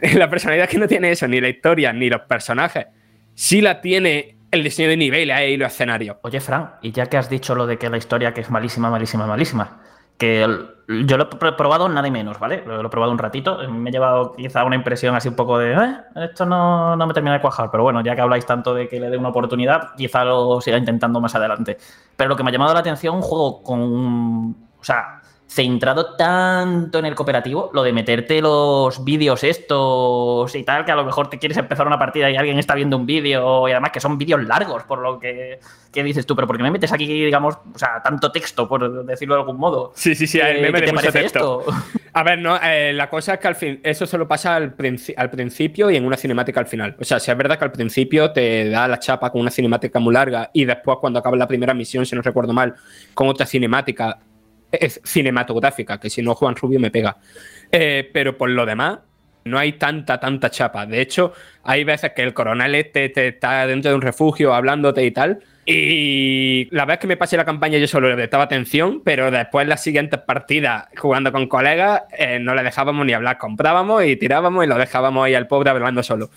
La 0.14 0.30
personalidad 0.30 0.68
que 0.68 0.78
no 0.78 0.86
tiene 0.86 1.10
eso, 1.10 1.26
ni 1.26 1.40
la 1.40 1.48
historia, 1.48 1.92
ni 1.92 2.08
los 2.08 2.22
personajes, 2.22 2.86
sí 3.34 3.60
la 3.60 3.80
tiene 3.80 4.36
el 4.50 4.62
diseño 4.62 4.88
de 4.88 4.96
niveles 4.96 5.50
y 5.50 5.56
los 5.56 5.72
escenarios. 5.72 6.18
Oye, 6.22 6.40
Fran, 6.40 6.74
y 6.82 6.92
ya 6.92 7.06
que 7.06 7.16
has 7.16 7.28
dicho 7.28 7.54
lo 7.56 7.66
de 7.66 7.76
que 7.76 7.90
la 7.90 7.96
historia 7.96 8.32
que 8.32 8.40
es 8.40 8.50
malísima, 8.50 8.88
malísima, 8.88 9.26
malísima, 9.26 9.80
que 10.18 10.46
yo 10.86 11.16
lo 11.16 11.24
he 11.24 11.52
probado 11.52 11.88
nada 11.88 12.06
y 12.06 12.10
menos, 12.10 12.38
¿vale? 12.38 12.62
Lo, 12.66 12.84
he 12.84 12.88
probado 12.90 13.12
un 13.12 13.18
ratito, 13.18 13.58
me 13.68 13.90
he 13.90 13.92
llevado 13.92 14.32
quizá 14.32 14.64
una 14.64 14.76
impresión 14.76 15.14
así 15.14 15.28
un 15.28 15.36
poco 15.36 15.58
de, 15.58 15.72
eh, 15.72 15.96
esto 16.16 16.44
no, 16.44 16.94
no, 16.94 17.06
me 17.06 17.14
termina 17.14 17.34
de 17.34 17.40
cuajar, 17.40 17.70
pero 17.70 17.82
bueno, 17.82 18.02
ya 18.02 18.14
que 18.14 18.20
habláis 18.20 18.44
tanto 18.44 18.74
de 18.74 18.86
que 18.88 19.00
le 19.00 19.08
dé 19.08 19.16
una 19.16 19.30
oportunidad, 19.30 19.94
quizá 19.96 20.24
lo 20.24 20.60
siga 20.60 20.76
intentando 20.76 21.20
más 21.20 21.34
adelante. 21.34 21.78
Pero 22.16 22.28
lo 22.28 22.36
que 22.36 22.42
me 22.42 22.50
ha 22.50 22.52
llamado 22.52 22.74
la 22.74 22.80
atención, 22.80 23.16
un 23.16 23.22
juego 23.22 23.62
con, 23.62 24.50
o 24.78 24.84
sea, 24.84 25.22
centrado 25.55 26.16
tanto 26.16 26.98
en 26.98 27.07
el 27.07 27.14
cooperativo, 27.14 27.70
lo 27.72 27.84
de 27.84 27.92
meterte 27.92 28.42
los 28.42 29.05
vídeos 29.05 29.44
estos 29.44 30.52
y 30.57 30.64
tal, 30.64 30.84
que 30.84 30.90
a 30.90 30.96
lo 30.96 31.05
mejor 31.05 31.30
te 31.30 31.38
quieres 31.38 31.57
empezar 31.57 31.86
una 31.86 31.98
partida 31.98 32.28
y 32.28 32.36
alguien 32.36 32.59
está 32.59 32.74
viendo 32.74 32.96
un 32.96 33.07
vídeo 33.07 33.68
y 33.68 33.70
además 33.70 33.92
que 33.92 34.00
son 34.00 34.18
vídeos 34.18 34.42
largos, 34.44 34.82
por 34.82 34.98
lo 34.98 35.20
que, 35.20 35.61
dices 35.92 36.26
tú, 36.26 36.34
pero 36.34 36.48
¿por 36.48 36.57
qué 36.57 36.64
me 36.64 36.72
metes 36.72 36.92
aquí, 36.92 37.07
digamos, 37.07 37.55
o 37.72 37.78
sea, 37.78 38.02
tanto 38.02 38.32
texto, 38.32 38.68
por 38.68 39.05
decirlo 39.05 39.36
de 39.36 39.40
algún 39.42 39.57
modo? 39.57 39.92
Sí, 39.94 40.16
sí, 40.16 40.26
sí, 40.26 40.40
a 40.40 40.46
me 40.46 40.72
te 40.72 40.92
parece 40.92 41.24
Esto? 41.24 41.64
A 42.16 42.22
ver, 42.22 42.38
no, 42.38 42.57
eh, 42.62 42.92
la 42.92 43.11
cosa 43.11 43.34
es 43.34 43.40
que 43.40 43.48
al 43.48 43.57
fin, 43.57 43.80
eso 43.82 44.07
solo 44.07 44.28
pasa 44.28 44.55
al, 44.55 44.74
al 45.16 45.30
principio 45.30 45.90
y 45.90 45.96
en 45.96 46.05
una 46.05 46.16
cinemática 46.16 46.61
al 46.61 46.66
final. 46.66 46.96
O 47.00 47.05
sea, 47.05 47.18
si 47.18 47.30
es 47.30 47.36
verdad 47.36 47.59
que 47.59 47.64
al 47.64 47.72
principio 47.72 48.30
te 48.30 48.68
da 48.68 48.86
la 48.86 49.00
chapa 49.00 49.30
con 49.32 49.40
una 49.40 49.50
cinemática 49.50 49.98
muy 49.98 50.14
larga 50.14 50.48
y 50.52 50.64
después 50.64 50.98
cuando 51.00 51.18
acaba 51.18 51.36
la 51.36 51.48
primera 51.48 51.74
misión, 51.74 52.07
si 52.07 52.14
no 52.14 52.22
recuerdo 52.22 52.52
mal, 52.52 52.74
con 53.14 53.26
otra 53.26 53.46
cinemática 53.46 54.20
es 54.80 55.00
cinematográfica, 55.04 55.98
que 55.98 56.10
si 56.10 56.22
no 56.22 56.34
Juan 56.34 56.56
Rubio 56.56 56.80
me 56.80 56.90
pega. 56.90 57.16
Eh, 57.70 58.08
pero 58.12 58.36
por 58.36 58.50
lo 58.50 58.66
demás, 58.66 58.98
no 59.44 59.58
hay 59.58 59.74
tanta, 59.74 60.18
tanta 60.18 60.50
chapa. 60.50 60.86
De 60.86 61.00
hecho, 61.00 61.32
hay 61.62 61.84
veces 61.84 62.12
que 62.14 62.22
el 62.22 62.34
coronel 62.34 62.74
este 62.74 63.08
te 63.08 63.28
está 63.28 63.66
dentro 63.66 63.90
de 63.90 63.96
un 63.96 64.02
refugio 64.02 64.54
hablándote 64.54 65.04
y 65.04 65.10
tal. 65.10 65.40
Y 65.66 66.68
la 66.72 66.84
vez 66.84 66.98
que 66.98 67.06
me 67.06 67.16
pasé 67.16 67.36
la 67.36 67.44
campaña 67.44 67.78
yo 67.78 67.88
solo 67.88 68.08
le 68.08 68.16
prestaba 68.16 68.44
atención, 68.44 69.00
pero 69.02 69.30
después 69.30 69.66
las 69.66 69.82
siguientes 69.82 70.20
partidas 70.20 70.86
jugando 70.96 71.32
con 71.32 71.46
colegas 71.48 72.02
eh, 72.18 72.38
no 72.38 72.54
le 72.54 72.62
dejábamos 72.62 73.06
ni 73.06 73.14
hablar, 73.14 73.38
comprábamos 73.38 74.04
y 74.04 74.16
tirábamos 74.16 74.64
y 74.64 74.68
lo 74.68 74.76
dejábamos 74.76 75.24
ahí 75.24 75.34
al 75.34 75.46
pobre 75.46 75.70
hablando 75.70 76.02
solo. 76.02 76.28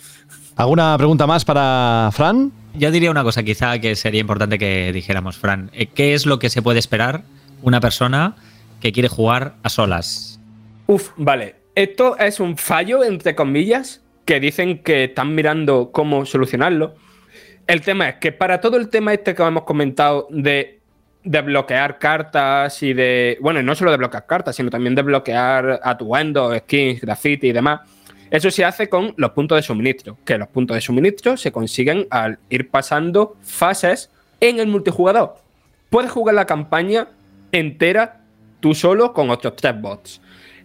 ¿Alguna 0.56 0.96
pregunta 0.96 1.26
más 1.26 1.44
para 1.44 2.08
Fran? 2.12 2.52
Yo 2.74 2.90
diría 2.90 3.10
una 3.10 3.22
cosa 3.22 3.42
quizá 3.42 3.78
que 3.78 3.96
sería 3.96 4.20
importante 4.20 4.58
que 4.58 4.92
dijéramos, 4.92 5.36
Fran. 5.36 5.70
Eh, 5.74 5.86
¿Qué 5.86 6.14
es 6.14 6.24
lo 6.24 6.38
que 6.38 6.48
se 6.48 6.62
puede 6.62 6.78
esperar 6.78 7.22
una 7.62 7.80
persona 7.80 8.36
que 8.80 8.92
quiere 8.92 9.08
jugar 9.08 9.54
a 9.62 9.68
solas. 9.68 10.40
Uf, 10.86 11.10
vale. 11.16 11.56
Esto 11.74 12.18
es 12.18 12.40
un 12.40 12.56
fallo, 12.56 13.04
entre 13.04 13.34
comillas, 13.34 14.02
que 14.24 14.40
dicen 14.40 14.82
que 14.82 15.04
están 15.04 15.34
mirando 15.34 15.90
cómo 15.92 16.26
solucionarlo. 16.26 16.94
el 17.66 17.82
tema 17.82 18.08
es 18.08 18.14
que 18.16 18.32
para 18.32 18.60
todo 18.60 18.76
el 18.76 18.88
tema 18.88 19.12
este 19.12 19.34
que 19.34 19.42
hemos 19.42 19.64
comentado 19.64 20.26
de, 20.30 20.80
de 21.24 21.40
bloquear 21.42 21.98
cartas 21.98 22.82
y 22.82 22.94
de. 22.94 23.38
Bueno, 23.40 23.62
no 23.62 23.74
solo 23.74 23.90
de 23.90 23.96
bloquear 23.96 24.26
cartas, 24.26 24.56
sino 24.56 24.70
también 24.70 24.94
de 24.94 25.02
bloquear 25.02 25.80
atuendos, 25.82 26.56
skins, 26.58 27.00
graffiti 27.00 27.48
y 27.48 27.52
demás. 27.52 27.80
Eso 28.30 28.50
se 28.50 28.64
hace 28.64 28.88
con 28.88 29.14
los 29.16 29.30
puntos 29.30 29.56
de 29.56 29.62
suministro, 29.62 30.18
que 30.24 30.36
los 30.36 30.48
puntos 30.48 30.74
de 30.74 30.80
suministro 30.82 31.36
se 31.36 31.50
consiguen 31.50 32.06
al 32.10 32.38
ir 32.50 32.70
pasando 32.70 33.36
fases 33.42 34.10
en 34.40 34.58
el 34.60 34.66
multijugador. 34.66 35.36
Puedes 35.88 36.10
jugar 36.10 36.34
la 36.34 36.44
campaña 36.44 37.08
entera 37.52 38.20
tú 38.60 38.74
solo 38.74 39.12
con 39.12 39.30
otros 39.30 39.56
tres 39.56 39.80
bots. 39.80 40.20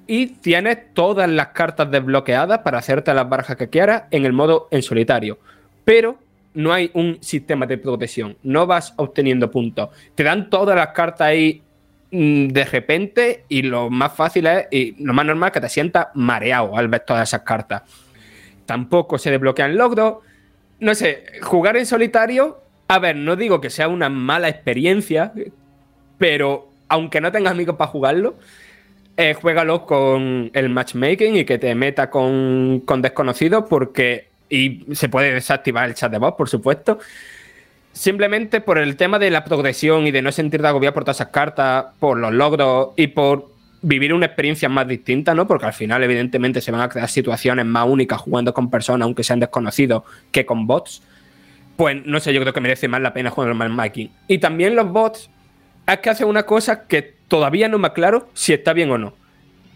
Y 0.05 0.27
tienes 0.27 0.93
todas 0.93 1.29
las 1.29 1.47
cartas 1.47 1.89
desbloqueadas 1.89 2.59
para 2.59 2.79
hacerte 2.79 3.13
las 3.13 3.29
barajas 3.29 3.55
que 3.55 3.69
quieras 3.69 4.03
en 4.11 4.25
el 4.25 4.33
modo 4.33 4.67
en 4.71 4.81
solitario. 4.81 5.39
Pero 5.85 6.19
no 6.53 6.73
hay 6.73 6.91
un 6.93 7.17
sistema 7.21 7.65
de 7.65 7.77
protección. 7.77 8.37
No 8.43 8.67
vas 8.67 8.93
obteniendo 8.97 9.49
puntos. 9.49 9.89
Te 10.15 10.23
dan 10.23 10.49
todas 10.49 10.75
las 10.75 10.89
cartas 10.89 11.27
ahí 11.27 11.61
mm, 12.11 12.47
de 12.47 12.65
repente 12.65 13.45
y 13.47 13.61
lo 13.61 13.89
más 13.89 14.13
fácil 14.13 14.47
es, 14.47 14.67
y 14.71 15.03
lo 15.03 15.13
más 15.13 15.25
normal 15.25 15.47
es 15.47 15.53
que 15.53 15.61
te 15.61 15.69
sientas 15.69 16.07
mareado 16.15 16.77
al 16.77 16.89
ver 16.89 17.01
todas 17.01 17.29
esas 17.29 17.41
cartas. 17.41 17.83
Tampoco 18.65 19.17
se 19.17 19.31
desbloquean 19.31 19.77
logros. 19.77 20.17
No 20.79 20.95
sé, 20.95 21.23
jugar 21.41 21.77
en 21.77 21.85
solitario, 21.85 22.61
a 22.87 22.99
ver, 22.99 23.15
no 23.15 23.35
digo 23.35 23.61
que 23.61 23.69
sea 23.69 23.87
una 23.87 24.09
mala 24.09 24.49
experiencia, 24.49 25.31
pero 26.17 26.72
aunque 26.87 27.21
no 27.21 27.31
tengas 27.31 27.51
amigos 27.51 27.75
para 27.75 27.89
jugarlo, 27.89 28.35
eh, 29.15 29.35
juégalo 29.35 29.85
con 29.85 30.49
el 30.53 30.69
matchmaking 30.69 31.37
y 31.37 31.45
que 31.45 31.59
te 31.59 31.75
meta 31.75 32.09
con, 32.09 32.81
con 32.85 33.01
desconocidos 33.01 33.65
porque... 33.69 34.31
Y 34.49 34.85
se 34.93 35.09
puede 35.09 35.33
desactivar 35.33 35.87
el 35.87 35.95
chat 35.95 36.11
de 36.11 36.19
voz, 36.19 36.35
por 36.35 36.47
supuesto. 36.47 36.99
Simplemente 37.91 38.61
por 38.61 38.77
el 38.77 38.95
tema 38.97 39.17
de 39.17 39.31
la 39.31 39.43
progresión 39.43 40.05
y 40.05 40.11
de 40.11 40.21
no 40.21 40.31
sentirte 40.31 40.67
agobiado 40.67 40.93
por 40.93 41.03
todas 41.03 41.17
esas 41.17 41.29
cartas, 41.29 41.85
por 41.99 42.19
los 42.19 42.31
logros 42.33 42.89
y 42.95 43.07
por 43.07 43.49
vivir 43.83 44.13
una 44.13 44.25
experiencia 44.25 44.69
más 44.69 44.87
distinta, 44.87 45.35
¿no? 45.35 45.47
Porque 45.47 45.65
al 45.65 45.73
final, 45.73 46.03
evidentemente, 46.03 46.61
se 46.61 46.71
van 46.71 46.81
a 46.81 46.89
crear 46.89 47.09
situaciones 47.09 47.65
más 47.65 47.87
únicas 47.87 48.19
jugando 48.21 48.53
con 48.53 48.69
personas, 48.69 49.05
aunque 49.05 49.23
sean 49.23 49.39
desconocidos, 49.39 50.03
que 50.31 50.45
con 50.45 50.65
bots. 50.65 51.03
Pues 51.75 52.05
no 52.05 52.19
sé, 52.19 52.33
yo 52.33 52.41
creo 52.41 52.53
que 52.53 52.61
merece 52.61 52.87
más 52.87 53.01
la 53.01 53.13
pena 53.13 53.29
jugar 53.29 53.49
el 53.49 53.55
matchmaking. 53.55 54.11
Y 54.27 54.37
también 54.37 54.75
los 54.75 54.91
bots 54.91 55.29
es 55.87 55.99
que 55.99 56.09
hacen 56.09 56.27
una 56.27 56.43
cosa 56.43 56.87
que 56.87 57.15
todavía 57.27 57.67
no 57.67 57.77
me 57.77 57.87
aclaro 57.87 58.29
si 58.33 58.53
está 58.53 58.73
bien 58.73 58.91
o 58.91 58.97
no. 58.97 59.13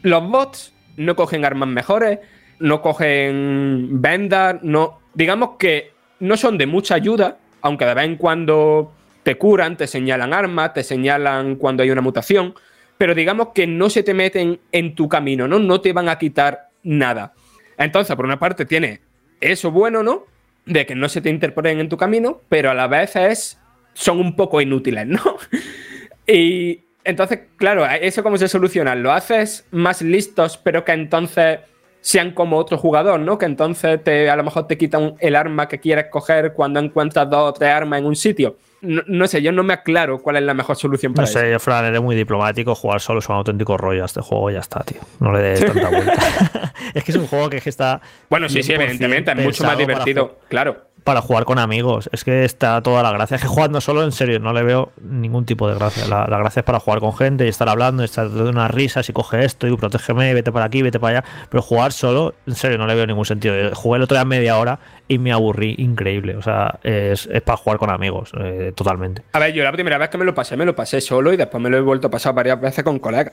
Los 0.03 0.27
bots 0.29 0.73
no 0.95 1.15
cogen 1.15 1.45
armas 1.45 1.69
mejores, 1.69 2.19
no 2.59 2.81
cogen 2.81 4.01
vendas, 4.01 4.57
no. 4.61 4.99
Digamos 5.13 5.51
que 5.57 5.91
no 6.19 6.37
son 6.37 6.57
de 6.57 6.65
mucha 6.65 6.95
ayuda, 6.95 7.37
aunque 7.61 7.85
de 7.85 7.93
vez 7.93 8.05
en 8.05 8.15
cuando 8.15 8.93
te 9.23 9.37
curan, 9.37 9.75
te 9.75 9.87
señalan 9.87 10.33
armas, 10.33 10.73
te 10.73 10.83
señalan 10.83 11.55
cuando 11.55 11.83
hay 11.83 11.91
una 11.91 12.01
mutación, 12.01 12.53
pero 12.97 13.13
digamos 13.13 13.49
que 13.53 13.67
no 13.67 13.89
se 13.89 14.03
te 14.03 14.13
meten 14.13 14.59
en 14.71 14.95
tu 14.95 15.09
camino, 15.09 15.47
¿no? 15.47 15.59
No 15.59 15.81
te 15.81 15.93
van 15.93 16.09
a 16.09 16.17
quitar 16.17 16.69
nada. 16.83 17.33
Entonces, 17.77 18.15
por 18.15 18.25
una 18.25 18.39
parte, 18.39 18.65
tiene 18.65 19.01
eso 19.41 19.71
bueno, 19.71 20.01
¿no? 20.01 20.25
De 20.65 20.85
que 20.85 20.95
no 20.95 21.09
se 21.09 21.21
te 21.21 21.29
interponen 21.29 21.79
en 21.79 21.89
tu 21.89 21.97
camino, 21.97 22.41
pero 22.49 22.71
a 22.71 22.73
la 22.73 22.87
vez 22.87 23.15
es. 23.15 23.59
son 23.93 24.19
un 24.19 24.35
poco 24.35 24.61
inútiles, 24.61 25.05
¿no? 25.05 25.21
Y 26.27 26.83
entonces, 27.03 27.39
claro, 27.55 27.85
¿eso 27.85 28.21
cómo 28.21 28.37
se 28.37 28.49
soluciona? 28.49 28.93
Lo 28.93 29.13
haces 29.13 29.65
más 29.71 30.01
listos, 30.01 30.57
pero 30.57 30.83
que 30.83 30.91
entonces 30.91 31.59
sean 32.01 32.31
como 32.31 32.57
otro 32.57 32.77
jugador, 32.77 33.19
¿no? 33.19 33.37
Que 33.37 33.45
entonces 33.45 34.03
te, 34.03 34.29
a 34.29 34.35
lo 34.35 34.43
mejor 34.43 34.67
te 34.67 34.77
quitan 34.77 35.15
el 35.19 35.35
arma 35.35 35.67
que 35.67 35.79
quieres 35.79 36.07
coger 36.11 36.53
cuando 36.53 36.79
encuentras 36.79 37.29
dos 37.29 37.49
o 37.49 37.53
tres 37.53 37.71
armas 37.71 37.99
en 37.99 38.05
un 38.05 38.15
sitio. 38.15 38.57
No, 38.81 39.25
sé, 39.25 39.41
yo 39.41 39.51
no 39.51 39.63
me 39.63 39.73
aclaro 39.73 40.19
cuál 40.19 40.35
es 40.35 40.43
la 40.43 40.53
mejor 40.53 40.75
solución 40.75 41.13
para 41.13 41.27
eso. 41.27 41.39
No 41.39 41.45
sé, 41.45 41.59
Fran, 41.59 41.85
eres 41.85 42.01
muy 42.01 42.15
diplomático. 42.15 42.75
Jugar 42.75 43.01
solo 43.01 43.19
es 43.19 43.27
un 43.27 43.35
auténtico 43.35 43.75
rollo 43.75 44.03
a 44.03 44.05
este 44.05 44.21
juego, 44.21 44.51
ya 44.51 44.59
está, 44.59 44.81
tío. 44.81 44.99
No 45.19 45.31
le 45.31 45.41
des 45.41 45.65
tanta 45.65 45.89
vuelta. 45.89 46.13
es 46.93 47.03
que 47.03 47.11
es 47.11 47.17
un 47.17 47.25
juego 47.25 47.49
que, 47.49 47.57
está. 47.57 47.99
Bueno, 48.29 48.47
sí, 48.47 48.61
sí, 48.61 48.73
evidentemente, 48.73 49.31
es 49.31 49.37
mucho 49.37 49.63
más 49.63 49.77
divertido, 49.77 50.39
claro 50.47 50.87
para 51.07 51.21
jugar 51.21 51.45
con 51.45 51.57
amigos. 51.57 52.09
Es 52.11 52.25
que 52.25 52.43
está 52.43 52.81
toda 52.81 53.01
la 53.01 53.13
gracia. 53.13 53.35
Es 53.35 53.41
que 53.41 53.47
jugando 53.47 53.79
solo, 53.79 54.03
en 54.03 54.11
serio, 54.11 54.41
no 54.41 54.51
le 54.51 54.61
veo 54.61 54.91
ningún 55.01 55.45
tipo 55.45 55.69
de 55.69 55.75
gracia. 55.75 56.05
La, 56.05 56.25
gracia 56.25 56.59
es 56.59 56.65
para 56.65 56.81
jugar 56.81 56.99
con 56.99 57.15
gente 57.15 57.45
y 57.45 57.47
estar 57.47 57.69
hablando, 57.69 58.03
y 58.03 58.05
estar 58.05 58.29
de 58.29 58.49
unas 58.49 58.69
risas 58.69 59.07
y 59.07 59.13
coge 59.13 59.45
esto 59.45 59.67
y 59.69 59.77
protégeme, 59.77 60.33
vete 60.33 60.51
para 60.51 60.65
aquí, 60.65 60.81
vete 60.81 60.99
para 60.99 61.19
allá. 61.19 61.29
Pero 61.49 61.63
jugar 61.63 61.93
solo, 61.93 62.35
en 62.45 62.55
serio, 62.55 62.77
no 62.77 62.85
le 62.87 62.93
veo 62.93 63.07
ningún 63.07 63.23
sentido. 63.23 63.73
Jugué 63.73 63.95
el 63.95 64.03
otro 64.03 64.17
día 64.17 64.25
media 64.25 64.57
hora 64.57 64.79
y 65.07 65.17
me 65.17 65.31
aburrí 65.31 65.75
increíble. 65.77 66.35
O 66.35 66.41
sea, 66.41 66.77
es, 66.83 67.29
para 67.45 67.55
jugar 67.55 67.79
con 67.79 67.89
amigos, 67.89 68.33
eh, 68.37 68.73
totalmente. 68.75 69.21
A 69.31 69.39
ver, 69.39 69.53
yo 69.53 69.63
la 69.63 69.71
primera 69.71 69.97
vez 69.97 70.09
que 70.09 70.17
me 70.17 70.25
lo 70.25 70.35
pasé, 70.35 70.57
me 70.57 70.65
lo 70.65 70.75
pasé 70.75 70.99
solo 70.99 71.31
y 71.31 71.37
después 71.37 71.63
me 71.63 71.69
lo 71.69 71.77
he 71.77 71.81
vuelto 71.81 72.07
a 72.07 72.11
pasar 72.11 72.35
varias 72.35 72.59
veces 72.59 72.83
con 72.83 72.99
colegas. 72.99 73.31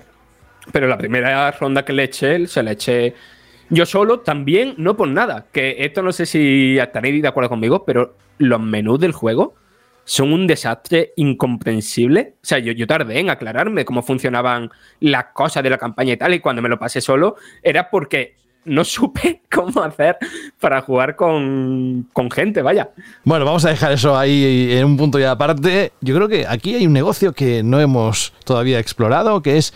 Pero 0.70 0.86
la 0.86 0.96
primera 0.96 1.50
ronda 1.50 1.84
que 1.84 1.92
le 1.92 2.04
eché, 2.04 2.46
se 2.46 2.62
le 2.62 2.70
eché 2.70 3.14
yo 3.70 3.86
solo 3.86 4.20
también, 4.20 4.74
no 4.76 4.96
por 4.96 5.08
nada. 5.08 5.46
Que 5.52 5.76
esto 5.80 6.02
no 6.02 6.12
sé 6.12 6.26
si 6.26 6.78
estaréis 6.78 7.22
de 7.22 7.28
acuerdo 7.28 7.50
conmigo, 7.50 7.84
pero 7.84 8.16
los 8.38 8.60
menús 8.60 9.00
del 9.00 9.12
juego 9.12 9.54
son 10.04 10.32
un 10.32 10.46
desastre 10.46 11.12
incomprensible. 11.16 12.34
O 12.42 12.46
sea, 12.46 12.58
yo, 12.58 12.72
yo 12.72 12.86
tardé 12.86 13.18
en 13.20 13.30
aclararme 13.30 13.84
cómo 13.84 14.02
funcionaban 14.02 14.70
las 15.00 15.26
cosas 15.32 15.62
de 15.62 15.70
la 15.70 15.78
campaña 15.78 16.12
y 16.12 16.16
tal. 16.16 16.34
Y 16.34 16.40
cuando 16.40 16.62
me 16.62 16.68
lo 16.68 16.78
pasé 16.78 17.00
solo, 17.00 17.36
era 17.62 17.90
porque 17.90 18.36
no 18.64 18.84
supe 18.84 19.42
cómo 19.52 19.82
hacer 19.82 20.16
para 20.60 20.80
jugar 20.80 21.16
con, 21.16 22.08
con, 22.12 22.30
gente, 22.30 22.62
vaya. 22.62 22.90
Bueno, 23.24 23.44
vamos 23.44 23.64
a 23.64 23.70
dejar 23.70 23.92
eso 23.92 24.16
ahí 24.16 24.72
en 24.72 24.84
un 24.84 24.96
punto 24.96 25.18
ya 25.18 25.32
aparte. 25.32 25.92
Yo 26.00 26.14
creo 26.14 26.28
que 26.28 26.46
aquí 26.46 26.74
hay 26.74 26.86
un 26.86 26.92
negocio 26.92 27.32
que 27.32 27.62
no 27.62 27.80
hemos 27.80 28.32
todavía 28.44 28.78
explorado, 28.78 29.42
que 29.42 29.56
es 29.56 29.74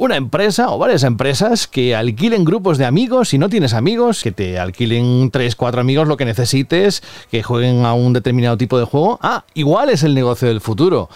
una 0.00 0.16
empresa 0.16 0.70
o 0.70 0.78
varias 0.78 1.02
empresas 1.02 1.66
que 1.66 1.94
alquilen 1.94 2.46
grupos 2.46 2.78
de 2.78 2.86
amigos, 2.86 3.28
si 3.28 3.38
no 3.38 3.50
tienes 3.50 3.74
amigos, 3.74 4.22
que 4.22 4.32
te 4.32 4.58
alquilen 4.58 5.30
tres, 5.30 5.56
cuatro 5.56 5.82
amigos 5.82 6.08
lo 6.08 6.16
que 6.16 6.24
necesites, 6.24 7.02
que 7.30 7.42
jueguen 7.42 7.84
a 7.84 7.92
un 7.92 8.14
determinado 8.14 8.56
tipo 8.56 8.78
de 8.78 8.86
juego. 8.86 9.18
Ah, 9.20 9.44
igual 9.52 9.90
es 9.90 10.02
el 10.02 10.14
negocio 10.14 10.48
del 10.48 10.62
futuro. 10.62 11.10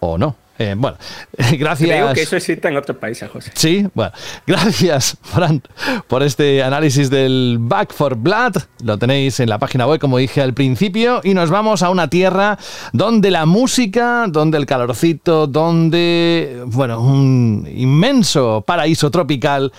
O 0.00 0.18
no. 0.18 0.34
Eh, 0.58 0.74
bueno, 0.76 0.96
gracias. 1.36 1.90
Creo 1.90 2.14
que 2.14 2.22
eso 2.22 2.36
existe 2.36 2.68
en 2.68 2.76
otros 2.76 2.98
países, 2.98 3.28
José. 3.30 3.50
Sí, 3.54 3.86
bueno, 3.94 4.12
gracias, 4.46 5.16
Fran, 5.22 5.62
por 6.06 6.22
este 6.22 6.62
análisis 6.62 7.10
del 7.10 7.56
Back 7.60 7.92
for 7.92 8.16
Blood. 8.16 8.56
Lo 8.82 8.98
tenéis 8.98 9.40
en 9.40 9.48
la 9.48 9.58
página 9.58 9.86
web, 9.86 9.98
como 9.98 10.18
dije 10.18 10.40
al 10.42 10.54
principio, 10.54 11.20
y 11.24 11.34
nos 11.34 11.50
vamos 11.50 11.82
a 11.82 11.90
una 11.90 12.08
tierra 12.08 12.58
donde 12.92 13.30
la 13.30 13.46
música, 13.46 14.26
donde 14.28 14.58
el 14.58 14.66
calorcito, 14.66 15.46
donde, 15.46 16.62
bueno, 16.66 17.00
un 17.00 17.68
inmenso 17.74 18.62
paraíso 18.66 19.10
tropical 19.10 19.72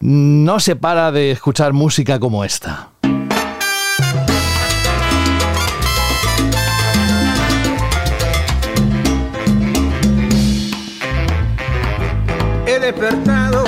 no 0.00 0.60
se 0.60 0.76
para 0.76 1.12
de 1.12 1.30
escuchar 1.30 1.72
música 1.72 2.18
como 2.18 2.44
esta. 2.44 2.91
Despertado, 12.92 13.64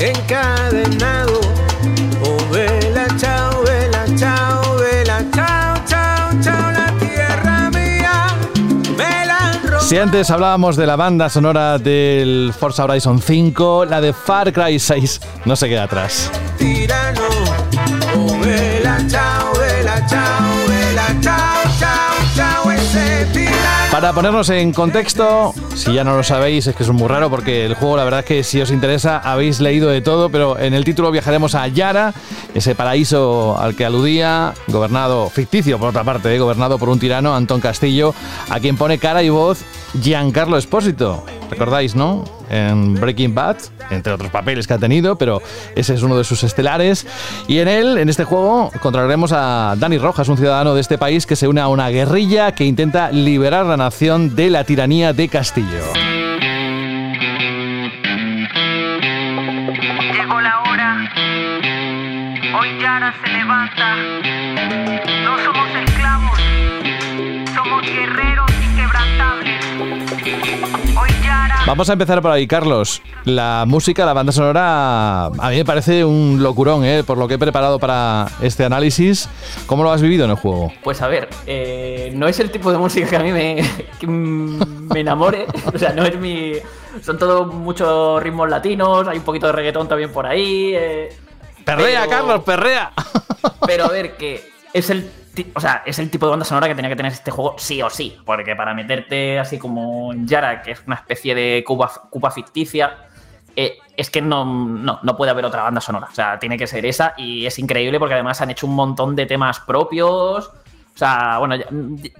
encadenado. 0.00 1.40
Oh, 2.24 2.52
vela, 2.52 3.06
chao, 3.16 3.62
vela, 3.62 4.04
chao, 4.16 4.76
vela, 4.76 5.24
chao, 5.34 5.76
chao, 5.86 6.30
chao, 6.42 6.72
la 6.72 6.92
tierra 6.98 7.70
mía. 7.70 8.36
Me 8.96 9.26
la 9.26 9.80
si 9.80 9.98
antes 9.98 10.30
hablábamos 10.30 10.76
de 10.76 10.86
la 10.86 10.96
banda 10.96 11.28
sonora 11.28 11.78
del 11.78 12.52
Forza 12.58 12.84
Horizon 12.84 13.20
5, 13.20 13.84
la 13.86 14.00
de 14.00 14.12
Far 14.12 14.52
Cry 14.52 14.78
6 14.78 15.20
no 15.44 15.56
se 15.56 15.68
queda 15.68 15.84
atrás. 15.84 16.30
Tirano, 16.58 17.28
oh, 18.16 18.38
vela, 18.40 18.98
chao, 19.08 19.52
vela, 19.54 20.04
chao, 20.06 20.51
para 23.92 24.14
ponernos 24.14 24.48
en 24.48 24.72
contexto, 24.72 25.52
si 25.74 25.92
ya 25.92 26.02
no 26.02 26.16
lo 26.16 26.22
sabéis, 26.22 26.66
es 26.66 26.74
que 26.74 26.82
es 26.82 26.88
muy 26.88 27.08
raro 27.08 27.28
porque 27.28 27.66
el 27.66 27.74
juego, 27.74 27.98
la 27.98 28.04
verdad 28.04 28.20
es 28.20 28.26
que 28.26 28.42
si 28.42 28.58
os 28.58 28.70
interesa, 28.70 29.18
habéis 29.18 29.60
leído 29.60 29.90
de 29.90 30.00
todo, 30.00 30.30
pero 30.30 30.58
en 30.58 30.72
el 30.72 30.82
título 30.82 31.10
viajaremos 31.10 31.54
a 31.54 31.68
Yara, 31.68 32.14
ese 32.54 32.74
paraíso 32.74 33.54
al 33.60 33.76
que 33.76 33.84
aludía, 33.84 34.54
gobernado, 34.68 35.28
ficticio 35.28 35.78
por 35.78 35.90
otra 35.90 36.04
parte, 36.04 36.34
eh, 36.34 36.38
gobernado 36.38 36.78
por 36.78 36.88
un 36.88 36.98
tirano, 36.98 37.36
Antón 37.36 37.60
Castillo, 37.60 38.14
a 38.48 38.60
quien 38.60 38.78
pone 38.78 38.96
cara 38.96 39.22
y 39.22 39.28
voz 39.28 39.62
Giancarlo 40.00 40.56
Espósito. 40.56 41.22
¿Recordáis, 41.52 41.94
no? 41.94 42.24
En 42.48 42.94
Breaking 42.94 43.34
Bad, 43.34 43.58
entre 43.90 44.10
otros 44.10 44.30
papeles 44.30 44.66
que 44.66 44.72
ha 44.72 44.78
tenido, 44.78 45.16
pero 45.16 45.42
ese 45.76 45.92
es 45.92 46.02
uno 46.02 46.16
de 46.16 46.24
sus 46.24 46.42
estelares. 46.44 47.06
Y 47.46 47.58
en 47.58 47.68
él, 47.68 47.98
en 47.98 48.08
este 48.08 48.24
juego, 48.24 48.70
encontraremos 48.72 49.32
a 49.32 49.74
Dani 49.76 49.98
Rojas, 49.98 50.28
un 50.28 50.38
ciudadano 50.38 50.74
de 50.74 50.80
este 50.80 50.96
país 50.96 51.26
que 51.26 51.36
se 51.36 51.46
une 51.46 51.60
a 51.60 51.68
una 51.68 51.90
guerrilla 51.90 52.52
que 52.52 52.64
intenta 52.64 53.12
liberar 53.12 53.66
la 53.66 53.76
nación 53.76 54.34
de 54.34 54.48
la 54.48 54.64
tiranía 54.64 55.12
de 55.12 55.28
Castillo. 55.28 55.92
Llegó 60.14 60.40
la 60.40 60.62
hora. 60.62 61.12
Hoy 62.58 62.68
Yara 62.80 63.14
se 63.22 63.30
levanta. 63.30 64.51
Vamos 71.66 71.88
a 71.88 71.92
empezar 71.92 72.20
por 72.20 72.32
ahí, 72.32 72.46
Carlos. 72.46 73.00
La 73.24 73.64
música, 73.68 74.04
la 74.04 74.12
banda 74.12 74.32
sonora, 74.32 75.26
a 75.26 75.50
mí 75.50 75.56
me 75.56 75.64
parece 75.64 76.04
un 76.04 76.42
locurón, 76.42 76.84
¿eh? 76.84 77.04
por 77.04 77.16
lo 77.18 77.28
que 77.28 77.34
he 77.34 77.38
preparado 77.38 77.78
para 77.78 78.26
este 78.42 78.64
análisis. 78.64 79.28
¿Cómo 79.66 79.84
lo 79.84 79.92
has 79.92 80.02
vivido 80.02 80.24
en 80.24 80.32
el 80.32 80.36
juego? 80.36 80.72
Pues 80.82 81.00
a 81.02 81.06
ver, 81.08 81.28
eh, 81.46 82.10
no 82.14 82.26
es 82.26 82.40
el 82.40 82.50
tipo 82.50 82.72
de 82.72 82.78
música 82.78 83.08
que 83.08 83.16
a 83.16 83.20
mí 83.20 83.30
me, 83.30 83.62
que 84.00 84.06
me 84.08 85.00
enamore. 85.00 85.46
O 85.72 85.78
sea, 85.78 85.92
no 85.92 86.04
es 86.04 86.18
mi. 86.18 86.54
Son 87.00 87.16
todos 87.16 87.54
muchos 87.54 88.20
ritmos 88.22 88.50
latinos, 88.50 89.06
hay 89.06 89.18
un 89.18 89.24
poquito 89.24 89.46
de 89.46 89.52
reggaetón 89.52 89.86
también 89.88 90.10
por 90.12 90.26
ahí. 90.26 90.72
eh, 90.74 91.10
¡Perrea, 91.64 92.00
pero- 92.00 92.10
Carlos, 92.10 92.42
perrea! 92.44 92.92
Pero 93.66 93.84
a 93.84 93.88
ver, 93.88 94.16
que 94.16 94.50
es 94.74 94.90
el, 94.90 95.08
o 95.54 95.60
sea, 95.60 95.82
es 95.86 95.98
el 95.98 96.10
tipo 96.10 96.26
de 96.26 96.30
banda 96.30 96.44
sonora 96.44 96.68
que 96.68 96.74
tenía 96.74 96.90
que 96.90 96.96
tener 96.96 97.12
este 97.12 97.30
juego 97.30 97.56
sí 97.58 97.80
o 97.82 97.90
sí. 97.90 98.16
Porque 98.24 98.54
para 98.56 98.74
meterte 98.74 99.38
así 99.38 99.58
como 99.58 100.12
en 100.12 100.26
Yara, 100.26 100.62
que 100.62 100.72
es 100.72 100.82
una 100.86 100.96
especie 100.96 101.34
de 101.34 101.64
Cuba, 101.66 101.90
Cuba 102.10 102.30
ficticia, 102.30 103.08
eh, 103.54 103.78
es 103.96 104.10
que 104.10 104.22
no, 104.22 104.44
no, 104.44 105.00
no 105.02 105.16
puede 105.16 105.30
haber 105.30 105.44
otra 105.44 105.62
banda 105.62 105.80
sonora. 105.80 106.08
O 106.10 106.14
sea, 106.14 106.38
tiene 106.38 106.56
que 106.56 106.66
ser 106.66 106.84
esa 106.86 107.14
y 107.16 107.46
es 107.46 107.58
increíble 107.58 107.98
porque 107.98 108.14
además 108.14 108.40
han 108.40 108.50
hecho 108.50 108.66
un 108.66 108.74
montón 108.74 109.16
de 109.16 109.26
temas 109.26 109.60
propios. 109.60 110.50
O 110.94 110.98
sea, 110.98 111.38
bueno, 111.38 111.56
ya, 111.56 111.66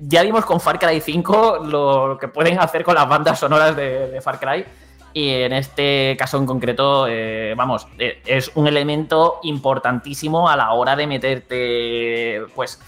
ya 0.00 0.22
vimos 0.22 0.44
con 0.44 0.60
Far 0.60 0.78
Cry 0.78 1.00
5 1.00 1.64
lo 1.66 2.16
que 2.18 2.28
pueden 2.28 2.58
hacer 2.58 2.84
con 2.84 2.94
las 2.94 3.08
bandas 3.08 3.38
sonoras 3.38 3.76
de, 3.76 4.20
Far 4.22 4.38
Cry. 4.38 4.64
Y 5.14 5.28
en 5.28 5.52
este 5.52 6.16
caso 6.18 6.38
en 6.38 6.46
concreto, 6.46 7.06
eh, 7.06 7.52
vamos, 7.54 7.86
eh, 7.98 8.22
es 8.24 8.50
un 8.54 8.66
elemento 8.66 9.40
importantísimo 9.42 10.48
a 10.48 10.56
la 10.56 10.72
hora 10.72 10.96
de 10.96 11.06
meterte, 11.06 12.42
pues, 12.54 12.80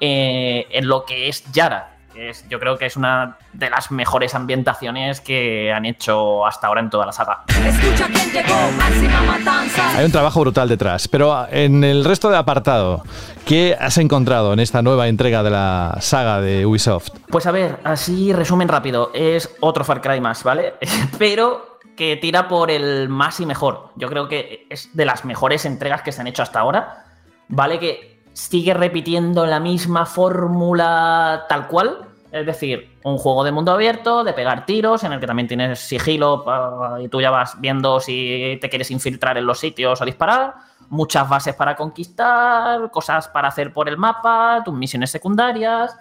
eh, 0.00 0.66
en 0.70 0.88
lo 0.88 1.04
que 1.04 1.28
es 1.28 1.44
Yara. 1.52 1.96
que 2.12 2.30
Es, 2.30 2.48
yo 2.48 2.58
creo 2.58 2.76
que 2.76 2.86
es 2.86 2.96
una 2.96 3.36
de 3.52 3.70
las 3.70 3.90
mejores 3.90 4.34
ambientaciones 4.34 5.20
que 5.20 5.72
han 5.72 5.84
hecho 5.84 6.44
hasta 6.46 6.66
ahora 6.66 6.80
en 6.80 6.90
toda 6.90 7.06
la 7.06 7.12
saga. 7.12 7.44
Escucha 7.48 8.06
quién 8.06 8.32
llegó, 8.32 8.54
máxima 8.76 9.22
matanza. 9.22 9.98
Hay 9.98 10.04
un 10.06 10.12
trabajo 10.12 10.40
brutal 10.40 10.68
detrás, 10.68 11.06
pero 11.06 11.46
en 11.50 11.84
el 11.84 12.04
resto 12.04 12.30
de 12.30 12.36
apartado, 12.36 13.04
¿qué 13.44 13.76
has 13.78 13.98
encontrado 13.98 14.52
en 14.52 14.60
esta 14.60 14.82
nueva 14.82 15.08
entrega 15.08 15.42
de 15.42 15.50
la 15.50 15.98
saga 16.00 16.40
de 16.40 16.66
Ubisoft? 16.66 17.10
Pues 17.28 17.46
a 17.46 17.52
ver, 17.52 17.78
así 17.84 18.32
resumen 18.32 18.68
rápido, 18.68 19.10
es 19.14 19.54
otro 19.60 19.84
Far 19.84 20.00
Cry 20.00 20.20
más, 20.20 20.42
¿vale? 20.42 20.74
Pero 21.18 21.78
que 21.96 22.16
tira 22.16 22.48
por 22.48 22.70
el 22.70 23.10
más 23.10 23.40
y 23.40 23.46
mejor. 23.46 23.90
Yo 23.96 24.08
creo 24.08 24.26
que 24.26 24.66
es 24.70 24.96
de 24.96 25.04
las 25.04 25.26
mejores 25.26 25.66
entregas 25.66 26.00
que 26.00 26.12
se 26.12 26.22
han 26.22 26.26
hecho 26.26 26.42
hasta 26.42 26.60
ahora, 26.60 27.04
¿vale? 27.48 27.78
Que 27.78 28.19
sigue 28.48 28.72
repitiendo 28.74 29.44
la 29.46 29.60
misma 29.60 30.06
fórmula 30.06 31.44
tal 31.48 31.68
cual. 31.68 32.06
Es 32.32 32.46
decir, 32.46 32.96
un 33.02 33.18
juego 33.18 33.42
de 33.44 33.52
mundo 33.52 33.72
abierto, 33.72 34.22
de 34.24 34.32
pegar 34.32 34.64
tiros, 34.64 35.02
en 35.04 35.12
el 35.12 35.20
que 35.20 35.26
también 35.26 35.48
tienes 35.48 35.80
sigilo 35.80 36.44
pa- 36.44 36.96
y 37.00 37.08
tú 37.08 37.20
ya 37.20 37.30
vas 37.30 37.60
viendo 37.60 37.98
si 38.00 38.56
te 38.60 38.68
quieres 38.68 38.90
infiltrar 38.92 39.36
en 39.36 39.46
los 39.46 39.58
sitios 39.58 40.00
o 40.00 40.04
disparar. 40.04 40.54
Muchas 40.88 41.28
bases 41.28 41.54
para 41.54 41.76
conquistar, 41.76 42.90
cosas 42.90 43.28
para 43.28 43.48
hacer 43.48 43.72
por 43.72 43.88
el 43.88 43.96
mapa, 43.96 44.62
tus 44.64 44.74
misiones 44.74 45.10
secundarias 45.10 45.96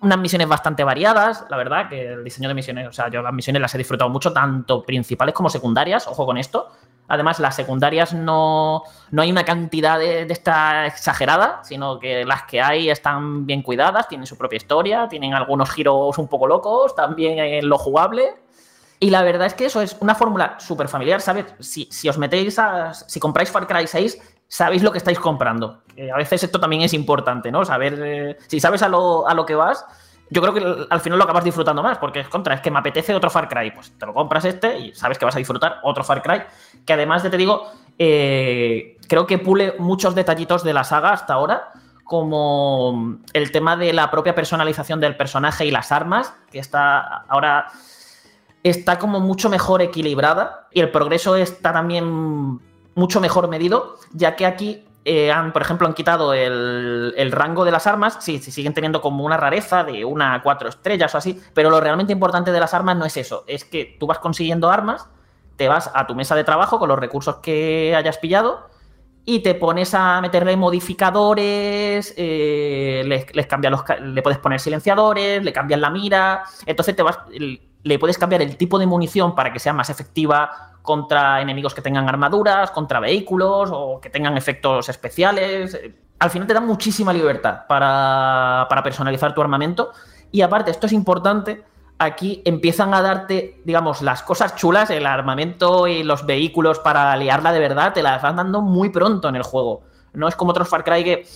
unas 0.00 0.18
misiones 0.18 0.48
bastante 0.48 0.82
variadas, 0.84 1.44
la 1.50 1.56
verdad, 1.58 1.88
que 1.88 2.12
el 2.14 2.24
diseño 2.24 2.48
de 2.48 2.54
misiones, 2.54 2.88
o 2.88 2.92
sea, 2.92 3.10
yo 3.10 3.20
las 3.20 3.32
misiones 3.32 3.60
las 3.60 3.74
he 3.74 3.78
disfrutado 3.78 4.08
mucho, 4.08 4.32
tanto 4.32 4.82
principales 4.82 5.34
como 5.34 5.50
secundarias, 5.50 6.08
ojo 6.08 6.24
con 6.24 6.38
esto. 6.38 6.72
Además, 7.12 7.38
las 7.40 7.54
secundarias 7.54 8.14
no, 8.14 8.84
no 9.10 9.20
hay 9.20 9.30
una 9.30 9.44
cantidad 9.44 9.98
de, 9.98 10.24
de 10.24 10.32
esta 10.32 10.86
exagerada, 10.86 11.60
sino 11.62 11.98
que 11.98 12.24
las 12.24 12.44
que 12.44 12.62
hay 12.62 12.88
están 12.88 13.44
bien 13.44 13.60
cuidadas, 13.60 14.08
tienen 14.08 14.26
su 14.26 14.38
propia 14.38 14.56
historia, 14.56 15.08
tienen 15.08 15.34
algunos 15.34 15.70
giros 15.70 16.16
un 16.16 16.26
poco 16.26 16.46
locos, 16.46 16.94
también 16.94 17.38
en 17.38 17.68
lo 17.68 17.76
jugable. 17.76 18.34
Y 18.98 19.10
la 19.10 19.22
verdad 19.22 19.46
es 19.46 19.52
que 19.52 19.66
eso 19.66 19.82
es 19.82 19.94
una 20.00 20.14
fórmula 20.14 20.56
súper 20.58 20.88
familiar, 20.88 21.20
¿sabes? 21.20 21.44
Si, 21.60 21.86
si 21.90 22.08
os 22.08 22.16
metéis. 22.16 22.58
Si 23.08 23.20
compráis 23.20 23.50
Far 23.50 23.66
Cry 23.66 23.86
6, 23.86 24.18
sabéis 24.48 24.82
lo 24.82 24.90
que 24.90 24.98
estáis 24.98 25.18
comprando. 25.18 25.82
Eh, 25.96 26.10
a 26.10 26.16
veces 26.16 26.44
esto 26.44 26.58
también 26.58 26.80
es 26.80 26.94
importante, 26.94 27.52
¿no? 27.52 27.62
Saber. 27.66 28.00
eh, 28.02 28.38
si 28.46 28.58
sabes 28.58 28.82
a 28.82 28.88
lo, 28.88 29.28
a 29.28 29.34
lo 29.34 29.44
que 29.44 29.54
vas, 29.54 29.84
yo 30.32 30.40
creo 30.40 30.54
que 30.54 30.86
al 30.88 31.00
final 31.00 31.18
lo 31.18 31.24
acabas 31.24 31.44
disfrutando 31.44 31.82
más, 31.82 31.98
porque 31.98 32.20
es 32.20 32.28
contra, 32.28 32.54
es 32.54 32.62
que 32.62 32.70
me 32.70 32.78
apetece 32.78 33.14
otro 33.14 33.28
Far 33.28 33.48
Cry. 33.48 33.70
Pues 33.72 33.92
te 33.98 34.06
lo 34.06 34.14
compras 34.14 34.46
este 34.46 34.78
y 34.78 34.94
sabes 34.94 35.18
que 35.18 35.26
vas 35.26 35.34
a 35.34 35.38
disfrutar 35.38 35.80
otro 35.82 36.02
Far 36.04 36.22
Cry. 36.22 36.42
Que 36.86 36.92
además 36.92 37.22
de 37.22 37.30
te 37.30 37.36
digo, 37.36 37.70
eh, 37.98 38.98
creo 39.08 39.26
que 39.26 39.38
pule 39.38 39.74
muchos 39.78 40.14
detallitos 40.14 40.64
de 40.64 40.72
la 40.72 40.84
saga 40.84 41.12
hasta 41.12 41.34
ahora. 41.34 41.72
Como 42.04 43.18
el 43.32 43.52
tema 43.52 43.76
de 43.76 43.92
la 43.92 44.10
propia 44.10 44.34
personalización 44.34 45.00
del 45.00 45.16
personaje 45.16 45.64
y 45.64 45.70
las 45.70 45.92
armas, 45.92 46.34
que 46.50 46.58
está 46.58 47.24
ahora 47.28 47.68
está 48.62 48.98
como 48.98 49.20
mucho 49.20 49.48
mejor 49.48 49.82
equilibrada 49.82 50.68
y 50.72 50.80
el 50.80 50.90
progreso 50.90 51.36
está 51.36 51.72
también 51.72 52.60
mucho 52.94 53.20
mejor 53.20 53.48
medido, 53.48 53.96
ya 54.12 54.36
que 54.36 54.46
aquí 54.46 54.84
eh, 55.04 55.32
han, 55.32 55.52
por 55.52 55.62
ejemplo, 55.62 55.86
han 55.86 55.94
quitado 55.94 56.32
el, 56.32 57.14
el 57.16 57.32
rango 57.32 57.64
de 57.64 57.72
las 57.72 57.86
armas, 57.86 58.18
sí, 58.20 58.38
sí, 58.38 58.52
siguen 58.52 58.74
teniendo 58.74 59.00
como 59.00 59.24
una 59.24 59.36
rareza 59.36 59.82
de 59.82 60.04
una 60.04 60.34
a 60.34 60.42
cuatro 60.42 60.68
estrellas 60.68 61.14
o 61.14 61.18
así, 61.18 61.40
pero 61.54 61.70
lo 61.70 61.80
realmente 61.80 62.12
importante 62.12 62.52
de 62.52 62.60
las 62.60 62.74
armas 62.74 62.96
no 62.96 63.04
es 63.04 63.16
eso, 63.16 63.44
es 63.46 63.64
que 63.64 63.96
tú 63.98 64.06
vas 64.06 64.18
consiguiendo 64.18 64.70
armas, 64.70 65.08
te 65.62 65.68
vas 65.68 65.92
a 65.94 66.08
tu 66.08 66.16
mesa 66.16 66.34
de 66.34 66.42
trabajo 66.42 66.80
con 66.80 66.88
los 66.88 66.98
recursos 66.98 67.36
que 67.36 67.94
hayas 67.94 68.18
pillado 68.18 68.68
y 69.24 69.44
te 69.44 69.54
pones 69.54 69.94
a 69.94 70.20
meterle 70.20 70.56
modificadores, 70.56 72.14
eh, 72.16 73.04
les, 73.06 73.32
les 73.32 73.46
cambia 73.46 73.70
los, 73.70 73.84
le 74.00 74.22
puedes 74.22 74.40
poner 74.40 74.58
silenciadores, 74.58 75.40
le 75.44 75.52
cambias 75.52 75.78
la 75.78 75.88
mira, 75.88 76.42
entonces 76.66 76.96
te 76.96 77.04
vas, 77.04 77.20
le 77.30 77.98
puedes 78.00 78.18
cambiar 78.18 78.42
el 78.42 78.56
tipo 78.56 78.76
de 78.76 78.86
munición 78.86 79.36
para 79.36 79.52
que 79.52 79.60
sea 79.60 79.72
más 79.72 79.88
efectiva 79.88 80.72
contra 80.82 81.40
enemigos 81.40 81.74
que 81.74 81.80
tengan 81.80 82.08
armaduras, 82.08 82.72
contra 82.72 82.98
vehículos 82.98 83.70
o 83.72 84.00
que 84.00 84.10
tengan 84.10 84.36
efectos 84.36 84.88
especiales. 84.88 85.78
Al 86.18 86.30
final 86.30 86.48
te 86.48 86.54
da 86.54 86.60
muchísima 86.60 87.12
libertad 87.12 87.68
para 87.68 88.80
personalizar 88.82 89.32
tu 89.32 89.40
armamento 89.40 89.92
y 90.32 90.40
aparte, 90.40 90.72
esto 90.72 90.86
es 90.86 90.92
importante, 90.92 91.62
aquí 92.04 92.42
empiezan 92.44 92.94
a 92.94 93.02
darte, 93.02 93.60
digamos, 93.64 94.02
las 94.02 94.22
cosas 94.22 94.56
chulas, 94.56 94.90
el 94.90 95.06
armamento 95.06 95.86
y 95.86 96.02
los 96.02 96.26
vehículos 96.26 96.78
para 96.78 97.16
liarla 97.16 97.52
de 97.52 97.58
verdad, 97.58 97.92
te 97.92 98.02
las 98.02 98.22
van 98.22 98.36
dando 98.36 98.60
muy 98.60 98.90
pronto 98.90 99.28
en 99.28 99.36
el 99.36 99.42
juego. 99.42 99.82
No 100.12 100.28
es 100.28 100.36
como 100.36 100.50
otros 100.50 100.68
Far 100.68 100.84
Cry 100.84 101.04
que 101.04 101.26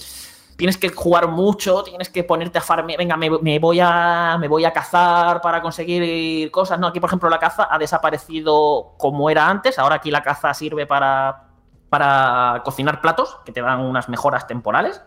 tienes 0.57 0.77
que 0.79 0.89
jugar 0.89 1.29
mucho, 1.29 1.83
tienes 1.83 2.09
que 2.09 2.25
ponerte 2.25 2.59
a 2.59 2.61
farmear, 2.61 2.99
venga, 2.99 3.17
me, 3.17 3.31
me 3.31 3.59
voy 3.59 3.81
a, 3.81 4.37
me 4.41 4.49
voy 4.49 4.65
a 4.65 4.73
cazar 4.73 5.41
para 5.41 5.63
conseguir 5.63 6.51
cosas. 6.51 6.79
No, 6.79 6.87
aquí, 6.87 7.01
por 7.01 7.09
ejemplo, 7.09 7.29
la 7.29 7.39
caza 7.39 7.69
ha 7.71 7.79
desaparecido 7.79 8.95
como 8.99 9.31
era 9.31 9.49
antes, 9.49 9.79
ahora 9.79 9.97
aquí 9.97 10.11
la 10.11 10.23
caza 10.23 10.53
sirve 10.55 10.87
para, 10.87 11.45
para 11.89 12.63
cocinar 12.65 13.01
platos, 13.01 13.39
que 13.45 13.53
te 13.53 13.61
dan 13.61 13.81
unas 13.81 14.09
mejoras 14.09 14.47
temporales 14.47 15.03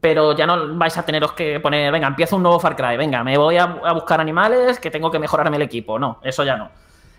pero 0.00 0.34
ya 0.34 0.46
no 0.46 0.76
vais 0.76 0.96
a 0.96 1.04
teneros 1.04 1.32
que 1.32 1.60
poner, 1.60 1.92
venga, 1.92 2.08
empiezo 2.08 2.36
un 2.36 2.42
nuevo 2.42 2.58
Far 2.58 2.74
Cry, 2.74 2.96
venga, 2.96 3.22
me 3.22 3.36
voy 3.36 3.58
a, 3.58 3.66
buscar 3.66 4.20
animales 4.20 4.80
que 4.80 4.90
tengo 4.90 5.10
que 5.10 5.18
mejorarme 5.18 5.56
el 5.56 5.62
equipo. 5.62 5.98
No, 5.98 6.18
eso 6.22 6.42
ya 6.42 6.56
no. 6.56 6.70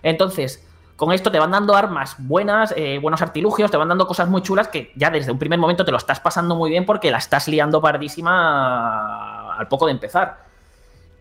Entonces, 0.02 0.68
con 0.96 1.12
esto 1.12 1.32
te 1.32 1.40
van 1.40 1.52
dando 1.52 1.76
armas 1.76 2.16
buenas, 2.18 2.74
eh, 2.76 2.98
buenos 3.00 3.22
artilugios, 3.22 3.70
te 3.70 3.78
van 3.78 3.88
dando 3.88 4.08
cosas 4.08 4.30
muy 4.30 4.42
chulas 4.42 4.68
que 4.68 4.92
ya 4.96 5.12
desde 5.12 5.32
un 5.32 5.38
primer 5.38 5.60
momento 5.60 5.86
te 5.86 5.92
lo 5.92 5.98
estás 5.98 6.20
pasando 6.20 6.56
muy 6.56 6.72
bien 6.72 6.86
porque 6.86 7.12
la 7.12 7.20
estás 7.20 7.48
liando 7.48 7.82
pardísima 7.82 9.56
al 9.56 9.68
poco 9.68 9.86
de 9.86 9.92
empezar. 9.92 10.52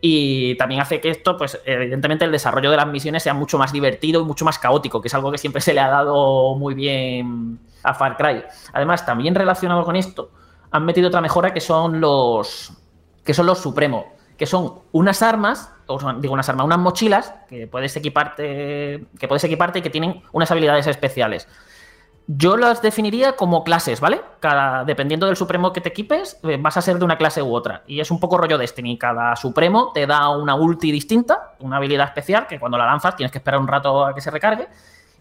Y 0.03 0.55
también 0.55 0.81
hace 0.81 0.99
que 0.99 1.11
esto, 1.11 1.37
pues 1.37 1.61
evidentemente 1.67 2.25
el 2.25 2.33
desarrollo 2.33 2.71
de 2.71 2.79
las 2.79 2.87
misiones 2.87 3.23
sea 3.23 3.35
mucho 3.35 3.59
más 3.59 3.71
divertido 3.71 4.23
y 4.23 4.25
mucho 4.25 4.47
más 4.47 4.59
caótico, 4.59 5.03
que 5.03 5.09
es 5.09 5.15
algo 5.15 5.31
que 5.31 5.37
siempre 5.37 5.61
se 5.61 5.75
le 5.75 5.81
ha 5.81 5.89
dado 5.89 6.55
muy 6.55 6.73
bien 6.73 7.59
a 7.83 7.93
Far 7.93 8.17
Cry. 8.17 8.43
Además, 8.73 9.05
también 9.05 9.35
relacionado 9.35 9.85
con 9.85 9.97
esto, 9.97 10.31
han 10.71 10.85
metido 10.85 11.09
otra 11.09 11.21
mejora 11.21 11.53
que 11.53 11.61
son 11.61 12.01
los 12.01 12.73
que 13.25 13.35
son 13.35 13.47
los 13.47 13.59
Supremo, 13.59 14.07
que 14.37 14.47
son 14.47 14.81
unas 14.93 15.23
armas, 15.23 15.73
o 15.87 15.99
digo 16.15 16.33
unas 16.33 16.49
armas, 16.49 16.65
unas 16.65 16.79
mochilas 16.79 17.35
que 17.49 17.67
puedes 17.67 17.95
equiparte, 17.97 19.07
que 19.19 19.29
puedes 19.29 19.45
equiparte 19.45 19.81
y 19.81 19.83
que 19.83 19.91
tienen 19.91 20.23
unas 20.33 20.51
habilidades 20.51 20.87
especiales. 20.87 21.47
Yo 22.27 22.57
las 22.57 22.81
definiría 22.81 23.35
como 23.35 23.65
clases, 23.65 24.01
¿vale? 24.01 24.21
Cada, 24.39 24.85
dependiendo 24.85 25.27
del 25.27 25.37
supremo 25.37 25.73
que 25.73 25.81
te 25.81 25.89
equipes, 25.89 26.39
eh, 26.45 26.57
vas 26.61 26.77
a 26.77 26.83
ser 26.83 26.99
de 26.99 27.05
una 27.05 27.19
clase 27.19 27.43
u 27.43 27.53
otra. 27.53 27.83
Y 27.89 27.99
es 27.99 28.11
un 28.13 28.21
poco 28.21 28.39
rollo 28.39 28.57
Destiny. 28.57 28.97
Cada 28.97 29.35
supremo 29.35 29.91
te 29.93 30.07
da 30.07 30.29
una 30.29 30.55
ulti 30.55 30.93
distinta, 30.93 31.55
una 31.59 31.79
habilidad 31.79 32.07
especial, 32.07 32.47
que 32.47 32.61
cuando 32.61 32.79
la 32.79 32.87
lanzas 32.87 33.17
tienes 33.17 33.33
que 33.33 33.39
esperar 33.39 33.59
un 33.59 33.67
rato 33.67 34.07
a 34.07 34.15
que 34.15 34.21
se 34.21 34.31
recargue, 34.31 34.69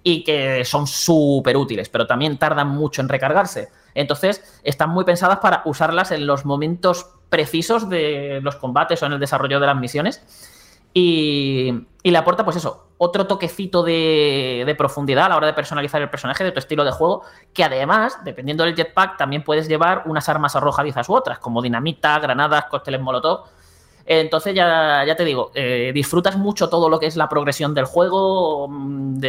y 0.03 0.23
que 0.23 0.63
son 0.65 0.87
súper 0.87 1.57
útiles, 1.57 1.89
pero 1.89 2.07
también 2.07 2.37
tardan 2.37 2.69
mucho 2.69 3.01
en 3.01 3.09
recargarse. 3.09 3.69
Entonces, 3.95 4.61
están 4.63 4.89
muy 4.89 5.03
pensadas 5.03 5.39
para 5.39 5.61
usarlas 5.65 6.11
en 6.11 6.27
los 6.27 6.45
momentos 6.45 7.09
precisos 7.29 7.89
de 7.89 8.39
los 8.41 8.55
combates 8.55 9.01
o 9.01 9.05
en 9.05 9.13
el 9.13 9.19
desarrollo 9.19 9.59
de 9.59 9.67
las 9.67 9.77
misiones. 9.77 10.23
Y, 10.93 11.87
y 12.01 12.11
le 12.11 12.17
aporta, 12.17 12.43
pues 12.43 12.57
eso, 12.57 12.87
otro 12.97 13.27
toquecito 13.27 13.83
de, 13.83 14.63
de, 14.65 14.75
profundidad 14.75 15.25
a 15.25 15.29
la 15.29 15.37
hora 15.37 15.47
de 15.47 15.53
personalizar 15.53 16.01
el 16.01 16.09
personaje 16.09 16.43
de 16.43 16.51
tu 16.51 16.59
estilo 16.59 16.83
de 16.83 16.91
juego, 16.91 17.23
que 17.53 17.63
además, 17.63 18.19
dependiendo 18.23 18.63
del 18.63 18.75
jetpack, 18.75 19.15
también 19.15 19.43
puedes 19.43 19.67
llevar 19.67 20.03
unas 20.05 20.27
armas 20.27 20.55
arrojadizas 20.55 21.07
u 21.07 21.13
otras, 21.13 21.39
como 21.39 21.61
dinamita, 21.61 22.17
granadas, 22.19 22.65
cócteles 22.65 22.99
molotov. 22.99 23.45
Entonces 24.11 24.55
ya, 24.55 25.03
ya 25.05 25.15
te 25.15 25.23
digo, 25.23 25.51
eh, 25.53 25.91
disfrutas 25.93 26.35
mucho 26.35 26.67
todo 26.67 26.89
lo 26.89 26.99
que 26.99 27.05
es 27.05 27.15
la 27.15 27.29
progresión 27.29 27.75
del 27.75 27.85
juego. 27.85 28.67
mm, 28.67 29.19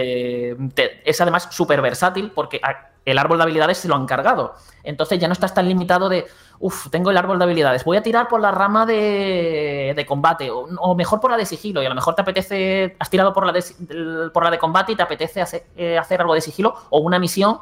es 1.04 1.20
además 1.20 1.48
súper 1.50 1.82
versátil 1.82 2.30
porque 2.34 2.60
a- 2.62 2.88
el 3.04 3.18
árbol 3.18 3.38
de 3.38 3.44
habilidades 3.44 3.78
se 3.78 3.88
lo 3.88 3.94
han 3.94 4.06
cargado. 4.06 4.54
Entonces 4.82 5.18
ya 5.18 5.26
no 5.28 5.32
estás 5.32 5.52
tan 5.52 5.68
limitado 5.68 6.08
de, 6.08 6.26
uff, 6.60 6.88
tengo 6.90 7.10
el 7.10 7.16
árbol 7.18 7.38
de 7.38 7.44
habilidades, 7.44 7.84
voy 7.84 7.96
a 7.98 8.02
tirar 8.02 8.28
por 8.28 8.40
la 8.40 8.50
rama 8.50 8.86
de, 8.86 9.92
de 9.96 10.06
combate 10.06 10.50
o, 10.50 10.94
mejor 10.94 11.20
por 11.20 11.30
la 11.30 11.36
de 11.36 11.44
sigilo 11.46 11.82
y 11.82 11.86
a 11.86 11.88
lo 11.88 11.94
mejor 11.94 12.14
te 12.14 12.22
apetece, 12.22 12.96
has 12.98 13.10
tirado 13.10 13.32
por 13.32 13.44
la 13.46 13.52
de, 13.52 13.62
por 14.32 14.44
la 14.44 14.50
de 14.50 14.58
combate 14.58 14.92
y 14.92 14.96
te 14.96 15.02
apetece 15.02 15.40
hacer, 15.40 15.64
eh, 15.76 15.98
hacer 15.98 16.20
algo 16.20 16.34
de 16.34 16.40
sigilo 16.40 16.74
o 16.90 17.00
una 17.00 17.18
misión 17.18 17.58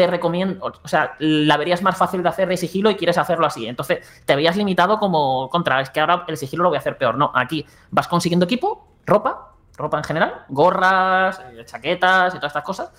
te 0.00 0.06
recomiendo, 0.06 0.72
o 0.82 0.88
sea, 0.88 1.14
la 1.18 1.58
verías 1.58 1.82
más 1.82 1.94
fácil 1.94 2.22
de 2.22 2.30
hacer 2.30 2.48
de 2.48 2.56
sigilo 2.56 2.88
y 2.90 2.94
quieres 2.94 3.18
hacerlo 3.18 3.44
así. 3.44 3.66
Entonces, 3.66 4.22
te 4.24 4.34
veías 4.34 4.56
limitado 4.56 4.98
como 4.98 5.50
contra, 5.50 5.78
es 5.82 5.90
que 5.90 6.00
ahora 6.00 6.24
el 6.26 6.38
sigilo 6.38 6.62
lo 6.62 6.70
voy 6.70 6.76
a 6.76 6.78
hacer 6.78 6.96
peor. 6.96 7.18
No, 7.18 7.30
aquí 7.34 7.66
vas 7.90 8.08
consiguiendo 8.08 8.44
equipo, 8.46 8.88
ropa, 9.04 9.52
ropa 9.76 9.98
en 9.98 10.04
general, 10.04 10.46
gorras, 10.48 11.38
eh, 11.52 11.64
chaquetas 11.66 12.34
y 12.34 12.38
todas 12.38 12.50
estas 12.50 12.64
cosas. 12.64 12.90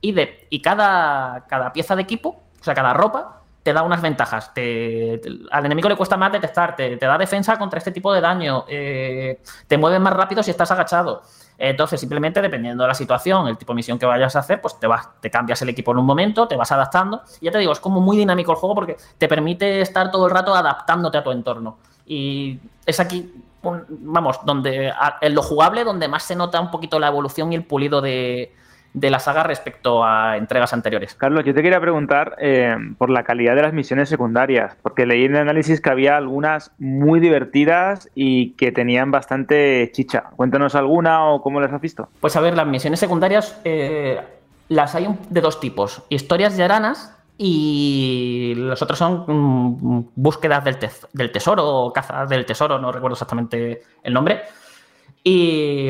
Y, 0.00 0.10
de, 0.10 0.48
y 0.50 0.60
cada, 0.60 1.46
cada 1.46 1.72
pieza 1.72 1.94
de 1.94 2.02
equipo, 2.02 2.42
o 2.60 2.64
sea, 2.64 2.74
cada 2.74 2.92
ropa, 2.92 3.42
te 3.62 3.72
da 3.72 3.82
unas 3.82 4.02
ventajas. 4.02 4.52
Te- 4.52 5.20
te- 5.22 5.30
al 5.52 5.64
enemigo 5.64 5.88
le 5.88 5.94
cuesta 5.96 6.16
más 6.16 6.32
detectar, 6.32 6.74
te, 6.74 6.96
te 6.96 7.06
da 7.06 7.18
defensa 7.18 7.56
contra 7.56 7.78
este 7.78 7.92
tipo 7.92 8.12
de 8.12 8.20
daño, 8.20 8.64
eh, 8.68 9.40
te 9.68 9.78
mueves 9.78 10.00
más 10.00 10.12
rápido 10.12 10.42
si 10.42 10.50
estás 10.50 10.72
agachado. 10.72 11.22
Entonces, 11.58 11.98
simplemente 11.98 12.40
dependiendo 12.40 12.84
de 12.84 12.88
la 12.88 12.94
situación, 12.94 13.48
el 13.48 13.58
tipo 13.58 13.72
de 13.72 13.76
misión 13.76 13.98
que 13.98 14.06
vayas 14.06 14.36
a 14.36 14.38
hacer, 14.38 14.60
pues 14.60 14.78
te 14.78 14.86
vas, 14.86 15.08
te 15.20 15.28
cambias 15.28 15.60
el 15.62 15.68
equipo 15.70 15.90
en 15.90 15.98
un 15.98 16.06
momento, 16.06 16.46
te 16.46 16.56
vas 16.56 16.70
adaptando. 16.70 17.22
Y 17.40 17.46
ya 17.46 17.50
te 17.50 17.58
digo, 17.58 17.72
es 17.72 17.80
como 17.80 18.00
muy 18.00 18.16
dinámico 18.16 18.52
el 18.52 18.58
juego 18.58 18.76
porque 18.76 18.96
te 19.18 19.26
permite 19.26 19.80
estar 19.80 20.10
todo 20.12 20.26
el 20.26 20.30
rato 20.32 20.54
adaptándote 20.54 21.18
a 21.18 21.24
tu 21.24 21.32
entorno. 21.32 21.78
Y 22.06 22.60
es 22.86 23.00
aquí, 23.00 23.34
vamos, 23.62 24.38
donde 24.44 24.92
en 25.20 25.34
lo 25.34 25.42
jugable, 25.42 25.82
donde 25.82 26.06
más 26.06 26.22
se 26.22 26.36
nota 26.36 26.60
un 26.60 26.70
poquito 26.70 27.00
la 27.00 27.08
evolución 27.08 27.52
y 27.52 27.56
el 27.56 27.64
pulido 27.64 28.00
de, 28.00 28.54
de 29.00 29.10
la 29.10 29.18
saga 29.18 29.42
respecto 29.42 30.04
a 30.04 30.36
entregas 30.36 30.72
anteriores. 30.72 31.14
Carlos, 31.14 31.44
yo 31.44 31.54
te 31.54 31.62
quería 31.62 31.80
preguntar 31.80 32.36
eh, 32.38 32.76
por 32.96 33.10
la 33.10 33.22
calidad 33.22 33.54
de 33.54 33.62
las 33.62 33.72
misiones 33.72 34.08
secundarias, 34.08 34.76
porque 34.82 35.06
leí 35.06 35.24
en 35.24 35.34
el 35.34 35.42
análisis 35.42 35.80
que 35.80 35.90
había 35.90 36.16
algunas 36.16 36.72
muy 36.78 37.20
divertidas 37.20 38.10
y 38.14 38.50
que 38.52 38.72
tenían 38.72 39.10
bastante 39.10 39.90
chicha. 39.92 40.24
Cuéntanos 40.36 40.74
alguna 40.74 41.26
o 41.26 41.42
cómo 41.42 41.60
las 41.60 41.72
has 41.72 41.80
visto. 41.80 42.08
Pues 42.20 42.36
a 42.36 42.40
ver, 42.40 42.54
las 42.54 42.66
misiones 42.66 43.00
secundarias 43.00 43.60
eh, 43.64 44.20
las 44.68 44.94
hay 44.94 45.08
de 45.30 45.40
dos 45.40 45.60
tipos: 45.60 46.02
historias 46.08 46.56
llaranas 46.56 47.14
y 47.36 48.54
los 48.56 48.82
otros 48.82 48.98
son 48.98 49.24
mm, 49.26 50.08
búsquedas 50.16 50.64
del, 50.64 50.76
del 51.12 51.30
tesoro 51.30 51.64
o 51.64 51.92
cazas 51.92 52.28
del 52.28 52.44
tesoro, 52.44 52.78
no 52.78 52.90
recuerdo 52.90 53.14
exactamente 53.14 53.82
el 54.02 54.12
nombre. 54.12 54.42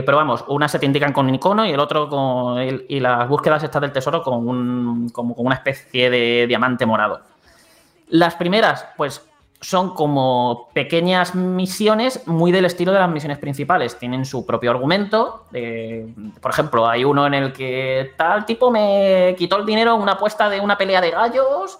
Pero 0.04 0.16
vamos, 0.16 0.44
una 0.48 0.68
se 0.68 0.78
te 0.78 0.86
indican 0.86 1.12
con 1.12 1.32
icono 1.32 1.66
y 1.66 1.70
el 1.70 1.80
otro 1.80 2.08
con. 2.08 2.60
y 2.60 3.00
las 3.00 3.28
búsquedas 3.28 3.62
estas 3.62 3.82
del 3.82 3.92
tesoro 3.92 4.22
con, 4.22 4.48
un, 4.48 5.08
como 5.10 5.34
con 5.34 5.46
una 5.46 5.56
especie 5.56 6.10
de 6.10 6.46
diamante 6.46 6.86
morado. 6.86 7.20
Las 8.08 8.34
primeras, 8.34 8.86
pues 8.96 9.22
son 9.60 9.94
como 9.94 10.68
pequeñas 10.72 11.34
misiones 11.34 12.26
muy 12.26 12.52
del 12.52 12.64
estilo 12.64 12.92
de 12.92 13.00
las 13.00 13.10
misiones 13.10 13.38
principales. 13.38 13.98
Tienen 13.98 14.24
su 14.24 14.46
propio 14.46 14.70
argumento. 14.70 15.46
por 16.40 16.50
ejemplo, 16.50 16.88
hay 16.88 17.04
uno 17.04 17.26
en 17.26 17.34
el 17.34 17.52
que 17.52 18.12
tal 18.16 18.46
tipo 18.46 18.70
me 18.70 19.34
quitó 19.36 19.56
el 19.56 19.66
dinero 19.66 19.94
en 19.96 20.02
una 20.02 20.12
apuesta 20.12 20.48
de 20.48 20.60
una 20.60 20.78
pelea 20.78 21.00
de 21.00 21.10
gallos 21.10 21.78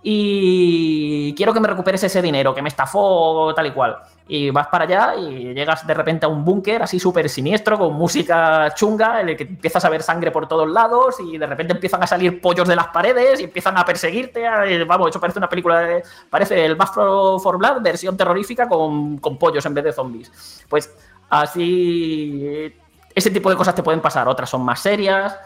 y 0.00 1.34
quiero 1.34 1.52
que 1.52 1.60
me 1.60 1.68
recuperes 1.68 2.02
ese 2.04 2.22
dinero, 2.22 2.54
que 2.54 2.62
me 2.62 2.68
estafó 2.68 3.52
tal 3.54 3.66
y 3.66 3.72
cual. 3.72 3.98
Y 4.28 4.50
vas 4.50 4.68
para 4.68 4.84
allá 4.84 5.16
y 5.16 5.54
llegas 5.54 5.86
de 5.86 5.94
repente 5.94 6.26
a 6.26 6.28
un 6.28 6.44
búnker 6.44 6.82
así 6.82 7.00
súper 7.00 7.28
siniestro, 7.28 7.78
con 7.78 7.94
música 7.94 8.72
chunga, 8.74 9.20
en 9.20 9.30
el 9.30 9.36
que 9.36 9.44
empiezas 9.44 9.84
a 9.84 9.88
ver 9.88 10.02
sangre 10.02 10.30
por 10.30 10.46
todos 10.46 10.68
lados 10.68 11.16
y 11.20 11.36
de 11.36 11.46
repente 11.46 11.72
empiezan 11.72 12.02
a 12.02 12.06
salir 12.06 12.40
pollos 12.40 12.68
de 12.68 12.76
las 12.76 12.88
paredes 12.88 13.40
y 13.40 13.44
empiezan 13.44 13.76
a 13.76 13.84
perseguirte. 13.84 14.44
eh, 14.66 14.84
Vamos, 14.84 15.10
eso 15.10 15.20
parece 15.20 15.38
una 15.38 15.48
película 15.48 15.80
de... 15.80 16.02
Parece 16.30 16.64
el 16.64 16.76
Back 16.76 16.92
for 16.94 17.58
Blood, 17.58 17.80
versión 17.82 18.16
terrorífica 18.16 18.68
con, 18.68 19.18
con 19.18 19.38
pollos 19.38 19.64
en 19.66 19.74
vez 19.74 19.84
de 19.84 19.92
zombies. 19.92 20.64
Pues 20.68 20.94
así... 21.28 22.72
Ese 23.14 23.30
tipo 23.30 23.50
de 23.50 23.56
cosas 23.56 23.74
te 23.74 23.82
pueden 23.82 24.00
pasar, 24.00 24.28
otras 24.28 24.48
son 24.48 24.62
más 24.62 24.78
serias. 24.78 25.36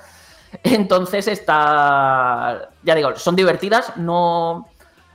Entonces 0.62 1.28
está, 1.28 2.70
ya 2.82 2.94
digo, 2.94 3.14
son 3.16 3.36
divertidas, 3.36 3.96
no, 3.96 4.68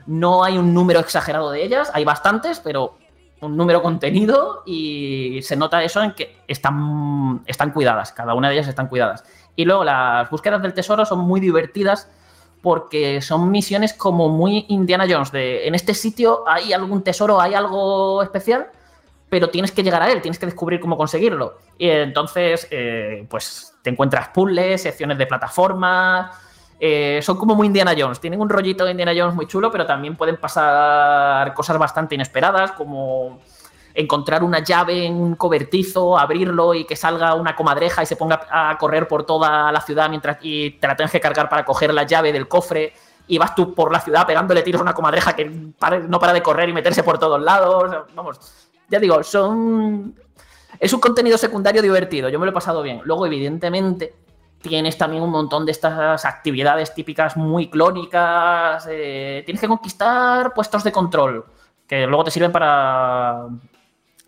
no 0.05 0.43
hay 0.43 0.57
un 0.57 0.73
número 0.73 0.99
exagerado 0.99 1.51
de 1.51 1.63
ellas, 1.63 1.91
hay 1.93 2.03
bastantes, 2.05 2.59
pero 2.59 2.97
un 3.41 3.55
número 3.55 3.81
contenido 3.81 4.63
y 4.65 5.39
se 5.43 5.55
nota 5.55 5.83
eso 5.83 6.01
en 6.01 6.13
que 6.13 6.37
están, 6.47 7.43
están 7.45 7.71
cuidadas, 7.71 8.11
cada 8.11 8.33
una 8.33 8.49
de 8.49 8.55
ellas 8.55 8.67
están 8.67 8.87
cuidadas. 8.87 9.23
Y 9.55 9.65
luego 9.65 9.83
las 9.83 10.29
búsquedas 10.29 10.61
del 10.61 10.73
tesoro 10.73 11.05
son 11.05 11.19
muy 11.19 11.39
divertidas 11.39 12.09
porque 12.61 13.21
son 13.21 13.51
misiones 13.51 13.93
como 13.93 14.29
muy 14.29 14.65
Indiana 14.69 15.05
Jones, 15.07 15.31
de 15.31 15.67
en 15.67 15.75
este 15.75 15.93
sitio 15.93 16.43
hay 16.47 16.73
algún 16.73 17.03
tesoro, 17.03 17.39
hay 17.39 17.53
algo 17.53 18.23
especial, 18.23 18.67
pero 19.29 19.49
tienes 19.49 19.71
que 19.71 19.83
llegar 19.83 20.01
a 20.01 20.11
él, 20.11 20.21
tienes 20.21 20.39
que 20.39 20.45
descubrir 20.45 20.79
cómo 20.79 20.97
conseguirlo. 20.97 21.57
Y 21.77 21.89
entonces, 21.89 22.67
eh, 22.71 23.25
pues 23.29 23.76
te 23.87 23.91
encuentras 23.91 24.27
puzzles, 24.27 24.81
secciones 24.81 25.17
de 25.17 25.25
plataforma. 25.25 26.29
eh, 26.77 27.21
son 27.23 27.37
como 27.37 27.55
muy 27.55 27.67
Indiana 27.67 27.95
Jones. 27.97 28.19
Tienen 28.19 28.41
un 28.41 28.49
rollito 28.49 28.83
de 28.83 28.91
Indiana 28.91 29.13
Jones 29.17 29.33
muy 29.33 29.47
chulo, 29.47 29.71
pero 29.71 29.85
también 29.85 30.17
pueden 30.17 30.35
pasar 30.35 31.53
cosas 31.53 31.77
bastante 31.77 32.13
inesperadas, 32.15 32.73
como 32.73 33.39
encontrar 33.93 34.43
una 34.43 34.59
llave 34.59 35.05
en 35.05 35.15
un 35.15 35.35
cobertizo, 35.35 36.19
abrirlo 36.19 36.73
y 36.73 36.83
que 36.83 36.97
salga 36.97 37.33
una 37.33 37.55
comadreja 37.55 38.03
y 38.03 38.05
se 38.05 38.17
ponga 38.17 38.41
a 38.51 38.77
correr 38.77 39.07
por 39.07 39.25
toda 39.25 39.71
la 39.71 39.79
ciudad 39.79 40.09
mientras 40.09 40.37
y 40.41 40.71
te 40.71 40.85
la 40.85 40.95
tienes 40.97 41.11
que 41.11 41.21
cargar 41.21 41.47
para 41.47 41.63
coger 41.63 41.93
la 41.93 42.03
llave 42.03 42.33
del 42.33 42.49
cofre 42.49 42.93
y 43.25 43.37
vas 43.37 43.55
tú 43.55 43.73
por 43.73 43.91
la 43.91 44.01
ciudad 44.01 44.27
pegándole 44.27 44.63
tiros 44.63 44.81
a 44.81 44.83
una 44.83 44.93
comadreja 44.93 45.33
que 45.33 45.45
no 45.45 46.19
para 46.19 46.33
de 46.33 46.43
correr 46.43 46.67
y 46.69 46.73
meterse 46.73 47.03
por 47.03 47.17
todos 47.17 47.41
lados. 47.41 47.89
Vamos, 48.13 48.39
ya 48.89 48.99
digo, 48.99 49.23
son. 49.23 50.26
Es 50.79 50.93
un 50.93 50.99
contenido 50.99 51.37
secundario 51.37 51.81
divertido, 51.81 52.29
yo 52.29 52.39
me 52.39 52.45
lo 52.45 52.51
he 52.51 52.53
pasado 52.53 52.81
bien. 52.83 53.01
Luego, 53.03 53.25
evidentemente, 53.25 54.13
tienes 54.61 54.97
también 54.97 55.23
un 55.23 55.29
montón 55.31 55.65
de 55.65 55.71
estas 55.71 56.25
actividades 56.25 56.93
típicas 56.93 57.37
muy 57.37 57.69
clónicas. 57.69 58.87
eh, 58.89 59.43
tienes 59.45 59.61
que 59.61 59.67
conquistar 59.67 60.53
puestos 60.53 60.83
de 60.83 60.91
control, 60.91 61.45
que 61.87 62.05
luego 62.05 62.23
te 62.23 62.31
sirven 62.31 62.51
para, 62.51 63.47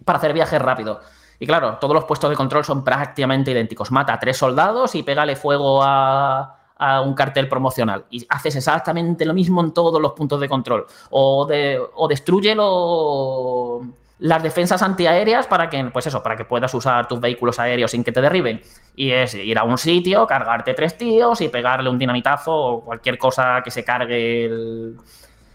para 0.05 0.17
hacer 0.17 0.33
viajes 0.33 0.61
rápido. 0.61 1.01
Y 1.39 1.45
claro, 1.47 1.77
todos 1.79 1.93
los 1.93 2.03
puestos 2.05 2.29
de 2.29 2.35
control 2.35 2.65
son 2.65 2.83
prácticamente 2.83 3.51
idénticos. 3.51 3.91
Mata 3.91 4.13
a 4.13 4.19
tres 4.19 4.37
soldados 4.37 4.93
y 4.95 5.03
pégale 5.03 5.35
fuego 5.35 5.81
a, 5.81 6.57
a 6.77 7.01
un 7.01 7.13
cartel 7.13 7.47
promocional. 7.47 8.05
Y 8.09 8.25
haces 8.29 8.55
exactamente 8.57 9.25
lo 9.25 9.33
mismo 9.33 9.61
en 9.61 9.71
todos 9.71 10.01
los 10.01 10.11
puntos 10.13 10.39
de 10.41 10.49
control. 10.49 10.85
O, 11.11 11.45
de, 11.45 11.79
o 11.95 12.07
destruye 12.09 12.55
lo- 12.55 13.81
las 14.19 14.43
defensas 14.43 14.81
antiaéreas 14.81 15.47
para 15.47 15.69
que, 15.69 15.83
pues 15.85 16.05
eso, 16.07 16.21
para 16.21 16.35
que 16.35 16.43
puedas 16.45 16.73
usar 16.73 17.07
tus 17.07 17.19
vehículos 17.21 17.57
aéreos 17.59 17.91
sin 17.91 18.03
que 18.03 18.11
te 18.11 18.21
derriben. 18.21 18.61
Y 18.95 19.11
es 19.11 19.33
ir 19.33 19.57
a 19.57 19.63
un 19.63 19.77
sitio, 19.77 20.27
cargarte 20.27 20.73
tres 20.73 20.97
tíos 20.97 21.39
y 21.41 21.47
pegarle 21.47 21.89
un 21.89 21.97
dinamitazo 21.97 22.53
o 22.53 22.83
cualquier 22.83 23.17
cosa 23.17 23.61
que 23.63 23.71
se 23.71 23.83
cargue 23.85 24.45
el, 24.45 24.97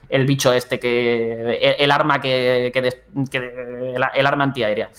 el 0.09 0.27
bicho 0.27 0.53
este 0.53 0.81
que. 0.81 1.77
el, 1.79 1.91
arma 1.91 2.21
que. 2.21 2.71
que- 2.73 3.05
el, 3.95 4.03
el 4.15 4.27
arma 4.27 4.45
antiaérea. 4.45 4.91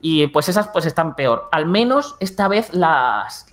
Y 0.00 0.26
pues 0.26 0.48
esas 0.48 0.68
pues 0.68 0.84
están 0.84 1.14
peor. 1.14 1.48
Al 1.52 1.66
menos 1.66 2.16
esta 2.20 2.48
vez 2.48 2.74
las. 2.74 3.46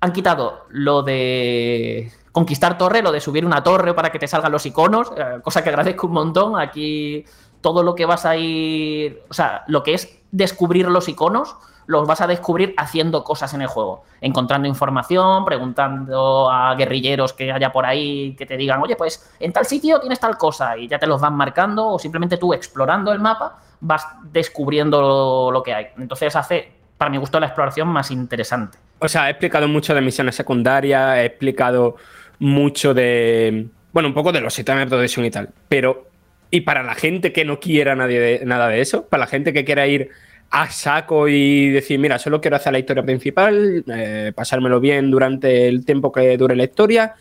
Han 0.00 0.12
quitado 0.12 0.66
lo 0.68 1.02
de 1.02 2.12
conquistar 2.32 2.76
torre, 2.76 3.00
lo 3.00 3.12
de 3.12 3.20
subir 3.20 3.46
una 3.46 3.62
torre 3.62 3.94
para 3.94 4.12
que 4.12 4.18
te 4.18 4.28
salgan 4.28 4.52
los 4.52 4.66
iconos, 4.66 5.10
eh, 5.16 5.38
cosa 5.42 5.64
que 5.64 5.70
agradezco 5.70 6.06
un 6.06 6.12
montón. 6.12 6.60
Aquí 6.60 7.24
todo 7.66 7.82
lo 7.82 7.96
que 7.96 8.06
vas 8.06 8.24
a 8.24 8.36
ir. 8.36 9.24
O 9.28 9.34
sea, 9.34 9.64
lo 9.66 9.82
que 9.82 9.94
es 9.94 10.16
descubrir 10.30 10.86
los 10.86 11.08
iconos, 11.08 11.56
los 11.86 12.06
vas 12.06 12.20
a 12.20 12.28
descubrir 12.28 12.74
haciendo 12.76 13.24
cosas 13.24 13.54
en 13.54 13.62
el 13.62 13.66
juego. 13.66 14.04
Encontrando 14.20 14.68
información, 14.68 15.44
preguntando 15.44 16.48
a 16.48 16.76
guerrilleros 16.76 17.32
que 17.32 17.50
haya 17.50 17.72
por 17.72 17.84
ahí 17.84 18.36
que 18.36 18.46
te 18.46 18.56
digan, 18.56 18.80
oye, 18.80 18.94
pues 18.94 19.34
en 19.40 19.52
tal 19.52 19.66
sitio 19.66 19.98
tienes 19.98 20.20
tal 20.20 20.38
cosa, 20.38 20.78
y 20.78 20.86
ya 20.86 21.00
te 21.00 21.08
los 21.08 21.20
van 21.20 21.34
marcando, 21.34 21.88
o 21.88 21.98
simplemente 21.98 22.36
tú 22.36 22.54
explorando 22.54 23.10
el 23.10 23.18
mapa 23.18 23.58
vas 23.80 24.06
descubriendo 24.30 25.50
lo, 25.52 25.60
que 25.64 25.74
hay. 25.74 25.86
Entonces 25.98 26.36
hace, 26.36 26.70
para 26.96 27.10
mi 27.10 27.16
gusto, 27.16 27.40
la 27.40 27.46
exploración 27.46 27.88
más 27.88 28.12
interesante. 28.12 28.78
O 29.00 29.08
sea, 29.08 29.26
he 29.26 29.32
explicado 29.32 29.66
mucho 29.66 29.92
de 29.92 30.02
misiones 30.02 30.36
secundarias, 30.36 31.16
he 31.16 31.24
explicado 31.24 31.96
mucho 32.38 32.94
de. 32.94 33.66
Bueno, 33.92 34.08
un 34.10 34.14
poco 34.14 34.30
de 34.30 34.40
los 34.40 34.54
sistemas 34.54 34.84
de 34.84 34.86
progresión 34.86 35.24
y 35.24 35.32
tal. 35.32 35.48
Pero. 35.68 36.06
Y 36.50 36.62
para 36.62 36.82
la 36.82 36.94
gente 36.94 37.32
que 37.32 37.44
no 37.44 37.60
quiera 37.60 37.94
nadie 37.94 38.20
de- 38.20 38.44
nada 38.46 38.68
de 38.68 38.80
eso, 38.80 39.06
para 39.08 39.22
la 39.22 39.26
gente 39.26 39.52
que 39.52 39.64
quiera 39.64 39.86
ir 39.86 40.10
a 40.50 40.70
saco 40.70 41.28
y 41.28 41.70
decir, 41.70 41.98
mira, 41.98 42.18
solo 42.18 42.40
quiero 42.40 42.56
hacer 42.56 42.72
la 42.72 42.78
historia 42.78 43.02
principal, 43.02 43.84
eh, 43.88 44.32
pasármelo 44.34 44.80
bien 44.80 45.10
durante 45.10 45.66
el 45.68 45.84
tiempo 45.84 46.12
que 46.12 46.36
dure 46.36 46.54
la 46.56 46.64
historia, 46.64 47.14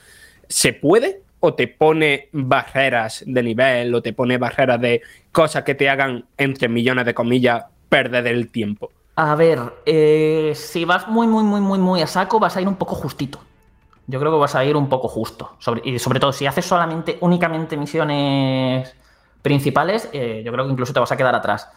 ¿se 0.48 0.74
puede? 0.74 1.22
¿O 1.40 1.54
te 1.56 1.68
pone 1.68 2.30
barreras 2.32 3.24
de 3.26 3.44
nivel 3.44 3.94
o 3.96 4.02
te 4.02 4.14
pone 4.14 4.38
barreras 4.38 4.80
de 4.80 5.02
cosas 5.32 5.64
que 5.64 5.76
te 5.76 5.90
hagan, 5.90 6.26
entre 6.38 6.70
millones 6.70 7.06
de 7.06 7.14
comillas, 7.14 7.66
perder 7.90 8.28
el 8.28 8.50
tiempo? 8.52 8.92
A 9.16 9.36
ver, 9.36 9.60
eh, 9.86 10.52
si 10.56 10.84
vas 10.86 11.08
muy, 11.08 11.28
muy, 11.28 11.44
muy, 11.44 11.62
muy, 11.62 11.80
muy 11.80 12.02
a 12.02 12.08
saco, 12.08 12.40
vas 12.40 12.58
a 12.58 12.62
ir 12.62 12.68
un 12.68 12.76
poco 12.76 12.96
justito. 12.96 13.40
Yo 14.08 14.20
creo 14.20 14.32
que 14.32 14.38
vas 14.40 14.56
a 14.56 14.66
ir 14.66 14.76
un 14.76 14.90
poco 14.90 15.08
justo. 15.08 15.58
Y 15.84 16.00
sobre 16.00 16.20
todo, 16.20 16.34
si 16.34 16.46
haces 16.46 16.66
solamente, 16.66 17.18
únicamente 17.22 17.78
misiones 17.78 18.96
principales, 19.46 20.10
eh, 20.12 20.42
yo 20.44 20.52
creo 20.52 20.66
que 20.66 20.72
incluso 20.72 20.92
te 20.92 21.00
vas 21.00 21.12
a 21.12 21.18
quedar 21.18 21.36
atrás. 21.36 21.70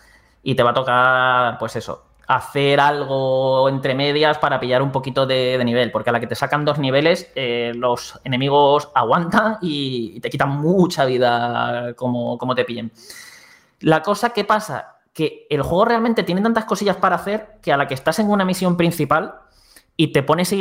Y 0.43 0.55
te 0.55 0.63
va 0.63 0.71
a 0.71 0.75
tocar, 0.75 1.59
pues 1.59 1.77
eso, 1.77 2.03
hacer 2.27 2.81
algo 2.81 3.69
entre 3.69 3.95
medias 3.95 4.39
para 4.39 4.59
pillar 4.59 4.81
un 4.81 4.91
poquito 4.91 5.27
de, 5.27 5.63
nivel. 5.63 5.91
Porque 5.93 6.09
a 6.09 6.15
la 6.15 6.21
que 6.21 6.27
te 6.27 6.35
sacan 6.35 6.65
dos 6.65 6.79
niveles, 6.79 7.31
eh, 7.35 7.73
los 7.75 8.19
enemigos 8.25 8.89
aguantan 8.95 9.59
y, 9.61 10.19
te 10.21 10.31
quitan 10.31 10.49
mucha 10.49 11.05
vida 11.05 11.93
como, 11.95 12.39
como 12.39 12.55
te 12.55 12.65
pillen. 12.65 12.91
La 13.81 14.01
cosa 14.01 14.31
que 14.31 14.45
pasa, 14.45 14.97
que 15.13 15.47
el 15.51 15.61
juego 15.61 15.85
realmente 15.85 16.23
tiene 16.23 16.41
tantas 16.41 16.65
cosillas 16.65 16.97
para 16.97 17.17
hacer 17.17 17.59
que 17.61 17.71
a 17.71 17.77
la 17.77 17.87
que 17.87 17.93
estás 17.93 18.19
en 18.19 18.31
una 18.31 18.47
misión 18.47 18.79
principal 18.79 19.35
y 19.95 20.15
te 20.15 20.23
pones 20.23 20.55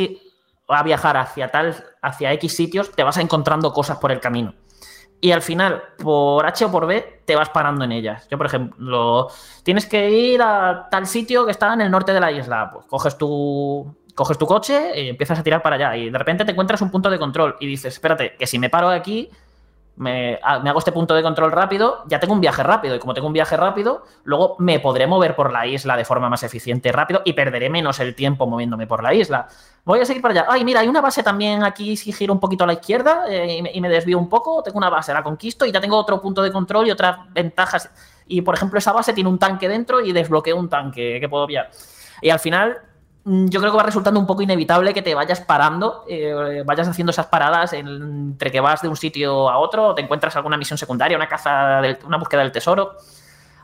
a 0.68 0.82
viajar 0.82 1.16
hacia 1.16 1.48
tal, 1.48 1.74
hacia 2.02 2.34
X 2.34 2.54
sitios, 2.54 2.92
te 2.92 3.02
vas 3.02 3.16
encontrando 3.16 3.72
cosas 3.72 3.96
por 3.96 4.12
el 4.12 4.20
camino. 4.20 4.52
Y 5.20 5.32
al 5.32 5.42
final, 5.42 5.82
por 5.98 6.46
H 6.46 6.64
o 6.64 6.70
por 6.70 6.86
B, 6.86 7.22
te 7.24 7.34
vas 7.34 7.48
parando 7.48 7.84
en 7.84 7.92
ellas. 7.92 8.28
Yo, 8.30 8.38
por 8.38 8.46
ejemplo, 8.46 9.28
tienes 9.64 9.86
que 9.86 10.10
ir 10.10 10.40
a 10.40 10.88
tal 10.90 11.06
sitio 11.06 11.44
que 11.44 11.50
está 11.50 11.74
en 11.74 11.80
el 11.80 11.90
norte 11.90 12.12
de 12.12 12.20
la 12.20 12.30
isla. 12.30 12.70
Pues 12.72 12.86
coges 12.86 13.18
tu, 13.18 13.96
coges 14.14 14.38
tu 14.38 14.46
coche 14.46 14.92
y 14.94 15.08
empiezas 15.08 15.38
a 15.38 15.42
tirar 15.42 15.60
para 15.60 15.76
allá. 15.76 15.96
Y 15.96 16.10
de 16.10 16.18
repente 16.18 16.44
te 16.44 16.52
encuentras 16.52 16.80
un 16.82 16.90
punto 16.90 17.10
de 17.10 17.18
control 17.18 17.56
y 17.58 17.66
dices, 17.66 17.94
espérate, 17.94 18.36
que 18.38 18.46
si 18.46 18.58
me 18.58 18.70
paro 18.70 18.88
aquí, 18.88 19.28
me, 19.98 20.38
ha- 20.42 20.60
me 20.60 20.70
hago 20.70 20.78
este 20.78 20.92
punto 20.92 21.14
de 21.14 21.22
control 21.22 21.52
rápido, 21.52 22.04
ya 22.06 22.20
tengo 22.20 22.32
un 22.32 22.40
viaje 22.40 22.62
rápido. 22.62 22.94
Y 22.94 22.98
como 22.98 23.14
tengo 23.14 23.26
un 23.26 23.32
viaje 23.32 23.56
rápido, 23.56 24.04
luego 24.24 24.56
me 24.58 24.80
podré 24.80 25.06
mover 25.06 25.34
por 25.34 25.52
la 25.52 25.66
isla 25.66 25.96
de 25.96 26.04
forma 26.04 26.30
más 26.30 26.42
eficiente 26.44 26.88
y 26.88 26.92
rápido 26.92 27.22
y 27.24 27.32
perderé 27.32 27.68
menos 27.68 28.00
el 28.00 28.14
tiempo 28.14 28.46
moviéndome 28.46 28.86
por 28.86 29.02
la 29.02 29.12
isla. 29.12 29.48
Voy 29.84 30.00
a 30.00 30.04
seguir 30.04 30.22
para 30.22 30.32
allá. 30.32 30.46
Ay, 30.48 30.64
mira, 30.64 30.80
hay 30.80 30.88
una 30.88 31.00
base 31.00 31.22
también 31.22 31.64
aquí, 31.64 31.96
si 31.96 32.12
giro 32.12 32.32
un 32.32 32.40
poquito 32.40 32.64
a 32.64 32.66
la 32.66 32.74
izquierda 32.74 33.24
eh, 33.28 33.70
y, 33.72 33.80
me, 33.80 33.88
desvío 33.88 34.18
un 34.18 34.28
poco, 34.28 34.62
tengo 34.62 34.78
una 34.78 34.90
base, 34.90 35.12
la 35.12 35.22
conquisto 35.22 35.66
y 35.66 35.72
ya 35.72 35.80
tengo 35.80 35.96
otro 35.96 36.20
punto 36.20 36.42
de 36.42 36.52
control 36.52 36.86
y 36.86 36.90
otras 36.90 37.18
ventajas. 37.32 37.90
Y 38.26 38.42
por 38.42 38.54
ejemplo, 38.54 38.78
esa 38.78 38.92
base 38.92 39.12
tiene 39.12 39.30
un 39.30 39.38
tanque 39.38 39.68
dentro 39.68 40.00
y 40.00 40.12
desbloqueo 40.12 40.56
un 40.56 40.68
tanque 40.68 41.18
que 41.20 41.28
puedo 41.28 41.46
pillar. 41.46 41.70
Y 42.20 42.30
al 42.30 42.38
final, 42.38 42.78
yo 43.48 43.60
creo 43.60 43.72
que 43.72 43.76
va 43.76 43.82
resultando 43.82 44.18
un 44.18 44.26
poco 44.26 44.42
inevitable 44.42 44.94
que 44.94 45.02
te 45.02 45.14
vayas 45.14 45.40
parando, 45.40 46.04
eh, 46.08 46.62
vayas 46.64 46.88
haciendo 46.88 47.10
esas 47.10 47.26
paradas 47.26 47.72
en- 47.74 47.86
entre 47.88 48.50
que 48.50 48.60
vas 48.60 48.80
de 48.82 48.88
un 48.88 48.96
sitio 48.96 49.48
a 49.50 49.58
otro, 49.58 49.94
te 49.94 50.02
encuentras 50.02 50.34
alguna 50.36 50.56
misión 50.56 50.78
secundaria, 50.78 51.16
una 51.16 51.28
caza, 51.28 51.80
del- 51.80 51.98
una 52.06 52.16
búsqueda 52.16 52.42
del 52.42 52.52
tesoro. 52.52 52.96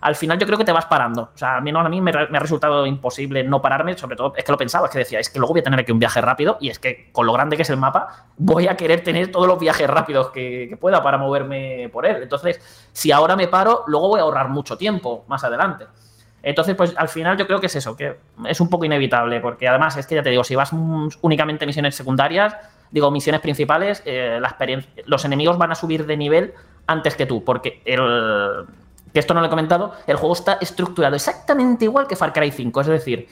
Al 0.01 0.16
final 0.16 0.39
yo 0.39 0.47
creo 0.47 0.59
que 0.59 0.66
te 0.66 0.73
vas 0.73 0.85
parando. 0.85 1.31
O 1.35 1.39
sea, 1.39 1.57
al 1.57 1.62
menos 1.62 1.85
a 1.86 1.89
mí 1.89 1.99
me, 2.01 2.11
ha 2.11 2.39
resultado 2.39 2.85
imposible 2.86 3.43
no 3.43 3.62
pararme, 3.62 3.97
sobre 3.97 4.16
todo 4.16 4.35
es 4.36 4.45
que 4.45 4.53
lo 4.53 4.59
pensaba, 4.59 4.86
es 4.86 4.93
que 4.93 4.99
decía, 4.99 5.19
es 5.19 5.31
que 5.31 5.39
luego 5.39 5.55
voy 5.55 5.61
a 5.61 5.65
tener 5.65 5.81
aquí 5.81 5.93
un 5.93 5.99
viaje 5.99 6.20
rápido 6.20 6.59
y 6.61 6.69
es 6.69 6.78
que 6.78 7.11
con 7.11 7.24
lo 7.24 7.32
grande 7.32 7.57
que 7.57 7.62
es 7.62 7.70
el 7.70 7.78
mapa, 7.78 8.27
voy 8.36 8.69
a 8.69 8.77
querer 8.77 9.03
tener 9.03 9.32
todos 9.32 9.47
los 9.47 9.59
viajes 9.59 9.89
rápidos 9.89 10.31
que 10.31 10.77
pueda 10.78 11.03
para 11.03 11.16
moverme 11.16 11.89
por 11.91 12.05
él. 12.05 12.23
Entonces, 12.23 12.61
si 12.93 13.12
ahora 13.12 13.35
me 13.35 13.49
paro, 13.49 13.85
luego 13.86 14.09
voy 14.09 14.20
a 14.20 14.24
ahorrar 14.24 14.51
mucho 14.51 14.77
tiempo 14.77 15.24
más 15.27 15.43
adelante. 15.43 15.86
Entonces, 16.44 16.74
pues 16.74 16.92
al 16.96 17.08
final 17.08 17.38
yo 17.38 17.46
creo 17.46 17.58
que 17.58 17.66
es 17.66 17.76
eso, 17.76 17.96
que 17.96 18.18
es 18.46 18.60
un 18.60 18.68
poco 18.68 18.84
inevitable, 18.84 19.40
porque 19.40 19.66
además 19.66 19.96
es 19.96 20.06
que 20.06 20.14
ya 20.14 20.22
te 20.22 20.28
digo, 20.28 20.44
si 20.44 20.54
vas 20.54 20.72
únicamente 21.22 21.64
a 21.64 21.66
misiones 21.66 21.94
secundarias, 21.94 22.54
digo, 22.90 23.10
misiones 23.10 23.40
principales, 23.40 24.02
eh, 24.04 24.40
los 25.06 25.24
enemigos 25.24 25.56
van 25.56 25.72
a 25.72 25.74
subir 25.74 26.04
de 26.04 26.18
nivel 26.18 26.52
antes 26.86 27.16
que 27.16 27.24
tú, 27.24 27.42
porque 27.42 27.80
el, 27.86 28.66
que 29.14 29.20
esto 29.20 29.32
no 29.32 29.40
lo 29.40 29.46
he 29.46 29.50
comentado, 29.50 29.94
el 30.06 30.16
juego 30.16 30.34
está 30.34 30.58
estructurado 30.60 31.16
exactamente 31.16 31.86
igual 31.86 32.06
que 32.06 32.14
Far 32.14 32.34
Cry 32.34 32.50
5, 32.50 32.80
es 32.82 32.86
decir, 32.88 33.28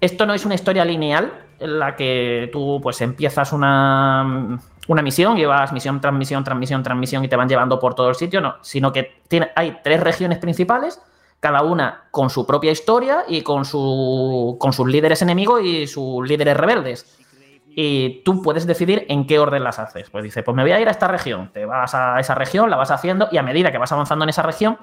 esto 0.00 0.24
no 0.24 0.32
es 0.32 0.46
una 0.46 0.54
historia 0.54 0.86
lineal 0.86 1.32
en 1.60 1.78
la 1.78 1.94
que 1.96 2.48
tú 2.50 2.80
pues 2.82 3.00
empiezas 3.02 3.52
una, 3.52 4.58
una 4.88 5.02
misión, 5.02 5.36
llevas 5.36 5.70
misión 5.72 6.00
tras 6.00 6.14
misión, 6.14 6.42
tras 6.42 6.56
misión, 6.56 6.82
tras 6.82 6.96
misión 6.96 7.22
y 7.24 7.28
te 7.28 7.36
van 7.36 7.48
llevando 7.48 7.78
por 7.78 7.94
todo 7.94 8.08
el 8.08 8.14
sitio, 8.14 8.40
no, 8.40 8.56
sino 8.62 8.90
que 8.90 9.20
tiene, 9.28 9.50
hay 9.54 9.80
tres 9.84 10.00
regiones 10.00 10.38
principales, 10.38 11.00
cada 11.42 11.62
una 11.62 12.04
con 12.12 12.30
su 12.30 12.46
propia 12.46 12.70
historia 12.70 13.24
y 13.26 13.42
con, 13.42 13.64
su, 13.64 14.56
con 14.60 14.72
sus 14.72 14.86
líderes 14.86 15.22
enemigos 15.22 15.60
y 15.64 15.88
sus 15.88 16.24
líderes 16.24 16.56
rebeldes. 16.56 17.18
Y 17.66 18.22
tú 18.22 18.42
puedes 18.42 18.64
decidir 18.64 19.06
en 19.08 19.26
qué 19.26 19.40
orden 19.40 19.64
las 19.64 19.80
haces. 19.80 20.08
Pues 20.08 20.22
dice, 20.22 20.44
pues 20.44 20.54
me 20.54 20.62
voy 20.62 20.70
a 20.70 20.78
ir 20.78 20.86
a 20.86 20.92
esta 20.92 21.08
región. 21.08 21.50
Te 21.52 21.66
vas 21.66 21.96
a 21.96 22.20
esa 22.20 22.36
región, 22.36 22.70
la 22.70 22.76
vas 22.76 22.92
haciendo 22.92 23.26
y 23.32 23.38
a 23.38 23.42
medida 23.42 23.72
que 23.72 23.78
vas 23.78 23.90
avanzando 23.90 24.24
en 24.24 24.28
esa 24.28 24.42
región 24.42 24.78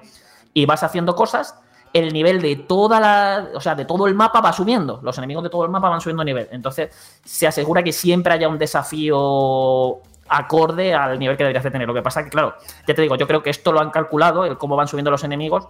y 0.54 0.66
vas 0.66 0.84
haciendo 0.84 1.16
cosas, 1.16 1.58
el 1.94 2.12
nivel 2.12 2.42
de 2.42 2.58
toda 2.58 3.00
la, 3.00 3.48
o 3.56 3.62
sea, 3.62 3.76
de 3.76 3.86
todo 3.86 4.08
el 4.08 4.14
mapa 4.14 4.42
va 4.42 4.52
subiendo. 4.52 5.00
Los 5.02 5.18
enemigos 5.18 5.44
de 5.44 5.50
todo 5.50 5.64
el 5.64 5.72
mapa 5.72 5.88
van 5.88 6.02
subiendo 6.02 6.26
nivel. 6.26 6.50
Entonces, 6.52 6.94
se 7.24 7.48
asegura 7.48 7.84
que 7.84 7.94
siempre 7.94 8.34
haya 8.34 8.50
un 8.50 8.58
desafío 8.58 10.02
acorde 10.28 10.94
al 10.94 11.18
nivel 11.20 11.38
que 11.38 11.44
deberías 11.44 11.64
de 11.64 11.72
tener. 11.72 11.88
Lo 11.88 11.94
que 11.94 12.02
pasa 12.02 12.24
que, 12.26 12.30
claro, 12.30 12.56
ya 12.86 12.94
te 12.94 13.02
digo, 13.02 13.16
yo 13.16 13.28
creo 13.28 13.42
que 13.42 13.50
esto 13.50 13.72
lo 13.72 13.80
han 13.80 13.92
calculado, 13.92 14.46
el 14.46 14.58
cómo 14.58 14.76
van 14.76 14.90
subiendo 14.90 15.10
los 15.10 15.24
enemigos, 15.24 15.70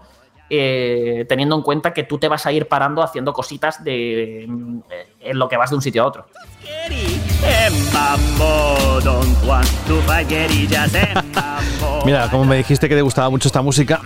eh, 0.49 1.25
teniendo 1.29 1.55
en 1.55 1.61
cuenta 1.61 1.93
que 1.93 2.03
tú 2.03 2.17
te 2.17 2.27
vas 2.27 2.45
a 2.45 2.51
ir 2.51 2.67
parando 2.67 3.03
haciendo 3.03 3.33
cositas 3.33 3.83
de 3.83 4.45
mm, 4.47 4.79
eh, 4.89 5.07
en 5.21 5.39
lo 5.39 5.47
que 5.47 5.57
vas 5.57 5.69
de 5.69 5.75
un 5.75 5.81
sitio 5.81 6.03
a 6.03 6.07
otro. 6.07 6.25
Mira, 12.05 12.29
como 12.29 12.45
me 12.45 12.57
dijiste 12.57 12.89
que 12.89 12.95
te 12.95 13.01
gustaba 13.01 13.29
mucho 13.29 13.47
esta 13.47 13.61
música, 13.61 14.01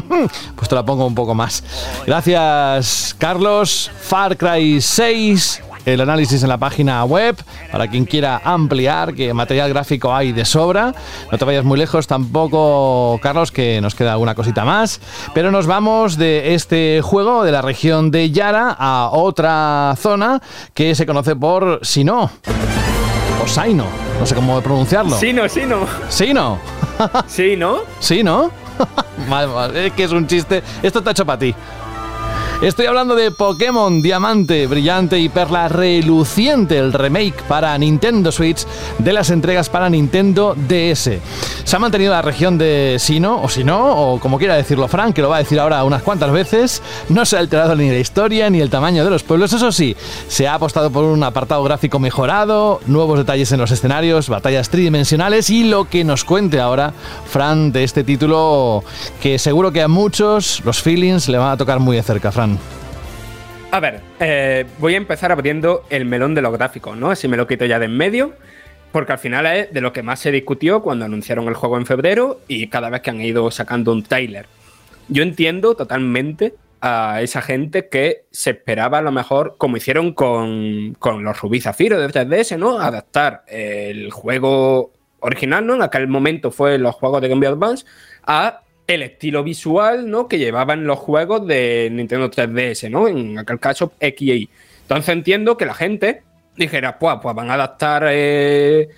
pues 0.56 0.68
te 0.68 0.74
la 0.74 0.84
pongo 0.84 1.06
un 1.06 1.14
poco 1.14 1.34
más. 1.34 1.62
Gracias, 2.06 3.14
Carlos. 3.18 3.90
Far 4.00 4.36
Cry 4.36 4.80
6, 4.80 5.62
el 5.86 6.00
análisis 6.00 6.42
en 6.42 6.48
la 6.48 6.58
página 6.58 7.04
web, 7.04 7.36
para 7.70 7.88
quien 7.88 8.04
quiera 8.04 8.40
ampliar, 8.44 9.14
que 9.14 9.34
material 9.34 9.68
gráfico 9.70 10.14
hay 10.14 10.32
de 10.32 10.44
sobra. 10.44 10.94
No 11.30 11.38
te 11.38 11.44
vayas 11.44 11.64
muy 11.64 11.78
lejos 11.78 12.06
tampoco, 12.06 13.18
Carlos, 13.22 13.52
que 13.52 13.80
nos 13.80 13.94
queda 13.94 14.12
alguna 14.12 14.34
cosita 14.34 14.64
más. 14.64 15.00
Pero 15.34 15.50
nos 15.50 15.66
vamos 15.66 16.16
de 16.16 16.54
este 16.54 17.00
juego, 17.02 17.44
de 17.44 17.52
la 17.52 17.62
región 17.62 18.10
de 18.10 18.30
Yara, 18.30 18.76
a 18.78 19.10
otra 19.12 19.94
zona 19.98 20.40
que 20.74 20.94
se 20.94 21.06
conoce 21.06 21.36
por 21.36 21.80
Sino. 21.82 22.30
O 23.42 23.48
Saino, 23.48 23.86
no 24.20 24.26
sé 24.26 24.34
cómo 24.34 24.60
pronunciarlo. 24.60 25.16
Sí, 25.16 25.32
no, 25.32 25.48
sí, 25.48 25.62
no. 25.66 25.86
Sino. 26.08 26.58
Sí, 27.26 27.56
¿no? 27.56 27.78
Sí, 28.00 28.22
¿no? 28.22 28.50
Vale, 29.28 29.46
vale, 29.46 29.86
es 29.86 29.92
que 29.92 30.04
es 30.04 30.12
un 30.12 30.26
chiste. 30.26 30.62
Esto 30.82 30.98
está 31.00 31.12
hecho 31.12 31.24
para 31.26 31.38
ti. 31.38 31.54
Estoy 32.62 32.86
hablando 32.86 33.16
de 33.16 33.32
Pokémon 33.32 34.00
Diamante, 34.00 34.68
Brillante 34.68 35.18
y 35.18 35.28
Perla 35.28 35.66
Reluciente, 35.66 36.78
el 36.78 36.92
remake 36.92 37.42
para 37.48 37.76
Nintendo 37.76 38.30
Switch 38.30 38.64
de 39.00 39.12
las 39.12 39.30
entregas 39.30 39.68
para 39.68 39.90
Nintendo 39.90 40.54
DS. 40.54 41.10
Se 41.64 41.76
ha 41.76 41.80
mantenido 41.80 42.12
la 42.12 42.22
región 42.22 42.58
de 42.58 42.98
Sino, 43.00 43.42
o 43.42 43.48
Sino, 43.48 44.12
o 44.12 44.20
como 44.20 44.38
quiera 44.38 44.54
decirlo 44.54 44.86
Frank, 44.86 45.12
que 45.12 45.22
lo 45.22 45.28
va 45.28 45.36
a 45.36 45.38
decir 45.40 45.58
ahora 45.58 45.82
unas 45.82 46.04
cuantas 46.04 46.30
veces. 46.30 46.82
No 47.08 47.26
se 47.26 47.34
ha 47.34 47.40
alterado 47.40 47.74
ni 47.74 47.88
la 47.88 47.98
historia 47.98 48.48
ni 48.48 48.60
el 48.60 48.70
tamaño 48.70 49.02
de 49.04 49.10
los 49.10 49.24
pueblos, 49.24 49.52
eso 49.52 49.72
sí, 49.72 49.96
se 50.28 50.46
ha 50.46 50.54
apostado 50.54 50.92
por 50.92 51.02
un 51.02 51.24
apartado 51.24 51.64
gráfico 51.64 51.98
mejorado, 51.98 52.80
nuevos 52.86 53.18
detalles 53.18 53.50
en 53.50 53.58
los 53.58 53.72
escenarios, 53.72 54.28
batallas 54.28 54.70
tridimensionales 54.70 55.50
y 55.50 55.64
lo 55.64 55.88
que 55.88 56.04
nos 56.04 56.22
cuente 56.22 56.60
ahora 56.60 56.94
Fran 57.28 57.72
de 57.72 57.82
este 57.82 58.04
título 58.04 58.84
que 59.20 59.40
seguro 59.40 59.72
que 59.72 59.82
a 59.82 59.88
muchos 59.88 60.62
los 60.64 60.80
feelings 60.80 61.28
le 61.28 61.38
van 61.38 61.50
a 61.50 61.56
tocar 61.56 61.80
muy 61.80 61.96
de 61.96 62.04
cerca, 62.04 62.30
Fran. 62.30 62.51
A 63.70 63.80
ver, 63.80 64.00
eh, 64.20 64.66
voy 64.78 64.94
a 64.94 64.98
empezar 64.98 65.32
abriendo 65.32 65.84
el 65.88 66.04
melón 66.04 66.34
de 66.34 66.42
los 66.42 66.52
gráficos, 66.52 66.96
¿no? 66.96 67.10
Así 67.10 67.26
me 67.26 67.38
lo 67.38 67.46
quito 67.46 67.64
ya 67.64 67.78
de 67.78 67.86
en 67.86 67.96
medio, 67.96 68.34
porque 68.92 69.12
al 69.12 69.18
final 69.18 69.46
es 69.46 69.72
de 69.72 69.80
lo 69.80 69.92
que 69.92 70.02
más 70.02 70.20
se 70.20 70.30
discutió 70.30 70.82
cuando 70.82 71.06
anunciaron 71.06 71.48
el 71.48 71.54
juego 71.54 71.78
en 71.78 71.86
febrero 71.86 72.40
y 72.48 72.66
cada 72.68 72.90
vez 72.90 73.00
que 73.00 73.10
han 73.10 73.20
ido 73.22 73.50
sacando 73.50 73.92
un 73.92 74.02
trailer. 74.02 74.46
Yo 75.08 75.22
entiendo 75.22 75.74
totalmente 75.74 76.54
a 76.82 77.22
esa 77.22 77.40
gente 77.40 77.88
que 77.88 78.26
se 78.30 78.50
esperaba 78.50 78.98
a 78.98 79.02
lo 79.02 79.12
mejor, 79.12 79.54
como 79.56 79.76
hicieron 79.76 80.12
con, 80.12 80.94
con 80.98 81.22
los 81.24 81.40
Rubí 81.40 81.60
Zafiro 81.60 81.98
de 81.98 82.08
3DS, 82.08 82.58
¿no? 82.58 82.78
Adaptar 82.78 83.44
el 83.46 84.10
juego 84.10 84.92
original, 85.20 85.64
¿no? 85.64 85.76
En 85.76 85.82
aquel 85.82 86.08
momento 86.08 86.50
fue 86.50 86.76
los 86.78 86.94
juegos 86.96 87.22
de 87.22 87.28
Game 87.28 87.46
Boy 87.46 87.54
Advance, 87.54 87.86
a 88.26 88.61
el 88.86 89.02
estilo 89.02 89.42
visual, 89.42 90.10
¿no? 90.10 90.28
Que 90.28 90.38
llevaban 90.38 90.86
los 90.86 90.98
juegos 90.98 91.46
de 91.46 91.88
Nintendo 91.92 92.30
3DS, 92.30 92.90
¿no? 92.90 93.08
En 93.08 93.38
aquel 93.38 93.58
caso, 93.58 93.92
X 94.00 94.28
y 94.28 94.32
Y. 94.32 94.48
Entonces 94.82 95.08
entiendo 95.12 95.56
que 95.56 95.66
la 95.66 95.74
gente 95.74 96.22
dijera, 96.56 96.98
pues, 96.98 97.16
pues 97.22 97.34
van 97.34 97.50
a 97.50 97.54
adaptar 97.54 98.06
eh, 98.10 98.88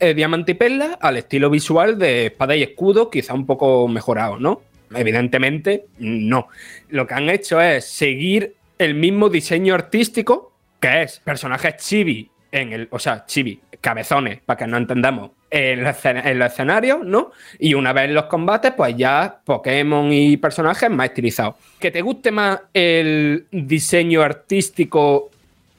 eh, 0.00 0.14
Diamante 0.14 0.52
y 0.52 0.54
Perla 0.54 0.98
al 1.00 1.16
estilo 1.16 1.50
visual 1.50 1.98
de 1.98 2.26
Espada 2.26 2.56
y 2.56 2.62
Escudo, 2.62 3.10
quizá 3.10 3.34
un 3.34 3.46
poco 3.46 3.86
mejorado, 3.88 4.38
¿no? 4.38 4.62
Evidentemente, 4.94 5.86
no. 5.98 6.48
Lo 6.88 7.06
que 7.06 7.14
han 7.14 7.28
hecho 7.30 7.60
es 7.60 7.84
seguir 7.84 8.54
el 8.78 8.94
mismo 8.94 9.28
diseño 9.28 9.74
artístico, 9.74 10.52
que 10.80 11.02
es 11.02 11.20
personajes 11.20 11.76
chibi 11.76 12.30
en 12.52 12.72
el, 12.72 12.88
o 12.90 12.98
sea, 12.98 13.24
chibi, 13.26 13.60
cabezones, 13.84 14.40
para 14.40 14.56
que 14.56 14.66
no 14.66 14.78
entendamos, 14.78 15.32
en 15.50 15.84
los, 15.84 15.90
escena- 15.94 16.22
en 16.28 16.38
los 16.38 16.50
escenarios, 16.50 17.04
¿no? 17.04 17.32
Y 17.58 17.74
una 17.74 17.92
vez 17.92 18.10
los 18.10 18.24
combates, 18.24 18.72
pues 18.72 18.96
ya 18.96 19.42
Pokémon 19.44 20.10
y 20.10 20.38
personajes 20.38 20.90
más 20.90 21.08
estilizados. 21.08 21.56
Que 21.78 21.90
te 21.90 22.00
guste 22.00 22.30
más 22.30 22.62
el 22.72 23.46
diseño 23.50 24.22
artístico 24.22 25.30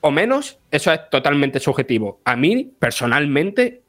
o 0.02 0.11
menos, 0.11 0.60
eso 0.69 0.94
es 0.94 1.10
totalmente 1.10 1.60
subjetivo. 1.60 2.19
A 2.26 2.36
mí, 2.36 2.72
personalmente, 2.77 3.82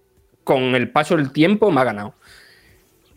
con 0.44 0.74
el 0.74 0.88
paso 0.88 1.16
del 1.18 1.30
tiempo 1.30 1.70
me 1.70 1.82
ha 1.82 1.84
ganado. 1.84 2.14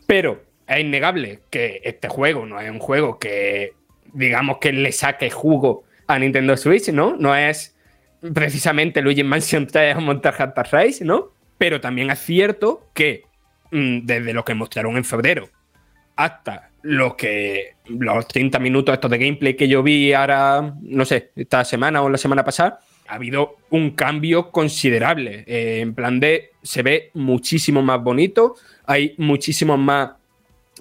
Pero 0.05 0.43
es 0.67 0.79
innegable 0.81 1.39
que 1.49 1.79
este 1.85 2.09
juego 2.09 2.45
no 2.45 2.59
es 2.59 2.69
un 2.69 2.79
juego 2.79 3.17
que, 3.17 3.73
digamos, 4.11 4.57
que 4.57 4.73
le 4.73 4.91
saque 4.91 5.29
jugo 5.29 5.85
a 6.07 6.19
Nintendo 6.19 6.57
Switch, 6.57 6.89
¿no? 6.89 7.15
No 7.17 7.33
es 7.35 7.75
precisamente 8.33 9.01
Luigi 9.01 9.23
Mansion 9.23 9.67
3 9.67 9.97
o 9.97 10.01
Monster 10.01 10.33
Hunter 10.39 10.67
Race, 10.71 11.05
¿no? 11.05 11.31
Pero 11.57 11.81
también 11.81 12.09
es 12.09 12.19
cierto 12.19 12.89
que 12.93 13.23
mm, 13.71 14.05
desde 14.05 14.33
lo 14.33 14.43
que 14.45 14.53
mostraron 14.53 14.97
en 14.97 15.03
febrero 15.03 15.49
hasta 16.15 16.69
lo 16.81 17.15
que 17.15 17.75
los 17.87 18.27
30 18.27 18.59
minutos 18.59 18.93
estos 18.93 19.11
de 19.11 19.17
gameplay 19.17 19.55
que 19.55 19.67
yo 19.67 19.83
vi 19.83 20.13
ahora, 20.13 20.73
no 20.81 21.05
sé, 21.05 21.31
esta 21.35 21.63
semana 21.63 22.01
o 22.01 22.09
la 22.09 22.17
semana 22.17 22.43
pasada, 22.43 22.79
ha 23.07 23.15
habido 23.15 23.57
un 23.69 23.91
cambio 23.91 24.51
considerable. 24.51 25.43
Eh, 25.47 25.79
en 25.79 25.95
plan 25.95 26.19
de, 26.19 26.51
se 26.61 26.83
ve 26.83 27.11
muchísimo 27.13 27.81
más 27.81 28.03
bonito, 28.03 28.55
hay 28.85 29.15
muchísimos 29.17 29.79
más, 29.79 30.11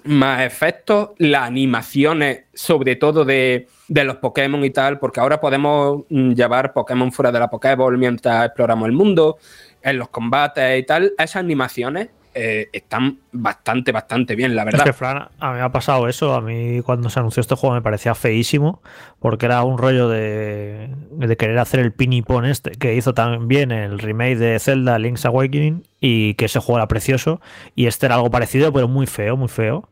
más 0.05 0.41
efectos, 0.41 1.09
las 1.17 1.43
animaciones, 1.43 2.43
sobre 2.53 2.95
todo 2.95 3.25
de, 3.25 3.67
de 3.87 4.03
los 4.03 4.17
Pokémon 4.17 4.63
y 4.63 4.69
tal, 4.69 4.99
porque 4.99 5.19
ahora 5.19 5.39
podemos 5.39 6.03
mm, 6.09 6.33
llevar 6.33 6.73
Pokémon 6.73 7.11
fuera 7.11 7.31
de 7.31 7.39
la 7.39 7.49
Pokéball 7.49 7.97
mientras 7.97 8.45
exploramos 8.45 8.87
el 8.87 8.93
mundo, 8.93 9.37
en 9.81 9.97
los 9.97 10.09
combates 10.09 10.79
y 10.79 10.83
tal. 10.83 11.13
Esas 11.17 11.37
animaciones 11.37 12.09
eh, 12.33 12.69
están 12.73 13.19
bastante, 13.31 13.91
bastante 13.91 14.35
bien, 14.35 14.55
la 14.55 14.63
verdad. 14.63 14.83
Que, 14.83 14.93
Fran, 14.93 15.29
a 15.39 15.51
mí 15.51 15.57
me 15.57 15.61
ha 15.61 15.71
pasado 15.71 16.07
eso. 16.07 16.33
A 16.33 16.41
mí, 16.41 16.81
cuando 16.81 17.09
se 17.09 17.19
anunció 17.19 17.41
este 17.41 17.55
juego, 17.55 17.75
me 17.75 17.81
parecía 17.81 18.15
feísimo. 18.15 18.81
Porque 19.19 19.45
era 19.45 19.63
un 19.63 19.77
rollo 19.77 20.07
de, 20.09 20.89
de 21.11 21.37
querer 21.37 21.57
hacer 21.59 21.79
el 21.79 21.91
pinipón 21.91 22.45
este, 22.45 22.71
que 22.71 22.95
hizo 22.95 23.13
también 23.13 23.71
el 23.71 23.99
remake 23.99 24.37
de 24.37 24.59
Zelda 24.59 24.99
Link's 24.99 25.25
Awakening. 25.25 25.83
Y 25.99 26.35
que 26.35 26.45
ese 26.45 26.59
juego 26.59 26.77
era 26.77 26.87
precioso. 26.87 27.41
Y 27.75 27.87
este 27.87 28.05
era 28.05 28.15
algo 28.15 28.29
parecido, 28.31 28.71
pero 28.71 28.87
muy 28.87 29.07
feo, 29.07 29.35
muy 29.35 29.49
feo. 29.49 29.89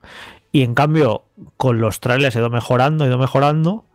Y 0.52 0.64
en 0.64 0.74
cambio, 0.74 1.26
con 1.58 1.80
los 1.82 2.00
trailers 2.00 2.36
he 2.36 2.40
ido 2.40 2.50
mejorando, 2.50 3.06
he 3.06 3.08
ido 3.08 3.18
mejorando. 3.18 3.86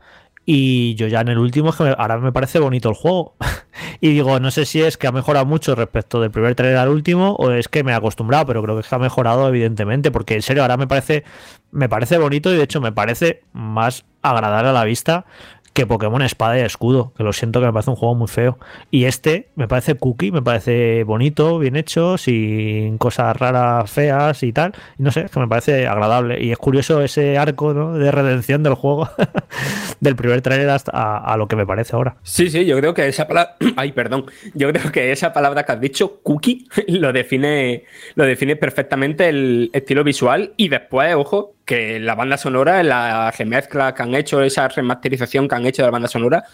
Y 0.44 0.94
yo 0.96 1.06
ya 1.06 1.20
en 1.20 1.28
el 1.28 1.38
último, 1.38 1.70
es 1.70 1.76
que 1.76 1.84
me- 1.84 1.94
ahora 1.96 2.18
me 2.18 2.32
parece 2.32 2.58
bonito 2.58 2.88
el 2.88 2.94
juego. 2.96 3.36
y 4.00 4.10
digo, 4.10 4.40
no 4.40 4.50
sé 4.50 4.64
si 4.66 4.82
es 4.82 4.96
que 4.96 5.06
ha 5.06 5.12
mejorado 5.12 5.46
mucho 5.46 5.74
respecto 5.74 6.20
del 6.20 6.30
primer 6.32 6.54
trailer 6.54 6.78
al 6.78 6.88
último 6.88 7.34
o 7.38 7.50
es 7.52 7.68
que 7.68 7.84
me 7.84 7.92
he 7.92 7.94
acostumbrado, 7.94 8.46
pero 8.46 8.62
creo 8.62 8.80
que 8.80 8.86
ha 8.94 8.98
mejorado 8.98 9.48
evidentemente, 9.48 10.10
porque 10.10 10.34
en 10.34 10.42
serio 10.42 10.62
ahora 10.62 10.76
me 10.76 10.86
parece, 10.88 11.24
me 11.70 11.88
parece 11.88 12.18
bonito 12.18 12.52
y 12.52 12.56
de 12.56 12.64
hecho 12.64 12.80
me 12.80 12.92
parece 12.92 13.42
más 13.52 14.04
agradable 14.22 14.70
a 14.70 14.72
la 14.72 14.84
vista 14.84 15.26
que 15.72 15.86
Pokémon 15.86 16.22
Espada 16.22 16.58
y 16.58 16.62
Escudo, 16.62 17.12
que 17.16 17.22
lo 17.22 17.32
siento 17.32 17.60
que 17.60 17.66
me 17.66 17.72
parece 17.72 17.90
un 17.90 17.96
juego 17.96 18.14
muy 18.14 18.28
feo. 18.28 18.58
Y 18.90 19.04
este 19.04 19.48
me 19.54 19.68
parece 19.68 19.94
cookie, 19.94 20.30
me 20.30 20.42
parece 20.42 21.04
bonito, 21.04 21.58
bien 21.58 21.76
hecho, 21.76 22.18
sin 22.18 22.98
cosas 22.98 23.36
raras, 23.36 23.90
feas 23.90 24.42
y 24.42 24.52
tal. 24.52 24.72
Y 24.98 25.02
no 25.02 25.10
sé, 25.10 25.22
es 25.22 25.30
que 25.30 25.40
me 25.40 25.48
parece 25.48 25.86
agradable. 25.86 26.42
Y 26.42 26.52
es 26.52 26.58
curioso 26.58 27.00
ese 27.00 27.38
arco 27.38 27.74
¿no? 27.74 27.94
de 27.94 28.10
redención 28.10 28.62
del 28.62 28.74
juego, 28.74 29.08
del 30.00 30.16
primer 30.16 30.42
trailer 30.42 30.70
hasta 30.70 30.92
a, 30.94 31.32
a 31.32 31.36
lo 31.36 31.48
que 31.48 31.56
me 31.56 31.66
parece 31.66 31.96
ahora. 31.96 32.16
Sí, 32.22 32.50
sí, 32.50 32.64
yo 32.64 32.76
creo 32.78 32.94
que 32.94 33.08
esa 33.08 33.26
palabra. 33.26 33.56
Ay, 33.76 33.92
perdón. 33.92 34.26
Yo 34.54 34.70
creo 34.72 34.92
que 34.92 35.12
esa 35.12 35.32
palabra 35.32 35.64
que 35.64 35.72
has 35.72 35.80
dicho, 35.80 36.20
cookie, 36.22 36.66
lo 36.88 37.12
define, 37.12 37.84
lo 38.14 38.24
define 38.24 38.56
perfectamente 38.56 39.28
el 39.28 39.70
estilo 39.72 40.04
visual. 40.04 40.52
Y 40.56 40.68
después, 40.68 41.14
ojo, 41.14 41.54
que 41.64 42.00
la 42.00 42.14
banda 42.14 42.36
sonora, 42.36 42.82
la 42.82 43.30
remezcla 43.30 43.94
que 43.94 44.02
han 44.02 44.14
hecho, 44.14 44.42
esa 44.42 44.68
remasterización 44.68 45.48
que 45.48 45.54
han 45.54 45.66
hecho 45.66 45.82
de 45.82 45.86
la 45.86 45.92
banda 45.92 46.08
sonora, 46.08 46.44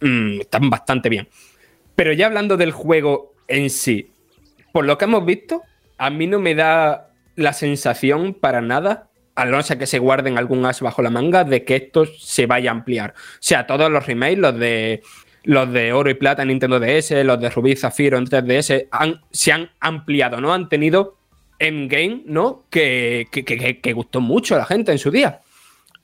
mm, 0.00 0.40
están 0.40 0.70
bastante 0.70 1.08
bien. 1.08 1.28
Pero 1.94 2.12
ya 2.12 2.26
hablando 2.26 2.56
del 2.56 2.72
juego 2.72 3.32
en 3.46 3.70
sí, 3.70 4.10
por 4.72 4.84
lo 4.86 4.98
que 4.98 5.04
hemos 5.04 5.24
visto, 5.24 5.62
a 5.98 6.10
mí 6.10 6.26
no 6.26 6.40
me 6.40 6.54
da 6.54 7.08
la 7.36 7.52
sensación 7.52 8.34
para 8.34 8.60
nada, 8.60 9.08
a 9.36 9.44
no 9.44 9.62
ser 9.62 9.78
que 9.78 9.86
se 9.86 9.98
guarden 9.98 10.38
algún 10.38 10.64
as 10.64 10.80
bajo 10.80 11.02
la 11.02 11.10
manga, 11.10 11.44
de 11.44 11.64
que 11.64 11.76
esto 11.76 12.06
se 12.06 12.46
vaya 12.46 12.70
a 12.70 12.74
ampliar. 12.74 13.14
O 13.16 13.36
sea, 13.40 13.66
todos 13.66 13.90
los 13.90 14.06
remakes, 14.06 14.38
los 14.38 14.58
de 14.58 15.02
los 15.46 15.70
de 15.72 15.92
oro 15.92 16.08
y 16.08 16.14
plata 16.14 16.40
en 16.40 16.48
Nintendo 16.48 16.80
DS, 16.80 17.22
los 17.22 17.38
de 17.38 17.50
Rubí 17.50 17.76
Zafiro 17.76 18.16
en 18.16 18.24
3DS, 18.24 18.88
han- 18.90 19.20
se 19.30 19.52
han 19.52 19.70
ampliado, 19.78 20.40
¿no? 20.40 20.54
Han 20.54 20.70
tenido 20.70 21.18
endgame, 21.58 22.22
¿no? 22.26 22.64
Que, 22.70 23.26
que, 23.30 23.44
que- 23.44 23.80
que- 23.80 23.92
gustó 23.92 24.20
mucho 24.20 24.54
a 24.54 24.58
la 24.58 24.64
gente 24.66 24.92
en 24.92 24.98
su 24.98 25.10
día. 25.10 25.40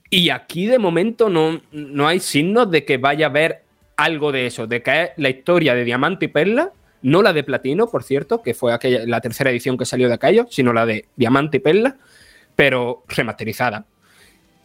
Y 0.09 0.31
aquí 0.31 0.67
de 0.67 0.79
momento 0.79 1.29
no, 1.29 1.61
no 1.73 2.09
hay 2.09 2.21
signos 2.21 2.71
de 2.71 2.85
que 2.85 2.99
vaya 2.99 3.27
a 3.27 3.31
haber 3.31 3.63
algo 3.97 4.33
de 4.33 4.47
eso, 4.47 4.67
de 4.67 4.83
que 4.83 5.03
es 5.03 5.11
la 5.17 5.29
historia 5.29 5.75
de 5.75 5.85
Diamante 5.85 6.25
y 6.25 6.29
Perla, 6.29 6.73
no 7.03 7.23
la 7.23 7.33
de 7.33 7.45
Platino, 7.45 7.87
por 7.89 8.03
cierto, 8.03 8.43
que 8.43 8.55
fue 8.55 8.73
aquella, 8.73 9.07
la 9.07 9.21
tercera 9.21 9.51
edición 9.51 9.79
que 9.79 9.85
salió 9.87 10.09
de 10.09 10.15
aquello, 10.15 10.47
sino 10.51 10.73
la 10.73 10.85
de 10.87 11.07
Diamante 11.17 11.59
y 11.59 11.61
Perla, 11.61 11.97
pero 12.57 13.05
remasterizada. 13.09 13.87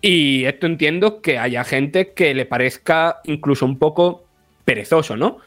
Y 0.01 0.45
esto 0.45 0.65
entiendo 0.67 1.21
que 1.21 1.37
haya 1.39 1.63
gente 1.63 2.13
que 2.13 2.33
le 2.33 2.45
parezca 2.45 3.21
incluso 3.23 3.65
un 3.65 3.77
poco 3.79 4.25
perezoso, 4.65 5.15
¿no? 5.15 5.37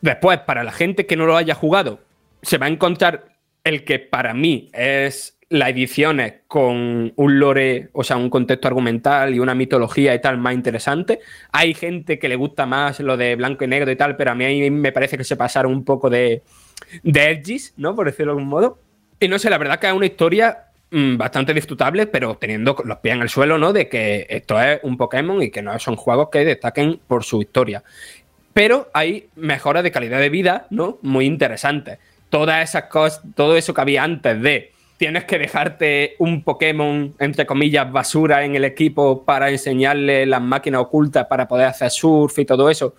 Después, 0.00 0.38
para 0.40 0.64
la 0.64 0.72
gente 0.72 1.06
que 1.06 1.16
no 1.16 1.26
lo 1.26 1.36
haya 1.36 1.54
jugado, 1.54 2.00
se 2.42 2.58
va 2.58 2.66
a 2.66 2.68
encontrar 2.68 3.33
el 3.64 3.84
que 3.84 3.98
para 3.98 4.34
mí 4.34 4.68
es 4.72 5.38
las 5.48 5.70
ediciones 5.70 6.34
con 6.48 7.12
un 7.16 7.38
lore, 7.38 7.88
o 7.92 8.04
sea, 8.04 8.16
un 8.16 8.28
contexto 8.28 8.68
argumental 8.68 9.34
y 9.34 9.38
una 9.38 9.54
mitología 9.54 10.14
y 10.14 10.20
tal 10.20 10.38
más 10.38 10.54
interesante. 10.54 11.20
Hay 11.52 11.74
gente 11.74 12.18
que 12.18 12.28
le 12.28 12.36
gusta 12.36 12.66
más 12.66 13.00
lo 13.00 13.16
de 13.16 13.36
blanco 13.36 13.64
y 13.64 13.68
negro 13.68 13.90
y 13.90 13.96
tal, 13.96 14.16
pero 14.16 14.32
a 14.32 14.34
mí 14.34 14.70
me 14.70 14.92
parece 14.92 15.16
que 15.16 15.24
se 15.24 15.36
pasaron 15.36 15.72
un 15.72 15.84
poco 15.84 16.10
de, 16.10 16.42
de 17.02 17.30
edgys, 17.30 17.72
¿no? 17.76 17.94
Por 17.94 18.06
decirlo 18.06 18.32
de 18.32 18.38
algún 18.38 18.48
modo. 18.48 18.78
Y 19.20 19.28
no 19.28 19.38
sé, 19.38 19.48
la 19.48 19.58
verdad 19.58 19.78
que 19.78 19.86
es 19.86 19.92
una 19.92 20.06
historia 20.06 20.70
mm, 20.90 21.16
bastante 21.16 21.54
disfrutable, 21.54 22.06
pero 22.06 22.36
teniendo 22.36 22.76
los 22.84 22.98
pies 22.98 23.14
en 23.14 23.22
el 23.22 23.28
suelo, 23.28 23.56
¿no? 23.56 23.72
De 23.72 23.88
que 23.88 24.26
esto 24.28 24.60
es 24.60 24.80
un 24.82 24.96
Pokémon 24.96 25.42
y 25.42 25.50
que 25.50 25.62
no 25.62 25.78
son 25.78 25.96
juegos 25.96 26.28
que 26.30 26.44
destaquen 26.44 27.00
por 27.06 27.24
su 27.24 27.40
historia. 27.40 27.82
Pero 28.52 28.88
hay 28.92 29.28
mejoras 29.36 29.82
de 29.82 29.90
calidad 29.90 30.20
de 30.20 30.30
vida, 30.30 30.66
¿no? 30.70 30.98
Muy 31.02 31.26
interesantes. 31.26 31.98
Todas 32.34 32.68
esas 32.68 32.86
cosas, 32.86 33.22
todo 33.36 33.56
eso 33.56 33.72
que 33.72 33.80
había 33.80 34.02
antes 34.02 34.42
de 34.42 34.72
tienes 34.96 35.22
que 35.22 35.38
dejarte 35.38 36.16
un 36.18 36.42
Pokémon, 36.42 37.14
entre 37.20 37.46
comillas, 37.46 37.92
basura 37.92 38.44
en 38.44 38.56
el 38.56 38.64
equipo 38.64 39.24
para 39.24 39.50
enseñarle 39.50 40.26
las 40.26 40.42
máquinas 40.42 40.80
ocultas 40.80 41.28
para 41.28 41.46
poder 41.46 41.68
hacer 41.68 41.92
surf 41.92 42.36
y 42.40 42.44
todo 42.44 42.68
eso. 42.70 42.96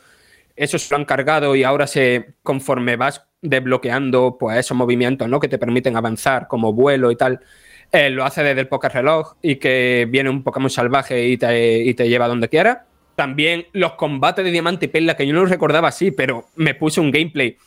Eso 0.56 0.80
se 0.80 0.88
lo 0.90 0.96
han 0.96 1.04
cargado 1.04 1.54
y 1.54 1.66
ahora 1.66 1.86
se, 1.86 2.36
conforme 2.44 2.96
vas 2.96 3.26
desbloqueando 3.42 4.38
pues 4.40 4.58
esos 4.58 4.78
movimientos, 4.78 5.28
¿no? 5.28 5.42
Que 5.42 5.50
te 5.50 5.58
permiten 5.58 5.98
avanzar, 5.98 6.48
como 6.48 6.72
vuelo 6.72 7.12
y 7.12 7.18
tal, 7.18 7.42
eh, 7.92 8.10
lo 8.12 8.24
hace 8.24 8.42
desde 8.42 8.62
el 8.62 8.70
Poker 8.70 8.94
Reloj 8.94 9.34
y 9.42 9.58
que 9.58 10.08
viene 10.10 10.30
un 10.30 10.44
Pokémon 10.44 10.70
salvaje 10.70 11.28
y 11.28 11.36
te, 11.36 11.84
y 11.84 11.94
te 11.94 12.08
lleva 12.08 12.30
donde 12.30 12.48
quiera. 12.48 12.86
También 13.18 13.66
los 13.74 13.96
combates 13.96 14.46
de 14.46 14.52
Diamante 14.52 14.86
y 14.86 14.88
Perla, 14.88 15.18
que 15.18 15.28
yo 15.28 15.34
no 15.34 15.42
los 15.42 15.50
recordaba 15.50 15.90
así, 15.90 16.12
pero 16.12 16.46
me 16.56 16.74
puse 16.74 17.02
un 17.02 17.12
gameplay. 17.12 17.58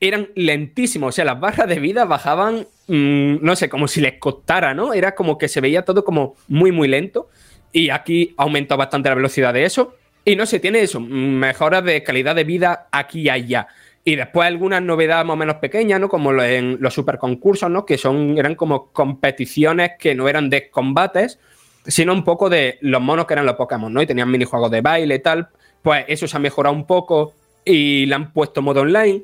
Eran 0.00 0.28
lentísimos, 0.34 1.08
o 1.08 1.12
sea, 1.12 1.24
las 1.24 1.40
barras 1.40 1.68
de 1.68 1.80
vida 1.80 2.04
bajaban, 2.04 2.66
mm, 2.88 3.36
no 3.40 3.56
sé, 3.56 3.68
como 3.68 3.88
si 3.88 4.00
les 4.00 4.18
costara, 4.18 4.74
¿no? 4.74 4.92
Era 4.92 5.14
como 5.14 5.38
que 5.38 5.48
se 5.48 5.60
veía 5.60 5.84
todo 5.84 6.04
como 6.04 6.36
muy, 6.48 6.72
muy 6.72 6.88
lento. 6.88 7.28
Y 7.72 7.90
aquí 7.90 8.34
ha 8.36 8.42
aumentado 8.42 8.78
bastante 8.78 9.08
la 9.08 9.14
velocidad 9.14 9.54
de 9.54 9.64
eso. 9.64 9.94
Y 10.24 10.36
no 10.36 10.44
sé, 10.44 10.60
tiene 10.60 10.80
eso, 10.80 11.00
mm, 11.00 11.04
mejoras 11.04 11.84
de 11.84 12.02
calidad 12.02 12.34
de 12.34 12.44
vida 12.44 12.88
aquí 12.90 13.22
y 13.22 13.28
allá. 13.28 13.68
Y 14.04 14.16
después 14.16 14.46
algunas 14.46 14.82
novedades 14.82 15.24
más 15.26 15.34
o 15.34 15.36
menos 15.36 15.56
pequeñas, 15.56 15.98
¿no? 15.98 16.08
Como 16.08 16.32
en 16.42 16.78
los 16.80 16.94
superconcursos, 16.94 17.70
¿no? 17.70 17.84
Que 17.84 17.98
son, 17.98 18.38
eran 18.38 18.54
como 18.54 18.92
competiciones 18.92 19.92
que 19.98 20.14
no 20.14 20.28
eran 20.28 20.48
de 20.48 20.70
combates, 20.70 21.40
sino 21.86 22.12
un 22.12 22.22
poco 22.22 22.48
de 22.48 22.78
los 22.82 23.00
monos 23.00 23.26
que 23.26 23.34
eran 23.34 23.46
los 23.46 23.56
Pokémon, 23.56 23.92
¿no? 23.92 24.00
Y 24.02 24.06
tenían 24.06 24.30
minijuegos 24.30 24.70
de 24.70 24.80
baile 24.80 25.16
y 25.16 25.18
tal. 25.18 25.48
Pues 25.82 26.04
eso 26.08 26.28
se 26.28 26.36
ha 26.36 26.40
mejorado 26.40 26.74
un 26.74 26.86
poco 26.86 27.34
y 27.64 28.06
le 28.06 28.14
han 28.14 28.32
puesto 28.32 28.62
modo 28.62 28.82
online. 28.82 29.22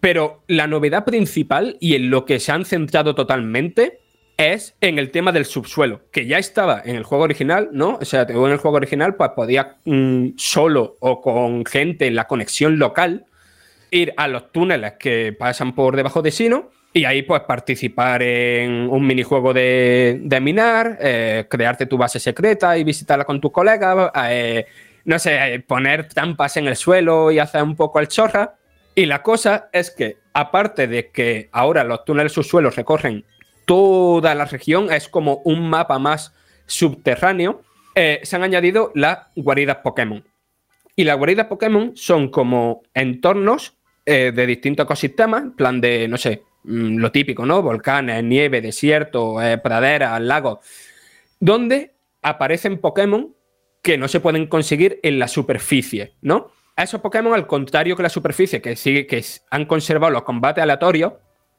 Pero 0.00 0.42
la 0.46 0.66
novedad 0.66 1.04
principal 1.04 1.76
y 1.80 1.94
en 1.94 2.10
lo 2.10 2.24
que 2.24 2.40
se 2.40 2.52
han 2.52 2.64
centrado 2.64 3.14
totalmente 3.14 4.00
es 4.36 4.76
en 4.80 4.98
el 4.98 5.10
tema 5.10 5.32
del 5.32 5.44
subsuelo, 5.44 6.02
que 6.12 6.26
ya 6.26 6.38
estaba 6.38 6.80
en 6.84 6.94
el 6.94 7.02
juego 7.02 7.24
original, 7.24 7.70
¿no? 7.72 7.98
O 8.00 8.04
sea, 8.04 8.22
en 8.22 8.52
el 8.52 8.58
juego 8.58 8.76
original, 8.76 9.16
pues 9.16 9.30
podías 9.34 9.66
mm, 9.84 10.28
solo 10.36 10.96
o 11.00 11.20
con 11.20 11.64
gente 11.66 12.06
en 12.06 12.14
la 12.14 12.28
conexión 12.28 12.78
local 12.78 13.26
ir 13.90 14.14
a 14.16 14.28
los 14.28 14.52
túneles 14.52 14.92
que 14.98 15.34
pasan 15.36 15.74
por 15.74 15.96
debajo 15.96 16.22
de 16.22 16.30
Sino 16.30 16.70
y 16.92 17.04
ahí 17.04 17.22
pues 17.22 17.42
participar 17.42 18.22
en 18.22 18.88
un 18.88 19.06
minijuego 19.06 19.52
de, 19.52 20.20
de 20.22 20.40
minar, 20.40 20.98
eh, 21.00 21.46
crearte 21.48 21.86
tu 21.86 21.98
base 21.98 22.18
secreta 22.18 22.78
y 22.78 22.84
visitarla 22.84 23.24
con 23.24 23.40
tus 23.40 23.52
colegas, 23.52 24.10
eh, 24.28 24.66
no 25.04 25.18
sé, 25.18 25.54
eh, 25.54 25.60
poner 25.60 26.08
trampas 26.08 26.56
en 26.56 26.66
el 26.68 26.76
suelo 26.76 27.30
y 27.30 27.38
hacer 27.38 27.62
un 27.62 27.76
poco 27.76 28.00
el 28.00 28.08
chorra. 28.08 28.57
Y 28.98 29.06
la 29.06 29.22
cosa 29.22 29.70
es 29.72 29.92
que, 29.92 30.16
aparte 30.32 30.88
de 30.88 31.12
que 31.12 31.50
ahora 31.52 31.84
los 31.84 32.04
túneles 32.04 32.32
subsuelos 32.32 32.74
recorren 32.74 33.24
toda 33.64 34.34
la 34.34 34.44
región, 34.44 34.92
es 34.92 35.08
como 35.08 35.36
un 35.44 35.70
mapa 35.70 36.00
más 36.00 36.34
subterráneo, 36.66 37.62
eh, 37.94 38.18
se 38.24 38.34
han 38.34 38.42
añadido 38.42 38.90
las 38.96 39.18
guaridas 39.36 39.76
Pokémon. 39.84 40.24
Y 40.96 41.04
las 41.04 41.16
guaridas 41.16 41.46
Pokémon 41.46 41.92
son 41.94 42.28
como 42.28 42.82
entornos 42.92 43.76
eh, 44.04 44.32
de 44.34 44.46
distintos 44.46 44.82
ecosistemas, 44.82 45.44
en 45.44 45.52
plan 45.52 45.80
de, 45.80 46.08
no 46.08 46.16
sé, 46.16 46.42
mm, 46.64 46.96
lo 46.96 47.12
típico, 47.12 47.46
¿no? 47.46 47.62
Volcanes, 47.62 48.24
nieve, 48.24 48.60
desierto, 48.60 49.40
eh, 49.40 49.58
praderas, 49.58 50.20
lagos, 50.20 50.58
donde 51.38 51.94
aparecen 52.20 52.78
Pokémon 52.78 53.32
que 53.80 53.96
no 53.96 54.08
se 54.08 54.18
pueden 54.18 54.48
conseguir 54.48 54.98
en 55.04 55.20
la 55.20 55.28
superficie, 55.28 56.14
¿no? 56.20 56.50
A 56.78 56.84
esos 56.84 57.00
Pokémon, 57.00 57.34
al 57.34 57.48
contrario 57.48 57.96
que 57.96 58.04
la 58.04 58.08
superficie, 58.08 58.62
que 58.62 58.76
sigue, 58.76 59.04
que 59.08 59.24
han 59.50 59.64
conservado 59.64 60.12
los 60.12 60.22
combates 60.22 60.62
aleatorios, 60.62 61.14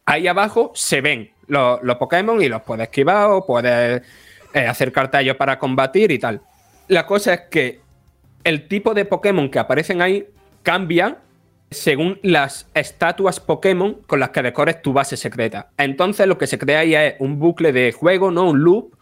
ahí 0.06 0.30
abajo 0.30 0.72
se 0.74 1.02
ven 1.02 1.32
los, 1.48 1.82
Pokémon 1.98 2.42
y 2.42 2.48
los 2.48 2.62
puedes 2.62 2.84
esquivar 2.84 3.30
o 3.30 3.46
puedes 3.46 4.02
eh, 4.54 4.60
hacer 4.66 4.94
cartallos 4.94 5.36
para 5.36 5.60
combatir 5.60 6.12
y 6.12 6.20
tal. 6.20 6.40
La 6.88 7.06
cosa 7.06 7.34
es 7.34 7.42
que 7.52 7.82
el 8.46 8.70
tipo 8.70 8.94
de 8.94 9.04
Pokémon 9.04 9.50
que 9.50 9.60
aparecen 9.60 10.02
ahí 10.02 10.26
cambia 10.64 11.18
según 11.70 12.18
las 12.24 12.70
estatuas 12.74 13.42
Pokémon 13.42 13.96
con 14.08 14.22
las 14.22 14.30
que 14.30 14.42
decores 14.42 14.82
tu 14.82 14.94
base 14.94 15.18
secreta. 15.18 15.70
Entonces 15.78 16.28
lo 16.28 16.38
que 16.38 16.48
se 16.48 16.58
crea 16.58 16.80
ahí 16.80 16.96
es 16.96 17.16
un 17.20 17.40
bucle 17.40 17.74
de 17.74 17.92
juego, 17.92 18.32
¿no? 18.32 18.50
Un 18.50 18.64
loop 18.64 18.96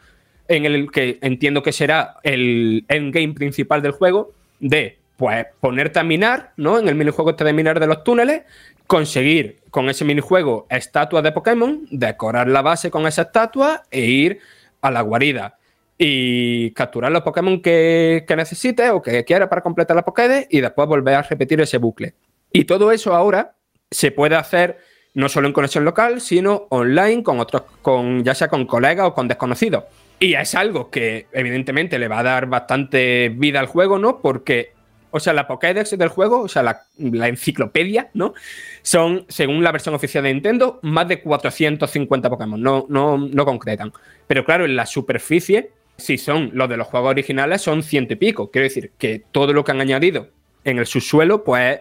en 0.48 0.66
el 0.66 0.90
que 0.90 1.20
entiendo 1.22 1.62
que 1.62 1.74
será 1.74 2.16
el 2.24 2.86
endgame 2.88 3.36
principal 3.36 3.84
del 3.84 3.92
juego 3.92 4.34
de 4.60 4.98
pues 5.18 5.48
ponerte 5.60 6.00
a 6.00 6.04
minar, 6.04 6.54
¿no? 6.56 6.80
En 6.80 6.88
el 6.88 6.96
minijuego 6.96 7.32
este 7.32 7.44
de 7.44 7.54
minar 7.54 7.80
de 7.80 7.88
los 7.88 8.04
túneles, 8.04 8.44
conseguir 8.86 9.60
con 9.72 9.90
ese 9.90 10.06
minijuego 10.06 10.68
estatuas 10.70 11.24
de 11.24 11.32
Pokémon, 11.32 11.88
decorar 11.92 12.48
la 12.48 12.62
base 12.62 12.90
con 12.90 13.06
esa 13.06 13.24
estatua 13.24 13.84
e 13.92 14.06
ir 14.06 14.40
a 14.82 14.92
la 14.92 15.02
guarida 15.02 15.58
y 15.98 16.72
capturar 16.72 17.12
los 17.12 17.24
Pokémon 17.24 17.62
que, 17.62 18.24
que 18.28 18.36
necesites 18.36 18.92
o 18.92 19.02
que 19.02 19.26
quieras 19.26 19.50
para 19.50 19.62
completar 19.62 19.96
la 19.96 20.06
Pokédex 20.06 20.48
y 20.50 20.62
después 20.62 20.88
volver 20.88 21.16
a 21.16 21.24
repetir 21.24 21.60
ese 21.60 21.80
bucle. 21.80 22.14
Y 22.52 22.66
todo 22.66 22.92
eso 22.92 23.14
ahora 23.14 23.56
se 23.90 24.12
puede 24.12 24.36
hacer 24.36 24.78
no 25.18 25.30
solo 25.30 25.48
en 25.48 25.54
conexión 25.54 25.84
local, 25.84 26.22
sino 26.22 26.68
online 26.70 27.24
con 27.24 27.40
otros, 27.40 27.64
con, 27.82 28.24
ya 28.24 28.36
sea 28.36 28.50
con 28.50 28.68
colegas 28.68 29.08
o 29.08 29.14
con 29.16 29.28
desconocidos. 29.28 29.86
Y 30.20 30.36
es 30.36 30.54
algo 30.54 30.92
que 30.92 31.26
evidentemente 31.32 31.98
le 31.98 32.08
va 32.08 32.20
a 32.20 32.24
dar 32.24 32.46
bastante 32.46 33.30
vida 33.30 33.60
al 33.60 33.66
juego, 33.66 33.98
¿no? 33.98 34.20
Porque, 34.22 34.74
o 35.18 35.20
sea, 35.20 35.34
la 35.34 35.48
Pokédex 35.48 35.98
del 35.98 36.10
juego, 36.10 36.42
o 36.42 36.48
sea, 36.48 36.64
la, 36.64 37.28
enciclopedia, 37.28 38.10
¿no? 38.14 38.34
Son, 38.82 39.26
según 39.28 39.64
la 39.64 39.72
versión 39.72 39.96
oficial 39.96 40.24
de 40.24 40.34
Nintendo, 40.34 40.80
más 40.82 41.08
de 41.08 41.22
450 41.22 42.30
Pokémon, 42.30 42.62
no, 42.62 42.86
no, 42.90 43.18
no 43.18 43.46
concretan. 43.46 43.92
Pero 44.28 44.46
claro, 44.46 44.66
en 44.66 44.76
la 44.76 44.86
superficie, 44.86 45.72
si 45.98 46.18
son 46.18 46.52
los 46.54 46.70
de 46.70 46.78
los 46.78 46.88
juegos 46.88 47.10
originales, 47.10 47.62
son 47.62 47.84
ciento 47.84 48.14
y 48.14 48.18
pico. 48.18 48.52
Quiero 48.52 48.64
decir 48.64 48.92
que 48.98 49.24
todo 49.32 49.54
lo 49.54 49.64
que 49.64 49.72
han 49.72 49.82
añadido 49.82 50.30
en 50.64 50.80
el 50.80 50.86
subsuelo, 50.86 51.44
pues 51.44 51.80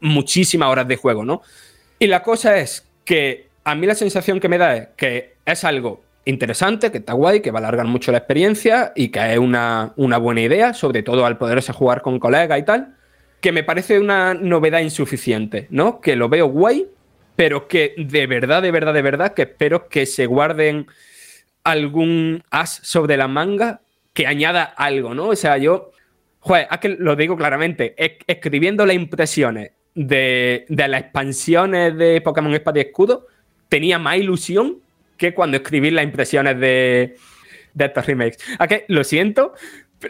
muchísimas 0.00 0.68
horas 0.68 0.88
de 0.88 0.96
juego, 0.96 1.24
¿no? 1.24 1.42
Y 1.98 2.06
la 2.06 2.22
cosa 2.22 2.58
es 2.58 2.86
que 3.04 3.48
a 3.64 3.74
mí 3.74 3.86
la 3.86 3.94
sensación 3.94 4.40
que 4.40 4.48
me 4.48 4.58
da 4.58 4.76
es 4.76 4.88
que 4.96 5.34
es 5.44 5.64
algo 5.64 6.02
interesante, 6.24 6.90
que 6.92 6.98
está 6.98 7.12
guay, 7.14 7.40
que 7.40 7.50
va 7.50 7.58
a 7.58 7.62
alargar 7.62 7.86
mucho 7.86 8.12
la 8.12 8.18
experiencia 8.18 8.92
y 8.94 9.08
que 9.08 9.32
es 9.32 9.38
una, 9.38 9.92
una 9.96 10.18
buena 10.18 10.42
idea, 10.42 10.74
sobre 10.74 11.02
todo 11.02 11.24
al 11.26 11.38
poderse 11.38 11.72
jugar 11.72 12.02
con 12.02 12.18
colegas 12.18 12.58
y 12.58 12.62
tal, 12.62 12.94
que 13.40 13.52
me 13.52 13.64
parece 13.64 13.98
una 13.98 14.34
novedad 14.34 14.80
insuficiente, 14.80 15.66
¿no? 15.70 16.00
Que 16.00 16.16
lo 16.16 16.28
veo 16.28 16.46
guay, 16.46 16.86
pero 17.36 17.68
que 17.68 17.94
de 17.96 18.26
verdad, 18.26 18.60
de 18.62 18.70
verdad, 18.70 18.92
de 18.92 19.02
verdad, 19.02 19.32
que 19.34 19.42
espero 19.42 19.88
que 19.88 20.04
se 20.06 20.26
guarden 20.26 20.86
algún 21.64 22.42
as 22.50 22.80
sobre 22.82 23.16
la 23.16 23.28
manga 23.28 23.80
que 24.12 24.26
añada 24.26 24.62
algo, 24.64 25.14
¿no? 25.14 25.28
O 25.28 25.36
sea, 25.36 25.56
yo, 25.56 25.92
joder, 26.40 26.68
es 26.70 26.78
que 26.78 26.88
lo 26.90 27.16
digo 27.16 27.36
claramente, 27.36 27.94
es- 27.96 28.12
escribiendo 28.26 28.84
las 28.84 28.96
impresiones 28.96 29.72
de, 29.94 30.66
de 30.68 30.88
las 30.88 31.02
expansiones 31.02 31.96
de 31.96 32.20
Pokémon 32.20 32.52
Espada 32.54 32.78
y 32.78 32.82
Escudo, 32.82 33.26
tenía 33.68 33.98
más 33.98 34.16
ilusión 34.16 34.78
que 35.20 35.34
cuando 35.34 35.58
escribí 35.58 35.90
las 35.90 36.02
impresiones 36.02 36.58
de, 36.58 37.16
de 37.74 37.84
estos 37.84 38.06
remakes. 38.06 38.38
¿A 38.58 38.66
que 38.66 38.86
Lo 38.88 39.04
siento, 39.04 39.52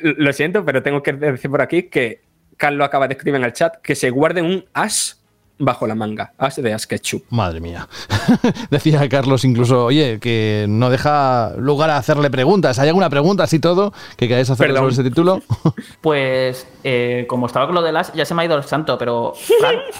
lo 0.00 0.32
siento, 0.32 0.64
pero 0.64 0.84
tengo 0.84 1.02
que 1.02 1.12
decir 1.12 1.50
por 1.50 1.60
aquí 1.60 1.82
que 1.82 2.22
Carlos 2.56 2.86
acaba 2.86 3.08
de 3.08 3.14
escribir 3.14 3.40
en 3.40 3.44
el 3.44 3.52
chat 3.52 3.74
que 3.82 3.96
se 3.96 4.10
guarden 4.10 4.44
un 4.44 4.64
as 4.72 5.20
bajo 5.58 5.86
la 5.88 5.96
manga, 5.96 6.32
as 6.38 6.62
de 6.62 6.72
Ash 6.72 6.84
Ketchum. 6.84 7.22
Madre 7.30 7.60
mía. 7.60 7.88
Decía 8.70 9.06
Carlos 9.08 9.44
incluso, 9.44 9.84
oye, 9.84 10.20
que 10.20 10.66
no 10.68 10.90
deja 10.90 11.54
lugar 11.58 11.90
a 11.90 11.96
hacerle 11.96 12.30
preguntas. 12.30 12.78
¿Hay 12.78 12.86
alguna 12.88 13.10
pregunta 13.10 13.42
así 13.42 13.58
todo 13.58 13.92
que 14.16 14.28
queráis 14.28 14.48
hacerle 14.48 14.74
Perdón. 14.74 14.92
sobre 14.92 15.02
ese 15.02 15.10
título? 15.10 15.42
Pues, 16.00 16.66
eh, 16.84 17.26
como 17.28 17.46
estaba 17.46 17.66
con 17.66 17.74
lo 17.74 17.82
de 17.82 17.92
las, 17.92 18.12
ya 18.14 18.24
se 18.24 18.32
me 18.32 18.42
ha 18.42 18.44
ido 18.44 18.56
el 18.56 18.62
santo, 18.62 18.96
pero 18.96 19.34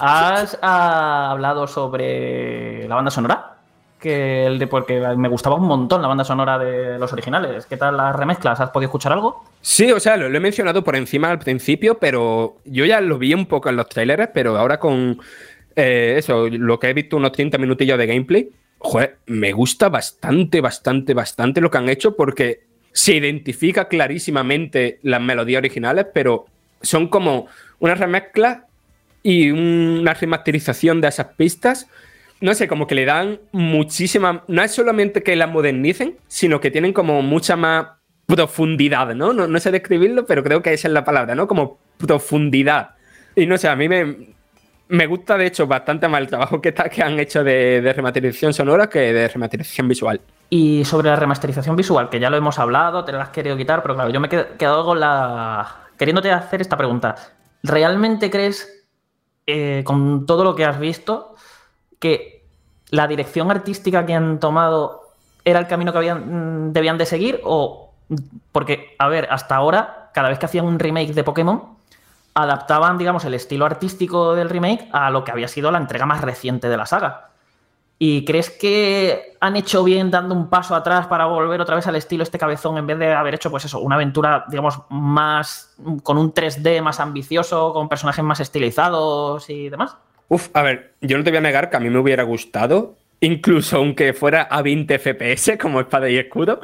¿has 0.01 0.57
ah, 0.63 1.31
hablado 1.33 1.67
sobre 1.67 2.87
la 2.89 2.95
banda 2.95 3.11
sonora? 3.11 3.60
Que 4.01 4.47
el 4.47 4.59
de 4.59 4.67
porque 4.67 4.99
me 5.17 5.29
gustaba 5.29 5.57
un 5.57 5.67
montón 5.67 6.01
la 6.01 6.09
banda 6.09 6.25
sonora 6.25 6.59
de 6.59 6.99
los 6.99 7.13
originales. 7.13 7.67
¿Qué 7.67 7.77
tal 7.77 7.97
las 7.97 8.17
remezclas? 8.17 8.59
¿Has 8.61 8.71
podido 8.71 8.89
escuchar 8.89 9.13
algo? 9.13 9.45
Sí, 9.61 9.93
o 9.93 10.01
sea, 10.01 10.17
lo, 10.17 10.35
he 10.35 10.41
mencionado 10.41 10.83
por 10.83 10.97
encima 10.97 11.31
al 11.31 11.39
principio, 11.39 11.99
pero 11.99 12.57
yo 12.65 12.87
ya 12.87 13.01
lo 13.01 13.19
vi 13.19 13.35
un 13.35 13.47
poco 13.47 13.69
en 13.69 13.77
los 13.77 13.89
trailers, 13.89 14.31
pero 14.33 14.57
ahora 14.57 14.81
con 14.81 15.21
eh, 15.77 16.15
eso, 16.17 16.49
lo 16.49 16.79
que 16.79 16.89
he 16.89 16.95
visto 16.95 17.19
unos 17.19 17.33
30 17.33 17.59
minutillos 17.59 17.99
de 17.99 18.07
gameplay, 18.07 18.51
joder, 18.79 19.19
me 19.27 19.53
gusta 19.53 19.91
bastante, 19.91 20.61
bastante, 20.61 21.13
bastante 21.13 21.61
lo 21.61 21.71
que 21.71 21.79
han 21.79 21.89
hecho 21.91 22.17
porque 22.17 22.63
se 22.93 23.15
identifica 23.15 23.87
clarísimamente 23.89 24.99
las 25.03 25.21
melodías 25.21 25.61
originales, 25.61 26.07
pero 26.13 26.47
son 26.83 27.09
como 27.09 27.47
una 27.79 27.95
remezcla 27.95 28.67
y 29.23 29.51
una 29.51 30.15
remasterización 30.15 31.01
de 31.01 31.09
esas 31.09 31.29
pistas. 31.37 31.87
No 32.41 32.55
sé, 32.55 32.69
como 32.69 32.87
que 32.87 32.95
le 32.95 33.05
dan 33.05 33.41
muchísima. 33.53 34.45
No 34.49 34.63
es 34.63 34.71
solamente 34.73 35.23
que 35.23 35.37
las 35.37 35.51
modernicen, 35.51 36.17
sino 36.27 36.61
que 36.61 36.71
tienen 36.71 36.93
como 36.93 37.21
mucha 37.23 37.57
más 37.57 37.87
profundidad, 38.27 39.15
¿no? 39.15 39.33
No, 39.33 39.47
no 39.47 39.61
sé 39.61 39.71
describirlo, 39.71 40.25
pero 40.25 40.43
creo 40.43 40.63
que 40.63 40.73
esa 40.73 40.89
es 40.89 40.95
la 40.95 41.05
palabra, 41.05 41.35
¿no? 41.35 41.47
Como 41.47 41.79
profundidad. 41.99 42.91
Y 43.37 43.47
no 43.47 43.59
sé, 43.59 43.69
a 43.69 43.77
mí 43.77 43.89
me, 43.89 44.35
me 44.89 45.07
gusta, 45.07 45.37
de 45.37 45.47
hecho, 45.47 45.67
bastante 45.67 46.09
más 46.09 46.21
el 46.21 46.29
trabajo 46.29 46.61
que, 46.61 46.71
está, 46.71 46.89
que 46.89 47.03
han 47.03 47.19
hecho 47.21 47.45
de, 47.45 47.81
de 47.81 47.93
remasterización 47.93 48.53
sonora 48.55 48.89
que 48.89 49.13
de 49.13 49.29
remasterización 49.29 49.89
visual. 49.89 50.21
Y 50.49 50.85
sobre 50.85 51.09
la 51.11 51.17
remasterización 51.17 51.77
visual, 51.77 52.09
que 52.09 52.19
ya 52.19 52.31
lo 52.31 52.37
hemos 52.37 52.59
hablado, 52.59 53.05
te 53.05 53.13
la 53.13 53.23
has 53.23 53.29
querido 53.31 53.57
quitar, 53.57 53.83
pero 53.83 53.95
claro, 53.95 54.11
yo 54.11 54.19
me 54.21 54.29
he 54.29 54.31
qued- 54.31 54.57
quedado 54.57 54.85
con 54.85 54.99
la. 54.99 55.89
queriéndote 55.97 56.33
hacer 56.33 56.61
esta 56.61 56.77
pregunta. 56.77 57.15
¿Realmente 57.63 58.31
crees, 58.31 58.87
eh, 59.47 59.83
con 59.85 60.27
todo 60.27 60.43
lo 60.45 60.55
que 60.57 60.65
has 60.65 60.81
visto, 60.81 61.35
que 62.01 62.45
la 62.91 63.07
dirección 63.07 63.51
artística 63.51 64.05
que 64.05 64.15
han 64.15 64.41
tomado 64.41 65.03
era 65.45 65.61
el 65.61 65.69
camino 65.69 65.93
que 65.93 65.99
habían, 65.99 66.69
mm, 66.69 66.73
debían 66.73 66.99
de 66.99 67.07
seguir? 67.07 67.41
O. 67.45 67.93
Porque, 68.51 68.97
a 68.99 69.07
ver, 69.09 69.29
hasta 69.31 69.55
ahora, 69.55 70.11
cada 70.13 70.29
vez 70.29 70.39
que 70.39 70.47
hacían 70.47 70.67
un 70.67 70.81
remake 70.81 71.15
de 71.15 71.23
Pokémon, 71.23 71.63
adaptaban, 72.35 72.99
digamos, 72.99 73.25
el 73.25 73.35
estilo 73.35 73.67
artístico 73.67 74.35
del 74.35 74.51
remake 74.51 74.89
a 74.93 75.11
lo 75.11 75.23
que 75.23 75.31
había 75.31 75.49
sido 75.49 75.71
la 75.71 75.79
entrega 75.79 76.07
más 76.07 76.21
reciente 76.21 76.69
de 76.69 76.77
la 76.77 76.87
saga. 76.87 77.31
¿Y 78.03 78.25
crees 78.25 78.49
que 78.49 79.37
han 79.41 79.57
hecho 79.57 79.85
bien 79.85 80.11
dando 80.11 80.35
un 80.35 80.49
paso 80.49 80.75
atrás 80.75 81.07
para 81.07 81.27
volver 81.27 81.61
otra 81.61 81.77
vez 81.77 81.87
al 81.87 81.97
estilo 81.97 82.23
este 82.23 82.39
cabezón 82.39 82.79
en 82.79 82.87
vez 82.87 82.99
de 82.99 83.13
haber 83.13 83.35
hecho, 83.35 83.51
pues 83.51 83.67
eso, 83.67 83.79
una 83.81 83.97
aventura, 83.97 84.47
digamos, 84.49 84.81
más 84.89 85.77
con 86.03 86.17
un 86.17 86.33
3D 86.33 86.81
más 86.81 86.99
ambicioso, 86.99 87.75
con 87.75 87.91
personajes 87.91 88.25
más 88.25 88.41
estilizados 88.41 89.51
y 89.51 89.69
demás? 89.69 89.97
Uf, 90.31 90.49
a 90.55 90.63
ver, 90.63 90.93
yo 91.01 91.19
no 91.19 91.25
te 91.25 91.31
voy 91.31 91.39
a 91.39 91.43
negar 91.43 91.71
que 91.71 91.77
a 91.77 91.81
mí 91.81 91.91
me 91.91 91.99
hubiera 91.99 92.23
gustado, 92.23 92.95
incluso 93.21 93.77
aunque 93.77 94.13
fuera 94.13 94.43
a 94.43 94.63
20 94.63 94.99
FPS 94.99 95.59
como 95.59 95.81
espada 95.81 96.09
y 96.09 96.17
escudo, 96.19 96.61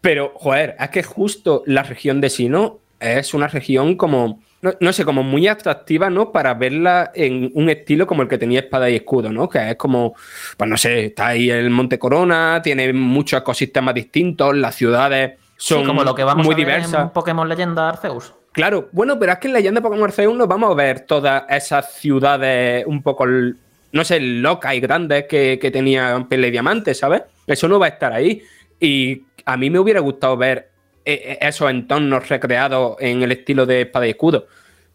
pero, 0.00 0.32
joder, 0.36 0.76
es 0.78 0.90
que 0.90 1.02
justo 1.02 1.64
la 1.66 1.82
región 1.82 2.20
de 2.20 2.30
Sino 2.30 2.78
es 3.00 3.34
una 3.34 3.48
región 3.48 3.96
como, 3.96 4.38
no, 4.62 4.72
no 4.78 4.92
sé, 4.92 5.04
como 5.04 5.24
muy 5.24 5.48
atractiva, 5.48 6.10
¿no? 6.10 6.30
Para 6.30 6.54
verla 6.54 7.10
en 7.12 7.50
un 7.54 7.68
estilo 7.68 8.06
como 8.06 8.22
el 8.22 8.28
que 8.28 8.38
tenía 8.38 8.60
espada 8.60 8.88
y 8.88 8.94
escudo, 8.94 9.32
¿no? 9.32 9.48
Que 9.48 9.70
es 9.70 9.74
como, 9.76 10.14
pues 10.56 10.70
no 10.70 10.76
sé, 10.76 11.06
está 11.06 11.26
ahí 11.26 11.50
el 11.50 11.70
Monte 11.70 11.98
Corona, 11.98 12.60
tiene 12.62 12.92
muchos 12.92 13.40
ecosistemas 13.40 13.96
distintos, 13.96 14.56
las 14.56 14.76
ciudades 14.76 15.40
son 15.56 15.80
sí, 15.80 15.86
como 15.88 16.04
lo 16.04 16.14
que 16.14 16.22
vamos 16.22 16.46
muy 16.46 16.54
a 16.54 16.56
ver 16.56 16.66
diversas. 16.66 17.02
en 17.02 17.10
Pokémon 17.10 17.48
Leyenda 17.48 17.88
Arceus. 17.88 18.32
Claro, 18.56 18.88
bueno, 18.92 19.18
pero 19.18 19.32
es 19.32 19.38
que 19.38 19.48
en 19.48 19.52
Leyenda 19.52 19.82
Pokémon 19.82 20.08
Arceus 20.08 20.34
nos 20.34 20.48
vamos 20.48 20.70
a 20.70 20.74
ver 20.74 21.00
todas 21.00 21.44
esas 21.50 21.92
ciudades 21.92 22.86
un 22.86 23.02
poco, 23.02 23.26
no 23.26 24.02
sé, 24.02 24.18
locas 24.18 24.72
y 24.72 24.80
grandes 24.80 25.26
que, 25.28 25.58
que 25.60 25.70
tenía 25.70 26.26
Pele 26.26 26.50
Diamante, 26.50 26.94
¿sabes? 26.94 27.24
Eso 27.46 27.68
no 27.68 27.78
va 27.78 27.84
a 27.84 27.90
estar 27.90 28.14
ahí. 28.14 28.42
Y 28.80 29.24
a 29.44 29.58
mí 29.58 29.68
me 29.68 29.78
hubiera 29.78 30.00
gustado 30.00 30.38
ver 30.38 30.70
eh, 31.04 31.20
eh, 31.22 31.38
esos 31.42 31.68
entornos 31.68 32.30
recreados 32.30 32.96
en 32.98 33.22
el 33.22 33.32
estilo 33.32 33.66
de 33.66 33.82
espada 33.82 34.06
y 34.06 34.10
escudo. 34.10 34.46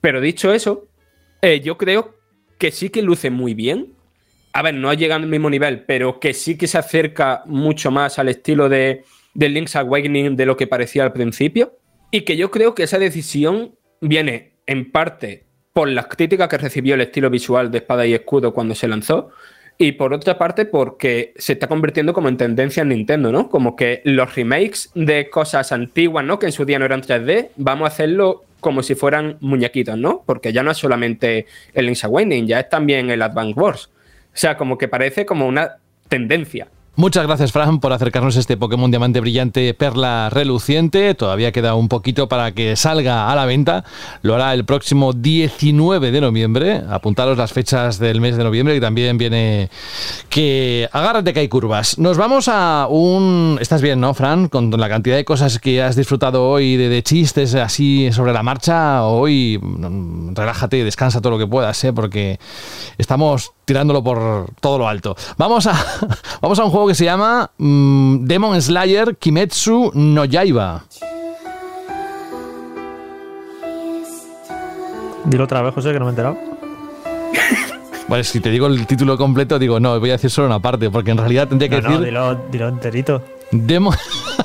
Pero 0.01 0.19
dicho 0.21 0.51
eso, 0.51 0.87
eh, 1.43 1.59
yo 1.59 1.77
creo 1.77 2.15
que 2.57 2.71
sí 2.71 2.89
que 2.89 3.03
luce 3.03 3.29
muy 3.29 3.53
bien. 3.53 3.93
A 4.53 4.63
ver, 4.63 4.73
no 4.73 4.91
llega 4.91 5.17
al 5.17 5.27
mismo 5.27 5.51
nivel, 5.51 5.83
pero 5.83 6.19
que 6.19 6.33
sí 6.33 6.57
que 6.57 6.65
se 6.65 6.79
acerca 6.79 7.43
mucho 7.45 7.91
más 7.91 8.17
al 8.17 8.29
estilo 8.29 8.69
de, 8.69 9.03
de 9.35 9.49
Link's 9.49 9.75
Awakening 9.75 10.35
de 10.35 10.47
lo 10.47 10.57
que 10.57 10.65
parecía 10.65 11.03
al 11.03 11.13
principio. 11.13 11.77
Y 12.11 12.21
que 12.21 12.35
yo 12.35 12.51
creo 12.51 12.75
que 12.75 12.83
esa 12.83 12.99
decisión 12.99 13.75
viene 14.01 14.51
en 14.65 14.91
parte 14.91 15.45
por 15.73 15.87
las 15.87 16.07
críticas 16.07 16.49
que 16.49 16.57
recibió 16.57 16.95
el 16.95 17.01
estilo 17.01 17.29
visual 17.29 17.71
de 17.71 17.79
Espada 17.79 18.05
y 18.05 18.13
Escudo 18.13 18.53
cuando 18.53 18.75
se 18.75 18.87
lanzó. 18.87 19.29
Y 19.77 19.93
por 19.93 20.13
otra 20.13 20.37
parte, 20.37 20.65
porque 20.65 21.33
se 21.37 21.53
está 21.53 21.67
convirtiendo 21.67 22.13
como 22.13 22.29
en 22.29 22.37
tendencia 22.37 22.81
en 22.81 22.89
Nintendo, 22.89 23.31
¿no? 23.31 23.49
Como 23.49 23.75
que 23.75 24.01
los 24.03 24.35
remakes 24.35 24.91
de 24.93 25.29
cosas 25.29 25.71
antiguas, 25.71 26.23
¿no? 26.23 26.37
Que 26.37 26.47
en 26.47 26.51
su 26.51 26.65
día 26.65 26.77
no 26.77 26.85
eran 26.85 27.01
3D, 27.01 27.49
vamos 27.55 27.85
a 27.85 27.93
hacerlo 27.93 28.43
como 28.59 28.83
si 28.83 28.93
fueran 28.93 29.37
muñequitos, 29.39 29.97
¿no? 29.97 30.23
Porque 30.25 30.53
ya 30.53 30.61
no 30.61 30.71
es 30.71 30.77
solamente 30.77 31.47
el 31.73 31.85
Link's 31.85 32.03
Awakening, 32.03 32.45
ya 32.45 32.59
es 32.59 32.69
también 32.69 33.09
el 33.09 33.21
Advance 33.21 33.59
Wars. 33.59 33.89
O 34.27 34.37
sea, 34.37 34.55
como 34.55 34.77
que 34.77 34.87
parece 34.87 35.25
como 35.25 35.47
una 35.47 35.77
tendencia. 36.07 36.67
Muchas 36.97 37.25
gracias, 37.25 37.53
Fran, 37.53 37.79
por 37.79 37.93
acercarnos 37.93 38.35
a 38.35 38.41
este 38.41 38.57
Pokémon 38.57 38.91
Diamante 38.91 39.21
Brillante 39.21 39.73
Perla 39.73 40.29
Reluciente. 40.29 41.15
Todavía 41.15 41.53
queda 41.53 41.73
un 41.73 41.87
poquito 41.87 42.27
para 42.27 42.51
que 42.51 42.75
salga 42.75 43.31
a 43.31 43.35
la 43.35 43.45
venta. 43.45 43.85
Lo 44.23 44.35
hará 44.35 44.53
el 44.53 44.65
próximo 44.65 45.13
19 45.13 46.11
de 46.11 46.19
noviembre. 46.19 46.81
Apuntaros 46.89 47.37
las 47.37 47.53
fechas 47.53 47.97
del 47.97 48.19
mes 48.19 48.35
de 48.35 48.43
noviembre, 48.43 48.75
que 48.75 48.81
también 48.81 49.17
viene 49.17 49.69
que 50.27 50.89
agárrate 50.91 51.31
que 51.31 51.39
hay 51.39 51.47
curvas. 51.47 51.97
Nos 51.97 52.17
vamos 52.17 52.49
a 52.49 52.87
un... 52.89 53.57
Estás 53.61 53.81
bien, 53.81 54.01
¿no, 54.01 54.13
Fran? 54.13 54.49
Con 54.49 54.69
la 54.71 54.89
cantidad 54.89 55.15
de 55.15 55.23
cosas 55.23 55.59
que 55.59 55.81
has 55.81 55.95
disfrutado 55.95 56.49
hoy, 56.49 56.75
de, 56.75 57.01
chistes 57.03 57.55
así 57.55 58.11
sobre 58.11 58.33
la 58.33 58.43
marcha. 58.43 59.05
Hoy 59.05 59.57
mm, 59.61 60.35
relájate 60.35 60.79
y 60.79 60.83
descansa 60.83 61.21
todo 61.21 61.31
lo 61.31 61.39
que 61.39 61.47
puedas, 61.47 61.81
¿eh? 61.85 61.93
Porque 61.93 62.37
estamos 62.97 63.53
tirándolo 63.71 64.03
por 64.03 64.47
todo 64.59 64.77
lo 64.77 64.85
alto. 64.85 65.15
Vamos 65.37 65.65
a, 65.65 65.73
vamos 66.41 66.59
a 66.59 66.65
un 66.65 66.71
juego 66.71 66.87
que 66.87 66.95
se 66.95 67.05
llama 67.05 67.49
mm, 67.57 68.25
Demon 68.25 68.61
Slayer 68.61 69.15
Kimetsu 69.15 69.91
no 69.93 70.25
Yaiba. 70.25 70.83
Dilo 75.23 75.45
otra 75.45 75.61
vez, 75.61 75.73
José, 75.73 75.93
que 75.93 75.99
no 75.99 76.05
me 76.05 76.09
he 76.09 76.11
enterado. 76.11 76.37
Bueno, 78.09 78.25
si 78.25 78.41
te 78.41 78.49
digo 78.49 78.67
el 78.67 78.85
título 78.87 79.17
completo, 79.17 79.57
digo, 79.57 79.79
no, 79.79 79.97
voy 79.97 80.09
a 80.09 80.13
decir 80.13 80.29
solo 80.29 80.47
una 80.47 80.59
parte, 80.59 80.89
porque 80.89 81.11
en 81.11 81.17
realidad 81.17 81.47
tendría 81.47 81.69
que 81.69 81.77
No, 81.77 81.81
no, 81.81 81.89
decir 81.91 82.05
dilo, 82.07 82.35
dilo 82.51 82.67
enterito. 82.67 83.23
Demon... 83.51 83.95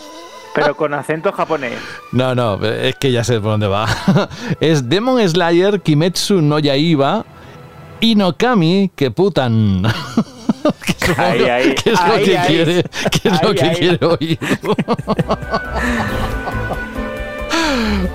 Pero 0.54 0.76
con 0.76 0.94
acento 0.94 1.32
japonés. 1.32 1.72
No, 2.12 2.36
no, 2.36 2.64
es 2.64 2.94
que 2.94 3.10
ya 3.10 3.24
sé 3.24 3.40
por 3.40 3.50
dónde 3.50 3.66
va. 3.66 3.88
Es 4.60 4.88
Demon 4.88 5.28
Slayer 5.28 5.80
Kimetsu 5.80 6.40
no 6.42 6.60
Yaiba 6.60 7.24
Inokami 8.00 8.90
que 8.94 9.10
putan. 9.10 9.82
¿Qué 10.84 10.92
es 10.92 11.08
lo, 11.08 11.14
es 11.84 12.00
lo 13.42 13.54
que 13.54 13.54
que 13.54 13.70
quiere 13.72 14.04
oír? 14.04 14.38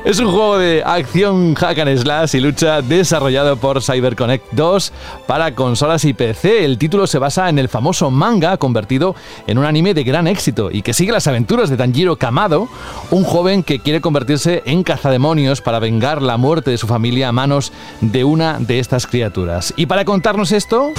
Es 0.04 0.20
un 0.20 0.32
juego 0.32 0.58
de 0.58 0.84
acción 0.84 1.54
hack 1.54 1.80
and 1.80 1.98
slash 1.98 2.36
y 2.36 2.40
lucha 2.40 2.82
desarrollado 2.82 3.56
por 3.58 3.82
CyberConnect 3.82 4.52
2 4.52 4.92
para 5.28 5.54
consolas 5.54 6.06
y 6.06 6.14
PC. 6.14 6.66
El 6.66 6.78
título 6.78 7.08
se 7.08 7.20
basa 7.20 7.50
en 7.50 7.60
el 7.60 7.70
famoso 7.70 8.12
manga 8.12 8.58
convertido 8.58 9.16
en 9.48 9.58
un 9.58 9.66
anime 9.66 9.94
de 9.94 10.04
gran 10.04 10.28
éxito 10.28 10.70
y 10.72 10.82
que 10.82 10.94
sigue 10.94 11.12
las 11.12 11.28
aventuras 11.28 11.70
de 11.70 11.78
Tanjiro 11.78 12.16
Kamado, 12.16 12.68
un 13.12 13.24
joven 13.24 13.64
que 13.64 13.80
quiere 13.80 14.02
convertirse 14.02 14.64
en 14.66 14.84
cazademonios 14.84 15.62
para 15.62 15.80
vengar 15.80 16.22
la 16.22 16.38
muerte 16.38 16.72
de 16.72 16.78
su 16.78 16.88
familia 16.88 17.30
a 17.30 17.32
manos 17.32 17.72
de 18.02 18.24
una 18.24 18.58
de 18.60 18.80
estas 18.80 19.08
criaturas. 19.08 19.74
Y 19.78 19.86
para 19.86 20.04
contarnos 20.04 20.52
esto... 20.52 20.92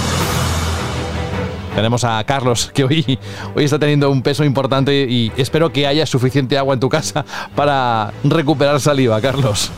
Tenemos 1.75 2.03
a 2.03 2.23
Carlos, 2.23 2.71
que 2.73 2.83
hoy, 2.83 3.19
hoy 3.55 3.63
está 3.63 3.79
teniendo 3.79 4.09
un 4.11 4.21
peso 4.21 4.43
importante 4.43 5.07
y 5.09 5.31
espero 5.37 5.71
que 5.71 5.87
haya 5.87 6.05
suficiente 6.05 6.57
agua 6.57 6.75
en 6.75 6.79
tu 6.79 6.89
casa 6.89 7.25
para 7.55 8.13
recuperar 8.23 8.79
saliva, 8.79 9.19
Carlos. 9.21 9.71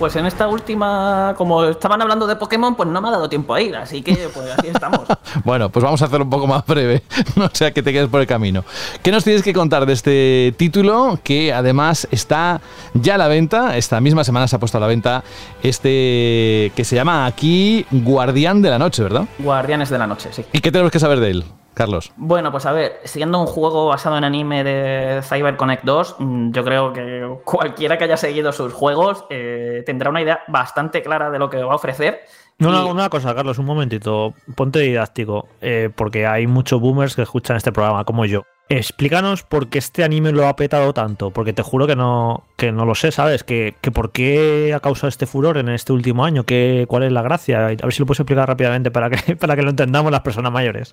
Pues 0.00 0.16
en 0.16 0.24
esta 0.24 0.48
última, 0.48 1.34
como 1.36 1.62
estaban 1.62 2.00
hablando 2.00 2.26
de 2.26 2.34
Pokémon, 2.34 2.74
pues 2.74 2.88
no 2.88 3.02
me 3.02 3.08
ha 3.08 3.10
dado 3.10 3.28
tiempo 3.28 3.52
a 3.52 3.60
ir, 3.60 3.76
así 3.76 4.00
que 4.00 4.30
pues 4.32 4.50
así 4.56 4.68
estamos. 4.68 5.00
Bueno, 5.44 5.68
pues 5.68 5.84
vamos 5.84 6.00
a 6.00 6.06
hacerlo 6.06 6.24
un 6.24 6.30
poco 6.30 6.46
más 6.46 6.64
breve, 6.64 7.02
no 7.36 7.50
sea 7.52 7.70
que 7.72 7.82
te 7.82 7.92
quedes 7.92 8.08
por 8.08 8.22
el 8.22 8.26
camino. 8.26 8.64
¿Qué 9.02 9.12
nos 9.12 9.24
tienes 9.24 9.42
que 9.42 9.52
contar 9.52 9.84
de 9.84 9.92
este 9.92 10.54
título 10.56 11.18
que 11.22 11.52
además 11.52 12.08
está 12.10 12.62
ya 12.94 13.16
a 13.16 13.18
la 13.18 13.28
venta? 13.28 13.76
Esta 13.76 14.00
misma 14.00 14.24
semana 14.24 14.48
se 14.48 14.56
ha 14.56 14.58
puesto 14.58 14.78
a 14.78 14.80
la 14.80 14.86
venta 14.86 15.22
este 15.62 16.72
que 16.74 16.82
se 16.84 16.96
llama 16.96 17.26
aquí 17.26 17.84
Guardián 17.90 18.62
de 18.62 18.70
la 18.70 18.78
Noche, 18.78 19.02
¿verdad? 19.02 19.26
Guardianes 19.38 19.90
de 19.90 19.98
la 19.98 20.06
Noche, 20.06 20.30
sí. 20.32 20.46
¿Y 20.50 20.60
qué 20.60 20.72
tenemos 20.72 20.90
que 20.90 20.98
saber 20.98 21.20
de 21.20 21.30
él, 21.30 21.44
Carlos? 21.80 22.12
Bueno, 22.16 22.50
pues 22.52 22.66
a 22.66 22.72
ver, 22.72 23.00
siendo 23.04 23.40
un 23.40 23.46
juego 23.46 23.86
basado 23.86 24.18
en 24.18 24.24
anime 24.24 24.62
de 24.64 25.22
CyberConnect 25.22 25.84
2, 25.84 26.16
mm, 26.18 26.50
yo 26.52 26.62
creo 26.64 26.92
que 26.92 27.26
cualquiera 27.44 27.96
que 27.96 28.04
haya 28.04 28.16
seguido 28.16 28.52
sus 28.52 28.72
juegos 28.72 29.24
eh, 29.30 29.82
tendrá 29.86 30.10
una 30.10 30.20
idea 30.22 30.40
bastante 30.48 31.02
clara 31.02 31.30
de 31.30 31.38
lo 31.38 31.48
que 31.48 31.62
va 31.62 31.72
a 31.72 31.76
ofrecer. 31.76 32.20
No, 32.58 32.68
Y- 32.68 32.72
no, 32.72 32.88
una 32.88 33.08
cosa, 33.08 33.34
Carlos, 33.34 33.58
un 33.58 33.64
momentito. 33.64 34.34
Ponte 34.54 34.80
didáctico, 34.80 35.48
eh, 35.62 35.88
porque 35.94 36.26
hay 36.26 36.46
muchos 36.46 36.78
boomers 36.80 37.16
que 37.16 37.22
escuchan 37.22 37.56
este 37.56 37.72
programa, 37.72 38.04
como 38.04 38.26
yo. 38.26 38.42
Explícanos 38.68 39.42
por 39.42 39.68
qué 39.68 39.78
este 39.78 40.04
anime 40.04 40.30
lo 40.30 40.46
ha 40.46 40.54
petado 40.54 40.92
tanto, 40.92 41.30
porque 41.30 41.52
te 41.52 41.62
juro 41.62 41.88
que 41.88 41.96
no, 41.96 42.44
que 42.56 42.70
no 42.70 42.84
lo 42.84 42.94
sé, 42.94 43.10
¿sabes? 43.10 43.42
Que, 43.42 43.74
que 43.80 43.90
por 43.90 44.12
qué 44.12 44.72
ha 44.76 44.78
causado 44.80 45.08
este 45.08 45.26
furor 45.26 45.56
en 45.56 45.70
este 45.70 45.92
último 45.92 46.24
año, 46.24 46.44
¿Qué, 46.44 46.84
cuál 46.86 47.02
es 47.02 47.10
la 47.10 47.22
gracia. 47.22 47.64
A 47.64 47.68
ver 47.68 47.92
si 47.92 47.98
lo 47.98 48.06
puedes 48.06 48.20
explicar 48.20 48.46
rápidamente 48.46 48.90
para 48.92 49.10
que, 49.10 49.34
para 49.40 49.56
que 49.56 49.62
lo 49.62 49.70
entendamos 49.70 50.12
las 50.12 50.20
personas 50.20 50.52
mayores. 50.52 50.92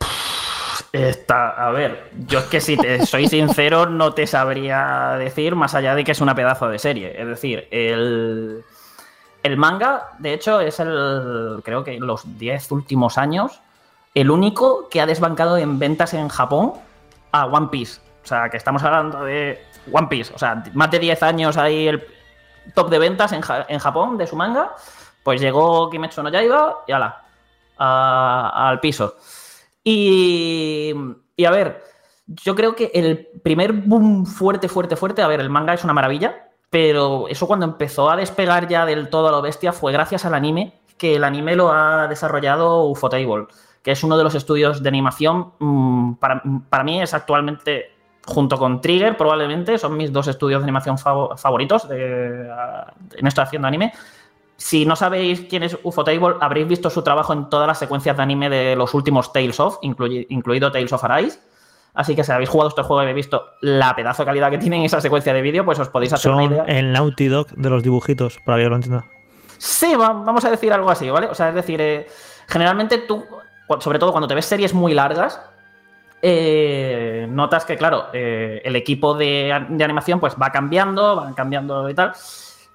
Está, 0.93 1.49
a 1.49 1.69
ver, 1.71 2.11
yo 2.27 2.39
es 2.39 2.45
que 2.45 2.61
si 2.61 2.77
te 2.77 3.05
soy 3.05 3.27
sincero, 3.27 3.87
no 3.87 4.13
te 4.13 4.25
sabría 4.25 5.15
decir 5.19 5.55
más 5.55 5.75
allá 5.75 5.95
de 5.95 6.03
que 6.03 6.11
es 6.13 6.21
una 6.21 6.33
pedazo 6.33 6.69
de 6.69 6.79
serie. 6.79 7.19
Es 7.19 7.27
decir, 7.27 7.67
el, 7.71 8.63
el 9.43 9.57
manga, 9.57 10.11
de 10.19 10.33
hecho, 10.33 10.61
es 10.61 10.79
el, 10.79 11.61
creo 11.63 11.83
que 11.83 11.99
los 11.99 12.37
10 12.37 12.71
últimos 12.71 13.17
años, 13.17 13.61
el 14.13 14.31
único 14.31 14.87
que 14.89 15.01
ha 15.01 15.05
desbancado 15.05 15.57
en 15.57 15.77
ventas 15.77 16.13
en 16.13 16.29
Japón 16.29 16.73
a 17.31 17.45
One 17.45 17.67
Piece. 17.67 17.99
O 18.23 18.27
sea, 18.27 18.49
que 18.49 18.57
estamos 18.57 18.83
hablando 18.83 19.23
de 19.23 19.61
One 19.91 20.07
Piece. 20.07 20.33
O 20.33 20.39
sea, 20.39 20.63
más 20.73 20.91
de 20.91 20.99
10 20.99 21.23
años 21.23 21.57
ahí 21.57 21.87
el 21.87 22.03
top 22.73 22.89
de 22.89 22.99
ventas 22.99 23.31
en, 23.33 23.41
en 23.67 23.79
Japón 23.79 24.17
de 24.17 24.25
su 24.25 24.35
manga. 24.35 24.73
Pues 25.23 25.41
llegó 25.41 25.89
Kimetsu 25.89 26.23
no 26.23 26.29
Yaiba 26.29 26.83
y 26.87 26.93
ala, 26.93 27.23
al 27.77 28.79
piso. 28.79 29.15
Y, 29.89 30.93
a 31.45 31.51
ver, 31.51 31.81
yo 32.27 32.55
creo 32.55 32.75
que 32.75 32.91
el 32.93 33.25
primer 33.41 33.71
boom 33.71 34.25
fuerte, 34.25 34.67
fuerte, 34.67 34.97
fuerte, 34.97 35.21
a 35.21 35.27
ver, 35.27 35.39
el 35.39 35.49
manga 35.49 35.73
es 35.73 35.85
una 35.85 35.93
maravilla, 35.93 36.49
pero 36.69 37.29
eso 37.29 37.47
cuando 37.47 37.65
empezó 37.65 38.09
a 38.09 38.17
despegar 38.17 38.67
ya 38.67 38.85
del 38.85 39.07
todo 39.09 39.29
a 39.29 39.31
lo 39.31 39.41
bestia 39.41 39.71
fue 39.71 39.93
gracias 39.93 40.25
al 40.25 40.33
anime, 40.33 40.73
que 40.97 41.15
el 41.15 41.23
anime 41.23 41.55
lo 41.55 41.71
ha 41.71 42.07
desarrollado 42.09 42.83
Ufotable, 42.83 43.47
que 43.81 43.91
es 43.91 44.03
uno 44.03 44.17
de 44.17 44.25
los 44.25 44.35
estudios 44.35 44.83
de 44.83 44.89
animación, 44.89 45.53
mm, 45.59 46.15
para, 46.15 46.43
para 46.69 46.83
mí 46.83 47.01
es 47.01 47.13
actualmente, 47.13 47.91
junto 48.25 48.57
con 48.57 48.81
Trigger 48.81 49.15
probablemente, 49.15 49.77
son 49.77 49.95
mis 49.95 50.11
dos 50.11 50.27
estudios 50.27 50.59
de 50.59 50.65
animación 50.65 50.97
favo- 50.97 51.37
favoritos 51.37 51.87
de, 51.87 52.49
en 53.15 53.25
esto 53.25 53.41
haciendo 53.41 53.69
anime. 53.69 53.93
Si 54.57 54.85
no 54.85 54.95
sabéis 54.95 55.41
quién 55.49 55.63
es 55.63 55.77
Ufotable, 55.83 56.35
habréis 56.41 56.67
visto 56.67 56.89
su 56.89 57.03
trabajo 57.03 57.31
en 57.31 57.47
todas 57.49 57.67
las 57.67 57.77
secuencias 57.79 58.17
de 58.17 58.23
anime 58.23 58.49
de 58.49 58.75
los 58.75 58.93
últimos 58.95 59.31
Tales 59.31 59.59
of, 59.59 59.77
incluido 59.81 60.71
Tales 60.71 60.91
of 60.93 61.03
Arise. 61.03 61.39
Así 61.93 62.15
que 62.15 62.23
si 62.23 62.31
habéis 62.31 62.49
jugado 62.49 62.69
este 62.69 62.81
juego 62.83 63.01
y 63.01 63.05
habéis 63.05 63.15
visto 63.27 63.43
la 63.61 63.95
pedazo 63.95 64.23
de 64.23 64.27
calidad 64.27 64.49
que 64.51 64.57
tienen 64.57 64.83
esa 64.83 64.99
secuencia 65.01 65.33
de 65.33 65.41
vídeo, 65.41 65.63
pues 65.65 65.79
os 65.79 65.89
podéis 65.89 66.13
hacer 66.13 66.31
una 66.31 66.43
Son 66.43 66.51
idea. 66.53 66.63
el 66.65 66.91
Naughty 66.91 67.27
Dog 67.27 67.47
de 67.49 67.69
los 67.69 67.81
dibujitos, 67.83 68.39
para 68.45 68.57
que 68.57 68.63
yo 68.63 68.69
lo 68.69 68.75
entienda. 68.75 69.05
Sí, 69.57 69.95
va- 69.95 70.13
vamos 70.13 70.43
a 70.45 70.51
decir 70.51 70.71
algo 70.73 70.89
así, 70.91 71.09
¿vale? 71.09 71.27
O 71.27 71.33
sea, 71.35 71.49
es 71.49 71.55
decir, 71.55 71.79
eh, 71.81 72.07
generalmente 72.47 72.99
tú, 72.99 73.23
sobre 73.79 73.97
todo 73.99 74.11
cuando 74.11 74.27
te 74.27 74.35
ves 74.35 74.45
series 74.45 74.73
muy 74.75 74.93
largas, 74.93 75.41
eh, 76.21 77.27
notas 77.29 77.65
que, 77.65 77.77
claro, 77.77 78.05
eh, 78.13 78.61
el 78.63 78.75
equipo 78.75 79.13
de, 79.15 79.65
de 79.69 79.83
animación 79.83 80.19
pues 80.19 80.35
va 80.41 80.51
cambiando, 80.51 81.15
van 81.15 81.33
cambiando 81.33 81.89
y 81.89 81.93
tal. 81.93 82.13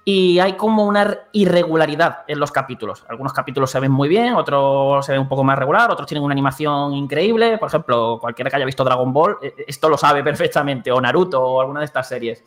Y 0.05 0.39
hay 0.39 0.53
como 0.53 0.85
una 0.85 1.17
irregularidad 1.31 2.23
en 2.27 2.39
los 2.39 2.51
capítulos. 2.51 3.05
Algunos 3.07 3.31
capítulos 3.31 3.71
se 3.71 3.79
ven 3.79 3.91
muy 3.91 4.09
bien, 4.09 4.33
otros 4.33 5.05
se 5.05 5.13
ven 5.13 5.21
un 5.21 5.29
poco 5.29 5.45
más 5.45 5.57
regular, 5.57 5.89
otros 5.89 6.07
tienen 6.07 6.23
una 6.23 6.33
animación 6.33 6.93
increíble. 6.93 7.57
Por 7.57 7.69
ejemplo, 7.69 8.17
cualquiera 8.19 8.49
que 8.49 8.57
haya 8.57 8.65
visto 8.65 8.83
Dragon 8.83 9.13
Ball, 9.13 9.37
eh, 9.41 9.65
esto 9.65 9.87
lo 9.87 9.97
sabe 9.97 10.21
perfectamente, 10.23 10.91
o 10.91 10.99
Naruto, 10.99 11.41
o 11.41 11.61
alguna 11.61 11.79
de 11.79 11.85
estas 11.85 12.07
series. 12.09 12.43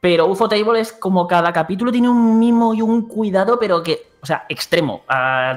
Pero 0.00 0.26
UFO 0.26 0.48
Table 0.48 0.80
es 0.80 0.92
como 0.92 1.26
cada 1.26 1.50
capítulo 1.52 1.90
tiene 1.90 2.10
un 2.10 2.38
mimo 2.38 2.74
y 2.74 2.82
un 2.82 3.08
cuidado, 3.08 3.58
pero 3.58 3.82
que, 3.82 4.10
o 4.20 4.26
sea, 4.26 4.44
extremo. 4.50 5.02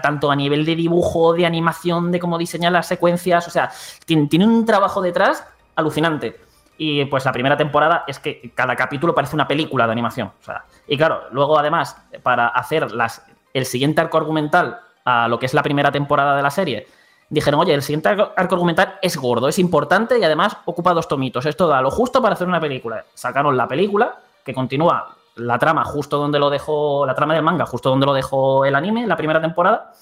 tanto 0.01 0.31
a 0.31 0.35
nivel 0.37 0.63
de 0.63 0.73
dibujo, 0.75 1.33
de 1.33 1.45
animación, 1.45 2.11
de 2.11 2.19
cómo 2.19 2.37
diseñan 2.37 2.71
las 2.71 2.87
secuencias. 2.87 3.45
O 3.47 3.51
sea, 3.51 3.71
tiene 4.05 4.45
un 4.45 4.65
trabajo 4.65 5.01
detrás 5.01 5.43
alucinante. 5.75 6.46
Y 6.77 7.05
pues 7.05 7.25
la 7.25 7.31
primera 7.31 7.57
temporada 7.57 8.03
es 8.07 8.19
que 8.19 8.51
cada 8.53 8.75
capítulo 8.75 9.15
parece 9.15 9.35
una 9.35 9.47
película 9.47 9.85
de 9.85 9.91
animación. 9.91 10.27
O 10.39 10.43
sea, 10.43 10.63
y 10.87 10.97
claro, 10.97 11.23
luego 11.31 11.57
además, 11.57 11.97
para 12.23 12.47
hacer 12.47 12.91
las, 12.91 13.25
el 13.53 13.65
siguiente 13.65 14.01
arco 14.01 14.17
argumental 14.17 14.79
a 15.05 15.27
lo 15.27 15.39
que 15.39 15.47
es 15.47 15.53
la 15.53 15.63
primera 15.63 15.91
temporada 15.91 16.35
de 16.35 16.43
la 16.43 16.51
serie, 16.51 16.87
dijeron, 17.29 17.59
oye, 17.59 17.73
el 17.73 17.81
siguiente 17.81 18.09
arco 18.09 18.31
argumental 18.35 18.99
es 19.01 19.17
gordo, 19.17 19.47
es 19.47 19.59
importante 19.59 20.19
y 20.19 20.23
además 20.23 20.57
ocupa 20.65 20.93
dos 20.93 21.07
tomitos. 21.07 21.45
Esto 21.45 21.67
da 21.67 21.81
lo 21.81 21.89
justo 21.89 22.21
para 22.21 22.33
hacer 22.33 22.47
una 22.47 22.59
película. 22.59 23.05
Sacaron 23.13 23.57
la 23.57 23.67
película, 23.67 24.15
que 24.45 24.53
continúa 24.53 25.15
la 25.35 25.59
trama 25.59 25.83
justo 25.83 26.17
donde 26.17 26.39
lo 26.39 26.49
dejó, 26.49 27.05
la 27.05 27.15
trama 27.15 27.33
del 27.33 27.43
manga, 27.43 27.65
justo 27.65 27.89
donde 27.89 28.05
lo 28.05 28.13
dejó 28.13 28.65
el 28.65 28.75
anime, 28.75 29.05
la 29.07 29.17
primera 29.17 29.41
temporada. 29.41 29.93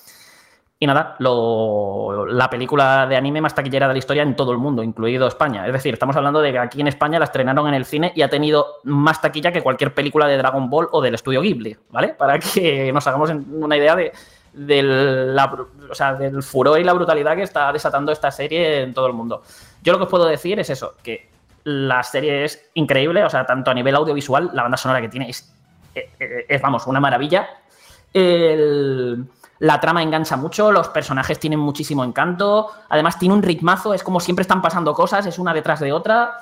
Y 0.78 0.88
nada, 0.88 1.16
lo- 1.20 2.26
la 2.26 2.50
película 2.50 3.08
de 3.08 3.16
anime 3.16 3.40
más 3.40 3.56
taquillera 3.56 3.88
de 3.88 3.94
la 3.94 3.98
historia 4.00 4.24
en 4.24 4.36
todo 4.36 4.52
el 4.52 4.58
mundo, 4.58 4.84
incluido 4.84 5.26
España. 5.26 5.66
Es 5.66 5.72
decir, 5.72 5.94
estamos 5.94 6.16
hablando 6.18 6.42
de 6.42 6.52
que 6.52 6.60
aquí 6.60 6.82
en 6.82 6.88
España 6.88 7.18
la 7.18 7.26
estrenaron 7.26 7.68
en 7.70 7.76
el 7.76 7.86
cine 7.86 8.12
y 8.14 8.22
ha 8.22 8.30
tenido 8.30 8.82
más 8.84 9.22
taquilla 9.22 9.54
que 9.54 9.62
cualquier 9.62 9.94
película 9.94 10.28
de 10.28 10.38
Dragon 10.38 10.70
Ball 10.70 10.90
o 10.92 11.02
del 11.02 11.16
estudio 11.16 11.42
Ghibli, 11.42 11.78
¿vale? 11.92 12.10
Para 12.10 12.40
que 12.40 12.92
nos 12.92 13.08
hagamos 13.08 13.30
una 13.30 13.78
idea 13.78 13.96
de, 13.96 14.12
del, 14.52 15.34
la 15.34 15.46
o 15.90 15.96
sea, 15.96 16.14
del 16.16 16.44
furor 16.44 16.78
y 16.80 16.84
la 16.84 16.92
brutalidad 16.94 17.38
que 17.38 17.44
está 17.44 17.72
desatando 17.72 18.12
esta 18.12 18.30
serie 18.30 18.82
en 18.82 18.94
todo 18.94 19.08
el 19.08 19.14
mundo. 19.14 19.44
Yo 19.82 19.94
lo 19.94 19.98
que 20.00 20.04
os 20.04 20.10
puedo 20.10 20.26
decir 20.26 20.60
es 20.60 20.70
eso, 20.70 20.96
que 21.02 21.30
la 21.64 22.04
serie 22.04 22.44
es 22.44 22.70
increíble, 22.74 23.24
o 23.24 23.30
sea, 23.30 23.46
tanto 23.46 23.72
a 23.72 23.74
nivel 23.74 23.96
audiovisual, 23.96 24.52
la 24.54 24.64
banda 24.64 24.78
sonora 24.78 25.00
que 25.00 25.08
tiene 25.10 25.30
es, 25.30 25.54
eh, 25.96 26.10
eh, 26.20 26.46
es, 26.50 26.62
vamos, 26.62 26.86
una 26.86 27.00
maravilla. 27.00 27.48
El- 28.14 29.26
la 29.60 29.80
trama 29.80 30.04
engancha 30.04 30.36
mucho, 30.36 30.72
los 30.72 30.90
personajes 30.90 31.40
tienen 31.40 31.60
muchísimo 31.60 32.04
encanto, 32.04 32.72
además 32.90 33.18
tiene 33.18 33.36
un 33.36 33.44
ritmazo, 33.44 33.94
es 33.94 34.04
como 34.04 34.20
siempre 34.20 34.42
están 34.44 34.62
pasando 34.62 34.94
cosas, 34.94 35.26
es 35.26 35.40
una 35.40 35.54
detrás 35.54 35.80
de 35.80 35.94
otra. 35.94 36.38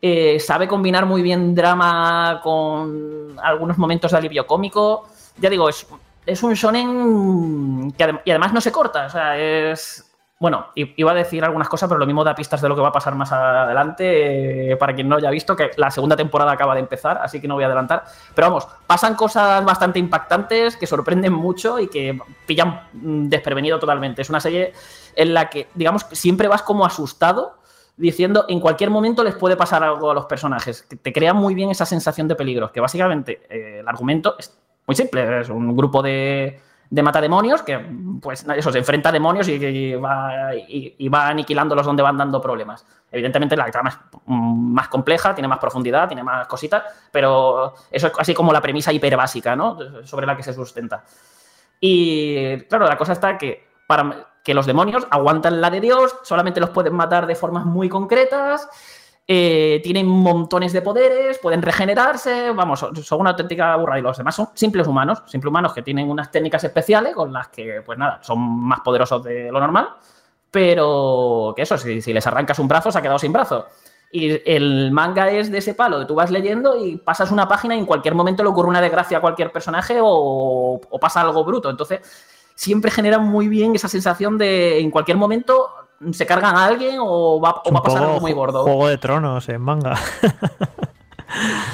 Eh, 0.00 0.38
sabe 0.38 0.68
combinar 0.68 1.06
muy 1.06 1.22
bien 1.22 1.54
drama 1.54 2.40
con 2.42 3.36
algunos 3.42 3.78
momentos 3.78 4.12
de 4.12 4.18
alivio 4.18 4.46
cómico. 4.46 5.08
Ya 5.38 5.48
digo, 5.48 5.68
es, 5.68 5.86
es 6.26 6.42
un 6.42 6.52
shonen 6.54 7.92
que 7.92 8.20
y 8.24 8.30
además 8.30 8.52
no 8.52 8.60
se 8.60 8.70
corta. 8.70 9.06
O 9.06 9.10
sea, 9.10 9.38
es. 9.38 10.13
Bueno, 10.40 10.66
iba 10.74 11.12
a 11.12 11.14
decir 11.14 11.44
algunas 11.44 11.68
cosas, 11.68 11.88
pero 11.88 11.98
lo 11.98 12.06
mismo 12.06 12.24
da 12.24 12.34
pistas 12.34 12.60
de 12.60 12.68
lo 12.68 12.74
que 12.74 12.82
va 12.82 12.88
a 12.88 12.92
pasar 12.92 13.14
más 13.14 13.30
adelante. 13.32 14.72
eh, 14.72 14.76
para 14.76 14.94
quien 14.94 15.08
no 15.08 15.16
haya 15.16 15.30
visto, 15.30 15.54
que 15.54 15.70
la 15.76 15.90
segunda 15.90 16.16
temporada 16.16 16.52
acaba 16.52 16.74
de 16.74 16.80
empezar, 16.80 17.18
así 17.22 17.40
que 17.40 17.46
no 17.46 17.54
voy 17.54 17.62
a 17.62 17.66
adelantar. 17.66 18.04
Pero 18.34 18.48
vamos, 18.48 18.66
pasan 18.86 19.14
cosas 19.14 19.64
bastante 19.64 19.98
impactantes 19.98 20.76
que 20.76 20.86
sorprenden 20.86 21.32
mucho 21.32 21.78
y 21.78 21.88
que 21.88 22.18
pillan 22.46 22.80
mm, 22.92 23.28
desprevenido 23.28 23.78
totalmente. 23.78 24.22
Es 24.22 24.28
una 24.28 24.40
serie 24.40 24.72
en 25.14 25.34
la 25.34 25.48
que, 25.48 25.68
digamos, 25.74 26.06
siempre 26.12 26.48
vas 26.48 26.62
como 26.62 26.84
asustado 26.84 27.58
diciendo 27.96 28.44
en 28.48 28.58
cualquier 28.58 28.90
momento 28.90 29.22
les 29.22 29.36
puede 29.36 29.56
pasar 29.56 29.84
algo 29.84 30.10
a 30.10 30.14
los 30.14 30.26
personajes. 30.26 30.82
Que 30.82 30.96
te 30.96 31.12
crea 31.12 31.32
muy 31.32 31.54
bien 31.54 31.70
esa 31.70 31.86
sensación 31.86 32.26
de 32.26 32.34
peligro, 32.34 32.72
que 32.72 32.80
básicamente 32.80 33.42
eh, 33.48 33.78
el 33.80 33.88
argumento 33.88 34.34
es 34.38 34.56
muy 34.86 34.96
simple, 34.96 35.40
es 35.40 35.48
un 35.48 35.76
grupo 35.76 36.02
de, 36.02 36.60
de 36.90 37.02
matademonios 37.02 37.62
que 37.62 37.78
pues 38.20 38.46
eso, 38.56 38.70
se 38.70 38.78
enfrenta 38.78 39.08
a 39.08 39.12
demonios 39.12 39.48
y, 39.48 39.94
va, 39.94 40.54
y- 40.54 41.08
va 41.08 41.28
aniquilándolos 41.28 41.86
donde 41.86 42.02
van 42.02 42.16
dando 42.16 42.40
problemas. 42.40 42.86
Evidentemente 43.10 43.56
la 43.56 43.70
trama 43.70 43.90
es 43.90 43.98
más 44.26 44.88
compleja, 44.88 45.34
tiene 45.34 45.48
más 45.48 45.58
profundidad, 45.58 46.06
tiene 46.08 46.22
más 46.22 46.46
cositas, 46.46 46.82
pero 47.10 47.74
eso 47.90 48.08
es 48.08 48.12
así 48.18 48.34
como 48.34 48.52
la 48.52 48.60
premisa 48.60 48.92
hiper 48.92 49.16
básica, 49.16 49.54
¿no? 49.56 49.78
Sobre 50.04 50.26
la 50.26 50.36
que 50.36 50.42
se 50.42 50.52
sustenta. 50.52 51.04
Y 51.80 52.58
claro, 52.62 52.86
la 52.86 52.96
cosa 52.96 53.12
está 53.12 53.36
que 53.38 53.68
para 53.86 54.28
que 54.42 54.54
los 54.54 54.66
demonios 54.66 55.06
aguantan 55.10 55.60
la 55.60 55.70
de 55.70 55.80
Dios, 55.80 56.16
solamente 56.22 56.60
los 56.60 56.70
pueden 56.70 56.94
matar 56.94 57.26
de 57.26 57.34
formas 57.34 57.64
muy 57.64 57.88
concretas, 57.88 58.68
eh, 59.26 59.80
tienen 59.82 60.06
montones 60.06 60.72
de 60.72 60.82
poderes, 60.82 61.38
pueden 61.38 61.62
regenerarse, 61.62 62.50
vamos, 62.50 62.80
son, 62.80 63.20
una 63.20 63.30
auténtica 63.30 63.74
burra 63.76 63.98
y 63.98 64.02
los 64.02 64.18
demás 64.18 64.34
son 64.34 64.48
simples 64.52 64.86
humanos, 64.86 65.22
simples 65.26 65.48
humanos 65.48 65.72
que 65.72 65.82
tienen 65.82 66.10
unas 66.10 66.30
técnicas 66.30 66.62
especiales 66.64 67.14
con 67.14 67.32
las 67.32 67.48
que, 67.48 67.82
pues 67.84 67.98
nada, 67.98 68.20
son 68.22 68.38
más 68.38 68.80
poderosos 68.80 69.22
de 69.24 69.50
lo 69.50 69.60
normal, 69.60 69.88
pero 70.50 71.54
que 71.56 71.62
eso, 71.62 71.78
si, 71.78 72.02
si 72.02 72.12
les 72.12 72.26
arrancas 72.26 72.58
un 72.58 72.68
brazo, 72.68 72.92
se 72.92 72.98
ha 72.98 73.02
quedado 73.02 73.18
sin 73.18 73.32
brazo. 73.32 73.66
Y 74.12 74.40
el 74.48 74.92
manga 74.92 75.30
es 75.30 75.50
de 75.50 75.58
ese 75.58 75.74
palo, 75.74 76.06
tú 76.06 76.14
vas 76.14 76.30
leyendo 76.30 76.76
y 76.76 76.98
pasas 76.98 77.32
una 77.32 77.48
página 77.48 77.74
y 77.74 77.78
en 77.78 77.86
cualquier 77.86 78.14
momento 78.14 78.42
le 78.42 78.50
ocurre 78.50 78.68
una 78.68 78.80
desgracia 78.80 79.18
a 79.18 79.20
cualquier 79.20 79.50
personaje 79.50 79.96
o 80.00 80.80
pasa 81.00 81.22
algo 81.22 81.44
bruto. 81.44 81.70
Entonces, 81.70 82.00
siempre 82.54 82.90
genera 82.90 83.18
muy 83.18 83.48
bien 83.48 83.74
esa 83.74 83.88
sensación 83.88 84.38
de 84.38 84.78
en 84.78 84.90
cualquier 84.90 85.16
momento 85.16 85.83
se 86.12 86.26
cargan 86.26 86.56
a 86.56 86.64
alguien 86.66 86.96
o 87.00 87.40
va, 87.40 87.62
o 87.64 87.72
va 87.72 87.78
a 87.78 87.82
pasar 87.82 88.02
algo 88.04 88.20
muy 88.20 88.32
gordo. 88.32 88.62
Juego 88.64 88.88
de 88.88 88.98
tronos 88.98 89.48
en 89.48 89.60
manga. 89.60 89.94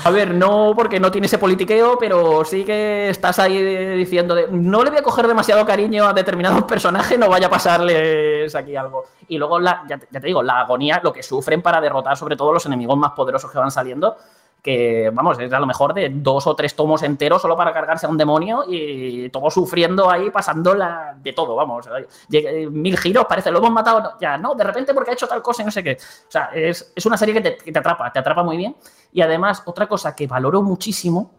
A 0.05 0.11
ver, 0.11 0.33
no 0.33 0.73
porque 0.75 0.99
no 0.99 1.11
tiene 1.11 1.27
ese 1.27 1.37
politiqueo, 1.37 1.99
pero 1.99 2.45
sí 2.47 2.65
que 2.65 3.11
estás 3.11 3.39
ahí 3.39 3.63
diciendo 3.97 4.35
de, 4.35 4.47
no 4.51 4.83
le 4.83 4.89
voy 4.91 5.01
a 5.01 5.03
coger 5.03 5.27
demasiado 5.27 5.67
cariño 5.67 6.07
a 6.07 6.15
determinados 6.15 6.63
personajes, 6.65 7.19
no 7.19 7.29
vaya 7.29 7.49
a 7.49 7.51
pasarles 7.51 8.55
aquí 8.55 8.75
algo. 8.75 9.05
Y 9.29 9.37
luego, 9.37 9.59
la, 9.59 9.83
ya, 9.87 9.99
te- 9.99 10.09
ya 10.11 10.19
te 10.21 10.29
digo, 10.29 10.43
la 10.43 10.61
agonía, 10.61 11.01
lo 11.03 11.13
que 11.13 11.23
sufren 11.23 11.61
para 11.61 11.79
derrotar 11.81 12.17
sobre 12.17 12.37
todo 12.37 12.53
los 12.55 12.65
enemigos 12.65 12.97
más 12.97 13.11
poderosos 13.11 13.51
que 13.51 13.59
van 13.59 13.71
saliendo, 13.71 14.17
que 14.63 15.11
vamos, 15.13 15.39
es 15.39 15.53
a 15.53 15.59
lo 15.59 15.67
mejor 15.67 15.95
de 15.95 16.11
dos 16.11 16.47
o 16.47 16.55
tres 16.55 16.75
tomos 16.77 17.03
enteros 17.03 17.41
solo 17.41 17.57
para 17.57 17.73
cargarse 17.73 18.07
a 18.07 18.09
un 18.09 18.17
demonio 18.19 18.65
y 18.69 19.29
todo 19.31 19.51
sufriendo 19.51 20.11
ahí, 20.11 20.31
pasando 20.31 20.75
la, 20.75 21.17
de 21.21 21.33
todo, 21.33 21.55
vamos. 21.57 21.89
Llega- 22.29 22.51
Mil 22.71 22.99
giros, 22.99 23.25
parece, 23.27 23.51
lo 23.51 23.59
hemos 23.59 23.71
matado, 23.71 24.01
no, 24.01 24.11
ya, 24.21 24.37
no, 24.37 24.55
de 24.55 24.65
repente 24.65 24.93
porque 24.95 25.11
ha 25.11 25.15
hecho 25.15 25.27
tal 25.27 25.43
cosa 25.43 25.63
y 25.63 25.65
no 25.65 25.71
sé 25.71 25.83
qué. 25.83 25.93
O 26.29 26.31
sea, 26.31 26.51
es, 26.55 26.93
es 26.95 27.07
una 27.07 27.17
serie 27.17 27.35
que 27.35 27.41
te, 27.41 27.57
que 27.57 27.73
te 27.73 27.79
atrapa, 27.79 28.13
te 28.13 28.19
atrapa 28.19 28.43
muy 28.43 28.57
bien. 28.57 28.77
Y 29.13 29.23
además, 29.23 29.63
otra 29.67 29.87
cosa 29.87 30.15
que 30.15 30.27
valoro 30.27 30.63
muchísimo 30.63 31.33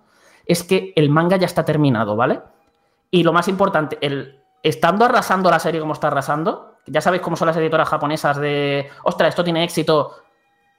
es 0.45 0.64
que 0.64 0.93
el 0.95 1.10
manga 1.10 1.38
ya 1.38 1.45
está 1.45 1.64
terminado, 1.64 2.15
¿vale? 2.15 2.41
Y 3.11 3.23
lo 3.23 3.34
más 3.34 3.48
importante, 3.48 3.98
el, 4.02 4.39
estando 4.64 5.06
arrasando 5.06 5.49
la 5.52 5.60
serie 5.60 5.80
como 5.80 5.93
está 5.93 6.07
arrasando, 6.07 6.76
ya 6.88 7.02
sabéis 7.02 7.22
cómo 7.22 7.35
son 7.35 7.48
las 7.48 7.57
editoras 7.57 7.88
japonesas 7.88 8.38
de, 8.38 8.89
ostras, 9.03 9.30
esto 9.30 9.43
tiene 9.43 9.64
éxito, 9.64 10.15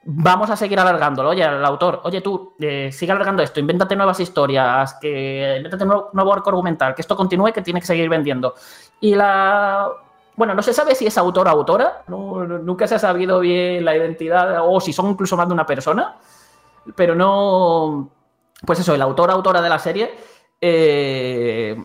vamos 0.04 0.50
a 0.50 0.56
seguir 0.56 0.78
alargándolo. 0.80 1.30
Oye, 1.30 1.44
al 1.44 1.64
autor, 1.64 2.00
oye 2.04 2.20
tú, 2.20 2.54
eh, 2.58 2.90
sigue 2.92 3.12
alargando 3.12 3.42
esto, 3.42 3.60
invéntate 3.60 3.96
nuevas 3.96 4.18
historias, 4.20 4.94
que 5.00 5.56
invéntate 5.56 5.84
nuevo, 5.84 6.10
nuevo 6.12 6.32
arco 6.32 6.50
argumental, 6.50 6.94
que 6.94 7.02
esto 7.02 7.16
continúe, 7.16 7.52
que 7.52 7.62
tiene 7.62 7.80
que 7.80 7.86
seguir 7.86 8.08
vendiendo. 8.08 8.54
Y 9.00 9.14
la... 9.14 9.88
Bueno, 10.34 10.54
no 10.54 10.62
se 10.62 10.72
sabe 10.72 10.94
si 10.94 11.06
es 11.06 11.18
autor 11.18 11.46
o 11.46 11.50
autora, 11.50 12.02
no- 12.08 12.44
nunca 12.46 12.86
se 12.86 12.94
ha 12.94 12.98
sabido 12.98 13.38
bien 13.40 13.84
la 13.84 13.94
identidad, 13.96 14.66
o 14.66 14.80
si 14.80 14.92
son 14.92 15.10
incluso 15.10 15.36
más 15.36 15.46
de 15.46 15.54
una 15.54 15.66
persona, 15.66 16.16
pero 16.96 17.14
no... 17.14 18.10
Pues 18.64 18.78
eso, 18.80 18.94
el 18.94 19.02
autor 19.02 19.30
autora 19.30 19.60
de 19.60 19.68
la 19.68 19.78
serie 19.78 20.14
eh, 20.60 21.84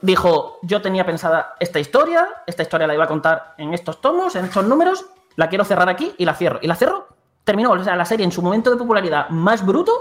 dijo, 0.00 0.58
yo 0.62 0.80
tenía 0.80 1.04
pensada 1.04 1.54
esta 1.60 1.78
historia, 1.78 2.26
esta 2.46 2.62
historia 2.62 2.86
la 2.86 2.94
iba 2.94 3.04
a 3.04 3.08
contar 3.08 3.54
en 3.58 3.74
estos 3.74 4.00
tomos, 4.00 4.34
en 4.34 4.46
estos 4.46 4.64
números, 4.64 5.04
la 5.36 5.48
quiero 5.48 5.64
cerrar 5.64 5.88
aquí 5.88 6.14
y 6.16 6.24
la 6.24 6.34
cierro. 6.34 6.58
Y 6.62 6.66
la 6.66 6.74
cierro, 6.74 7.06
terminó, 7.44 7.70
o 7.72 7.84
sea, 7.84 7.96
la 7.96 8.04
serie 8.04 8.24
en 8.24 8.32
su 8.32 8.42
momento 8.42 8.70
de 8.70 8.76
popularidad 8.76 9.28
más 9.28 9.64
bruto, 9.64 9.92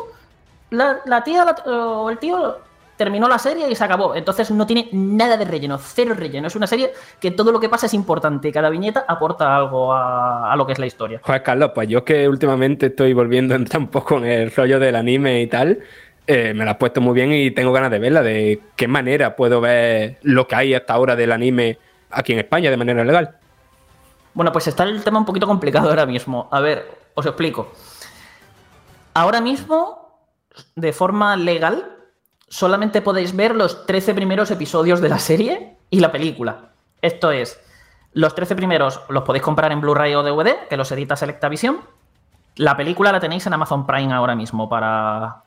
la, 0.72 1.00
la 1.06 1.24
tía 1.24 1.46
la- 1.46 1.72
o 1.72 2.10
el 2.10 2.18
tío 2.18 2.58
terminó 2.96 3.28
la 3.28 3.40
serie 3.40 3.70
y 3.70 3.76
se 3.76 3.84
acabó. 3.84 4.16
Entonces 4.16 4.50
no 4.52 4.66
tiene 4.66 4.88
nada 4.94 5.36
de 5.36 5.46
relleno, 5.46 5.78
cero 5.78 6.14
relleno. 6.18 6.48
Es 6.48 6.56
una 6.56 6.68
serie 6.68 6.92
que 7.20 7.32
todo 7.32 7.52
lo 7.52 7.60
que 7.60 7.68
pasa 7.68 7.88
es 7.88 7.94
importante 7.94 8.52
cada 8.52 8.70
viñeta 8.70 9.04
aporta 9.08 9.56
algo 9.56 9.94
a, 9.94 10.52
a 10.52 10.56
lo 10.56 10.66
que 10.66 10.74
es 10.74 10.80
la 10.80 10.86
historia. 10.86 11.20
Joder, 11.24 11.44
Carlos, 11.44 11.72
pues 11.74 11.88
yo 11.90 12.06
que 12.06 12.30
últimamente 12.30 12.88
estoy 12.88 13.14
volviendo 13.14 13.54
a 13.56 13.58
entrar 13.58 13.82
un 13.82 13.88
poco 13.88 14.18
en 14.20 14.26
el 14.26 14.52
rollo 14.52 14.80
del 14.80 14.96
anime 14.96 15.42
y 15.42 15.48
tal, 15.48 15.80
eh, 16.28 16.54
me 16.56 16.64
la 16.64 16.72
has 16.72 16.78
puesto 16.78 17.02
muy 17.02 17.14
bien 17.14 17.34
y 17.34 17.52
tengo 17.52 17.74
ganas 17.74 17.92
de 17.92 18.00
verla, 18.00 18.22
de 18.22 18.62
qué 18.76 18.88
manera 18.88 19.36
puedo 19.36 19.60
ver 19.60 20.18
lo 20.22 20.48
que 20.48 20.56
hay 20.56 20.74
hasta 20.74 20.94
ahora 20.94 21.16
del 21.16 21.32
anime 21.32 21.78
aquí 22.12 22.32
en 22.34 22.40
España 22.40 22.70
de 22.70 22.78
manera 22.78 23.04
legal. 23.04 23.36
Bueno, 24.36 24.52
pues 24.52 24.68
está 24.68 24.84
el 24.84 25.04
tema 25.04 25.20
un 25.20 25.26
poquito 25.26 25.46
complicado 25.48 25.90
ahora 25.90 26.06
mismo. 26.06 26.48
A 26.52 26.60
ver, 26.62 27.03
os 27.16 27.26
explico. 27.26 27.72
Ahora 29.14 29.42
mismo, 29.42 30.28
de 30.76 30.94
forma 30.94 31.36
legal, 31.36 31.98
solamente 32.48 33.02
podéis 33.02 33.36
ver 33.36 33.56
los 33.56 33.86
13 33.86 34.14
primeros 34.14 34.52
episodios 34.52 35.02
de 35.02 35.10
la 35.10 35.20
serie 35.20 35.78
y 35.90 36.00
la 36.00 36.12
película. 36.12 36.72
Esto 37.02 37.32
es, 37.32 37.60
los 38.14 38.36
13 38.36 38.56
primeros 38.56 39.02
los 39.10 39.24
podéis 39.24 39.44
comprar 39.44 39.72
en 39.72 39.82
Blu-ray 39.82 40.16
o 40.16 40.24
DVD, 40.24 40.68
que 40.70 40.78
los 40.78 40.92
edita 40.92 41.16
Selectavision. 41.16 41.82
La 42.56 42.78
película 42.78 43.12
la 43.12 43.20
tenéis 43.20 43.46
en 43.48 43.54
Amazon 43.54 43.86
Prime 43.86 44.14
ahora 44.14 44.36
mismo 44.36 44.70
para, 44.70 45.44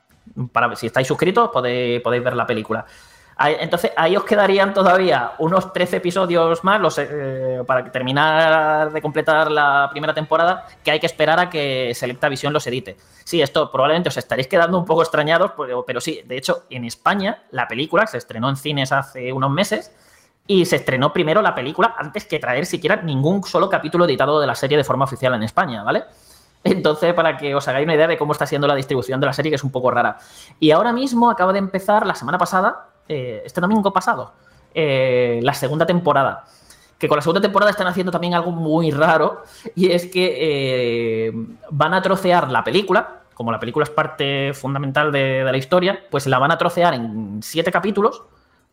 para 0.53 0.75
si 0.75 0.87
estáis 0.87 1.07
suscritos 1.07 1.51
podéis, 1.51 2.01
podéis 2.03 2.25
ver 2.25 2.35
la 2.35 2.47
película. 2.47 2.85
Entonces 3.39 3.93
ahí 3.97 4.17
os 4.17 4.25
quedarían 4.25 4.73
todavía 4.73 5.33
unos 5.39 5.71
13 5.73 5.99
episodios 5.99 6.65
más 6.65 6.81
los, 6.81 6.97
eh, 6.99 7.63
para 7.67 7.91
terminar 7.93 8.91
de 8.91 9.03
completar 9.03 9.51
la 9.51 9.89
primera 9.91 10.15
temporada 10.15 10.67
que 10.83 10.91
hay 10.91 11.01
que 11.01 11.07
esperar 11.07 11.39
a 11.39 11.51
que 11.51 11.93
Selectavision 11.95 12.53
los 12.53 12.67
edite. 12.67 12.97
Sí, 13.25 13.43
esto 13.43 13.71
probablemente 13.71 14.09
os 14.09 14.17
estaréis 14.17 14.49
quedando 14.49 14.79
un 14.79 14.87
poco 14.87 15.03
extrañados, 15.03 15.53
pero, 15.55 15.85
pero 15.85 16.01
sí, 16.01 16.23
de 16.25 16.39
hecho 16.39 16.63
en 16.71 16.87
España 16.87 17.43
la 17.51 17.69
película 17.69 18.07
se 18.07 18.17
estrenó 18.17 18.49
en 18.49 18.57
cines 18.57 18.91
hace 18.91 19.31
unos 19.33 19.51
meses 19.51 19.93
y 20.47 20.65
se 20.65 20.77
estrenó 20.77 21.13
primero 21.13 21.43
la 21.43 21.55
película 21.55 21.95
antes 21.99 22.25
que 22.25 22.39
traer 22.39 22.65
siquiera 22.65 22.97
ningún 22.97 23.45
solo 23.45 23.69
capítulo 23.69 24.07
editado 24.07 24.41
de 24.41 24.47
la 24.47 24.55
serie 24.55 24.79
de 24.79 24.85
forma 24.85 25.05
oficial 25.05 25.35
en 25.35 25.43
España, 25.43 25.83
¿vale? 25.83 26.05
Entonces, 26.65 27.13
para 27.15 27.37
que 27.37 27.55
os 27.55 27.69
hagáis 27.69 27.85
una 27.85 27.95
idea 27.95 28.07
de 28.07 28.17
cómo 28.17 28.33
está 28.33 28.47
siendo 28.47 28.67
la 28.67 28.75
distribución 28.75 29.21
de 29.21 29.27
la 29.27 29.33
serie, 29.33 29.51
que 29.51 29.57
es 29.57 29.65
un 29.65 29.71
poco 29.71 29.91
rara. 29.91 30.19
Y 30.59 30.71
ahora 30.71 30.93
mismo 30.93 31.31
acaba 31.31 31.53
de 31.53 31.59
empezar, 31.59 32.07
la 32.07 32.15
semana 32.15 32.39
pasada, 32.39 32.89
eh, 33.09 33.43
este 33.45 33.61
domingo 33.61 33.93
pasado, 33.93 34.33
eh, 34.75 35.41
la 35.43 35.55
segunda 35.55 35.87
temporada. 35.87 36.45
Que 36.99 37.09
con 37.09 37.17
la 37.17 37.23
segunda 37.23 37.43
temporada 37.43 37.71
están 37.71 37.87
haciendo 37.87 38.11
también 38.11 38.35
algo 38.35 38.53
muy 38.53 38.91
raro 38.91 39.45
y 39.75 39.91
es 39.91 40.07
que 40.07 40.37
eh, 41.29 41.33
van 41.71 41.93
a 41.93 42.01
trocear 42.01 42.51
la 42.51 42.65
película, 42.65 43.21
como 43.35 43.53
la 43.53 43.61
película 43.61 43.85
es 43.85 43.91
parte 43.91 44.55
fundamental 44.55 45.13
de, 45.13 45.45
de 45.45 45.53
la 45.53 45.59
historia, 45.59 46.01
pues 46.11 46.27
la 46.27 46.39
van 46.39 46.53
a 46.53 46.59
trocear 46.59 46.95
en 46.95 47.41
siete 47.43 47.71
capítulos 47.71 48.23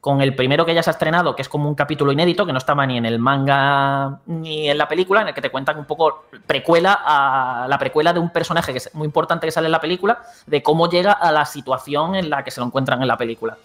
con 0.04 0.20
el 0.20 0.36
primero 0.36 0.66
que 0.66 0.76
ya 0.76 0.84
se 0.84 0.90
ha 0.90 0.92
estrenado, 0.92 1.34
que 1.34 1.42
es 1.42 1.48
como 1.48 1.70
un 1.70 1.76
capítulo 1.76 2.12
inédito, 2.12 2.46
que 2.46 2.52
no 2.52 2.58
estaba 2.58 2.86
ni 2.86 2.98
en 2.98 3.06
el 3.06 3.20
manga 3.20 4.20
ni 4.26 4.70
en 4.70 4.78
la 4.78 4.90
película, 4.90 5.22
en 5.22 5.30
el 5.30 5.34
que 5.34 5.40
te 5.40 5.50
cuentan 5.50 5.80
un 5.80 5.86
poco 5.86 6.26
precuela 6.46 7.00
a 7.06 7.68
la 7.70 7.78
precuela 7.78 8.12
de 8.12 8.20
un 8.20 8.30
personaje 8.30 8.74
que 8.74 8.80
es 8.80 8.94
muy 8.94 9.06
importante 9.06 9.48
que 9.48 9.52
sale 9.52 9.68
en 9.68 9.72
la 9.72 9.80
película, 9.80 10.22
de 10.46 10.62
cómo 10.62 10.90
llega 10.90 11.14
a 11.14 11.32
la 11.32 11.46
situación 11.46 12.16
en 12.16 12.30
la 12.30 12.44
que 12.44 12.52
se 12.52 12.60
lo 12.60 12.66
encuentran 12.66 13.02
en 13.02 13.08
la 13.08 13.16
película. 13.16 13.58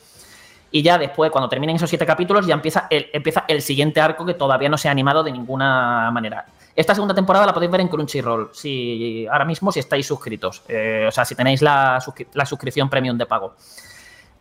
Y 0.70 0.82
ya 0.82 0.99
después, 0.99 1.31
cuando 1.31 1.49
terminen 1.49 1.77
esos 1.77 1.89
siete 1.89 2.05
capítulos, 2.05 2.47
ya 2.47 2.55
empieza 2.55 2.86
el, 2.90 3.09
empieza 3.12 3.45
el 3.49 3.62
siguiente 3.62 4.01
arco 4.01 4.27
que 4.27 4.35
todavía 4.35 4.69
no 4.69 4.77
se 4.77 4.89
ha 4.89 4.90
animado 4.90 5.23
de 5.23 5.32
ninguna 5.32 6.11
manera. 6.11 6.45
Esta 6.77 6.95
segunda 6.95 7.15
temporada 7.15 7.47
la 7.47 7.55
podéis 7.55 7.73
ver 7.73 7.81
en 7.81 7.89
Crunchyroll, 7.89 8.51
si, 8.53 9.27
ahora 9.27 9.45
mismo 9.45 9.73
si 9.73 9.81
estáis 9.81 10.07
suscritos. 10.07 10.62
Eh, 10.69 11.07
o 11.09 11.11
sea, 11.11 11.24
si 11.24 11.35
tenéis 11.35 11.62
la, 11.62 11.99
la 12.35 12.47
suscripción 12.47 12.89
premium 12.89 13.16
de 13.16 13.27
pago. 13.27 13.55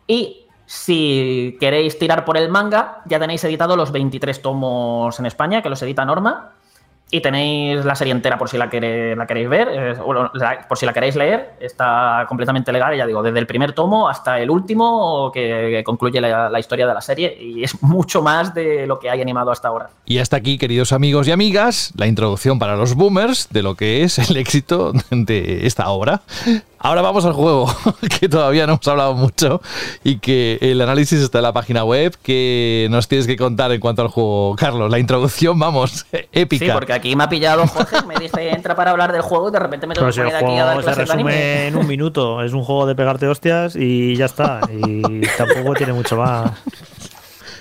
Y 0.06 0.46
si 0.64 1.56
queréis 1.58 1.98
tirar 1.98 2.24
por 2.26 2.36
el 2.36 2.50
manga, 2.50 3.02
ya 3.06 3.18
tenéis 3.18 3.42
editado 3.44 3.74
los 3.74 3.90
23 3.90 4.42
tomos 4.42 5.18
en 5.18 5.26
España, 5.26 5.62
que 5.62 5.70
los 5.70 5.80
edita 5.82 6.04
Norma. 6.04 6.52
Y 7.10 7.20
tenéis 7.22 7.84
la 7.86 7.94
serie 7.94 8.12
entera 8.12 8.36
por 8.36 8.50
si 8.50 8.58
la, 8.58 8.68
queréis 8.68 9.48
ver, 9.48 9.98
o 10.04 10.12
lo- 10.12 10.30
la- 10.34 10.66
por 10.68 10.76
si 10.76 10.84
la 10.84 10.92
queréis 10.92 11.16
leer. 11.16 11.52
Está 11.58 12.26
completamente 12.28 12.70
legal, 12.70 12.94
ya 12.96 13.06
digo, 13.06 13.22
desde 13.22 13.38
el 13.38 13.46
primer 13.46 13.72
tomo 13.72 14.10
hasta 14.10 14.38
el 14.40 14.50
último, 14.50 15.30
que, 15.32 15.68
que 15.78 15.84
concluye 15.84 16.20
la, 16.20 16.50
la 16.50 16.60
historia 16.60 16.86
de 16.86 16.92
la 16.92 17.00
serie. 17.00 17.34
Y 17.40 17.64
es 17.64 17.82
mucho 17.82 18.20
más 18.22 18.52
de 18.52 18.86
lo 18.86 18.98
que 18.98 19.08
hay 19.08 19.22
animado 19.22 19.50
hasta 19.50 19.68
ahora. 19.68 19.88
Y 20.04 20.18
hasta 20.18 20.36
aquí, 20.36 20.58
queridos 20.58 20.92
amigos 20.92 21.26
y 21.28 21.32
amigas, 21.32 21.92
la 21.96 22.06
introducción 22.06 22.58
para 22.58 22.76
los 22.76 22.94
boomers 22.94 23.48
de 23.50 23.62
lo 23.62 23.74
que 23.74 24.02
es 24.02 24.18
el 24.18 24.36
éxito 24.36 24.92
de 25.10 25.66
esta 25.66 25.88
obra. 25.88 26.20
Ahora 26.80 27.02
vamos 27.02 27.24
al 27.24 27.32
juego, 27.32 27.66
que 28.20 28.28
todavía 28.28 28.66
no 28.66 28.74
hemos 28.74 28.86
hablado 28.88 29.14
mucho 29.14 29.60
y 30.04 30.18
que 30.18 30.58
el 30.60 30.80
análisis 30.80 31.20
está 31.20 31.38
en 31.38 31.44
la 31.44 31.52
página 31.52 31.84
web. 31.84 32.16
que 32.22 32.86
nos 32.90 33.08
tienes 33.08 33.26
que 33.26 33.36
contar 33.36 33.72
en 33.72 33.80
cuanto 33.80 34.02
al 34.02 34.08
juego, 34.08 34.54
Carlos? 34.56 34.90
La 34.90 34.98
introducción, 34.98 35.58
vamos, 35.58 36.06
épica. 36.32 36.66
Sí, 36.66 36.70
porque 36.72 36.92
aquí 36.92 37.16
me 37.16 37.24
ha 37.24 37.28
pillado 37.28 37.66
Jorge, 37.66 37.96
me 38.06 38.14
dice 38.16 38.50
entra 38.50 38.76
para 38.76 38.92
hablar 38.92 39.12
del 39.12 39.22
juego 39.22 39.48
y 39.48 39.52
de 39.52 39.58
repente 39.58 39.86
me 39.86 39.94
tengo 39.94 40.08
que 40.08 40.16
poner 40.16 40.36
aquí 40.36 40.56
a 40.56 40.64
dar 40.64 40.76
se 40.76 40.82
clases 40.84 41.06
de 41.06 41.12
anime. 41.12 41.30
resume 41.32 41.66
en 41.66 41.76
un 41.76 41.86
minuto, 41.86 42.42
es 42.42 42.52
un 42.52 42.62
juego 42.62 42.86
de 42.86 42.94
pegarte 42.94 43.26
hostias 43.26 43.74
y 43.74 44.16
ya 44.16 44.26
está. 44.26 44.60
Y 44.70 45.22
tampoco 45.36 45.74
tiene 45.74 45.92
mucho 45.92 46.16
más. 46.16 46.52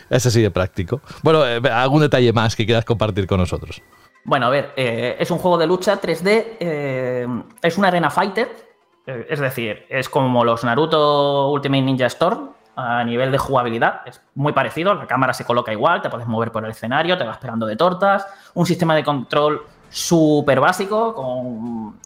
Es 0.10 0.26
así 0.26 0.42
de 0.42 0.52
práctico. 0.52 1.02
Bueno, 1.22 1.46
eh, 1.46 1.60
algún 1.72 2.02
detalle 2.02 2.32
más 2.34 2.56
que 2.56 2.66
quieras 2.66 2.86
compartir 2.86 3.28
con 3.28 3.40
nosotros. 3.40 3.82
Bueno, 4.24 4.48
a 4.48 4.50
ver, 4.50 4.74
eh, 4.76 5.16
es 5.20 5.32
un 5.32 5.38
juego 5.38 5.58
de 5.58 5.68
lucha 5.68 6.02
3D, 6.02 6.58
eh, 6.60 7.28
es 7.62 7.78
una 7.78 7.88
arena 7.88 8.10
fighter, 8.10 8.67
es 9.08 9.40
decir, 9.40 9.86
es 9.90 10.10
como 10.10 10.44
los 10.44 10.66
Naruto 10.66 11.50
Ultimate 11.50 11.82
Ninja 11.82 12.08
Storm 12.08 12.50
a 12.76 13.04
nivel 13.04 13.32
de 13.32 13.38
jugabilidad, 13.38 14.02
es 14.06 14.22
muy 14.36 14.54
parecido, 14.54 14.94
la 14.94 15.08
cámara 15.08 15.34
se 15.34 15.46
coloca 15.46 15.72
igual, 15.72 16.02
te 16.02 16.10
puedes 16.10 16.28
mover 16.28 16.52
por 16.52 16.64
el 16.64 16.72
escenario, 16.72 17.18
te 17.18 17.24
va 17.24 17.32
esperando 17.32 17.66
de 17.66 17.76
tortas, 17.76 18.28
un 18.54 18.66
sistema 18.66 18.96
de 18.96 19.04
control 19.04 19.66
súper 19.90 20.60
básico, 20.60 21.16
con... 21.16 22.00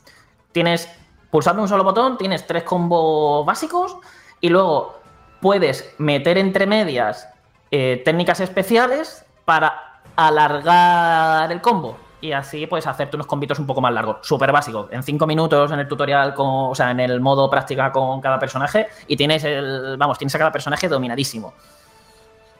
tienes, 0.51 0.87
pulsando 1.29 1.61
un 1.61 1.67
solo 1.67 1.83
botón, 1.83 2.17
tienes 2.17 2.47
tres 2.47 2.63
combos 2.63 3.45
básicos 3.45 3.97
y 4.39 4.49
luego 4.49 4.99
puedes 5.41 5.93
meter 5.97 6.37
entre 6.37 6.67
medias 6.67 7.27
eh, 7.71 8.01
técnicas 8.05 8.39
especiales 8.39 9.25
para 9.43 10.01
alargar 10.15 11.51
el 11.51 11.59
combo 11.61 11.97
y 12.21 12.31
así 12.31 12.67
pues 12.67 12.87
hacerte 12.87 13.17
unos 13.17 13.27
combitos 13.27 13.59
un 13.59 13.67
poco 13.67 13.81
más 13.81 13.91
largos. 13.93 14.17
Súper 14.21 14.51
básico. 14.51 14.87
En 14.91 15.03
cinco 15.03 15.27
minutos 15.27 15.71
en 15.71 15.79
el 15.79 15.87
tutorial, 15.87 16.33
o 16.37 16.73
sea, 16.75 16.91
en 16.91 16.99
el 16.99 17.19
modo 17.19 17.49
práctica 17.49 17.91
con 17.91 18.21
cada 18.21 18.39
personaje 18.39 18.87
y 19.07 19.17
tienes 19.17 19.43
el, 19.43 19.97
vamos, 19.97 20.17
tienes 20.17 20.33
a 20.35 20.37
cada 20.37 20.51
personaje 20.51 20.87
dominadísimo. 20.87 21.53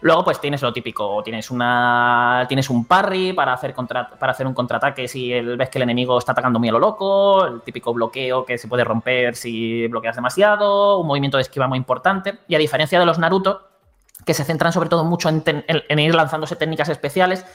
Luego, 0.03 0.23
pues 0.23 0.41
tienes 0.41 0.63
lo 0.63 0.73
típico, 0.73 1.21
tienes 1.21 1.51
una. 1.51 2.45
Tienes 2.47 2.71
un 2.71 2.85
parry 2.85 3.33
para 3.33 3.53
hacer 3.53 3.71
contra, 3.75 4.09
para 4.09 4.31
hacer 4.31 4.47
un 4.47 4.53
contraataque 4.55 5.07
si 5.07 5.31
el- 5.31 5.57
ves 5.57 5.69
que 5.69 5.77
el 5.77 5.83
enemigo 5.83 6.17
está 6.17 6.31
atacando 6.31 6.57
muy 6.57 6.69
a 6.69 6.71
lo 6.71 6.79
loco, 6.79 7.45
el 7.45 7.61
típico 7.61 7.93
bloqueo 7.93 8.43
que 8.43 8.57
se 8.57 8.67
puede 8.67 8.83
romper 8.83 9.35
si 9.35 9.87
bloqueas 9.89 10.15
demasiado, 10.15 10.97
un 10.97 11.05
movimiento 11.05 11.37
de 11.37 11.43
esquiva 11.43 11.67
muy 11.67 11.77
importante. 11.77 12.39
Y 12.47 12.55
a 12.55 12.57
diferencia 12.57 12.99
de 12.99 13.05
los 13.05 13.19
Naruto, 13.19 13.61
que 14.25 14.33
se 14.33 14.43
centran 14.43 14.73
sobre 14.73 14.89
todo 14.89 15.03
mucho 15.03 15.29
en- 15.29 15.43
en 15.67 15.99
ir 15.99 16.15
lanzándose 16.15 16.55
técnicas 16.55 16.89
especiales, 16.89 17.45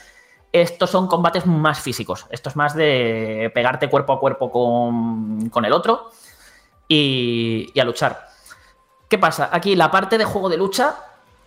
estos 0.52 0.90
son 0.90 1.06
combates 1.06 1.44
más 1.46 1.80
físicos. 1.80 2.26
Esto 2.30 2.48
es 2.48 2.56
más 2.56 2.74
de 2.74 3.50
pegarte 3.54 3.90
cuerpo 3.90 4.12
a 4.14 4.20
cuerpo 4.20 4.50
con, 4.50 5.48
con 5.50 5.64
el 5.64 5.72
otro 5.72 6.10
y, 6.88 7.70
y 7.74 7.80
a 7.80 7.84
luchar. 7.84 8.28
¿Qué 9.08 9.18
pasa? 9.18 9.48
Aquí 9.52 9.76
la 9.76 9.90
parte 9.90 10.18
de 10.18 10.24
juego 10.24 10.48
de 10.48 10.56
lucha 10.56 10.96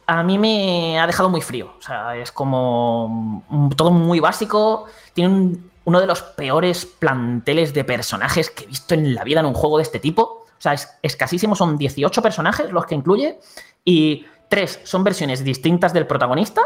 a 0.07 0.23
mí 0.23 0.37
me 0.37 0.99
ha 0.99 1.05
dejado 1.07 1.29
muy 1.29 1.41
frío. 1.41 1.73
O 1.77 1.81
sea, 1.81 2.15
es 2.15 2.31
como 2.31 3.43
todo 3.75 3.91
muy 3.91 4.19
básico. 4.19 4.85
Tiene 5.13 5.33
un- 5.33 5.69
uno 5.85 5.99
de 5.99 6.05
los 6.07 6.21
peores 6.21 6.85
planteles 6.85 7.73
de 7.73 7.83
personajes 7.83 8.51
que 8.51 8.63
he 8.65 8.67
visto 8.67 8.93
en 8.93 9.15
la 9.15 9.23
vida 9.23 9.39
en 9.39 9.47
un 9.47 9.53
juego 9.55 9.77
de 9.77 9.83
este 9.83 9.99
tipo. 9.99 10.21
O 10.21 10.61
sea, 10.61 10.73
es 10.73 10.87
escasísimo, 11.01 11.55
son 11.55 11.77
18 11.77 12.21
personajes 12.21 12.71
los 12.71 12.85
que 12.85 12.93
incluye 12.95 13.39
y 13.83 14.25
tres 14.49 14.81
son 14.83 15.03
versiones 15.03 15.43
distintas 15.43 15.93
del 15.93 16.05
protagonista 16.05 16.61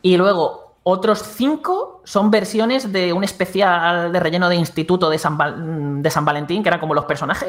y 0.00 0.16
luego 0.16 0.61
otros 0.84 1.22
cinco 1.22 2.00
son 2.04 2.30
versiones 2.30 2.92
de 2.92 3.12
un 3.12 3.22
especial 3.22 4.12
de 4.12 4.18
relleno 4.18 4.48
de 4.48 4.56
instituto 4.56 5.08
de 5.10 5.18
San, 5.18 5.36
Valentín, 5.38 6.62
que 6.62 6.68
eran 6.68 6.80
como 6.80 6.94
los 6.94 7.04
personajes 7.04 7.48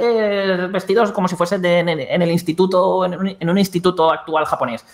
vestidos 0.72 1.11
como 1.11 1.27
si 1.27 1.35
fuesen 1.35 1.65
en, 1.65 1.89
el, 1.89 2.31
instituto, 2.31 3.05
en 3.05 3.49
un, 3.49 3.57
instituto 3.57 4.11
actual 4.11 4.45
japonés. 4.45 4.85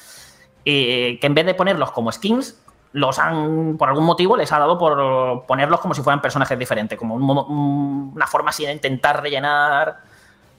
Que 0.63 1.19
en 1.21 1.33
vez 1.33 1.45
de 1.45 1.53
ponerlos 1.53 1.91
como 1.91 2.11
skins, 2.11 2.57
los 2.93 3.19
han, 3.19 3.75
por 3.77 3.89
algún 3.89 4.05
motivo, 4.05 4.37
les 4.37 4.51
ha 4.53 4.59
dado 4.59 4.77
por 4.77 5.45
ponerlos 5.45 5.79
como 5.81 5.93
si 5.93 6.01
fueran 6.01 6.21
personajes 6.21 6.57
diferentes, 6.57 6.97
como 6.97 7.15
un 7.15 7.21
mo- 7.21 7.45
un- 7.45 8.11
una 8.15 8.25
forma 8.25 8.51
así 8.51 8.65
de 8.65 8.71
intentar 8.71 9.21
rellenar 9.21 9.97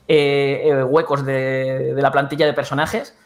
eh, 0.07 0.63
eh, 0.67 0.85
huecos 0.85 1.25
de 1.25 1.95
la 1.97 2.13
plantilla 2.13 2.45
de 2.45 2.53
personajes 2.53 3.17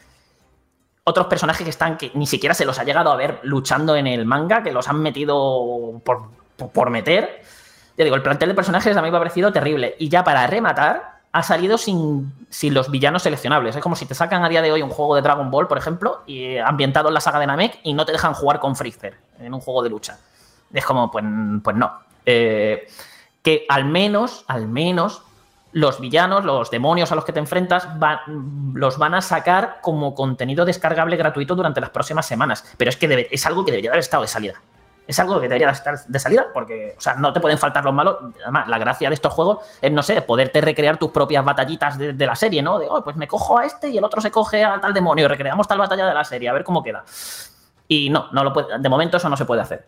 otros 1.04 1.26
personajes 1.26 1.64
que 1.64 1.70
están 1.70 1.98
que 1.98 2.10
ni 2.14 2.26
siquiera 2.26 2.54
se 2.54 2.64
los 2.64 2.78
ha 2.78 2.84
llegado 2.84 3.12
a 3.12 3.16
ver 3.16 3.40
luchando 3.42 3.94
en 3.94 4.06
el 4.06 4.24
manga, 4.24 4.62
que 4.62 4.72
los 4.72 4.88
han 4.88 5.00
metido 5.00 6.00
por, 6.04 6.30
por, 6.72 6.90
meter. 6.90 7.42
Ya 7.96 8.04
digo, 8.04 8.16
el 8.16 8.22
plantel 8.22 8.48
de 8.48 8.54
personajes 8.54 8.96
a 8.96 9.02
mí 9.02 9.10
me 9.10 9.16
ha 9.16 9.20
parecido 9.20 9.52
terrible. 9.52 9.94
Y 9.98 10.08
ya 10.08 10.24
para 10.24 10.46
rematar, 10.46 11.20
ha 11.30 11.42
salido 11.42 11.76
sin, 11.76 12.32
sin 12.48 12.72
los 12.72 12.90
villanos 12.90 13.22
seleccionables. 13.22 13.76
Es 13.76 13.82
como 13.82 13.96
si 13.96 14.06
te 14.06 14.14
sacan 14.14 14.42
a 14.44 14.48
día 14.48 14.62
de 14.62 14.72
hoy 14.72 14.82
un 14.82 14.90
juego 14.90 15.14
de 15.14 15.20
Dragon 15.20 15.50
Ball, 15.50 15.68
por 15.68 15.76
ejemplo, 15.76 16.22
y 16.26 16.56
ambientado 16.56 17.08
en 17.08 17.14
la 17.14 17.20
saga 17.20 17.38
de 17.38 17.46
Namek, 17.46 17.80
y 17.82 17.92
no 17.92 18.06
te 18.06 18.12
dejan 18.12 18.32
jugar 18.32 18.58
con 18.58 18.74
Freezer 18.74 19.18
en 19.38 19.52
un 19.52 19.60
juego 19.60 19.82
de 19.82 19.90
lucha. 19.90 20.18
Es 20.72 20.84
como, 20.86 21.10
pues, 21.10 21.24
pues 21.62 21.76
no. 21.76 21.92
Eh, 22.24 22.88
que 23.42 23.66
al 23.68 23.84
menos, 23.84 24.44
al 24.48 24.66
menos, 24.66 25.22
los 25.74 26.00
villanos, 26.00 26.44
los 26.44 26.70
demonios 26.70 27.12
a 27.12 27.14
los 27.14 27.24
que 27.24 27.32
te 27.32 27.40
enfrentas, 27.40 27.86
los 28.74 28.96
van 28.96 29.14
a 29.14 29.20
sacar 29.20 29.78
como 29.82 30.14
contenido 30.14 30.64
descargable 30.64 31.16
gratuito 31.16 31.54
durante 31.54 31.80
las 31.80 31.90
próximas 31.90 32.24
semanas. 32.26 32.64
Pero 32.78 32.88
es 32.88 32.96
que 32.96 33.08
debe- 33.08 33.28
es 33.30 33.44
algo 33.44 33.64
que 33.64 33.72
debería 33.72 33.90
haber 33.90 34.00
estado 34.00 34.22
de 34.22 34.28
salida. 34.28 34.54
Es 35.06 35.18
algo 35.18 35.34
que 35.38 35.48
debería 35.48 35.68
estar 35.68 35.98
de 36.06 36.18
salida 36.18 36.46
porque, 36.54 36.94
o 36.96 37.00
sea, 37.00 37.14
no 37.16 37.30
te 37.32 37.40
pueden 37.40 37.58
faltar 37.58 37.84
los 37.84 37.92
malos. 37.92 38.16
Además, 38.42 38.68
la 38.68 38.78
gracia 38.78 39.10
de 39.10 39.14
estos 39.14 39.32
juegos 39.34 39.58
es, 39.82 39.92
no 39.92 40.02
sé, 40.02 40.22
poderte 40.22 40.62
recrear 40.62 40.96
tus 40.96 41.10
propias 41.10 41.44
batallitas 41.44 41.98
de, 41.98 42.14
de 42.14 42.26
la 42.26 42.34
serie, 42.34 42.62
¿no? 42.62 42.78
De, 42.78 42.86
oh, 42.88 43.04
pues 43.04 43.14
me 43.16 43.28
cojo 43.28 43.58
a 43.58 43.66
este 43.66 43.90
y 43.90 43.98
el 43.98 44.04
otro 44.04 44.22
se 44.22 44.30
coge 44.30 44.64
a 44.64 44.80
tal 44.80 44.94
demonio, 44.94 45.28
recreamos 45.28 45.68
tal 45.68 45.76
batalla 45.78 46.06
de 46.06 46.14
la 46.14 46.24
serie, 46.24 46.48
a 46.48 46.54
ver 46.54 46.64
cómo 46.64 46.82
queda. 46.82 47.04
Y 47.86 48.08
no, 48.08 48.28
no 48.32 48.44
lo 48.44 48.52
puede, 48.54 48.78
de 48.78 48.88
momento 48.88 49.18
eso 49.18 49.28
no 49.28 49.36
se 49.36 49.44
puede 49.44 49.60
hacer. 49.60 49.84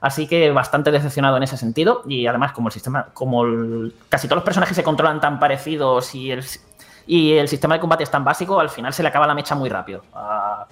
Así 0.00 0.26
que 0.28 0.50
bastante 0.52 0.90
decepcionado 0.90 1.36
en 1.36 1.42
ese 1.42 1.56
sentido. 1.56 2.02
Y 2.06 2.26
además, 2.26 2.52
como 2.52 2.68
el 2.68 2.72
sistema, 2.72 3.06
como 3.14 3.44
casi 4.08 4.28
todos 4.28 4.36
los 4.38 4.44
personajes 4.44 4.76
se 4.76 4.82
controlan 4.84 5.20
tan 5.20 5.38
parecidos 5.40 6.14
y 6.14 6.30
el, 6.30 6.44
y 7.06 7.32
el 7.32 7.48
sistema 7.48 7.74
de 7.74 7.80
combate 7.80 8.04
es 8.04 8.10
tan 8.10 8.24
básico, 8.24 8.60
al 8.60 8.70
final 8.70 8.92
se 8.92 9.02
le 9.02 9.08
acaba 9.08 9.26
la 9.26 9.34
mecha 9.34 9.54
muy 9.54 9.68
rápido. 9.68 10.02
A, 10.14 10.66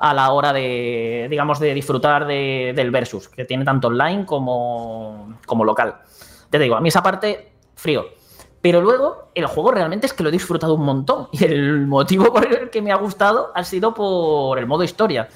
a 0.00 0.14
la 0.14 0.30
hora 0.30 0.52
de, 0.52 1.26
digamos, 1.28 1.58
de 1.58 1.74
disfrutar 1.74 2.24
de- 2.26 2.72
del 2.76 2.90
versus, 2.92 3.28
que 3.28 3.44
tiene 3.44 3.64
tanto 3.64 3.88
online 3.88 4.24
como, 4.26 5.34
como 5.44 5.64
local. 5.64 5.96
Te 6.50 6.58
digo, 6.60 6.76
a 6.76 6.80
mí 6.80 6.88
esa 6.88 7.02
parte, 7.02 7.50
frío. 7.74 8.06
Pero 8.60 8.80
luego, 8.80 9.30
el 9.34 9.46
juego 9.46 9.72
realmente 9.72 10.06
es 10.06 10.12
que 10.12 10.22
lo 10.22 10.28
he 10.28 10.32
disfrutado 10.32 10.74
un 10.74 10.84
montón. 10.84 11.28
Y 11.32 11.44
el 11.44 11.86
motivo 11.88 12.32
por 12.32 12.46
el 12.46 12.70
que 12.70 12.80
me 12.80 12.92
ha 12.92 12.96
gustado 12.96 13.50
ha 13.56 13.64
sido 13.64 13.92
por 13.92 14.56
el 14.58 14.66
modo 14.66 14.84
historia. 14.84 15.28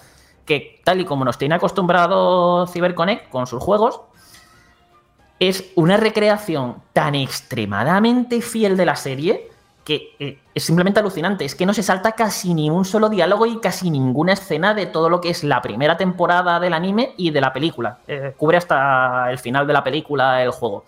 Que 0.53 0.83
tal 0.85 1.01
y 1.01 1.07
como 1.07 1.25
nos 1.25 1.39
tiene 1.39 1.55
acostumbrado 1.55 2.67
CyberConnect 2.67 3.31
con 3.31 3.47
sus 3.47 3.63
juegos, 3.63 4.03
es 5.41 5.73
una 5.77 5.97
recreación 5.97 6.77
tan 6.93 7.15
extremadamente 7.15 8.43
fiel 8.43 8.77
de 8.77 8.85
la 8.85 8.97
serie 8.97 9.49
que 9.83 10.15
eh, 10.19 10.39
es 10.55 10.63
simplemente 10.63 11.01
alucinante. 11.01 11.47
Es 11.47 11.55
que 11.55 11.65
no 11.65 11.73
se 11.73 11.83
salta 11.83 12.13
casi 12.13 12.53
ni 12.53 12.69
un 12.69 12.85
solo 12.85 13.09
diálogo 13.09 13.47
y 13.47 13.61
casi 13.61 13.91
ninguna 13.91 14.35
escena 14.35 14.75
de 14.75 14.85
todo 14.85 15.09
lo 15.09 15.23
que 15.23 15.31
es 15.31 15.43
la 15.43 15.63
primera 15.63 15.97
temporada 15.97 16.61
del 16.61 16.75
anime 16.75 17.15
y 17.17 17.31
de 17.31 17.41
la 17.41 17.55
película. 17.55 18.01
Eh, 18.07 18.35
cubre 18.37 18.59
hasta 18.59 19.31
el 19.31 19.39
final 19.39 19.67
de 19.67 19.73
la 19.73 19.83
película 19.83 20.43
el 20.43 20.51
juego. 20.51 20.85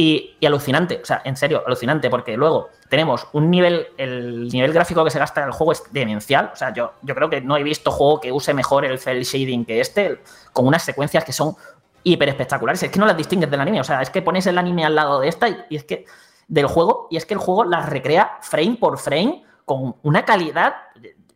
Y, 0.00 0.36
alucinante, 0.46 1.00
o 1.02 1.04
sea, 1.04 1.22
en 1.24 1.36
serio, 1.36 1.64
alucinante, 1.66 2.08
porque 2.08 2.36
luego 2.36 2.70
tenemos 2.88 3.26
un 3.32 3.50
nivel, 3.50 3.88
el 3.96 4.48
nivel 4.48 4.72
gráfico 4.72 5.02
que 5.02 5.10
se 5.10 5.18
gasta 5.18 5.40
en 5.40 5.48
el 5.48 5.52
juego 5.52 5.72
es 5.72 5.82
demencial. 5.90 6.50
O 6.52 6.56
sea, 6.56 6.72
yo, 6.72 6.92
yo 7.02 7.16
creo 7.16 7.28
que 7.28 7.40
no 7.40 7.56
he 7.56 7.64
visto 7.64 7.90
juego 7.90 8.20
que 8.20 8.30
use 8.30 8.54
mejor 8.54 8.84
el 8.84 9.00
cel 9.00 9.24
shading 9.24 9.64
que 9.64 9.80
este, 9.80 10.20
con 10.52 10.68
unas 10.68 10.84
secuencias 10.84 11.24
que 11.24 11.32
son 11.32 11.56
hiper 12.04 12.28
espectaculares. 12.28 12.80
Es 12.80 12.92
que 12.92 12.98
no 13.00 13.06
las 13.06 13.16
distingues 13.16 13.50
del 13.50 13.60
anime. 13.60 13.80
O 13.80 13.84
sea, 13.84 14.00
es 14.00 14.10
que 14.10 14.22
pones 14.22 14.46
el 14.46 14.56
anime 14.56 14.84
al 14.84 14.94
lado 14.94 15.18
de 15.18 15.26
esta 15.26 15.48
y, 15.48 15.56
y 15.68 15.74
es 15.74 15.82
que 15.82 16.04
del 16.46 16.68
juego, 16.68 17.08
y 17.10 17.16
es 17.16 17.26
que 17.26 17.34
el 17.34 17.40
juego 17.40 17.64
las 17.64 17.88
recrea 17.88 18.38
frame 18.40 18.76
por 18.78 18.98
frame 18.98 19.42
con 19.64 19.96
una 20.04 20.24
calidad, 20.24 20.76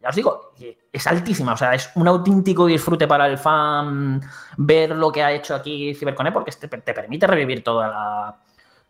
ya 0.01 0.09
os 0.09 0.15
digo, 0.15 0.53
es 0.93 1.07
altísima. 1.07 1.55
O 1.55 1.57
sea, 1.57 1.75
es 1.75 1.91
un 1.95 2.07
auténtico 2.07 2.67
disfrute 2.67 3.09
para 3.09 3.27
el 3.27 3.39
fan 3.39 4.21
ver 4.57 4.91
lo 4.91 5.11
que 5.11 5.23
ha 5.23 5.33
hecho 5.33 5.55
aquí 5.55 5.95
CyberConnect 5.95 6.35
porque 6.35 6.53
te, 6.53 6.69
te 6.69 6.95
permite 6.95 7.27
revivir 7.27 7.65
toda 7.65 7.89
la. 7.89 8.37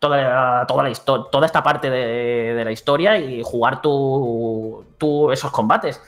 Toda, 0.03 0.67
toda, 0.67 0.83
la 0.83 0.93
toda 1.31 1.45
esta 1.45 1.63
parte 1.63 1.89
de, 1.89 2.53
de 2.55 2.65
la 2.65 2.73
historia 2.73 3.17
y 3.17 3.41
jugar 3.41 3.81
tú, 3.81 4.83
tú 4.97 5.31
esos 5.31 5.49
combates. 5.49 6.01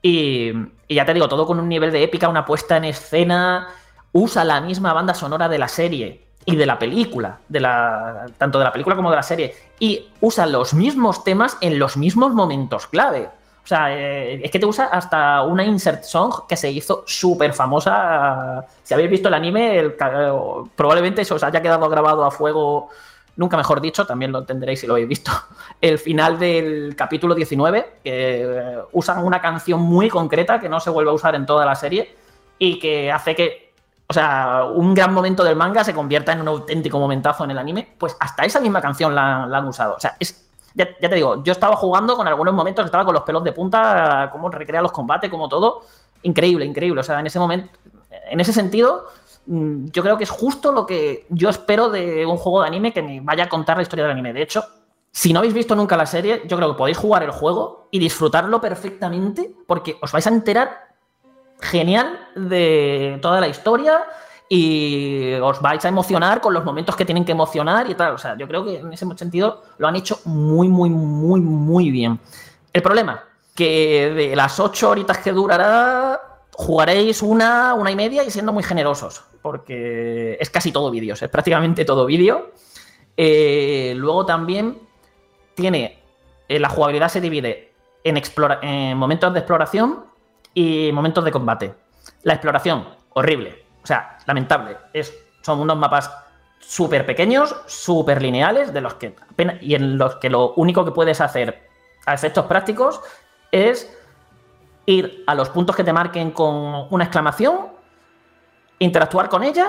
Y, 0.00 0.52
y 0.86 0.94
ya 0.94 1.04
te 1.04 1.12
digo, 1.14 1.28
todo 1.28 1.44
con 1.44 1.58
un 1.58 1.68
nivel 1.68 1.90
de 1.90 2.04
épica, 2.04 2.28
una 2.28 2.44
puesta 2.44 2.76
en 2.76 2.84
escena, 2.84 3.70
usa 4.12 4.44
la 4.44 4.60
misma 4.60 4.92
banda 4.92 5.14
sonora 5.14 5.48
de 5.48 5.58
la 5.58 5.66
serie 5.66 6.28
y 6.44 6.54
de 6.54 6.64
la 6.64 6.78
película, 6.78 7.40
de 7.48 7.58
la, 7.58 8.26
tanto 8.38 8.60
de 8.60 8.66
la 8.66 8.72
película 8.72 8.94
como 8.94 9.10
de 9.10 9.16
la 9.16 9.24
serie, 9.24 9.52
y 9.80 10.10
usa 10.20 10.46
los 10.46 10.72
mismos 10.72 11.24
temas 11.24 11.58
en 11.60 11.80
los 11.80 11.96
mismos 11.96 12.32
momentos 12.32 12.86
clave. 12.86 13.28
O 13.64 13.66
sea, 13.68 13.94
eh, 13.94 14.40
es 14.42 14.50
que 14.50 14.58
te 14.58 14.64
usa 14.64 14.84
hasta 14.86 15.42
una 15.42 15.62
insert 15.62 16.04
song 16.04 16.46
que 16.48 16.56
se 16.56 16.70
hizo 16.70 17.02
súper 17.06 17.52
famosa. 17.52 18.64
Si 18.82 18.94
habéis 18.94 19.10
visto 19.10 19.28
el 19.28 19.34
anime, 19.34 19.92
probablemente 20.74 21.22
se 21.22 21.34
os 21.34 21.42
haya 21.42 21.60
quedado 21.60 21.86
grabado 21.90 22.24
a 22.24 22.30
fuego, 22.30 22.88
nunca 23.38 23.56
mejor 23.56 23.80
dicho, 23.80 24.04
también 24.04 24.32
lo 24.32 24.40
entenderéis 24.40 24.80
si 24.80 24.86
lo 24.86 24.94
habéis 24.94 25.08
visto, 25.08 25.30
el 25.80 25.98
final 25.98 26.38
del 26.38 26.94
capítulo 26.96 27.34
19, 27.34 28.00
que 28.04 28.42
eh, 28.42 28.78
usan 28.92 29.24
una 29.24 29.40
canción 29.40 29.80
muy 29.80 30.10
concreta 30.10 30.60
que 30.60 30.68
no 30.68 30.80
se 30.80 30.90
vuelve 30.90 31.10
a 31.10 31.14
usar 31.14 31.34
en 31.34 31.46
toda 31.46 31.64
la 31.64 31.74
serie 31.74 32.14
y 32.58 32.78
que 32.80 33.10
hace 33.12 33.36
que, 33.36 33.72
o 34.08 34.12
sea, 34.12 34.64
un 34.74 34.92
gran 34.92 35.14
momento 35.14 35.44
del 35.44 35.54
manga 35.54 35.84
se 35.84 35.94
convierta 35.94 36.32
en 36.32 36.40
un 36.40 36.48
auténtico 36.48 36.98
momentazo 36.98 37.44
en 37.44 37.52
el 37.52 37.58
anime, 37.58 37.94
pues 37.96 38.16
hasta 38.18 38.44
esa 38.44 38.60
misma 38.60 38.80
canción 38.80 39.14
la, 39.14 39.44
han 39.44 39.68
usado. 39.68 39.94
O 39.94 40.00
sea, 40.00 40.16
es, 40.18 40.48
ya, 40.74 40.96
te 40.98 41.14
digo, 41.14 41.42
yo 41.44 41.52
estaba 41.52 41.76
jugando 41.76 42.16
con 42.16 42.26
algunos 42.26 42.54
momentos, 42.54 42.84
estaba 42.84 43.04
con 43.04 43.14
los 43.14 43.22
pelos 43.22 43.44
de 43.44 43.52
punta, 43.52 44.28
cómo 44.32 44.50
recrea 44.50 44.82
los 44.82 44.92
combates, 44.92 45.30
como 45.30 45.48
todo. 45.48 45.82
Increíble, 46.22 46.64
increíble. 46.64 47.00
O 47.00 47.04
sea, 47.04 47.20
en 47.20 47.26
ese 47.28 47.38
momento, 47.38 47.70
en 48.10 48.40
ese 48.40 48.52
sentido, 48.52 49.06
yo 49.48 50.02
creo 50.02 50.18
que 50.18 50.24
es 50.24 50.30
justo 50.30 50.72
lo 50.72 50.84
que 50.84 51.26
yo 51.30 51.48
espero 51.48 51.88
de 51.88 52.26
un 52.26 52.36
juego 52.36 52.60
de 52.60 52.68
anime 52.68 52.92
que 52.92 53.02
me 53.02 53.20
vaya 53.20 53.44
a 53.44 53.48
contar 53.48 53.78
la 53.78 53.82
historia 53.82 54.04
del 54.04 54.12
anime. 54.12 54.34
De 54.34 54.42
hecho, 54.42 54.62
si 55.10 55.32
no 55.32 55.38
habéis 55.38 55.54
visto 55.54 55.74
nunca 55.74 55.96
la 55.96 56.04
serie, 56.04 56.42
yo 56.46 56.56
creo 56.56 56.72
que 56.72 56.78
podéis 56.78 56.98
jugar 56.98 57.22
el 57.22 57.30
juego 57.30 57.88
y 57.90 57.98
disfrutarlo 57.98 58.60
perfectamente 58.60 59.50
porque 59.66 59.96
os 60.02 60.12
vais 60.12 60.26
a 60.26 60.30
enterar 60.30 60.88
genial 61.60 62.28
de 62.36 63.18
toda 63.22 63.40
la 63.40 63.48
historia 63.48 64.04
y 64.50 65.32
os 65.34 65.60
vais 65.60 65.84
a 65.84 65.88
emocionar 65.88 66.40
con 66.40 66.52
los 66.52 66.64
momentos 66.64 66.94
que 66.94 67.04
tienen 67.04 67.24
que 67.24 67.32
emocionar 67.32 67.88
y 67.90 67.94
tal. 67.94 68.14
O 68.14 68.18
sea, 68.18 68.36
yo 68.36 68.46
creo 68.46 68.64
que 68.64 68.78
en 68.78 68.92
ese 68.92 69.06
sentido 69.16 69.62
lo 69.78 69.88
han 69.88 69.96
hecho 69.96 70.20
muy, 70.26 70.68
muy, 70.68 70.90
muy, 70.90 71.40
muy 71.40 71.90
bien. 71.90 72.20
El 72.72 72.82
problema, 72.82 73.24
que 73.54 74.12
de 74.14 74.36
las 74.36 74.60
ocho 74.60 74.90
horitas 74.90 75.18
que 75.18 75.32
durará, 75.32 76.27
jugaréis 76.58 77.22
una, 77.22 77.72
una 77.74 77.92
y 77.92 77.94
media 77.94 78.24
y 78.24 78.32
siendo 78.32 78.52
muy 78.52 78.64
generosos, 78.64 79.22
porque 79.42 80.36
es 80.40 80.50
casi 80.50 80.72
todo 80.72 80.90
vídeos, 80.90 81.22
es 81.22 81.28
prácticamente 81.28 81.84
todo 81.84 82.04
vídeo. 82.04 82.50
Eh, 83.16 83.92
luego 83.96 84.26
también 84.26 84.76
tiene, 85.54 86.02
eh, 86.48 86.58
la 86.58 86.68
jugabilidad 86.68 87.10
se 87.10 87.20
divide 87.20 87.74
en, 88.02 88.98
momentos 88.98 89.32
de 89.32 89.38
exploración 89.38 90.06
y 90.52 90.90
momentos 90.92 91.24
de 91.24 91.30
combate. 91.30 91.74
La 92.24 92.32
exploración, 92.32 92.88
horrible. 93.10 93.64
O 93.84 93.86
sea, 93.86 94.18
lamentable. 94.26 94.78
Es, 94.92 95.14
son 95.42 95.60
unos 95.60 95.78
mapas 95.78 96.10
súper 96.58 97.06
pequeños, 97.06 97.54
súper 97.66 98.20
lineales, 98.20 98.72
de 98.72 98.80
los 98.80 98.94
que 98.94 99.14
y 99.60 99.76
en 99.76 99.96
los 99.96 100.16
que 100.16 100.28
lo 100.28 100.54
único 100.54 100.84
que 100.84 100.90
puedes 100.90 101.20
hacer 101.20 101.68
a 102.04 102.14
efectos 102.14 102.46
prácticos 102.46 103.00
es 103.52 103.96
ir 104.88 105.22
a 105.26 105.34
los 105.34 105.50
puntos 105.50 105.76
que 105.76 105.84
te 105.84 105.92
marquen 105.92 106.30
con 106.30 106.86
una 106.90 107.04
exclamación, 107.04 107.68
interactuar 108.78 109.28
con 109.28 109.42
ella 109.44 109.68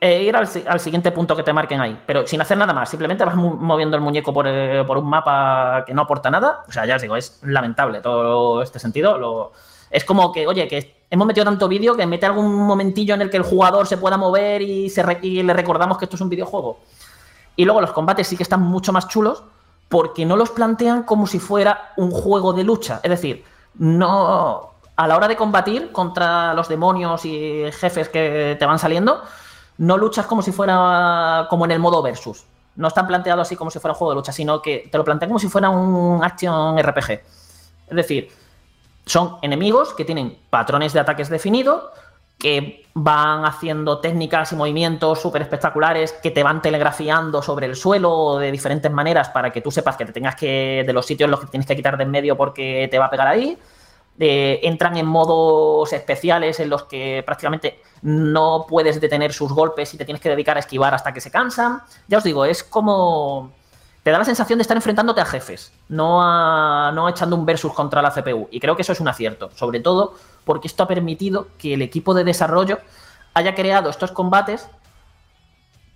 e 0.00 0.22
ir 0.24 0.34
al, 0.36 0.46
si- 0.48 0.64
al 0.66 0.80
siguiente 0.80 1.12
punto 1.12 1.36
que 1.36 1.44
te 1.44 1.52
marquen 1.52 1.80
ahí. 1.80 2.00
Pero 2.06 2.26
sin 2.26 2.40
hacer 2.40 2.58
nada 2.58 2.72
más, 2.72 2.88
simplemente 2.88 3.24
vas 3.24 3.36
moviendo 3.36 3.96
el 3.96 4.02
muñeco 4.02 4.32
por, 4.32 4.46
eh, 4.48 4.82
por 4.84 4.98
un 4.98 5.08
mapa 5.08 5.84
que 5.86 5.94
no 5.94 6.02
aporta 6.02 6.28
nada. 6.30 6.64
O 6.68 6.72
sea, 6.72 6.86
ya 6.86 6.96
os 6.96 7.02
digo, 7.02 7.14
es 7.16 7.38
lamentable 7.42 8.00
todo 8.00 8.60
este 8.62 8.78
sentido. 8.80 9.52
Es 9.90 10.04
como 10.04 10.32
que, 10.32 10.46
oye, 10.46 10.66
que 10.66 11.04
hemos 11.08 11.26
metido 11.26 11.44
tanto 11.44 11.68
vídeo 11.68 11.96
que 11.96 12.06
mete 12.06 12.26
algún 12.26 12.52
momentillo 12.54 13.14
en 13.14 13.22
el 13.22 13.30
que 13.30 13.36
el 13.36 13.44
jugador 13.44 13.86
se 13.86 13.96
pueda 13.96 14.16
mover 14.16 14.60
y 14.62 14.90
le 15.42 15.52
recordamos 15.52 15.98
que 15.98 16.06
esto 16.06 16.16
es 16.16 16.20
un 16.22 16.28
videojuego. 16.28 16.80
Y 17.54 17.64
luego 17.64 17.80
los 17.80 17.92
combates 17.92 18.26
sí 18.26 18.36
que 18.36 18.42
están 18.42 18.62
mucho 18.62 18.92
más 18.92 19.06
chulos 19.08 19.44
porque 19.88 20.26
no 20.26 20.36
los 20.36 20.50
plantean 20.50 21.04
como 21.04 21.26
si 21.28 21.38
fuera 21.38 21.92
un 21.96 22.10
juego 22.10 22.52
de 22.52 22.64
lucha. 22.64 23.00
Es 23.02 23.10
decir, 23.10 23.44
no. 23.74 24.70
A 24.96 25.06
la 25.06 25.16
hora 25.16 25.28
de 25.28 25.36
combatir 25.36 25.92
contra 25.92 26.54
los 26.54 26.68
demonios 26.68 27.24
y 27.24 27.70
jefes 27.72 28.08
que 28.08 28.56
te 28.58 28.66
van 28.66 28.78
saliendo, 28.78 29.22
no 29.78 29.96
luchas 29.96 30.26
como 30.26 30.42
si 30.42 30.50
fuera 30.50 31.46
como 31.48 31.64
en 31.64 31.70
el 31.70 31.78
modo 31.78 32.02
versus. 32.02 32.44
No 32.74 32.88
están 32.88 33.06
planteados 33.06 33.46
así 33.46 33.56
como 33.56 33.70
si 33.70 33.78
fuera 33.78 33.92
un 33.92 33.98
juego 33.98 34.12
de 34.12 34.16
lucha, 34.16 34.32
sino 34.32 34.60
que 34.60 34.88
te 34.90 34.98
lo 34.98 35.04
plantean 35.04 35.30
como 35.30 35.38
si 35.38 35.48
fuera 35.48 35.70
un 35.70 36.24
action 36.24 36.78
RPG. 36.78 37.10
Es 37.10 37.96
decir, 37.96 38.30
son 39.06 39.38
enemigos 39.42 39.94
que 39.94 40.04
tienen 40.04 40.38
patrones 40.50 40.92
de 40.92 41.00
ataques 41.00 41.28
definidos, 41.28 41.84
que 42.38 42.84
van 42.94 43.44
haciendo 43.44 44.00
técnicas 44.00 44.52
y 44.52 44.56
movimientos 44.56 45.20
súper 45.20 45.42
espectaculares, 45.42 46.12
que 46.12 46.30
te 46.30 46.42
van 46.42 46.62
telegrafiando 46.62 47.42
sobre 47.42 47.66
el 47.66 47.76
suelo 47.76 48.38
de 48.38 48.52
diferentes 48.52 48.90
maneras 48.90 49.28
para 49.30 49.50
que 49.52 49.60
tú 49.60 49.70
sepas 49.70 49.96
que 49.96 50.04
te 50.04 50.12
tengas 50.12 50.36
que, 50.36 50.84
de 50.86 50.92
los 50.92 51.06
sitios 51.06 51.28
los 51.28 51.40
que 51.40 51.46
tienes 51.46 51.66
que 51.66 51.76
quitar 51.76 51.96
de 51.96 52.04
en 52.04 52.10
medio 52.10 52.36
porque 52.36 52.88
te 52.90 52.98
va 52.98 53.06
a 53.06 53.10
pegar 53.10 53.28
ahí. 53.28 53.58
Eh, 54.20 54.58
entran 54.64 54.96
en 54.96 55.06
modos 55.06 55.92
especiales 55.92 56.58
en 56.58 56.70
los 56.70 56.84
que 56.84 57.22
prácticamente 57.24 57.80
no 58.02 58.66
puedes 58.68 59.00
detener 59.00 59.32
sus 59.32 59.52
golpes 59.52 59.94
y 59.94 59.96
te 59.96 60.04
tienes 60.04 60.20
que 60.20 60.28
dedicar 60.28 60.56
a 60.56 60.60
esquivar 60.60 60.92
hasta 60.94 61.12
que 61.12 61.20
se 61.20 61.30
cansan. 61.30 61.82
Ya 62.08 62.18
os 62.18 62.24
digo, 62.24 62.44
es 62.44 62.64
como 62.64 63.52
te 64.08 64.12
da 64.12 64.16
la 64.20 64.24
sensación 64.24 64.58
de 64.58 64.62
estar 64.62 64.74
enfrentándote 64.74 65.20
a 65.20 65.26
jefes, 65.26 65.70
no, 65.90 66.22
a- 66.22 66.90
no 66.94 67.10
echando 67.10 67.36
un 67.36 67.44
versus 67.44 67.74
contra 67.74 68.00
la 68.00 68.10
CPU. 68.10 68.48
Y 68.50 68.58
creo 68.58 68.74
que 68.74 68.80
eso 68.80 68.92
es 68.92 69.00
un 69.00 69.08
acierto, 69.08 69.50
sobre 69.54 69.80
todo 69.80 70.14
porque 70.46 70.66
esto 70.66 70.82
ha 70.84 70.88
permitido 70.88 71.48
que 71.58 71.74
el 71.74 71.82
equipo 71.82 72.14
de 72.14 72.24
desarrollo 72.24 72.78
haya 73.34 73.54
creado 73.54 73.90
estos 73.90 74.10
combates 74.12 74.66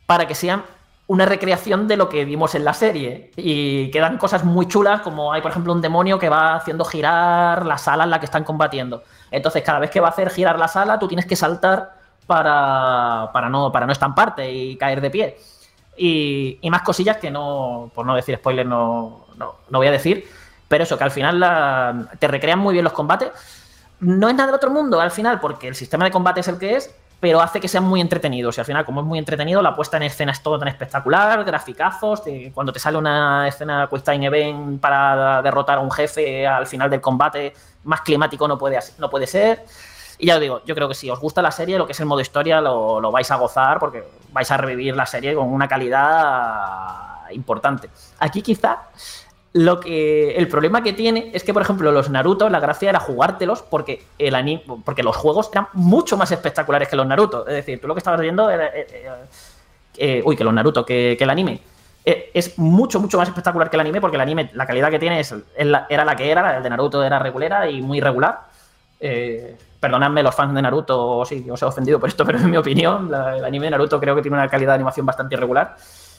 para 0.05 0.27
que 0.27 0.35
sean 0.35 0.63
una 1.07 1.25
recreación 1.25 1.89
de 1.89 1.97
lo 1.97 2.11
que 2.11 2.27
vimos 2.27 2.55
en 2.55 2.67
la 2.67 2.75
serie. 2.75 3.31
Y 3.35 3.91
quedan 3.91 4.19
cosas 4.19 4.45
muy 4.45 4.69
chulas, 4.69 5.01
como 5.01 5.33
hay, 5.33 5.41
por 5.41 5.51
ejemplo, 5.51 5.73
un 5.73 5.81
demonio 5.81 6.19
que 6.19 6.29
va 6.29 6.55
haciendo 6.57 6.85
girar 6.85 7.65
la 7.65 7.79
sala 7.79 8.05
en 8.05 8.11
la 8.11 8.21
que 8.21 8.27
están 8.27 8.45
combatiendo. 8.45 9.05
Entonces, 9.31 9.63
cada 9.63 9.79
vez 9.79 9.89
que 9.91 10.01
va 10.01 10.09
a 10.09 10.11
hacer 10.11 10.29
girar 10.29 10.59
la 10.59 10.69
sala, 10.69 10.99
tú 10.99 11.09
tienes 11.09 11.25
que 11.25 11.35
saltar 11.35 11.95
para, 12.27 13.31
para, 13.33 13.49
no, 13.49 13.73
para 13.73 13.87
no 13.87 13.93
estamparte 13.93 14.53
y 14.53 14.77
caer 14.77 15.01
de 15.01 15.09
pie. 15.11 15.39
Y, 15.97 16.59
y 16.61 16.71
más 16.71 16.83
cosillas 16.83 17.19
que 17.19 17.31
no, 17.31 17.91
por 17.95 18.07
no 18.07 18.15
decir 18.15 18.37
spoiler, 18.37 18.67
no, 18.67 19.27
no, 19.37 19.57
no 19.69 19.79
voy 19.79 19.87
a 19.87 19.93
decir. 19.93 20.29
Pero 20.69 20.85
eso, 20.85 20.97
que 20.97 21.05
al 21.05 21.11
final 21.11 22.09
te 22.19 22.29
recrean 22.29 22.59
muy 22.59 22.73
bien 22.73 22.85
los 22.85 22.95
combates. 22.95 23.31
No 24.01 24.29
es 24.29 24.35
nada 24.35 24.47
del 24.47 24.57
otro 24.57 24.71
mundo 24.71 25.01
al 25.01 25.11
final, 25.11 25.39
porque 25.39 25.69
el 25.69 25.75
sistema 25.75 26.05
de 26.05 26.11
combate 26.11 26.41
es 26.41 26.49
el 26.49 26.59
que 26.59 26.77
es, 26.77 26.95
pero 27.21 27.41
hace 27.41 27.61
que 27.61 27.69
sean 27.69 27.85
muy 27.85 28.01
entretenidos. 28.01 28.57
Y 28.57 28.61
al 28.63 28.65
final, 28.65 28.85
como 28.85 29.01
es 29.01 29.07
muy 29.07 29.19
entretenido, 29.19 29.63
la 29.63 29.77
puesta 29.77 29.97
en 29.97 30.05
escena 30.05 30.33
es 30.33 30.43
todo 30.43 30.59
tan 30.59 30.69
espectacular, 30.69 31.45
graficazos, 31.45 32.23
cuando 32.53 32.73
te 32.73 32.81
sale 32.81 32.99
una 32.99 33.47
escena 33.47 33.87
Quick 33.89 34.03
Time 34.03 34.27
Event 34.27 34.81
para 34.81 35.41
derrotar 35.41 35.79
a 35.79 35.83
un 35.83 35.91
jefe 35.93 36.47
al 36.47 36.67
final 36.67 36.91
del 36.91 37.01
combate, 37.01 37.53
más 37.85 38.01
climático 38.01 38.49
no 38.49 38.59
puede, 38.59 38.79
no 38.99 39.09
puede 39.09 39.29
ser. 39.29 39.65
Y 40.23 40.27
ya 40.27 40.37
os 40.37 40.41
digo, 40.41 40.63
yo 40.65 40.77
creo 40.77 40.87
que 40.87 40.95
si 40.95 41.11
os 41.11 41.19
gusta 41.19 41.43
la 41.43 41.51
serie, 41.51 41.77
lo 41.77 41.85
que 41.85 41.91
es 41.91 41.99
el 41.99 42.07
modo 42.07 42.21
historia, 42.21 42.61
lo, 42.61 43.01
lo 43.01 43.11
vais 43.11 43.29
a 43.33 43.35
gozar 43.35 43.81
porque 43.81 44.05
vais 44.31 44.49
a 44.53 44.57
revivir 44.57 44.95
la 44.95 45.05
serie 45.05 45.35
con 45.35 45.53
una 45.53 45.67
calidad 45.67 47.29
importante. 47.33 47.91
Aquí 48.21 48.41
quizá 48.41 48.83
lo 49.53 49.81
que 49.81 50.37
el 50.37 50.47
problema 50.47 50.81
que 50.81 50.93
tiene 50.93 51.33
es 51.35 51.43
que, 51.43 51.53
por 51.53 51.63
ejemplo, 51.63 51.91
los 51.91 52.09
Naruto, 52.09 52.49
la 52.49 52.61
gracia 52.61 52.91
era 52.91 53.01
jugártelos 53.01 53.63
porque 53.63 54.05
el 54.17 54.37
anime, 54.37 54.63
porque 54.85 55.03
los 55.03 55.17
juegos 55.17 55.51
eran 55.51 55.67
mucho 55.73 56.17
más 56.17 56.31
espectaculares 56.31 56.87
que 56.87 56.95
los 56.95 57.05
Naruto. 57.05 57.45
Es 57.49 57.55
decir, 57.55 57.81
tú 57.81 57.89
lo 57.89 57.95
que 57.95 57.99
estabas 57.99 58.21
viendo 58.21 58.49
era. 58.49 58.67
eh, 58.69 58.87
eh, 58.93 59.11
eh, 59.97 60.23
uy, 60.25 60.37
que 60.37 60.45
los 60.45 60.55
Naruto, 60.55 60.87
que, 60.87 61.17
que 61.19 61.25
el 61.25 61.31
anime. 61.31 61.61
es 62.05 62.57
mucho, 62.61 63.01
mucho 63.01 63.19
más 63.19 63.27
espectacular 63.27 63.69
que 63.69 63.75
el 63.75 63.81
anime, 63.81 64.01
porque 64.01 64.19
el 64.19 64.21
anime, 64.21 64.51
la 64.55 64.69
calidad 64.69 64.89
que 64.89 65.01
tiene 65.01 65.19
es, 65.19 65.35
era 65.57 66.05
la 66.05 66.15
que 66.15 66.31
era, 66.31 66.43
la 66.43 66.61
de 66.61 66.71
Naruto 66.71 67.03
era 67.03 67.19
regulera 67.19 67.69
y 67.69 67.83
muy 67.83 68.01
regular. 68.01 68.53
Eh, 69.01 69.57
perdonadme 69.83 70.23
los 70.23 70.33
fans 70.35 70.55
de 70.55 70.63
Naruto 70.63 71.25
si 71.25 71.45
os 71.51 71.61
he 71.61 71.65
ofendido 71.65 71.99
por 71.99 72.09
esto, 72.09 72.25
pero 72.27 72.39
en 72.39 72.49
mi 72.49 72.57
opinión, 72.57 73.13
el 73.13 73.45
anime 73.45 73.67
de 73.67 73.71
Naruto 73.73 73.99
creo 73.99 74.15
que 74.15 74.23
tiene 74.23 74.37
una 74.37 74.49
calidad 74.49 74.71
de 74.71 74.75
animación 74.77 75.05
bastante 75.05 75.35
irregular. 75.35 75.77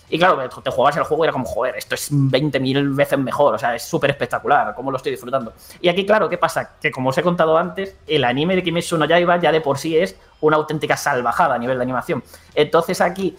Y 0.09 0.19
claro, 0.19 0.37
te- 0.49 0.61
te 0.61 0.69
jugabas 0.69 0.97
el 0.97 1.03
juego 1.05 1.23
y 1.23 1.27
era 1.27 1.31
como, 1.31 1.45
joder, 1.45 1.77
esto 1.77 1.95
es 1.95 2.11
20.000 2.11 2.93
veces 2.93 3.17
mejor, 3.17 3.55
o 3.55 3.57
sea, 3.57 3.73
es 3.73 3.83
súper 3.83 4.11
espectacular, 4.11 4.75
cómo 4.75 4.91
lo 4.91 4.97
estoy 4.97 5.11
disfrutando. 5.13 5.53
Y 5.81 5.87
aquí, 5.87 6.05
claro, 6.05 6.27
¿qué 6.29 6.37
pasa? 6.37 6.71
Que 6.81 6.91
como 6.91 7.09
os 7.09 7.17
he 7.17 7.23
contado 7.23 7.57
antes, 7.57 7.95
el 8.05 8.25
anime 8.25 8.55
de 8.57 8.63
Kimetsu 8.63 8.97
no 8.97 9.05
Yaiba 9.05 9.37
ya 9.37 9.51
de 9.53 9.61
por 9.61 9.77
sí 9.77 9.97
es 9.97 10.15
una 10.41 10.57
auténtica 10.57 10.97
salvajada 10.97 11.55
a 11.55 11.57
nivel 11.57 11.77
de 11.77 11.83
animación. 11.83 12.21
Entonces 12.53 12.99
aquí 12.99 13.35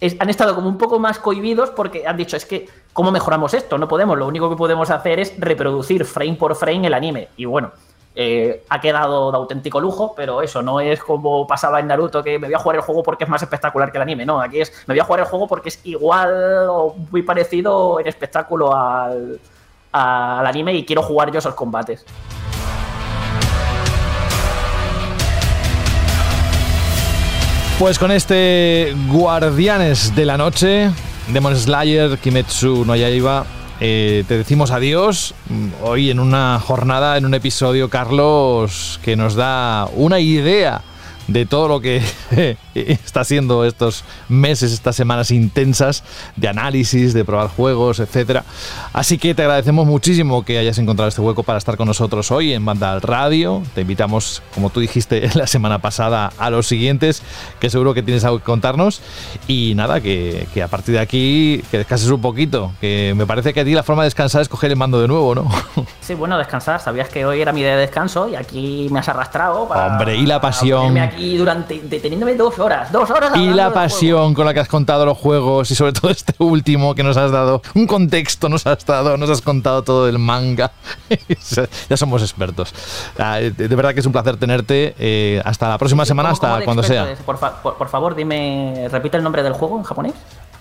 es- 0.00 0.16
han 0.18 0.28
estado 0.28 0.54
como 0.56 0.68
un 0.68 0.76
poco 0.78 0.98
más 0.98 1.18
cohibidos 1.20 1.70
porque 1.70 2.06
han 2.06 2.16
dicho, 2.16 2.36
es 2.36 2.44
que, 2.44 2.68
¿cómo 2.92 3.10
mejoramos 3.12 3.54
esto? 3.54 3.78
No 3.78 3.86
podemos, 3.88 4.18
lo 4.18 4.26
único 4.26 4.50
que 4.50 4.56
podemos 4.56 4.90
hacer 4.90 5.20
es 5.20 5.32
reproducir 5.38 6.04
frame 6.04 6.34
por 6.34 6.54
frame 6.56 6.88
el 6.88 6.92
anime. 6.94 7.28
Y 7.36 7.44
bueno, 7.46 7.70
eh, 8.16 8.62
ha 8.68 8.80
quedado 8.80 9.32
de 9.32 9.36
auténtico 9.36 9.80
lujo, 9.80 10.14
pero 10.14 10.40
eso 10.40 10.62
no 10.62 10.78
es 10.78 11.02
como 11.02 11.48
pasaba 11.48 11.80
en 11.80 11.88
Naruto, 11.88 12.22
que 12.22 12.38
me 12.38 12.46
voy 12.46 12.54
a 12.54 12.58
jugar 12.58 12.76
el 12.76 12.82
juego 12.82 13.02
porque 13.02 13.24
es 13.24 13.30
más 13.30 13.42
espectacular 13.42 13.90
que 13.90 13.98
el 13.98 14.02
anime. 14.02 14.24
No, 14.24 14.40
aquí 14.40 14.60
es, 14.60 14.72
me 14.86 14.94
voy 14.94 15.00
a 15.00 15.04
jugar 15.04 15.20
el 15.20 15.26
juego 15.26 15.48
porque 15.48 15.70
es 15.70 15.80
igual 15.84 16.68
o 16.68 16.94
muy 17.10 17.22
parecido 17.22 17.98
en 17.98 18.06
espectáculo 18.06 18.74
al, 18.74 19.40
anime 19.92 20.74
y 20.74 20.84
quiero 20.84 21.02
jugar 21.02 21.32
yo 21.32 21.40
esos 21.40 21.54
combates. 21.54 22.04
Pues 27.78 27.98
con 27.98 28.12
este 28.12 28.94
Guardianes 29.10 30.14
de 30.14 30.24
la 30.24 30.36
Noche, 30.36 30.90
Demon 31.32 31.56
Slayer, 31.56 32.16
Kimetsu 32.18 32.84
no 32.84 32.94
Yaiba, 32.94 33.44
eh, 33.80 34.24
te 34.28 34.36
decimos 34.36 34.70
adiós. 34.70 35.34
Mm, 35.48 35.68
Hoy 35.82 36.10
en 36.10 36.20
una 36.20 36.60
jornada, 36.60 37.16
en 37.16 37.26
un 37.26 37.34
episodio, 37.34 37.88
Carlos, 37.90 39.00
que 39.02 39.16
nos 39.16 39.34
da 39.34 39.88
una 39.94 40.20
idea 40.20 40.82
de 41.26 41.46
todo 41.46 41.68
lo 41.68 41.80
que 41.80 42.02
está 42.74 43.24
siendo 43.24 43.64
estos 43.64 44.04
meses, 44.28 44.72
estas 44.72 44.96
semanas 44.96 45.30
intensas 45.30 46.04
de 46.36 46.48
análisis, 46.48 47.14
de 47.14 47.24
probar 47.24 47.48
juegos, 47.48 48.00
etcétera. 48.00 48.44
Así 48.92 49.18
que 49.18 49.34
te 49.34 49.42
agradecemos 49.42 49.86
muchísimo 49.86 50.44
que 50.44 50.58
hayas 50.58 50.78
encontrado 50.78 51.08
este 51.08 51.20
hueco 51.20 51.42
para 51.42 51.58
estar 51.58 51.76
con 51.76 51.86
nosotros 51.86 52.30
hoy 52.30 52.52
en 52.52 52.64
Banda 52.64 52.92
al 52.92 53.02
Radio. 53.02 53.62
Te 53.74 53.82
invitamos, 53.82 54.42
como 54.54 54.70
tú 54.70 54.80
dijiste 54.80 55.28
la 55.34 55.46
semana 55.46 55.78
pasada, 55.78 56.32
a 56.38 56.50
los 56.50 56.66
siguientes, 56.66 57.22
que 57.60 57.70
seguro 57.70 57.94
que 57.94 58.02
tienes 58.02 58.24
algo 58.24 58.38
que 58.38 58.44
contarnos. 58.44 59.00
Y 59.48 59.74
nada, 59.76 60.00
que, 60.00 60.46
que 60.52 60.62
a 60.62 60.68
partir 60.68 60.94
de 60.94 61.00
aquí 61.00 61.62
que 61.70 61.78
descanses 61.78 62.10
un 62.10 62.20
poquito, 62.20 62.72
que 62.80 63.14
me 63.16 63.26
parece 63.26 63.52
que 63.52 63.60
a 63.60 63.64
ti 63.64 63.72
la 63.72 63.82
forma 63.82 64.02
de 64.02 64.06
descansar 64.06 64.42
es 64.42 64.48
coger 64.48 64.70
el 64.70 64.76
mando 64.76 65.00
de 65.00 65.08
nuevo, 65.08 65.34
¿no? 65.34 65.48
Sí, 66.00 66.12
bueno, 66.12 66.36
descansar. 66.36 66.80
Sabías 66.80 67.08
que 67.08 67.24
hoy 67.24 67.40
era 67.40 67.50
mi 67.52 67.62
día 67.62 67.76
de 67.76 67.80
descanso 67.80 68.28
y 68.28 68.34
aquí 68.34 68.88
me 68.90 68.98
has 68.98 69.08
arrastrado 69.08 69.66
para. 69.66 69.86
Hombre, 69.86 70.16
y 70.16 70.26
la 70.26 70.38
pasión. 70.38 70.94
Aquí 71.14 71.36
durante. 71.36 71.80
deteniéndome 71.82 72.34
dos 72.34 72.58
horas. 72.58 72.90
Dos 72.92 73.08
horas 73.10 73.32
Y 73.36 73.48
la 73.50 73.72
pasión 73.72 74.34
con 74.34 74.44
la 74.46 74.52
que 74.54 74.60
has 74.60 74.68
contado 74.68 75.04
los 75.06 75.16
juegos 75.18 75.70
y 75.70 75.74
sobre 75.74 75.92
todo 75.92 76.10
este 76.10 76.34
último 76.38 76.94
que 76.94 77.02
nos 77.02 77.16
has 77.16 77.30
dado 77.30 77.62
un 77.74 77.86
contexto, 77.86 78.48
nos 78.48 78.66
has 78.66 78.84
dado, 78.84 79.16
nos 79.16 79.30
has 79.30 79.40
contado 79.42 79.82
todo 79.82 80.06
del 80.06 80.18
manga. 80.18 80.72
ya 81.88 81.96
somos 81.96 82.22
expertos. 82.22 82.74
Ah, 83.18 83.38
De 83.38 83.68
verdad 83.68 83.94
que 83.94 84.00
es 84.00 84.06
un 84.06 84.12
placer 84.12 84.36
tenerte. 84.36 84.94
eh, 84.98 85.40
hasta 85.44 85.68
la 85.68 85.78
próxima 85.78 86.04
semana, 86.04 86.30
¿Cómo- 86.30 86.40
cómo 86.40 86.52
hasta 86.54 86.64
cuando 86.64 86.82
sea. 86.82 87.14
Por, 87.24 87.38
fa- 87.38 87.62
por- 87.62 87.74
por 87.76 87.88
favor, 87.88 88.14
dime. 88.14 88.88
Repite 88.90 89.16
el 89.16 89.22
nombre 89.22 89.42
del 89.42 89.52
juego 89.52 89.76
en 89.78 89.84
japonés. 89.84 90.14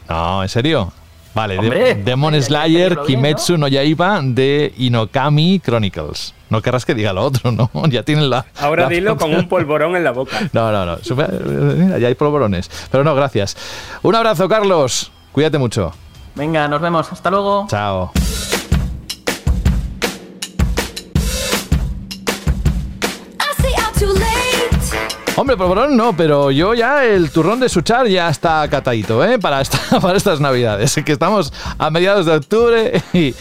No, 0.09 0.43
¿en 0.43 0.49
serio? 0.49 0.91
Vale, 1.33 1.57
de- 1.57 1.95
Demon 1.95 2.39
Slayer. 2.41 2.97
Kimetsu 3.07 3.57
no 3.57 3.67
Yaiba 3.67 4.19
de 4.23 4.73
Inokami 4.77 5.59
Chronicles. 5.59 6.33
No 6.49 6.61
querrás 6.61 6.85
que 6.85 6.93
diga 6.93 7.11
lo 7.13 7.23
otro, 7.23 7.51
¿no? 7.51 7.69
Ya 7.89 8.03
tienen 8.03 8.29
la. 8.29 8.45
Ahora 8.59 8.83
la- 8.83 8.89
dilo 8.89 9.17
con 9.17 9.33
un 9.33 9.47
polvorón 9.47 9.95
en 9.95 10.03
la 10.03 10.11
boca. 10.11 10.37
No, 10.53 10.71
no, 10.71 10.85
no. 10.85 10.97
Super- 10.99 11.31
mira, 11.43 11.97
ya 11.97 12.07
hay 12.07 12.15
polvorones. 12.15 12.69
Pero 12.91 13.03
no, 13.03 13.15
gracias. 13.15 13.57
Un 14.03 14.15
abrazo, 14.15 14.47
Carlos. 14.47 15.11
Cuídate 15.31 15.57
mucho. 15.57 15.91
Venga, 16.35 16.67
nos 16.67 16.81
vemos. 16.81 17.11
Hasta 17.11 17.31
luego. 17.31 17.65
Chao. 17.69 18.11
Hombre, 25.35 25.57
polvorón 25.57 25.97
no, 25.97 26.15
pero 26.15 26.51
yo 26.51 26.75
ya 26.75 27.03
el 27.05 27.31
turrón 27.31 27.59
de 27.59 27.67
Suchar 27.67 28.05
ya 28.07 28.29
está 28.29 28.67
catadito, 28.69 29.25
¿eh? 29.25 29.39
Para, 29.39 29.61
esta- 29.61 29.79
para 30.01 30.15
estas 30.15 30.39
navidades. 30.39 30.93
Que 31.03 31.11
estamos 31.11 31.51
a 31.79 31.89
mediados 31.89 32.27
de 32.27 32.33
octubre 32.33 33.01
y, 33.13 33.33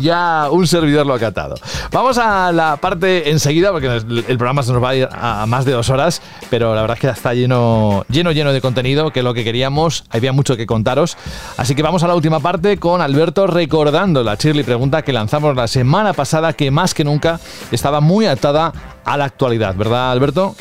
ya 0.00 0.48
un 0.50 0.66
servidor 0.66 1.06
lo 1.06 1.14
ha 1.14 1.18
catado. 1.18 1.54
Vamos 1.90 2.18
a 2.18 2.52
la 2.52 2.76
parte 2.76 3.30
enseguida, 3.30 3.72
porque 3.72 3.86
el 3.86 4.36
programa 4.36 4.62
se 4.62 4.72
nos 4.74 4.82
va 4.84 4.90
a 4.90 4.94
ir 4.94 5.08
a 5.10 5.46
más 5.46 5.64
de 5.64 5.72
dos 5.72 5.88
horas, 5.88 6.20
pero 6.50 6.74
la 6.74 6.82
verdad 6.82 6.98
es 6.98 7.00
que 7.00 7.08
está 7.08 7.32
lleno, 7.32 8.04
lleno, 8.10 8.30
lleno 8.32 8.52
de 8.52 8.60
contenido, 8.60 9.10
que 9.10 9.20
es 9.20 9.24
lo 9.24 9.32
que 9.32 9.42
queríamos. 9.42 10.04
Había 10.10 10.34
mucho 10.34 10.54
que 10.54 10.66
contaros. 10.66 11.16
Así 11.56 11.74
que 11.74 11.82
vamos 11.82 12.02
a 12.02 12.08
la 12.08 12.14
última 12.14 12.40
parte 12.40 12.76
con 12.76 13.00
Alberto 13.00 13.46
recordando 13.46 14.22
la 14.22 14.34
Shirley 14.34 14.64
pregunta 14.64 15.00
que 15.00 15.14
lanzamos 15.14 15.56
la 15.56 15.66
semana 15.66 16.12
pasada, 16.12 16.52
que 16.52 16.70
más 16.70 16.92
que 16.92 17.04
nunca 17.04 17.40
estaba 17.72 18.00
muy 18.02 18.26
atada 18.26 18.70
a 19.06 19.16
la 19.16 19.24
actualidad, 19.24 19.74
¿verdad, 19.74 20.12
Alberto? 20.12 20.54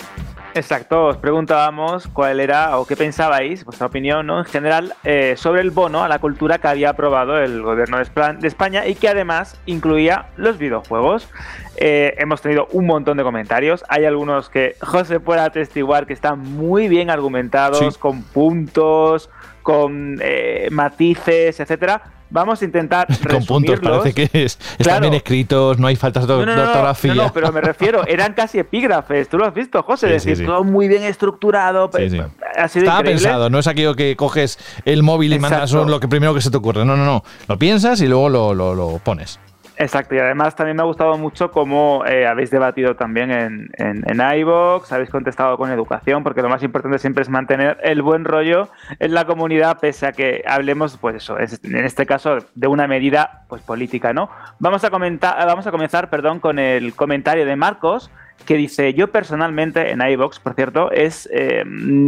Exacto, 0.57 1.05
os 1.05 1.17
preguntábamos 1.17 2.07
cuál 2.07 2.39
era 2.39 2.79
o 2.79 2.87
qué 2.87 2.95
pensabais, 2.95 3.63
vuestra 3.63 3.85
opinión 3.85 4.25
¿no? 4.25 4.39
en 4.39 4.45
general, 4.45 4.93
eh, 5.03 5.35
sobre 5.37 5.61
el 5.61 5.69
bono 5.69 6.03
a 6.03 6.07
la 6.07 6.17
cultura 6.17 6.57
que 6.57 6.67
había 6.67 6.89
aprobado 6.89 7.37
el 7.37 7.61
gobierno 7.61 7.97
de 7.97 8.03
Espa- 8.05 8.35
de 8.37 8.47
España 8.47 8.87
y 8.87 8.95
que 8.95 9.07
además 9.07 9.61
incluía 9.67 10.29
los 10.35 10.57
videojuegos. 10.57 11.29
Eh, 11.77 12.15
hemos 12.17 12.41
tenido 12.41 12.67
un 12.71 12.87
montón 12.87 13.17
de 13.17 13.23
comentarios, 13.23 13.83
hay 13.87 14.05
algunos 14.05 14.49
que 14.49 14.75
José 14.81 15.19
puede 15.19 15.41
atestiguar 15.41 16.07
que 16.07 16.13
están 16.13 16.39
muy 16.39 16.87
bien 16.87 17.11
argumentados, 17.11 17.93
Sí. 17.93 17.99
con 17.99 18.23
puntos, 18.23 19.29
con 19.61 20.17
eh, 20.21 20.69
matices, 20.71 21.59
etcétera. 21.59 22.01
Vamos 22.29 22.61
a 22.61 22.65
intentar 22.65 23.07
Con 23.29 23.45
puntos, 23.45 23.79
parece 23.79 24.13
que 24.13 24.23
es- 24.33 24.57
están 24.57 24.77
Claro. 24.83 25.01
bien 25.01 25.13
escritos, 25.13 25.79
no 25.79 25.87
hay 25.87 25.95
faltas 25.95 26.27
de, 26.27 26.33
No, 26.33 26.39
no, 26.45 26.51
de 26.51 26.57
no, 26.57 26.63
no, 26.63 26.67
ortografía. 26.69 27.13
no, 27.15 27.31
pero 27.33 27.51
me 27.51 27.61
refiero, 27.61 28.05
eran 28.07 28.33
casi 28.33 28.59
epígrafes. 28.59 29.29
¿Tú 29.29 29.37
lo 29.37 29.45
has 29.45 29.53
visto, 29.53 29.81
José? 29.83 30.07
Sí, 30.07 30.13
Es 30.13 30.23
decir, 30.23 30.35
sí, 30.37 30.41
sí. 30.43 30.45
todo 30.47 30.63
muy 30.63 30.87
bien 30.87 31.03
estructurado. 31.03 31.89
Ha 31.93 31.97
sido 31.97 32.15
Estaba 32.15 32.99
increíble. 32.99 33.11
pensado, 33.11 33.49
no 33.49 33.59
es 33.59 33.67
aquello 33.67 33.95
que 33.95 34.15
coges 34.15 34.59
el 34.85 35.03
móvil 35.03 35.33
y 35.33 35.39
mandas 35.39 35.69
Exacto. 35.71 35.87
lo 35.89 35.99
que 35.99 36.07
primero 36.07 36.33
que 36.33 36.41
se 36.41 36.51
te 36.51 36.57
ocurre. 36.57 36.83
No, 36.85 36.97
no, 36.97 37.05
no. 37.05 37.23
Lo 37.47 37.57
piensas 37.57 38.01
y 38.01 38.07
luego 38.07 38.29
lo, 38.29 38.53
lo- 38.53 38.75
lo 38.75 38.99
pones. 39.03 39.39
Exacto, 39.79 40.15
y 40.15 40.17
además 40.17 40.55
también 40.55 40.75
me 40.75 40.81
ha 40.81 40.87
gustado 40.87 41.19
mucho 41.19 41.51
cómo 41.51 42.03
eh, 42.07 42.25
habéis 42.25 42.49
debatido 42.49 42.95
también 42.95 43.29
en, 43.29 43.69
en, 43.77 44.03
en 44.09 44.37
iVoox, 44.39 44.91
habéis 44.91 45.11
contestado 45.11 45.55
con 45.55 45.71
educación, 45.71 46.23
porque 46.23 46.41
lo 46.41 46.49
más 46.49 46.63
importante 46.63 46.97
siempre 46.97 47.21
es 47.21 47.29
mantener 47.29 47.77
el 47.83 48.01
buen 48.01 48.25
rollo 48.25 48.69
en 48.97 49.13
la 49.13 49.25
comunidad, 49.25 49.77
pese 49.79 50.07
a 50.07 50.13
que 50.13 50.43
hablemos, 50.47 50.97
pues 50.97 51.17
eso, 51.17 51.37
es- 51.37 51.63
en 51.63 51.85
este 51.85 52.07
caso, 52.07 52.39
de 52.55 52.67
una 52.67 52.87
medida 52.87 53.43
pues 53.49 53.61
política, 53.61 54.13
¿no? 54.13 54.31
Vamos 54.57 54.83
a 54.83 54.89
comentar, 54.89 55.37
vamos 55.45 55.67
a 55.67 55.71
comenzar, 55.71 56.09
perdón, 56.09 56.39
con 56.39 56.57
el 56.57 56.95
comentario 56.95 57.45
de 57.45 57.55
Marcos, 57.55 58.09
que 58.45 58.55
dice, 58.55 58.93
yo 58.93 59.11
personalmente, 59.11 59.91
en 59.91 60.01
iVoox, 60.01 60.39
por 60.39 60.53
cierto, 60.53 60.91
es 60.91 61.29
eh, 61.31 61.63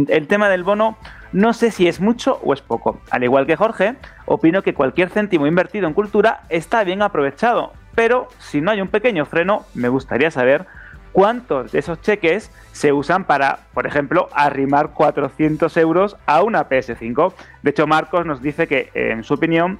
el 0.08 0.26
tema 0.26 0.48
del 0.48 0.64
bono, 0.64 0.96
no 1.32 1.52
sé 1.52 1.70
si 1.70 1.86
es 1.86 2.00
mucho 2.00 2.40
o 2.42 2.54
es 2.54 2.62
poco. 2.62 3.00
Al 3.10 3.24
igual 3.24 3.46
que 3.46 3.56
Jorge, 3.56 3.96
opino 4.26 4.62
que 4.62 4.74
cualquier 4.74 5.10
céntimo 5.10 5.46
invertido 5.46 5.86
en 5.86 5.94
cultura 5.94 6.42
está 6.48 6.82
bien 6.84 7.02
aprovechado, 7.02 7.72
pero 7.94 8.28
si 8.38 8.60
no 8.60 8.70
hay 8.70 8.80
un 8.80 8.88
pequeño 8.88 9.26
freno, 9.26 9.66
me 9.74 9.88
gustaría 9.88 10.30
saber 10.30 10.66
cuántos 11.12 11.72
de 11.72 11.80
esos 11.80 12.00
cheques 12.00 12.50
se 12.72 12.92
usan 12.92 13.24
para, 13.24 13.60
por 13.74 13.86
ejemplo, 13.86 14.28
arrimar 14.32 14.92
400 14.92 15.76
euros 15.76 16.16
a 16.26 16.42
una 16.42 16.68
PS5. 16.68 17.34
De 17.62 17.70
hecho, 17.70 17.86
Marcos 17.86 18.26
nos 18.26 18.40
dice 18.40 18.66
que, 18.66 18.90
en 18.94 19.24
su 19.24 19.34
opinión, 19.34 19.78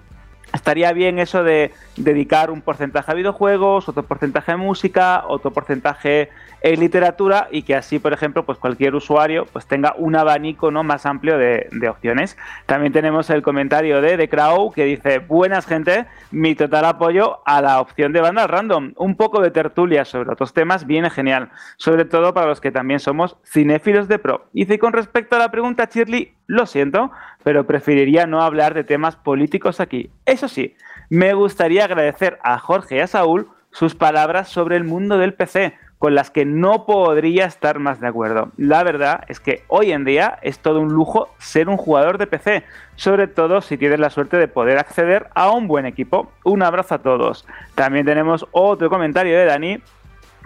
estaría 0.52 0.92
bien 0.92 1.18
eso 1.18 1.42
de 1.44 1.72
dedicar 1.96 2.50
un 2.50 2.60
porcentaje 2.60 3.10
a 3.10 3.14
videojuegos, 3.14 3.88
otro 3.88 4.02
porcentaje 4.02 4.52
a 4.52 4.56
música, 4.56 5.24
otro 5.28 5.52
porcentaje 5.52 6.30
en 6.62 6.80
literatura 6.80 7.48
y 7.50 7.62
que 7.62 7.74
así, 7.74 7.98
por 7.98 8.12
ejemplo, 8.12 8.44
pues 8.44 8.58
cualquier 8.58 8.94
usuario 8.94 9.46
pues 9.52 9.66
tenga 9.66 9.94
un 9.96 10.16
abanico 10.16 10.70
¿no? 10.70 10.82
más 10.82 11.06
amplio 11.06 11.38
de, 11.38 11.68
de 11.72 11.88
opciones. 11.88 12.36
También 12.66 12.92
tenemos 12.92 13.30
el 13.30 13.42
comentario 13.42 14.00
de 14.00 14.16
The 14.16 14.28
Crow 14.28 14.72
que 14.72 14.84
dice, 14.84 15.18
buenas 15.18 15.66
gente, 15.66 16.06
mi 16.30 16.54
total 16.54 16.84
apoyo 16.84 17.40
a 17.46 17.62
la 17.62 17.80
opción 17.80 18.12
de 18.12 18.20
banda 18.20 18.46
random. 18.46 18.92
Un 18.96 19.16
poco 19.16 19.40
de 19.40 19.50
tertulia 19.50 20.04
sobre 20.04 20.30
otros 20.30 20.52
temas 20.52 20.86
viene 20.86 21.10
genial, 21.10 21.50
sobre 21.76 22.04
todo 22.04 22.34
para 22.34 22.46
los 22.46 22.60
que 22.60 22.72
también 22.72 23.00
somos 23.00 23.36
cinéfilos 23.44 24.08
de 24.08 24.18
pro. 24.18 24.46
Y 24.52 24.64
dice, 24.64 24.78
con 24.78 24.92
respecto 24.92 25.36
a 25.36 25.38
la 25.38 25.50
pregunta, 25.50 25.88
Shirley, 25.92 26.34
lo 26.46 26.66
siento, 26.66 27.10
pero 27.42 27.66
preferiría 27.66 28.26
no 28.26 28.42
hablar 28.42 28.74
de 28.74 28.84
temas 28.84 29.16
políticos 29.16 29.80
aquí. 29.80 30.10
Eso 30.26 30.48
sí, 30.48 30.74
me 31.08 31.34
gustaría 31.34 31.84
agradecer 31.84 32.38
a 32.42 32.58
Jorge 32.58 32.96
y 32.96 33.00
a 33.00 33.06
Saúl 33.06 33.48
sus 33.72 33.94
palabras 33.94 34.48
sobre 34.48 34.76
el 34.76 34.84
mundo 34.84 35.18
del 35.18 35.34
PC, 35.34 35.74
con 36.00 36.14
las 36.14 36.30
que 36.30 36.46
no 36.46 36.86
podría 36.86 37.44
estar 37.44 37.78
más 37.78 38.00
de 38.00 38.08
acuerdo. 38.08 38.52
La 38.56 38.82
verdad 38.82 39.24
es 39.28 39.38
que 39.38 39.64
hoy 39.68 39.92
en 39.92 40.06
día 40.06 40.38
es 40.40 40.58
todo 40.58 40.80
un 40.80 40.88
lujo 40.88 41.28
ser 41.36 41.68
un 41.68 41.76
jugador 41.76 42.16
de 42.16 42.26
PC, 42.26 42.64
sobre 42.96 43.26
todo 43.26 43.60
si 43.60 43.76
tienes 43.76 44.00
la 44.00 44.08
suerte 44.08 44.38
de 44.38 44.48
poder 44.48 44.78
acceder 44.78 45.28
a 45.34 45.50
un 45.50 45.68
buen 45.68 45.84
equipo. 45.84 46.32
Un 46.42 46.62
abrazo 46.62 46.94
a 46.94 47.02
todos. 47.02 47.46
También 47.74 48.06
tenemos 48.06 48.46
otro 48.50 48.88
comentario 48.88 49.36
de 49.36 49.44
Dani 49.44 49.78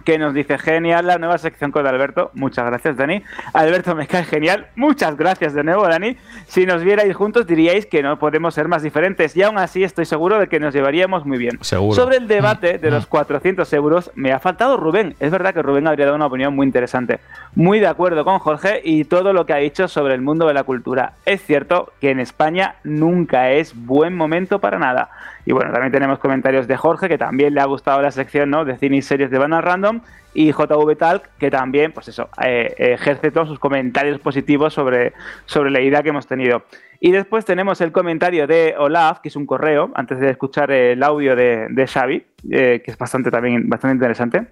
que 0.04 0.18
nos 0.18 0.34
dice 0.34 0.58
genial 0.58 1.06
la 1.06 1.18
nueva 1.18 1.38
sección 1.38 1.72
con 1.72 1.86
Alberto. 1.86 2.30
Muchas 2.34 2.66
gracias, 2.66 2.96
Dani. 2.96 3.22
Alberto, 3.52 3.94
me 3.94 4.06
cae 4.06 4.24
genial. 4.24 4.68
Muchas 4.76 5.16
gracias 5.16 5.54
de 5.54 5.64
nuevo, 5.64 5.88
Dani. 5.88 6.16
Si 6.46 6.66
nos 6.66 6.84
vierais 6.84 7.14
juntos 7.16 7.46
diríais 7.46 7.86
que 7.86 8.02
no 8.02 8.18
podemos 8.18 8.54
ser 8.54 8.68
más 8.68 8.82
diferentes 8.82 9.36
y 9.36 9.42
aún 9.42 9.58
así 9.58 9.82
estoy 9.82 10.04
seguro 10.04 10.38
de 10.38 10.48
que 10.48 10.60
nos 10.60 10.74
llevaríamos 10.74 11.24
muy 11.26 11.38
bien. 11.38 11.58
Seguro. 11.62 11.94
Sobre 11.94 12.18
el 12.18 12.28
debate 12.28 12.78
de 12.78 12.90
los 12.90 13.06
400 13.06 13.72
euros, 13.72 14.10
me 14.14 14.32
ha 14.32 14.38
faltado 14.38 14.76
Rubén. 14.76 15.16
Es 15.20 15.30
verdad 15.30 15.54
que 15.54 15.62
Rubén 15.62 15.86
habría 15.86 16.06
dado 16.06 16.16
una 16.16 16.26
opinión 16.26 16.54
muy 16.54 16.66
interesante. 16.66 17.20
Muy 17.54 17.80
de 17.80 17.86
acuerdo 17.86 18.24
con 18.24 18.38
Jorge 18.38 18.80
y 18.84 19.04
todo 19.04 19.32
lo 19.32 19.46
que 19.46 19.54
ha 19.54 19.56
dicho 19.56 19.88
sobre 19.88 20.14
el 20.14 20.20
mundo 20.20 20.46
de 20.46 20.54
la 20.54 20.64
cultura. 20.64 21.14
Es 21.24 21.42
cierto 21.42 21.92
que 22.00 22.10
en 22.10 22.20
España 22.20 22.76
nunca 22.84 23.50
es 23.50 23.74
buen 23.74 24.14
momento 24.14 24.58
para 24.58 24.78
nada. 24.78 25.10
Y 25.46 25.52
bueno, 25.52 25.72
también 25.72 25.92
tenemos 25.92 26.18
comentarios 26.18 26.66
de 26.66 26.76
Jorge, 26.76 27.08
que 27.08 27.18
también 27.18 27.54
le 27.54 27.60
ha 27.60 27.66
gustado 27.66 28.00
la 28.00 28.10
sección 28.10 28.50
¿no? 28.50 28.64
de 28.64 28.76
cine 28.78 28.96
y 28.96 29.02
series 29.02 29.30
de 29.30 29.38
Bandas 29.38 29.62
Random, 29.62 29.93
y 30.34 30.50
JV 30.50 30.96
Talk, 30.96 31.28
que 31.38 31.50
también, 31.50 31.92
pues 31.92 32.08
eso, 32.08 32.28
eh, 32.44 32.74
ejerce 32.76 33.30
todos 33.30 33.48
sus 33.48 33.58
comentarios 33.58 34.18
positivos 34.18 34.74
sobre, 34.74 35.12
sobre 35.46 35.70
la 35.70 35.80
idea 35.80 36.02
que 36.02 36.08
hemos 36.08 36.26
tenido. 36.26 36.64
Y 37.00 37.12
después 37.12 37.44
tenemos 37.44 37.80
el 37.80 37.92
comentario 37.92 38.46
de 38.46 38.74
Olaf, 38.78 39.20
que 39.20 39.28
es 39.28 39.36
un 39.36 39.46
correo, 39.46 39.90
antes 39.94 40.18
de 40.18 40.30
escuchar 40.30 40.70
el 40.70 41.02
audio 41.02 41.36
de, 41.36 41.68
de 41.70 41.86
Xavi, 41.86 42.26
eh, 42.50 42.82
que 42.84 42.90
es 42.90 42.98
bastante 42.98 43.30
también 43.30 43.68
bastante 43.68 43.94
interesante, 43.94 44.46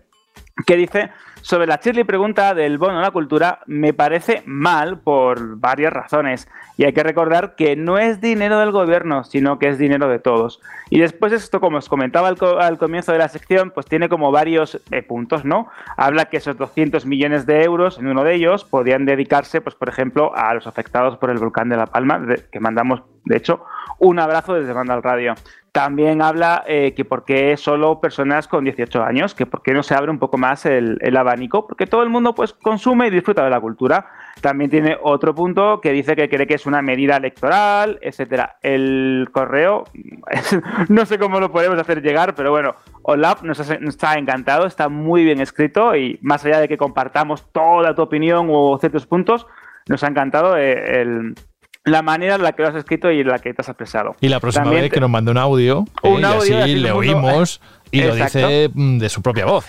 que 0.66 0.76
dice 0.76 1.10
sobre 1.40 1.66
la 1.66 1.80
Shirley 1.82 2.04
pregunta 2.04 2.54
del 2.54 2.78
bono 2.78 2.98
a 2.98 3.02
la 3.02 3.10
cultura, 3.10 3.60
me 3.66 3.92
parece 3.92 4.42
mal 4.46 5.00
por 5.00 5.56
varias 5.58 5.92
razones. 5.92 6.48
Y 6.76 6.84
hay 6.84 6.92
que 6.92 7.02
recordar 7.02 7.56
que 7.56 7.74
no 7.74 7.98
es 7.98 8.20
dinero 8.20 8.58
del 8.60 8.70
gobierno, 8.70 9.24
sino 9.24 9.58
que 9.58 9.68
es 9.68 9.76
dinero 9.78 10.08
de 10.08 10.20
todos. 10.20 10.60
Y 10.88 11.00
después 11.00 11.32
esto, 11.32 11.60
como 11.60 11.78
os 11.78 11.88
comentaba 11.88 12.28
al, 12.28 12.36
co- 12.38 12.58
al 12.60 12.78
comienzo 12.78 13.10
de 13.12 13.18
la 13.18 13.28
sección, 13.28 13.72
pues 13.72 13.86
tiene 13.86 14.08
como 14.08 14.30
varios 14.30 14.80
eh, 14.92 15.02
puntos, 15.02 15.44
¿no? 15.44 15.68
Habla 15.96 16.26
que 16.26 16.36
esos 16.36 16.56
200 16.56 17.06
millones 17.06 17.44
de 17.44 17.64
euros, 17.64 17.98
en 17.98 18.06
uno 18.06 18.22
de 18.22 18.34
ellos, 18.34 18.64
podían 18.64 19.04
dedicarse, 19.04 19.60
pues 19.60 19.74
por 19.74 19.88
ejemplo, 19.88 20.32
a 20.36 20.54
los 20.54 20.66
afectados 20.68 21.16
por 21.18 21.30
el 21.30 21.38
volcán 21.38 21.68
de 21.70 21.76
La 21.76 21.86
Palma, 21.86 22.24
que 22.52 22.60
mandamos, 22.60 23.02
de 23.24 23.36
hecho, 23.36 23.64
un 23.98 24.18
abrazo 24.20 24.54
desde 24.54 24.72
Banda 24.72 24.94
al 24.94 25.02
Radio. 25.02 25.34
También 25.73 26.20
habla 26.20 26.65
eh, 26.66 26.93
que 26.94 27.07
por 27.07 27.24
qué 27.24 27.57
solo 27.57 27.99
personas 27.99 28.47
con 28.47 28.62
18 28.65 29.03
años, 29.03 29.35
que 29.35 29.47
por 29.47 29.62
qué 29.62 29.73
no 29.73 29.82
se 29.82 29.94
abre 29.94 30.11
un 30.11 30.19
poco 30.19 30.36
más 30.36 30.66
el, 30.66 30.99
el 31.01 31.16
abanico, 31.16 31.66
porque 31.66 31.86
todo 31.86 32.03
el 32.03 32.11
mundo 32.11 32.35
pues 32.35 32.53
consume 32.53 33.07
y 33.07 33.11
disfruta 33.11 33.43
de 33.43 33.49
la 33.49 33.59
cultura. 33.59 34.05
También 34.43 34.70
tiene 34.70 34.99
otro 35.03 35.35
punto 35.35 35.81
que 35.81 35.93
dice 35.93 36.15
que 36.15 36.28
cree 36.28 36.47
que 36.47 36.55
es 36.57 36.66
una 36.66 36.82
medida 36.82 37.16
electoral, 37.16 37.99
etcétera. 38.03 38.57
El 38.61 39.31
correo, 39.32 39.85
no 40.90 41.07
sé 41.07 41.19
cómo 41.19 41.40
lo 41.40 41.51
podemos 41.51 41.78
hacer 41.78 42.03
llegar, 42.03 42.35
pero 42.35 42.51
bueno, 42.51 42.74
Olaf 43.01 43.43
nos, 43.43 43.59
está 43.59 44.19
encantado, 44.19 44.66
está 44.66 44.90
muy 44.90 45.24
bien 45.24 45.40
escrito 45.40 45.97
y 45.97 46.19
más 46.20 46.44
allá 46.44 46.61
de 46.61 46.69
que 46.69 46.77
compartamos 46.77 47.51
toda 47.51 47.94
tu 47.94 48.03
opinión 48.03 48.49
o 48.51 48.77
ciertos 48.78 49.07
puntos, 49.07 49.47
nos 49.89 50.05
ha 50.05 50.09
encantado 50.09 50.55
eh, 50.59 51.01
el- 51.01 51.35
la 51.84 52.02
manera 52.02 52.36
en 52.36 52.42
la 52.42 52.52
que 52.52 52.62
lo 52.62 52.68
has 52.68 52.74
escrito 52.76 53.10
y 53.10 53.20
en 53.20 53.28
la 53.28 53.38
que 53.38 53.52
te 53.54 53.62
has 53.62 53.68
expresado. 53.68 54.14
Y 54.20 54.28
la 54.28 54.40
próxima 54.40 54.64
También 54.64 54.82
vez 54.82 54.90
te- 54.90 54.94
que 54.94 55.00
nos 55.00 55.10
mande 55.10 55.30
un 55.30 55.38
audio, 55.38 55.84
Un 56.02 56.22
eh, 56.22 56.26
audio, 56.26 56.59
así 56.62 56.74
le 56.76 56.92
oímos 56.92 57.60
y 57.90 58.02
lo 58.02 58.14
dice 58.14 58.70
mm, 58.72 58.98
de 58.98 59.09
su 59.09 59.20
propia 59.22 59.46
voz. 59.46 59.66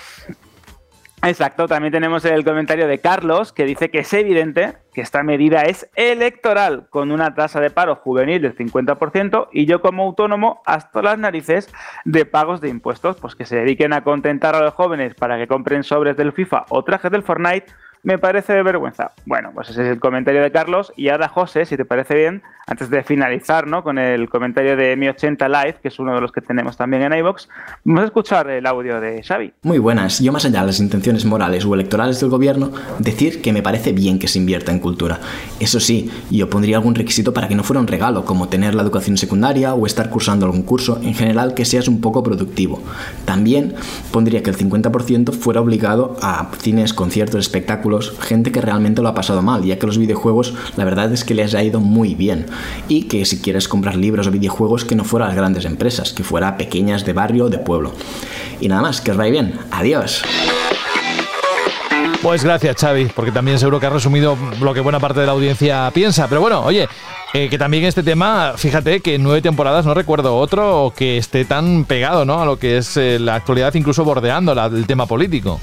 Exacto, 1.25 1.69
también 1.69 1.93
tenemos 1.93 2.25
el 2.25 2.43
comentario 2.43 2.85
de 2.85 2.99
Carlos 2.99 3.53
que 3.53 3.63
dice 3.63 3.89
que 3.89 3.99
es 3.99 4.13
evidente 4.13 4.73
que 4.93 4.99
esta 4.99 5.23
medida 5.23 5.61
es 5.61 5.89
electoral, 5.95 6.87
con 6.89 7.13
una 7.13 7.33
tasa 7.33 7.61
de 7.61 7.69
paro 7.69 7.95
juvenil 7.95 8.41
del 8.41 8.57
50% 8.57 9.47
y 9.53 9.65
yo 9.65 9.79
como 9.81 10.03
autónomo 10.03 10.61
hasta 10.65 11.01
las 11.01 11.17
narices 11.17 11.73
de 12.03 12.25
pagos 12.25 12.59
de 12.59 12.67
impuestos, 12.67 13.15
pues 13.21 13.35
que 13.35 13.45
se 13.45 13.55
dediquen 13.55 13.93
a 13.93 14.03
contentar 14.03 14.53
a 14.53 14.59
los 14.59 14.73
jóvenes 14.73 15.15
para 15.15 15.37
que 15.37 15.47
compren 15.47 15.83
sobres 15.83 16.17
del 16.17 16.33
FIFA 16.33 16.65
o 16.67 16.83
trajes 16.83 17.09
del 17.09 17.23
Fortnite, 17.23 17.67
me 18.03 18.17
parece 18.17 18.53
de 18.53 18.63
vergüenza. 18.63 19.11
Bueno, 19.25 19.51
pues 19.53 19.69
ese 19.69 19.83
es 19.83 19.87
el 19.87 19.99
comentario 19.99 20.41
de 20.41 20.51
Carlos 20.51 20.93
y 20.95 21.09
ahora 21.09 21.29
José, 21.29 21.65
si 21.65 21.77
te 21.77 21.85
parece 21.85 22.15
bien, 22.15 22.43
antes 22.67 22.89
de 22.89 23.03
finalizar 23.03 23.67
¿no? 23.67 23.83
con 23.83 23.97
el 23.97 24.29
comentario 24.29 24.77
de 24.77 24.95
Mi 24.95 25.07
80 25.09 25.49
Live, 25.49 25.75
que 25.81 25.87
es 25.87 25.99
uno 25.99 26.15
de 26.15 26.21
los 26.21 26.31
que 26.31 26.41
tenemos 26.41 26.77
también 26.77 27.03
en 27.03 27.13
iVox, 27.13 27.49
vamos 27.83 28.03
a 28.03 28.05
escuchar 28.05 28.49
el 28.49 28.65
audio 28.65 29.01
de 29.01 29.21
Xavi. 29.23 29.53
Muy 29.63 29.79
buenas. 29.79 30.19
Yo 30.19 30.31
más 30.31 30.45
allá 30.45 30.61
de 30.61 30.67
las 30.67 30.79
intenciones 30.79 31.25
morales 31.25 31.65
o 31.65 31.73
electorales 31.73 32.19
del 32.19 32.29
gobierno, 32.29 32.71
decir 32.99 33.41
que 33.41 33.51
me 33.51 33.61
parece 33.61 33.91
bien 33.91 34.19
que 34.19 34.27
se 34.27 34.39
invierta 34.39 34.71
en 34.71 34.79
cultura. 34.79 35.19
Eso 35.59 35.79
sí, 35.79 36.09
yo 36.29 36.49
pondría 36.49 36.77
algún 36.77 36.95
requisito 36.95 37.33
para 37.33 37.47
que 37.47 37.55
no 37.55 37.63
fuera 37.63 37.79
un 37.79 37.87
regalo, 37.87 38.25
como 38.25 38.49
tener 38.49 38.75
la 38.75 38.83
educación 38.83 39.17
secundaria 39.17 39.73
o 39.73 39.85
estar 39.85 40.09
cursando 40.09 40.45
algún 40.45 40.63
curso, 40.63 40.99
en 41.03 41.13
general 41.13 41.53
que 41.53 41.65
seas 41.65 41.87
un 41.87 42.01
poco 42.01 42.23
productivo. 42.23 42.81
También 43.25 43.75
pondría 44.11 44.41
que 44.43 44.49
el 44.49 44.57
50% 44.57 45.33
fuera 45.33 45.61
obligado 45.61 46.17
a 46.21 46.49
cines, 46.59 46.93
conciertos, 46.93 47.41
espectáculos, 47.41 47.92
gente 48.01 48.51
que 48.51 48.61
realmente 48.61 49.01
lo 49.01 49.09
ha 49.09 49.15
pasado 49.15 49.41
mal, 49.41 49.63
ya 49.63 49.79
que 49.79 49.87
los 49.87 49.97
videojuegos 49.97 50.53
la 50.77 50.85
verdad 50.85 51.11
es 51.11 51.23
que 51.23 51.33
les 51.33 51.55
ha 51.55 51.63
ido 51.63 51.79
muy 51.79 52.15
bien. 52.15 52.45
Y 52.87 53.03
que 53.03 53.25
si 53.25 53.39
quieres 53.39 53.67
comprar 53.67 53.95
libros 53.95 54.27
o 54.27 54.31
videojuegos 54.31 54.85
que 54.85 54.95
no 54.95 55.03
fuera 55.03 55.25
a 55.25 55.29
las 55.29 55.37
grandes 55.37 55.65
empresas, 55.65 56.13
que 56.13 56.23
fuera 56.23 56.57
pequeñas 56.57 57.05
de 57.05 57.13
barrio 57.13 57.45
o 57.45 57.49
de 57.49 57.59
pueblo. 57.59 57.93
Y 58.59 58.67
nada 58.67 58.81
más, 58.81 59.01
que 59.01 59.11
os 59.11 59.17
vaya 59.17 59.31
bien. 59.31 59.53
Adiós. 59.71 60.23
Pues 62.23 62.41
gracias, 62.41 62.77
Xavi, 62.77 63.07
porque 63.13 63.33
también 63.33 63.59
seguro 63.59 63.81
que 63.81 63.87
has 63.87 63.91
resumido 63.91 64.37
lo 64.61 64.73
que 64.73 64.79
buena 64.79 65.01
parte 65.01 65.19
de 65.19 65.25
la 65.25 65.33
audiencia 65.33 65.91
piensa. 65.93 66.29
Pero 66.29 66.39
bueno, 66.39 66.63
oye, 66.63 66.87
eh, 67.33 67.49
que 67.49 67.57
también 67.57 67.83
este 67.83 68.01
tema, 68.01 68.53
fíjate 68.55 69.01
que 69.01 69.15
en 69.15 69.23
nueve 69.23 69.41
temporadas 69.41 69.85
no 69.85 69.93
recuerdo 69.93 70.37
otro 70.37 70.93
que 70.95 71.17
esté 71.17 71.43
tan 71.43 71.83
pegado 71.83 72.23
¿no? 72.23 72.41
a 72.41 72.45
lo 72.45 72.57
que 72.57 72.77
es 72.77 72.95
eh, 72.95 73.19
la 73.19 73.35
actualidad, 73.35 73.73
incluso 73.73 74.05
bordeando 74.05 74.53
el 74.53 74.87
tema 74.87 75.05
político. 75.05 75.59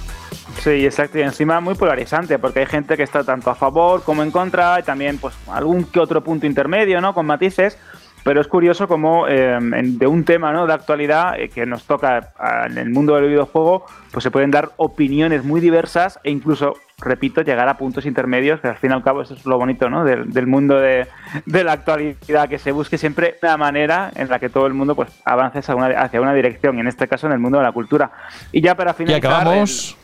Sí, 0.62 0.84
exacto. 0.84 1.18
Y 1.18 1.22
encima 1.22 1.60
muy 1.60 1.76
polarizante, 1.76 2.38
porque 2.38 2.60
hay 2.60 2.66
gente 2.66 2.94
que 2.98 3.04
está 3.04 3.24
tanto 3.24 3.48
a 3.48 3.54
favor 3.54 4.02
como 4.02 4.22
en 4.22 4.30
contra, 4.30 4.78
y 4.80 4.82
también 4.82 5.16
pues 5.16 5.34
algún 5.48 5.84
que 5.84 5.98
otro 5.98 6.22
punto 6.22 6.44
intermedio, 6.44 7.00
¿no? 7.00 7.14
Con 7.14 7.24
matices. 7.24 7.78
Pero 8.22 8.40
es 8.40 8.48
curioso 8.48 8.86
como 8.86 9.26
eh, 9.28 9.54
en- 9.54 9.98
de 9.98 10.06
un 10.06 10.24
tema 10.24 10.52
¿no? 10.52 10.66
de 10.66 10.72
actualidad 10.74 11.38
eh, 11.40 11.48
que 11.48 11.64
nos 11.66 11.84
toca 11.84 12.32
en 12.66 12.76
el 12.78 12.90
mundo 12.90 13.14
del 13.16 13.28
videojuego, 13.28 13.86
pues 14.12 14.22
se 14.22 14.30
pueden 14.30 14.50
dar 14.50 14.70
opiniones 14.76 15.42
muy 15.44 15.60
diversas 15.60 16.20
e 16.22 16.30
incluso, 16.30 16.74
repito, 16.98 17.40
llegar 17.42 17.68
a 17.68 17.78
puntos 17.78 18.04
intermedios, 18.04 18.60
que 18.60 18.68
al 18.68 18.76
fin 18.76 18.90
y 18.90 18.94
al 18.94 19.02
cabo 19.02 19.22
eso 19.22 19.34
es 19.34 19.46
lo 19.46 19.56
bonito 19.56 19.88
¿no? 19.88 20.04
del, 20.04 20.30
del 20.32 20.46
mundo 20.46 20.78
de, 20.78 21.06
de 21.46 21.64
la 21.64 21.72
actualidad, 21.72 22.48
que 22.48 22.58
se 22.58 22.72
busque 22.72 22.98
siempre 22.98 23.36
una 23.42 23.56
manera 23.56 24.10
en 24.14 24.28
la 24.28 24.38
que 24.38 24.50
todo 24.50 24.66
el 24.66 24.74
mundo 24.74 24.94
pues 24.94 25.08
avance 25.24 25.60
hacia 25.60 25.74
una, 25.74 25.86
hacia 25.86 26.20
una 26.20 26.34
dirección, 26.34 26.76
y 26.76 26.80
en 26.80 26.88
este 26.88 27.08
caso 27.08 27.26
en 27.26 27.32
el 27.32 27.38
mundo 27.38 27.58
de 27.58 27.64
la 27.64 27.72
cultura. 27.72 28.10
Y 28.52 28.60
ya 28.60 28.74
para 28.74 28.90
Y 28.90 28.94
finalizar... 28.94 29.32
acabamos. 29.32 29.96
el- 29.98 29.99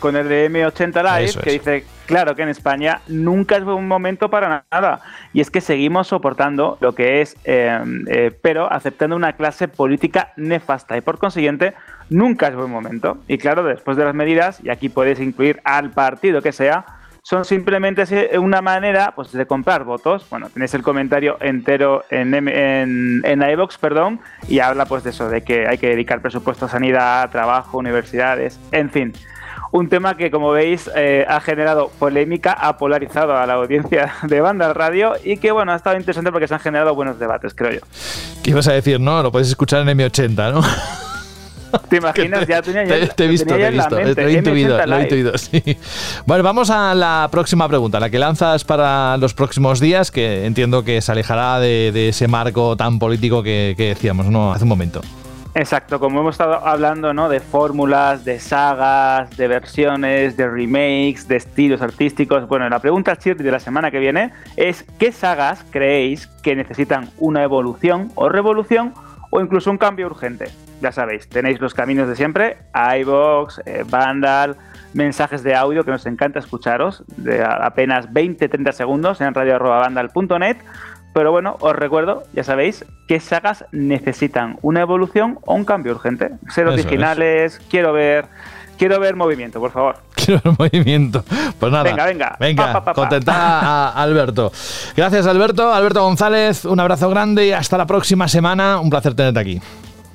con 0.00 0.16
el 0.16 0.28
de 0.28 0.50
M80 0.50 1.02
Live, 1.02 1.24
Eso 1.24 1.40
que 1.40 1.50
es. 1.50 1.64
dice, 1.64 1.84
claro 2.06 2.34
que 2.34 2.42
en 2.42 2.48
España 2.48 3.00
nunca 3.08 3.56
es 3.56 3.64
buen 3.64 3.86
momento 3.86 4.30
para 4.30 4.64
nada. 4.70 5.00
Y 5.32 5.40
es 5.40 5.50
que 5.50 5.60
seguimos 5.60 6.08
soportando 6.08 6.78
lo 6.80 6.94
que 6.94 7.20
es, 7.20 7.36
eh, 7.44 7.78
eh, 8.08 8.36
pero 8.42 8.70
aceptando 8.72 9.16
una 9.16 9.34
clase 9.34 9.68
política 9.68 10.32
nefasta. 10.36 10.96
Y 10.96 11.00
por 11.00 11.18
consiguiente, 11.18 11.74
nunca 12.10 12.48
es 12.48 12.54
buen 12.54 12.70
momento. 12.70 13.18
Y 13.28 13.38
claro, 13.38 13.62
después 13.62 13.96
de 13.96 14.04
las 14.04 14.14
medidas, 14.14 14.60
y 14.62 14.70
aquí 14.70 14.88
puedes 14.88 15.20
incluir 15.20 15.60
al 15.64 15.90
partido 15.90 16.42
que 16.42 16.52
sea, 16.52 16.84
son 17.24 17.44
simplemente 17.44 18.04
una 18.38 18.60
manera 18.60 19.12
pues, 19.14 19.30
de 19.32 19.46
comprar 19.46 19.84
votos. 19.84 20.26
Bueno, 20.28 20.50
tenéis 20.50 20.74
el 20.74 20.82
comentario 20.82 21.36
entero 21.40 22.04
en, 22.10 22.34
en, 22.34 23.22
en 23.24 23.42
iVox, 23.42 23.78
perdón, 23.78 24.20
y 24.48 24.58
habla 24.58 24.86
pues 24.86 25.04
de 25.04 25.10
eso, 25.10 25.28
de 25.28 25.42
que 25.42 25.68
hay 25.68 25.78
que 25.78 25.88
dedicar 25.88 26.20
presupuesto 26.20 26.66
a 26.66 26.68
sanidad, 26.68 27.30
trabajo, 27.30 27.78
universidades, 27.78 28.58
en 28.72 28.90
fin. 28.90 29.12
Un 29.72 29.88
tema 29.88 30.16
que, 30.18 30.30
como 30.30 30.50
veis, 30.52 30.90
eh, 30.94 31.24
ha 31.26 31.40
generado 31.40 31.90
polémica, 31.98 32.52
ha 32.52 32.76
polarizado 32.76 33.36
a 33.36 33.46
la 33.46 33.54
audiencia 33.54 34.12
de 34.28 34.40
banda 34.42 34.72
radio 34.74 35.14
y 35.24 35.38
que, 35.38 35.50
bueno, 35.50 35.72
ha 35.72 35.76
estado 35.76 35.96
interesante 35.96 36.30
porque 36.30 36.46
se 36.46 36.54
han 36.54 36.60
generado 36.60 36.94
buenos 36.94 37.18
debates, 37.18 37.54
creo 37.54 37.72
yo. 37.72 37.80
¿Qué 38.42 38.50
ibas 38.50 38.68
a 38.68 38.72
decir, 38.74 39.00
no? 39.00 39.22
Lo 39.22 39.32
podéis 39.32 39.48
escuchar 39.48 39.88
en 39.88 39.98
M80, 39.98 40.52
¿no? 40.52 40.60
¿Te 41.88 41.96
imaginas? 41.96 42.46
Ya 42.46 42.60
tenía 42.60 42.84
Te, 42.86 43.06
te 43.06 43.24
he 43.24 43.26
lo 43.26 43.30
visto, 43.32 43.46
tenía 43.46 43.68
te 43.68 43.72
visto. 43.76 43.96
mente, 43.96 44.22
Lo 44.22 44.28
he 44.28 44.32
intuido, 44.34 44.78
M80 44.78 44.86
lo 44.86 44.96
he 44.98 45.02
intuido, 45.04 45.38
sí. 45.38 45.78
Bueno, 46.26 46.44
vamos 46.44 46.68
a 46.68 46.94
la 46.94 47.28
próxima 47.32 47.66
pregunta, 47.66 47.98
la 47.98 48.10
que 48.10 48.18
lanzas 48.18 48.64
para 48.64 49.16
los 49.16 49.32
próximos 49.32 49.80
días, 49.80 50.10
que 50.10 50.44
entiendo 50.44 50.84
que 50.84 51.00
se 51.00 51.10
alejará 51.12 51.60
de, 51.60 51.90
de 51.92 52.10
ese 52.10 52.28
marco 52.28 52.76
tan 52.76 52.98
político 52.98 53.42
que, 53.42 53.72
que 53.74 53.88
decíamos, 53.88 54.26
¿no? 54.26 54.52
Hace 54.52 54.64
un 54.64 54.68
momento. 54.68 55.00
Exacto, 55.54 56.00
como 56.00 56.20
hemos 56.20 56.34
estado 56.34 56.66
hablando, 56.66 57.12
¿no? 57.12 57.28
De 57.28 57.38
fórmulas, 57.38 58.24
de 58.24 58.40
sagas, 58.40 59.36
de 59.36 59.48
versiones, 59.48 60.34
de 60.38 60.48
remakes, 60.48 61.28
de 61.28 61.36
estilos 61.36 61.82
artísticos. 61.82 62.48
Bueno, 62.48 62.66
la 62.70 62.78
pregunta 62.78 63.16
chirri 63.16 63.44
de 63.44 63.50
la 63.50 63.60
semana 63.60 63.90
que 63.90 63.98
viene 63.98 64.32
es 64.56 64.82
¿qué 64.98 65.12
sagas 65.12 65.62
creéis 65.70 66.26
que 66.42 66.56
necesitan 66.56 67.10
una 67.18 67.42
evolución 67.42 68.10
o 68.14 68.30
revolución 68.30 68.94
o 69.32 69.40
incluso 69.40 69.70
un 69.70 69.78
cambio 69.78 70.06
urgente. 70.06 70.50
Ya 70.82 70.92
sabéis, 70.92 71.28
tenéis 71.28 71.58
los 71.60 71.74
caminos 71.74 72.06
de 72.06 72.16
siempre, 72.16 72.58
iBox, 73.00 73.60
eh, 73.64 73.84
Vandal, 73.88 74.56
mensajes 74.92 75.42
de 75.42 75.54
audio 75.54 75.84
que 75.84 75.90
nos 75.90 76.04
encanta 76.04 76.38
escucharos, 76.38 77.02
de 77.16 77.42
apenas 77.42 78.10
20-30 78.10 78.72
segundos 78.72 79.20
en 79.22 79.32
radio.vandal.net. 79.32 80.58
Pero 81.12 81.30
bueno, 81.30 81.56
os 81.60 81.76
recuerdo, 81.76 82.22
ya 82.32 82.44
sabéis, 82.44 82.84
qué 83.06 83.20
sagas 83.20 83.64
necesitan 83.70 84.58
una 84.62 84.80
evolución 84.80 85.38
o 85.44 85.54
un 85.54 85.64
cambio 85.64 85.92
urgente. 85.92 86.30
Ser 86.48 86.66
Eso 86.66 86.74
originales, 86.74 87.60
quiero 87.68 87.92
ver, 87.92 88.26
quiero 88.78 88.98
ver 88.98 89.14
movimiento, 89.14 89.60
por 89.60 89.70
favor. 89.72 89.96
Quiero 90.22 90.40
el 90.44 90.56
movimiento. 90.56 91.24
Pues 91.58 91.72
nada. 91.72 91.82
Venga, 91.82 92.06
venga. 92.06 92.36
Venga, 92.38 92.72
Pa, 92.72 92.84
pa, 92.84 92.94
contentar 92.94 93.34
a 93.36 93.88
Alberto. 93.88 94.52
Gracias, 94.96 95.26
Alberto. 95.26 95.74
Alberto 95.74 96.00
González, 96.04 96.64
un 96.64 96.78
abrazo 96.78 97.10
grande 97.10 97.46
y 97.46 97.52
hasta 97.52 97.76
la 97.76 97.86
próxima 97.86 98.28
semana. 98.28 98.78
Un 98.78 98.88
placer 98.88 99.14
tenerte 99.14 99.40
aquí. 99.40 99.60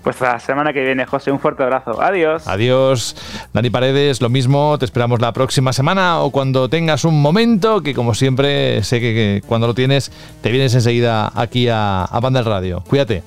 Pues 0.07 0.21
la 0.21 0.39
semana 0.39 0.71
que 0.71 0.85
viene, 0.85 1.05
José, 1.05 1.33
un 1.33 1.39
fuerte 1.41 1.63
abrazo. 1.63 2.01
Adiós. 2.01 2.47
Adiós. 2.47 3.13
Dani 3.51 3.69
Paredes, 3.69 4.21
lo 4.21 4.29
mismo. 4.29 4.77
Te 4.79 4.85
esperamos 4.85 5.19
la 5.19 5.33
próxima 5.33 5.73
semana 5.73 6.21
o 6.21 6.31
cuando 6.31 6.69
tengas 6.69 7.03
un 7.03 7.21
momento, 7.21 7.83
que 7.83 7.93
como 7.93 8.13
siempre, 8.13 8.81
sé 8.83 9.01
que, 9.01 9.13
que 9.13 9.41
cuando 9.45 9.67
lo 9.67 9.73
tienes, 9.73 10.09
te 10.41 10.49
vienes 10.49 10.73
enseguida 10.75 11.29
aquí 11.35 11.67
a, 11.67 12.05
a 12.05 12.21
Banda 12.21 12.39
del 12.39 12.49
Radio. 12.49 12.83
Cuídate. 12.87 13.21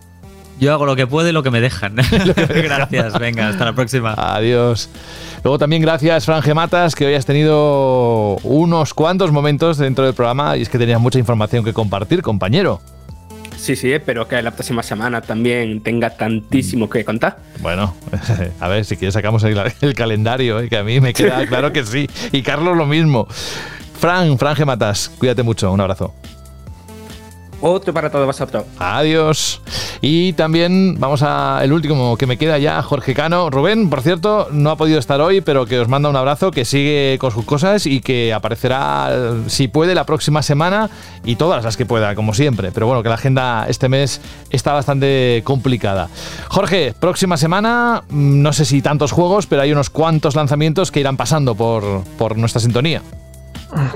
Yo 0.59 0.73
hago 0.73 0.87
lo 0.87 0.97
que 0.97 1.07
puedo 1.07 1.29
y 1.29 1.33
lo 1.33 1.43
que 1.43 1.51
me 1.51 1.61
dejan. 1.61 1.97
Gracias, 2.49 3.19
venga, 3.19 3.49
hasta 3.49 3.67
la 3.67 3.75
próxima. 3.75 4.15
Adiós. 4.17 4.89
Luego 5.45 5.59
también 5.59 5.83
gracias, 5.83 6.25
Franje 6.25 6.55
Matas, 6.55 6.95
que 6.95 7.05
hoy 7.05 7.15
has 7.15 7.27
tenido 7.27 8.37
unos 8.43 8.95
cuantos 8.95 9.33
momentos 9.33 9.77
dentro 9.77 10.07
del 10.07 10.15
programa 10.15 10.57
y 10.57 10.63
es 10.63 10.71
que 10.71 10.79
tenías 10.79 11.01
mucha 11.01 11.19
información 11.19 11.63
que 11.63 11.75
compartir, 11.75 12.23
compañero. 12.23 12.81
Sí, 13.61 13.77
sí, 13.77 13.93
espero 13.93 14.27
que 14.27 14.41
la 14.41 14.53
próxima 14.53 14.83
semana 14.83 15.21
también 15.21 15.83
tenga 15.83 16.09
tantísimo 16.17 16.89
que 16.89 17.05
contar. 17.05 17.39
Bueno, 17.61 17.95
a 18.61 18.69
ver, 18.69 18.87
si 18.87 18.97
quieres 18.97 19.13
sacamos 19.13 19.45
el, 19.45 19.61
el 19.83 19.95
calendario, 19.95 20.61
¿eh? 20.61 20.69
que 20.71 20.79
a 20.79 20.83
mí 20.83 20.99
me 20.99 21.13
queda 21.13 21.47
claro 21.49 21.71
que 21.71 21.85
sí. 21.85 22.09
Y 22.33 22.43
Carlos 22.43 22.75
lo 22.75 22.87
mismo. 22.87 23.29
Fran, 23.99 24.39
Franje 24.39 24.65
Matas, 24.65 25.11
cuídate 25.19 25.43
mucho, 25.43 25.71
un 25.71 25.81
abrazo. 25.81 26.15
Otro 27.61 27.93
para 27.93 28.11
todos 28.11 28.27
vosotros. 28.27 28.65
Adiós. 28.79 29.61
Y 30.01 30.33
también 30.33 30.97
vamos 30.99 31.23
a 31.23 31.61
el 31.63 31.73
último 31.73 32.17
que 32.17 32.27
me 32.27 32.39
queda 32.39 32.59
ya, 32.59 32.81
Jorge 32.83 33.15
Cano. 33.15 33.51
Rubén, 33.51 33.91
por 33.91 34.01
cierto, 34.01 34.49
no 34.51 34.71
ha 34.71 34.77
podido 34.77 34.99
estar 34.99 35.21
hoy, 35.21 35.41
pero 35.43 35.67
que 35.67 35.79
os 35.79 35.89
manda 35.89 36.09
un 36.09 36.17
abrazo, 36.17 36.51
que 36.51 36.65
sigue 36.65 37.19
con 37.21 37.31
sus 37.31 37.45
cosas 37.45 37.87
y 37.87 38.01
que 38.01 38.33
aparecerá, 38.33 39.11
si 39.47 39.69
puede, 39.69 39.95
la 39.95 40.05
próxima 40.05 40.43
semana 40.43 40.89
y 41.25 41.37
todas 41.37 41.63
las 41.63 41.77
que 41.77 41.85
pueda, 41.85 42.15
como 42.15 42.33
siempre. 42.33 42.73
Pero 42.73 42.87
bueno, 42.87 43.03
que 43.03 43.11
la 43.11 43.17
agenda 43.17 43.67
este 43.69 43.89
mes 43.89 44.21
está 44.51 44.73
bastante 44.73 45.43
complicada. 45.45 46.09
Jorge, 46.49 46.95
próxima 46.99 47.37
semana, 47.37 48.03
mm, 48.09 48.43
no 48.43 48.53
sé 48.53 48.65
si 48.65 48.81
tantos 48.81 49.13
juegos, 49.13 49.47
pero 49.47 49.63
hay 49.63 49.73
unos 49.73 49.91
cuantos 49.91 50.35
lanzamientos 50.35 50.91
que 50.91 51.01
irán 51.01 51.17
pasando 51.17 51.55
por, 51.55 52.05
por 52.17 52.39
nuestra 52.39 52.61
sintonía. 52.61 53.03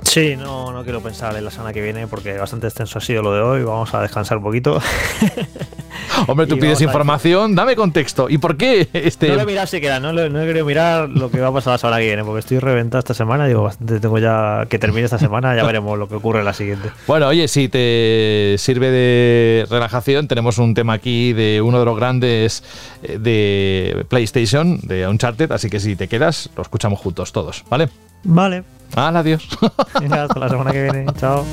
Sí, 0.02 0.36
no, 0.36 0.72
no 0.72 0.84
quiero 0.84 1.00
pensar 1.00 1.36
en 1.36 1.44
la 1.44 1.50
semana 1.50 1.72
que 1.72 1.82
viene 1.82 2.06
porque 2.06 2.36
bastante 2.38 2.66
extenso 2.66 2.98
ha 2.98 3.00
sido 3.00 3.22
lo 3.22 3.32
de 3.32 3.40
hoy. 3.40 3.62
Vamos 3.64 3.92
a 3.94 4.02
descansar 4.02 4.38
un 4.38 4.44
poquito. 4.44 4.80
Hombre, 6.26 6.46
tú 6.46 6.56
Y 6.56 6.60
pides 6.60 6.80
información, 6.80 7.54
dame 7.54 7.74
contexto. 7.76 8.28
¿Y 8.28 8.38
por 8.38 8.56
qué 8.56 8.88
este.? 8.92 9.28
No 9.28 9.34
lo 9.34 9.42
he 9.42 9.46
mirado 9.46 9.66
siquiera, 9.66 10.00
no, 10.00 10.12
no 10.12 10.42
he 10.42 10.46
querido 10.46 10.64
mirar 10.64 11.08
lo 11.08 11.30
que 11.30 11.40
va 11.40 11.48
a 11.48 11.52
pasar 11.52 11.72
la 11.72 11.78
semana 11.78 11.98
que 11.98 12.06
viene 12.06 12.24
porque 12.24 12.40
estoy 12.40 12.58
reventado 12.58 13.00
esta 13.00 13.14
semana. 13.14 13.46
Digo, 13.46 13.62
bastante 13.62 14.00
tengo 14.00 14.18
ya 14.18 14.66
que 14.68 14.78
termine 14.78 15.04
esta 15.04 15.18
semana, 15.18 15.54
ya 15.56 15.64
veremos 15.64 15.98
lo 15.98 16.08
que 16.08 16.16
ocurre 16.16 16.40
en 16.40 16.44
la 16.44 16.52
siguiente. 16.52 16.90
Bueno, 17.06 17.28
oye, 17.28 17.48
si 17.48 17.68
te 17.68 18.56
sirve 18.58 18.90
de 18.90 19.66
relajación, 19.70 20.26
tenemos 20.26 20.58
un 20.58 20.74
tema 20.74 20.94
aquí 20.94 21.32
de 21.32 21.60
uno 21.62 21.78
de 21.78 21.84
los 21.84 21.96
grandes 21.96 22.64
eh, 23.02 23.18
de 23.18 24.04
PlayStation, 24.08 24.80
de 24.80 25.06
Uncharted, 25.06 25.52
así 25.52 25.68
que 25.68 25.80
si 25.80 25.96
te 25.96 26.08
quedas, 26.08 26.50
lo 26.56 26.62
escuchamos 26.62 26.98
juntos 26.98 27.32
todos, 27.32 27.64
¿vale? 27.68 27.88
Vale. 28.24 28.64
Hala, 28.96 29.20
adiós. 29.20 29.48
Venga, 30.00 30.24
hasta 30.24 30.38
la 30.38 30.48
semana 30.48 30.70
que 30.70 30.82
viene. 30.82 31.06
Chao. 31.18 31.44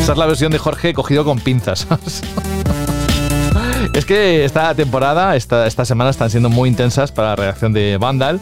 Esa 0.00 0.12
es 0.12 0.18
la 0.18 0.26
versión 0.26 0.52
de 0.52 0.58
Jorge 0.58 0.94
cogido 0.94 1.24
con 1.24 1.38
pinzas. 1.38 1.86
Es 3.92 4.04
que 4.04 4.44
esta 4.44 4.74
temporada, 4.74 5.36
esta, 5.36 5.66
esta 5.66 5.84
semana 5.84 6.10
están 6.10 6.30
siendo 6.30 6.50
muy 6.50 6.68
intensas 6.68 7.12
para 7.12 7.28
la 7.28 7.36
reacción 7.36 7.72
de 7.72 7.96
Vandal 7.98 8.40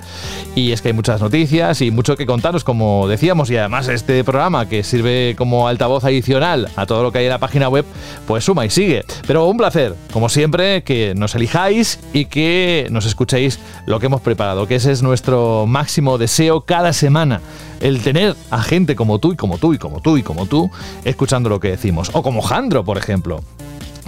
y 0.54 0.72
es 0.72 0.82
que 0.82 0.88
hay 0.88 0.94
muchas 0.94 1.20
noticias 1.20 1.80
y 1.80 1.90
mucho 1.90 2.16
que 2.16 2.26
contaros, 2.26 2.64
como 2.64 3.06
decíamos, 3.08 3.50
y 3.50 3.56
además 3.56 3.88
este 3.88 4.24
programa 4.24 4.68
que 4.68 4.82
sirve 4.82 5.34
como 5.38 5.68
altavoz 5.68 6.04
adicional 6.04 6.68
a 6.76 6.86
todo 6.86 7.02
lo 7.02 7.12
que 7.12 7.18
hay 7.18 7.26
en 7.26 7.30
la 7.30 7.38
página 7.38 7.68
web, 7.68 7.84
pues 8.26 8.44
suma 8.44 8.66
y 8.66 8.70
sigue. 8.70 9.04
Pero 9.26 9.46
un 9.46 9.56
placer, 9.56 9.94
como 10.12 10.28
siempre, 10.28 10.82
que 10.82 11.14
nos 11.16 11.34
elijáis 11.34 12.00
y 12.12 12.26
que 12.26 12.88
nos 12.90 13.06
escuchéis 13.06 13.58
lo 13.86 14.00
que 14.00 14.06
hemos 14.06 14.20
preparado, 14.20 14.66
que 14.66 14.76
ese 14.76 14.92
es 14.92 15.02
nuestro 15.02 15.66
máximo 15.66 16.18
deseo 16.18 16.62
cada 16.62 16.92
semana 16.92 17.40
el 17.80 18.00
tener 18.02 18.34
a 18.50 18.62
gente 18.62 18.96
como 18.96 19.18
tú 19.18 19.32
y 19.32 19.36
como 19.36 19.58
tú 19.58 19.74
y 19.74 19.78
como 19.78 20.00
tú 20.00 20.16
y 20.16 20.22
como 20.22 20.46
tú 20.46 20.70
escuchando 21.04 21.48
lo 21.48 21.60
que 21.60 21.68
decimos. 21.68 22.10
O 22.14 22.22
como 22.22 22.40
Jandro, 22.40 22.84
por 22.84 22.96
ejemplo. 22.98 23.42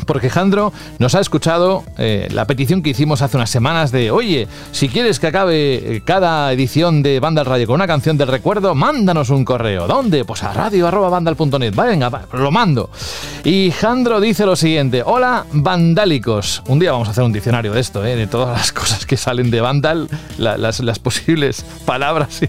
Porque 0.04 0.30
Jandro 0.30 0.72
nos 0.98 1.14
ha 1.14 1.20
escuchado 1.20 1.82
eh, 1.98 2.28
la 2.32 2.44
petición 2.46 2.82
que 2.82 2.90
hicimos 2.90 3.22
hace 3.22 3.36
unas 3.36 3.50
semanas 3.50 3.90
de, 3.92 4.10
oye, 4.10 4.46
si 4.72 4.88
quieres 4.88 5.18
que 5.18 5.26
acabe 5.28 5.96
eh, 5.96 6.02
cada 6.04 6.52
edición 6.52 7.02
de 7.02 7.18
Banda 7.20 7.42
Radio 7.44 7.66
con 7.66 7.74
una 7.76 7.86
canción 7.86 8.16
del 8.18 8.28
recuerdo, 8.28 8.74
mándanos 8.74 9.30
un 9.30 9.44
correo. 9.44 9.86
¿Dónde? 9.86 10.24
Pues 10.24 10.42
a 10.42 10.52
radio.bandal.net. 10.52 11.74
Venga, 11.74 12.08
va, 12.08 12.26
lo 12.32 12.50
mando. 12.50 12.90
Y 13.44 13.70
Jandro 13.70 14.20
dice 14.20 14.44
lo 14.46 14.54
siguiente, 14.56 15.02
hola 15.04 15.44
vandálicos. 15.52 16.62
Un 16.66 16.78
día 16.78 16.92
vamos 16.92 17.08
a 17.08 17.12
hacer 17.12 17.24
un 17.24 17.32
diccionario 17.32 17.72
de 17.72 17.80
esto, 17.80 18.04
eh, 18.04 18.16
de 18.16 18.26
todas 18.26 18.56
las 18.56 18.72
cosas 18.72 19.06
que 19.06 19.16
salen 19.16 19.50
de 19.50 19.60
Vandal, 19.60 20.08
la- 20.38 20.56
las, 20.58 20.80
las 20.80 20.98
posibles 20.98 21.64
palabras 21.84 22.40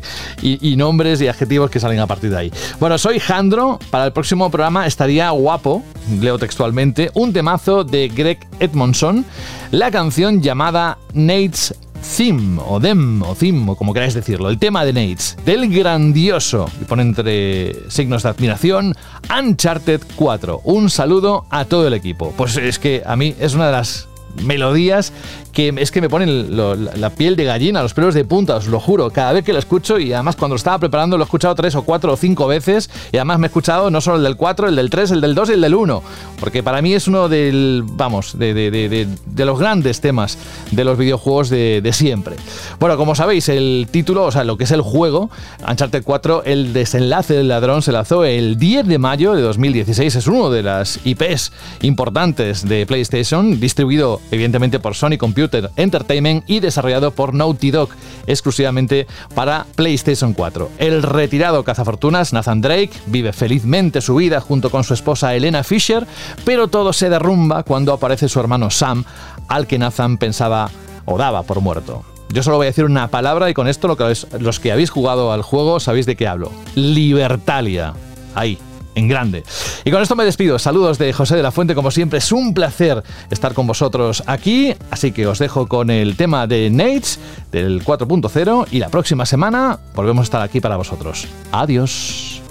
y, 0.41 0.71
y 0.71 0.75
nombres 0.75 1.21
y 1.21 1.27
adjetivos 1.27 1.69
que 1.69 1.79
salen 1.79 1.99
a 1.99 2.07
partir 2.07 2.29
de 2.31 2.37
ahí. 2.37 2.51
Bueno, 2.79 2.97
soy 2.97 3.19
Jandro. 3.19 3.79
Para 3.91 4.05
el 4.05 4.11
próximo 4.13 4.49
programa 4.49 4.85
estaría 4.87 5.29
guapo, 5.29 5.83
leo 6.19 6.37
textualmente, 6.37 7.11
un 7.13 7.31
temazo 7.37 7.83
de 7.83 8.07
Greg 8.07 8.39
Edmondson, 8.59 9.23
la 9.69 9.91
canción 9.91 10.41
llamada 10.41 10.97
Nate's 11.13 11.75
Theme, 12.17 12.59
o 12.65 12.79
Dem, 12.79 13.21
o 13.21 13.35
Theme, 13.35 13.69
o 13.69 13.75
como 13.75 13.93
queráis 13.93 14.15
decirlo, 14.15 14.49
el 14.49 14.57
tema 14.57 14.83
de 14.83 14.93
Nates, 14.93 15.37
del 15.45 15.69
grandioso, 15.69 16.67
y 16.81 16.85
pone 16.85 17.03
entre 17.03 17.91
signos 17.91 18.23
de 18.23 18.29
admiración, 18.29 18.95
Uncharted 19.39 20.01
4. 20.15 20.61
Un 20.63 20.89
saludo 20.89 21.45
a 21.51 21.65
todo 21.65 21.85
el 21.85 21.93
equipo. 21.93 22.33
Pues 22.35 22.57
es 22.57 22.79
que 22.79 23.03
a 23.05 23.15
mí 23.15 23.35
es 23.39 23.53
una 23.53 23.67
de 23.67 23.73
las 23.73 24.07
melodías 24.43 25.13
que 25.53 25.73
es 25.77 25.89
que 25.91 26.01
me 26.01 26.09
ponen 26.09 26.55
la 26.55 27.09
piel 27.09 27.35
de 27.35 27.43
gallina, 27.45 27.81
los 27.81 27.93
pelos 27.95 28.13
de 28.13 28.23
punta, 28.25 28.57
os 28.57 28.67
lo 28.67 28.79
juro, 28.79 29.09
cada 29.09 29.33
vez 29.33 29.43
que 29.43 29.53
lo 29.53 29.59
escucho 29.59 29.97
y 29.97 30.13
además 30.13 30.35
cuando 30.35 30.55
estaba 30.55 30.77
preparando 30.77 31.17
lo 31.17 31.23
he 31.23 31.25
escuchado 31.25 31.55
tres 31.55 31.73
o 31.73 31.81
cuatro 31.81 32.13
o 32.13 32.17
cinco 32.17 32.45
veces 32.45 32.89
y 33.11 33.17
además 33.17 33.39
me 33.39 33.47
he 33.47 33.49
escuchado 33.49 33.89
no 33.89 33.99
solo 34.01 34.17
el 34.17 34.23
del 34.23 34.35
4, 34.37 34.67
el 34.69 34.75
del 34.75 34.89
3, 34.91 35.11
el 35.11 35.21
del 35.21 35.33
2 35.33 35.49
y 35.49 35.53
el 35.53 35.61
del 35.61 35.73
1, 35.73 36.03
porque 36.39 36.61
para 36.61 36.81
mí 36.83 36.93
es 36.93 37.07
uno 37.07 37.27
del, 37.27 37.83
vamos, 37.85 38.37
de, 38.37 38.53
de- 38.53 38.69
de- 38.69 39.07
de- 39.25 39.45
los 39.45 39.57
grandes 39.59 39.99
temas 40.01 40.37
de 40.71 40.83
los 40.83 40.97
videojuegos 40.97 41.49
de, 41.49 41.81
de 41.81 41.93
siempre. 41.93 42.35
Bueno, 42.79 42.97
como 42.97 43.15
sabéis, 43.15 43.49
el 43.49 43.87
título, 43.89 44.25
o 44.25 44.31
sea, 44.31 44.43
lo 44.43 44.57
que 44.57 44.65
es 44.65 44.71
el 44.71 44.81
juego, 44.81 45.31
Uncharted 45.67 46.03
4, 46.03 46.43
el 46.45 46.73
desenlace 46.73 47.33
del 47.33 47.47
ladrón 47.47 47.81
se 47.81 47.91
lanzó 47.93 48.25
el 48.25 48.57
10 48.59 48.85
de 48.87 48.97
mayo 48.99 49.33
de 49.33 49.41
2016, 49.41 50.15
es 50.15 50.27
uno 50.27 50.51
de 50.51 50.61
las 50.63 50.99
IPs 51.03 51.51
importantes 51.81 52.67
de 52.67 52.85
PlayStation, 52.85 53.59
distribuido 53.59 54.19
evidentemente 54.31 54.79
por 54.79 54.95
Sony 54.95 55.17
Computer 55.17 55.69
Entertainment 55.75 56.43
y 56.47 56.59
desarrollado 56.59 57.11
por 57.11 57.33
Naughty 57.33 57.71
Dog 57.71 57.89
exclusivamente 58.27 59.07
para 59.35 59.65
PlayStation 59.75 60.33
4. 60.33 60.69
El 60.77 61.03
retirado 61.03 61.63
cazafortunas 61.63 62.33
Nathan 62.33 62.61
Drake 62.61 62.91
vive 63.07 63.33
felizmente 63.33 64.01
su 64.01 64.15
vida 64.15 64.41
junto 64.41 64.69
con 64.69 64.83
su 64.83 64.93
esposa 64.93 65.33
Elena 65.35 65.63
Fisher, 65.63 66.05
pero 66.45 66.67
todo 66.67 66.93
se 66.93 67.09
derrumba 67.09 67.63
cuando 67.63 67.93
aparece 67.93 68.27
su 68.29 68.39
hermano 68.39 68.69
Sam, 68.69 69.03
al 69.47 69.67
que 69.67 69.77
Nathan 69.79 70.17
pensaba 70.17 70.69
o 71.05 71.17
daba 71.17 71.43
por 71.43 71.61
muerto. 71.61 72.03
Yo 72.29 72.43
solo 72.43 72.57
voy 72.57 72.65
a 72.65 72.69
decir 72.71 72.83
una 72.83 73.07
palabra 73.07 73.49
y 73.49 73.53
con 73.53 73.69
esto 73.69 73.87
lo 73.87 73.95
que 73.95 74.03
os- 74.03 74.27
los 74.39 74.59
que 74.59 74.73
habéis 74.73 74.89
jugado 74.89 75.31
al 75.31 75.41
juego 75.43 75.79
sabéis 75.79 76.05
de 76.05 76.17
qué 76.17 76.27
hablo. 76.27 76.51
Libertalia. 76.75 77.93
Ahí, 78.35 78.57
en 78.97 79.07
grande. 79.07 79.43
Y 79.85 79.91
con 79.91 80.01
esto 80.01 80.15
me 80.15 80.25
despido. 80.25 80.59
Saludos 80.59 80.97
de 80.97 81.13
José 81.13 81.35
de 81.35 81.43
la 81.43 81.51
Fuente, 81.51 81.75
como 81.75 81.91
siempre. 81.91 82.17
Es 82.17 82.31
un 82.31 82.53
placer 82.53 83.03
estar 83.29 83.53
con 83.53 83.67
vosotros 83.67 84.23
aquí. 84.25 84.73
Así 84.89 85.11
que 85.11 85.27
os 85.27 85.39
dejo 85.39 85.67
con 85.67 85.89
el 85.89 86.17
tema 86.17 86.47
de 86.47 86.69
Nates 86.69 87.19
del 87.51 87.85
4.0 87.85 88.67
y 88.71 88.79
la 88.79 88.89
próxima 88.89 89.25
semana 89.25 89.79
volvemos 89.95 90.21
a 90.21 90.23
estar 90.23 90.41
aquí 90.41 90.59
para 90.59 90.77
vosotros. 90.77 91.27
Adiós. 91.51 92.41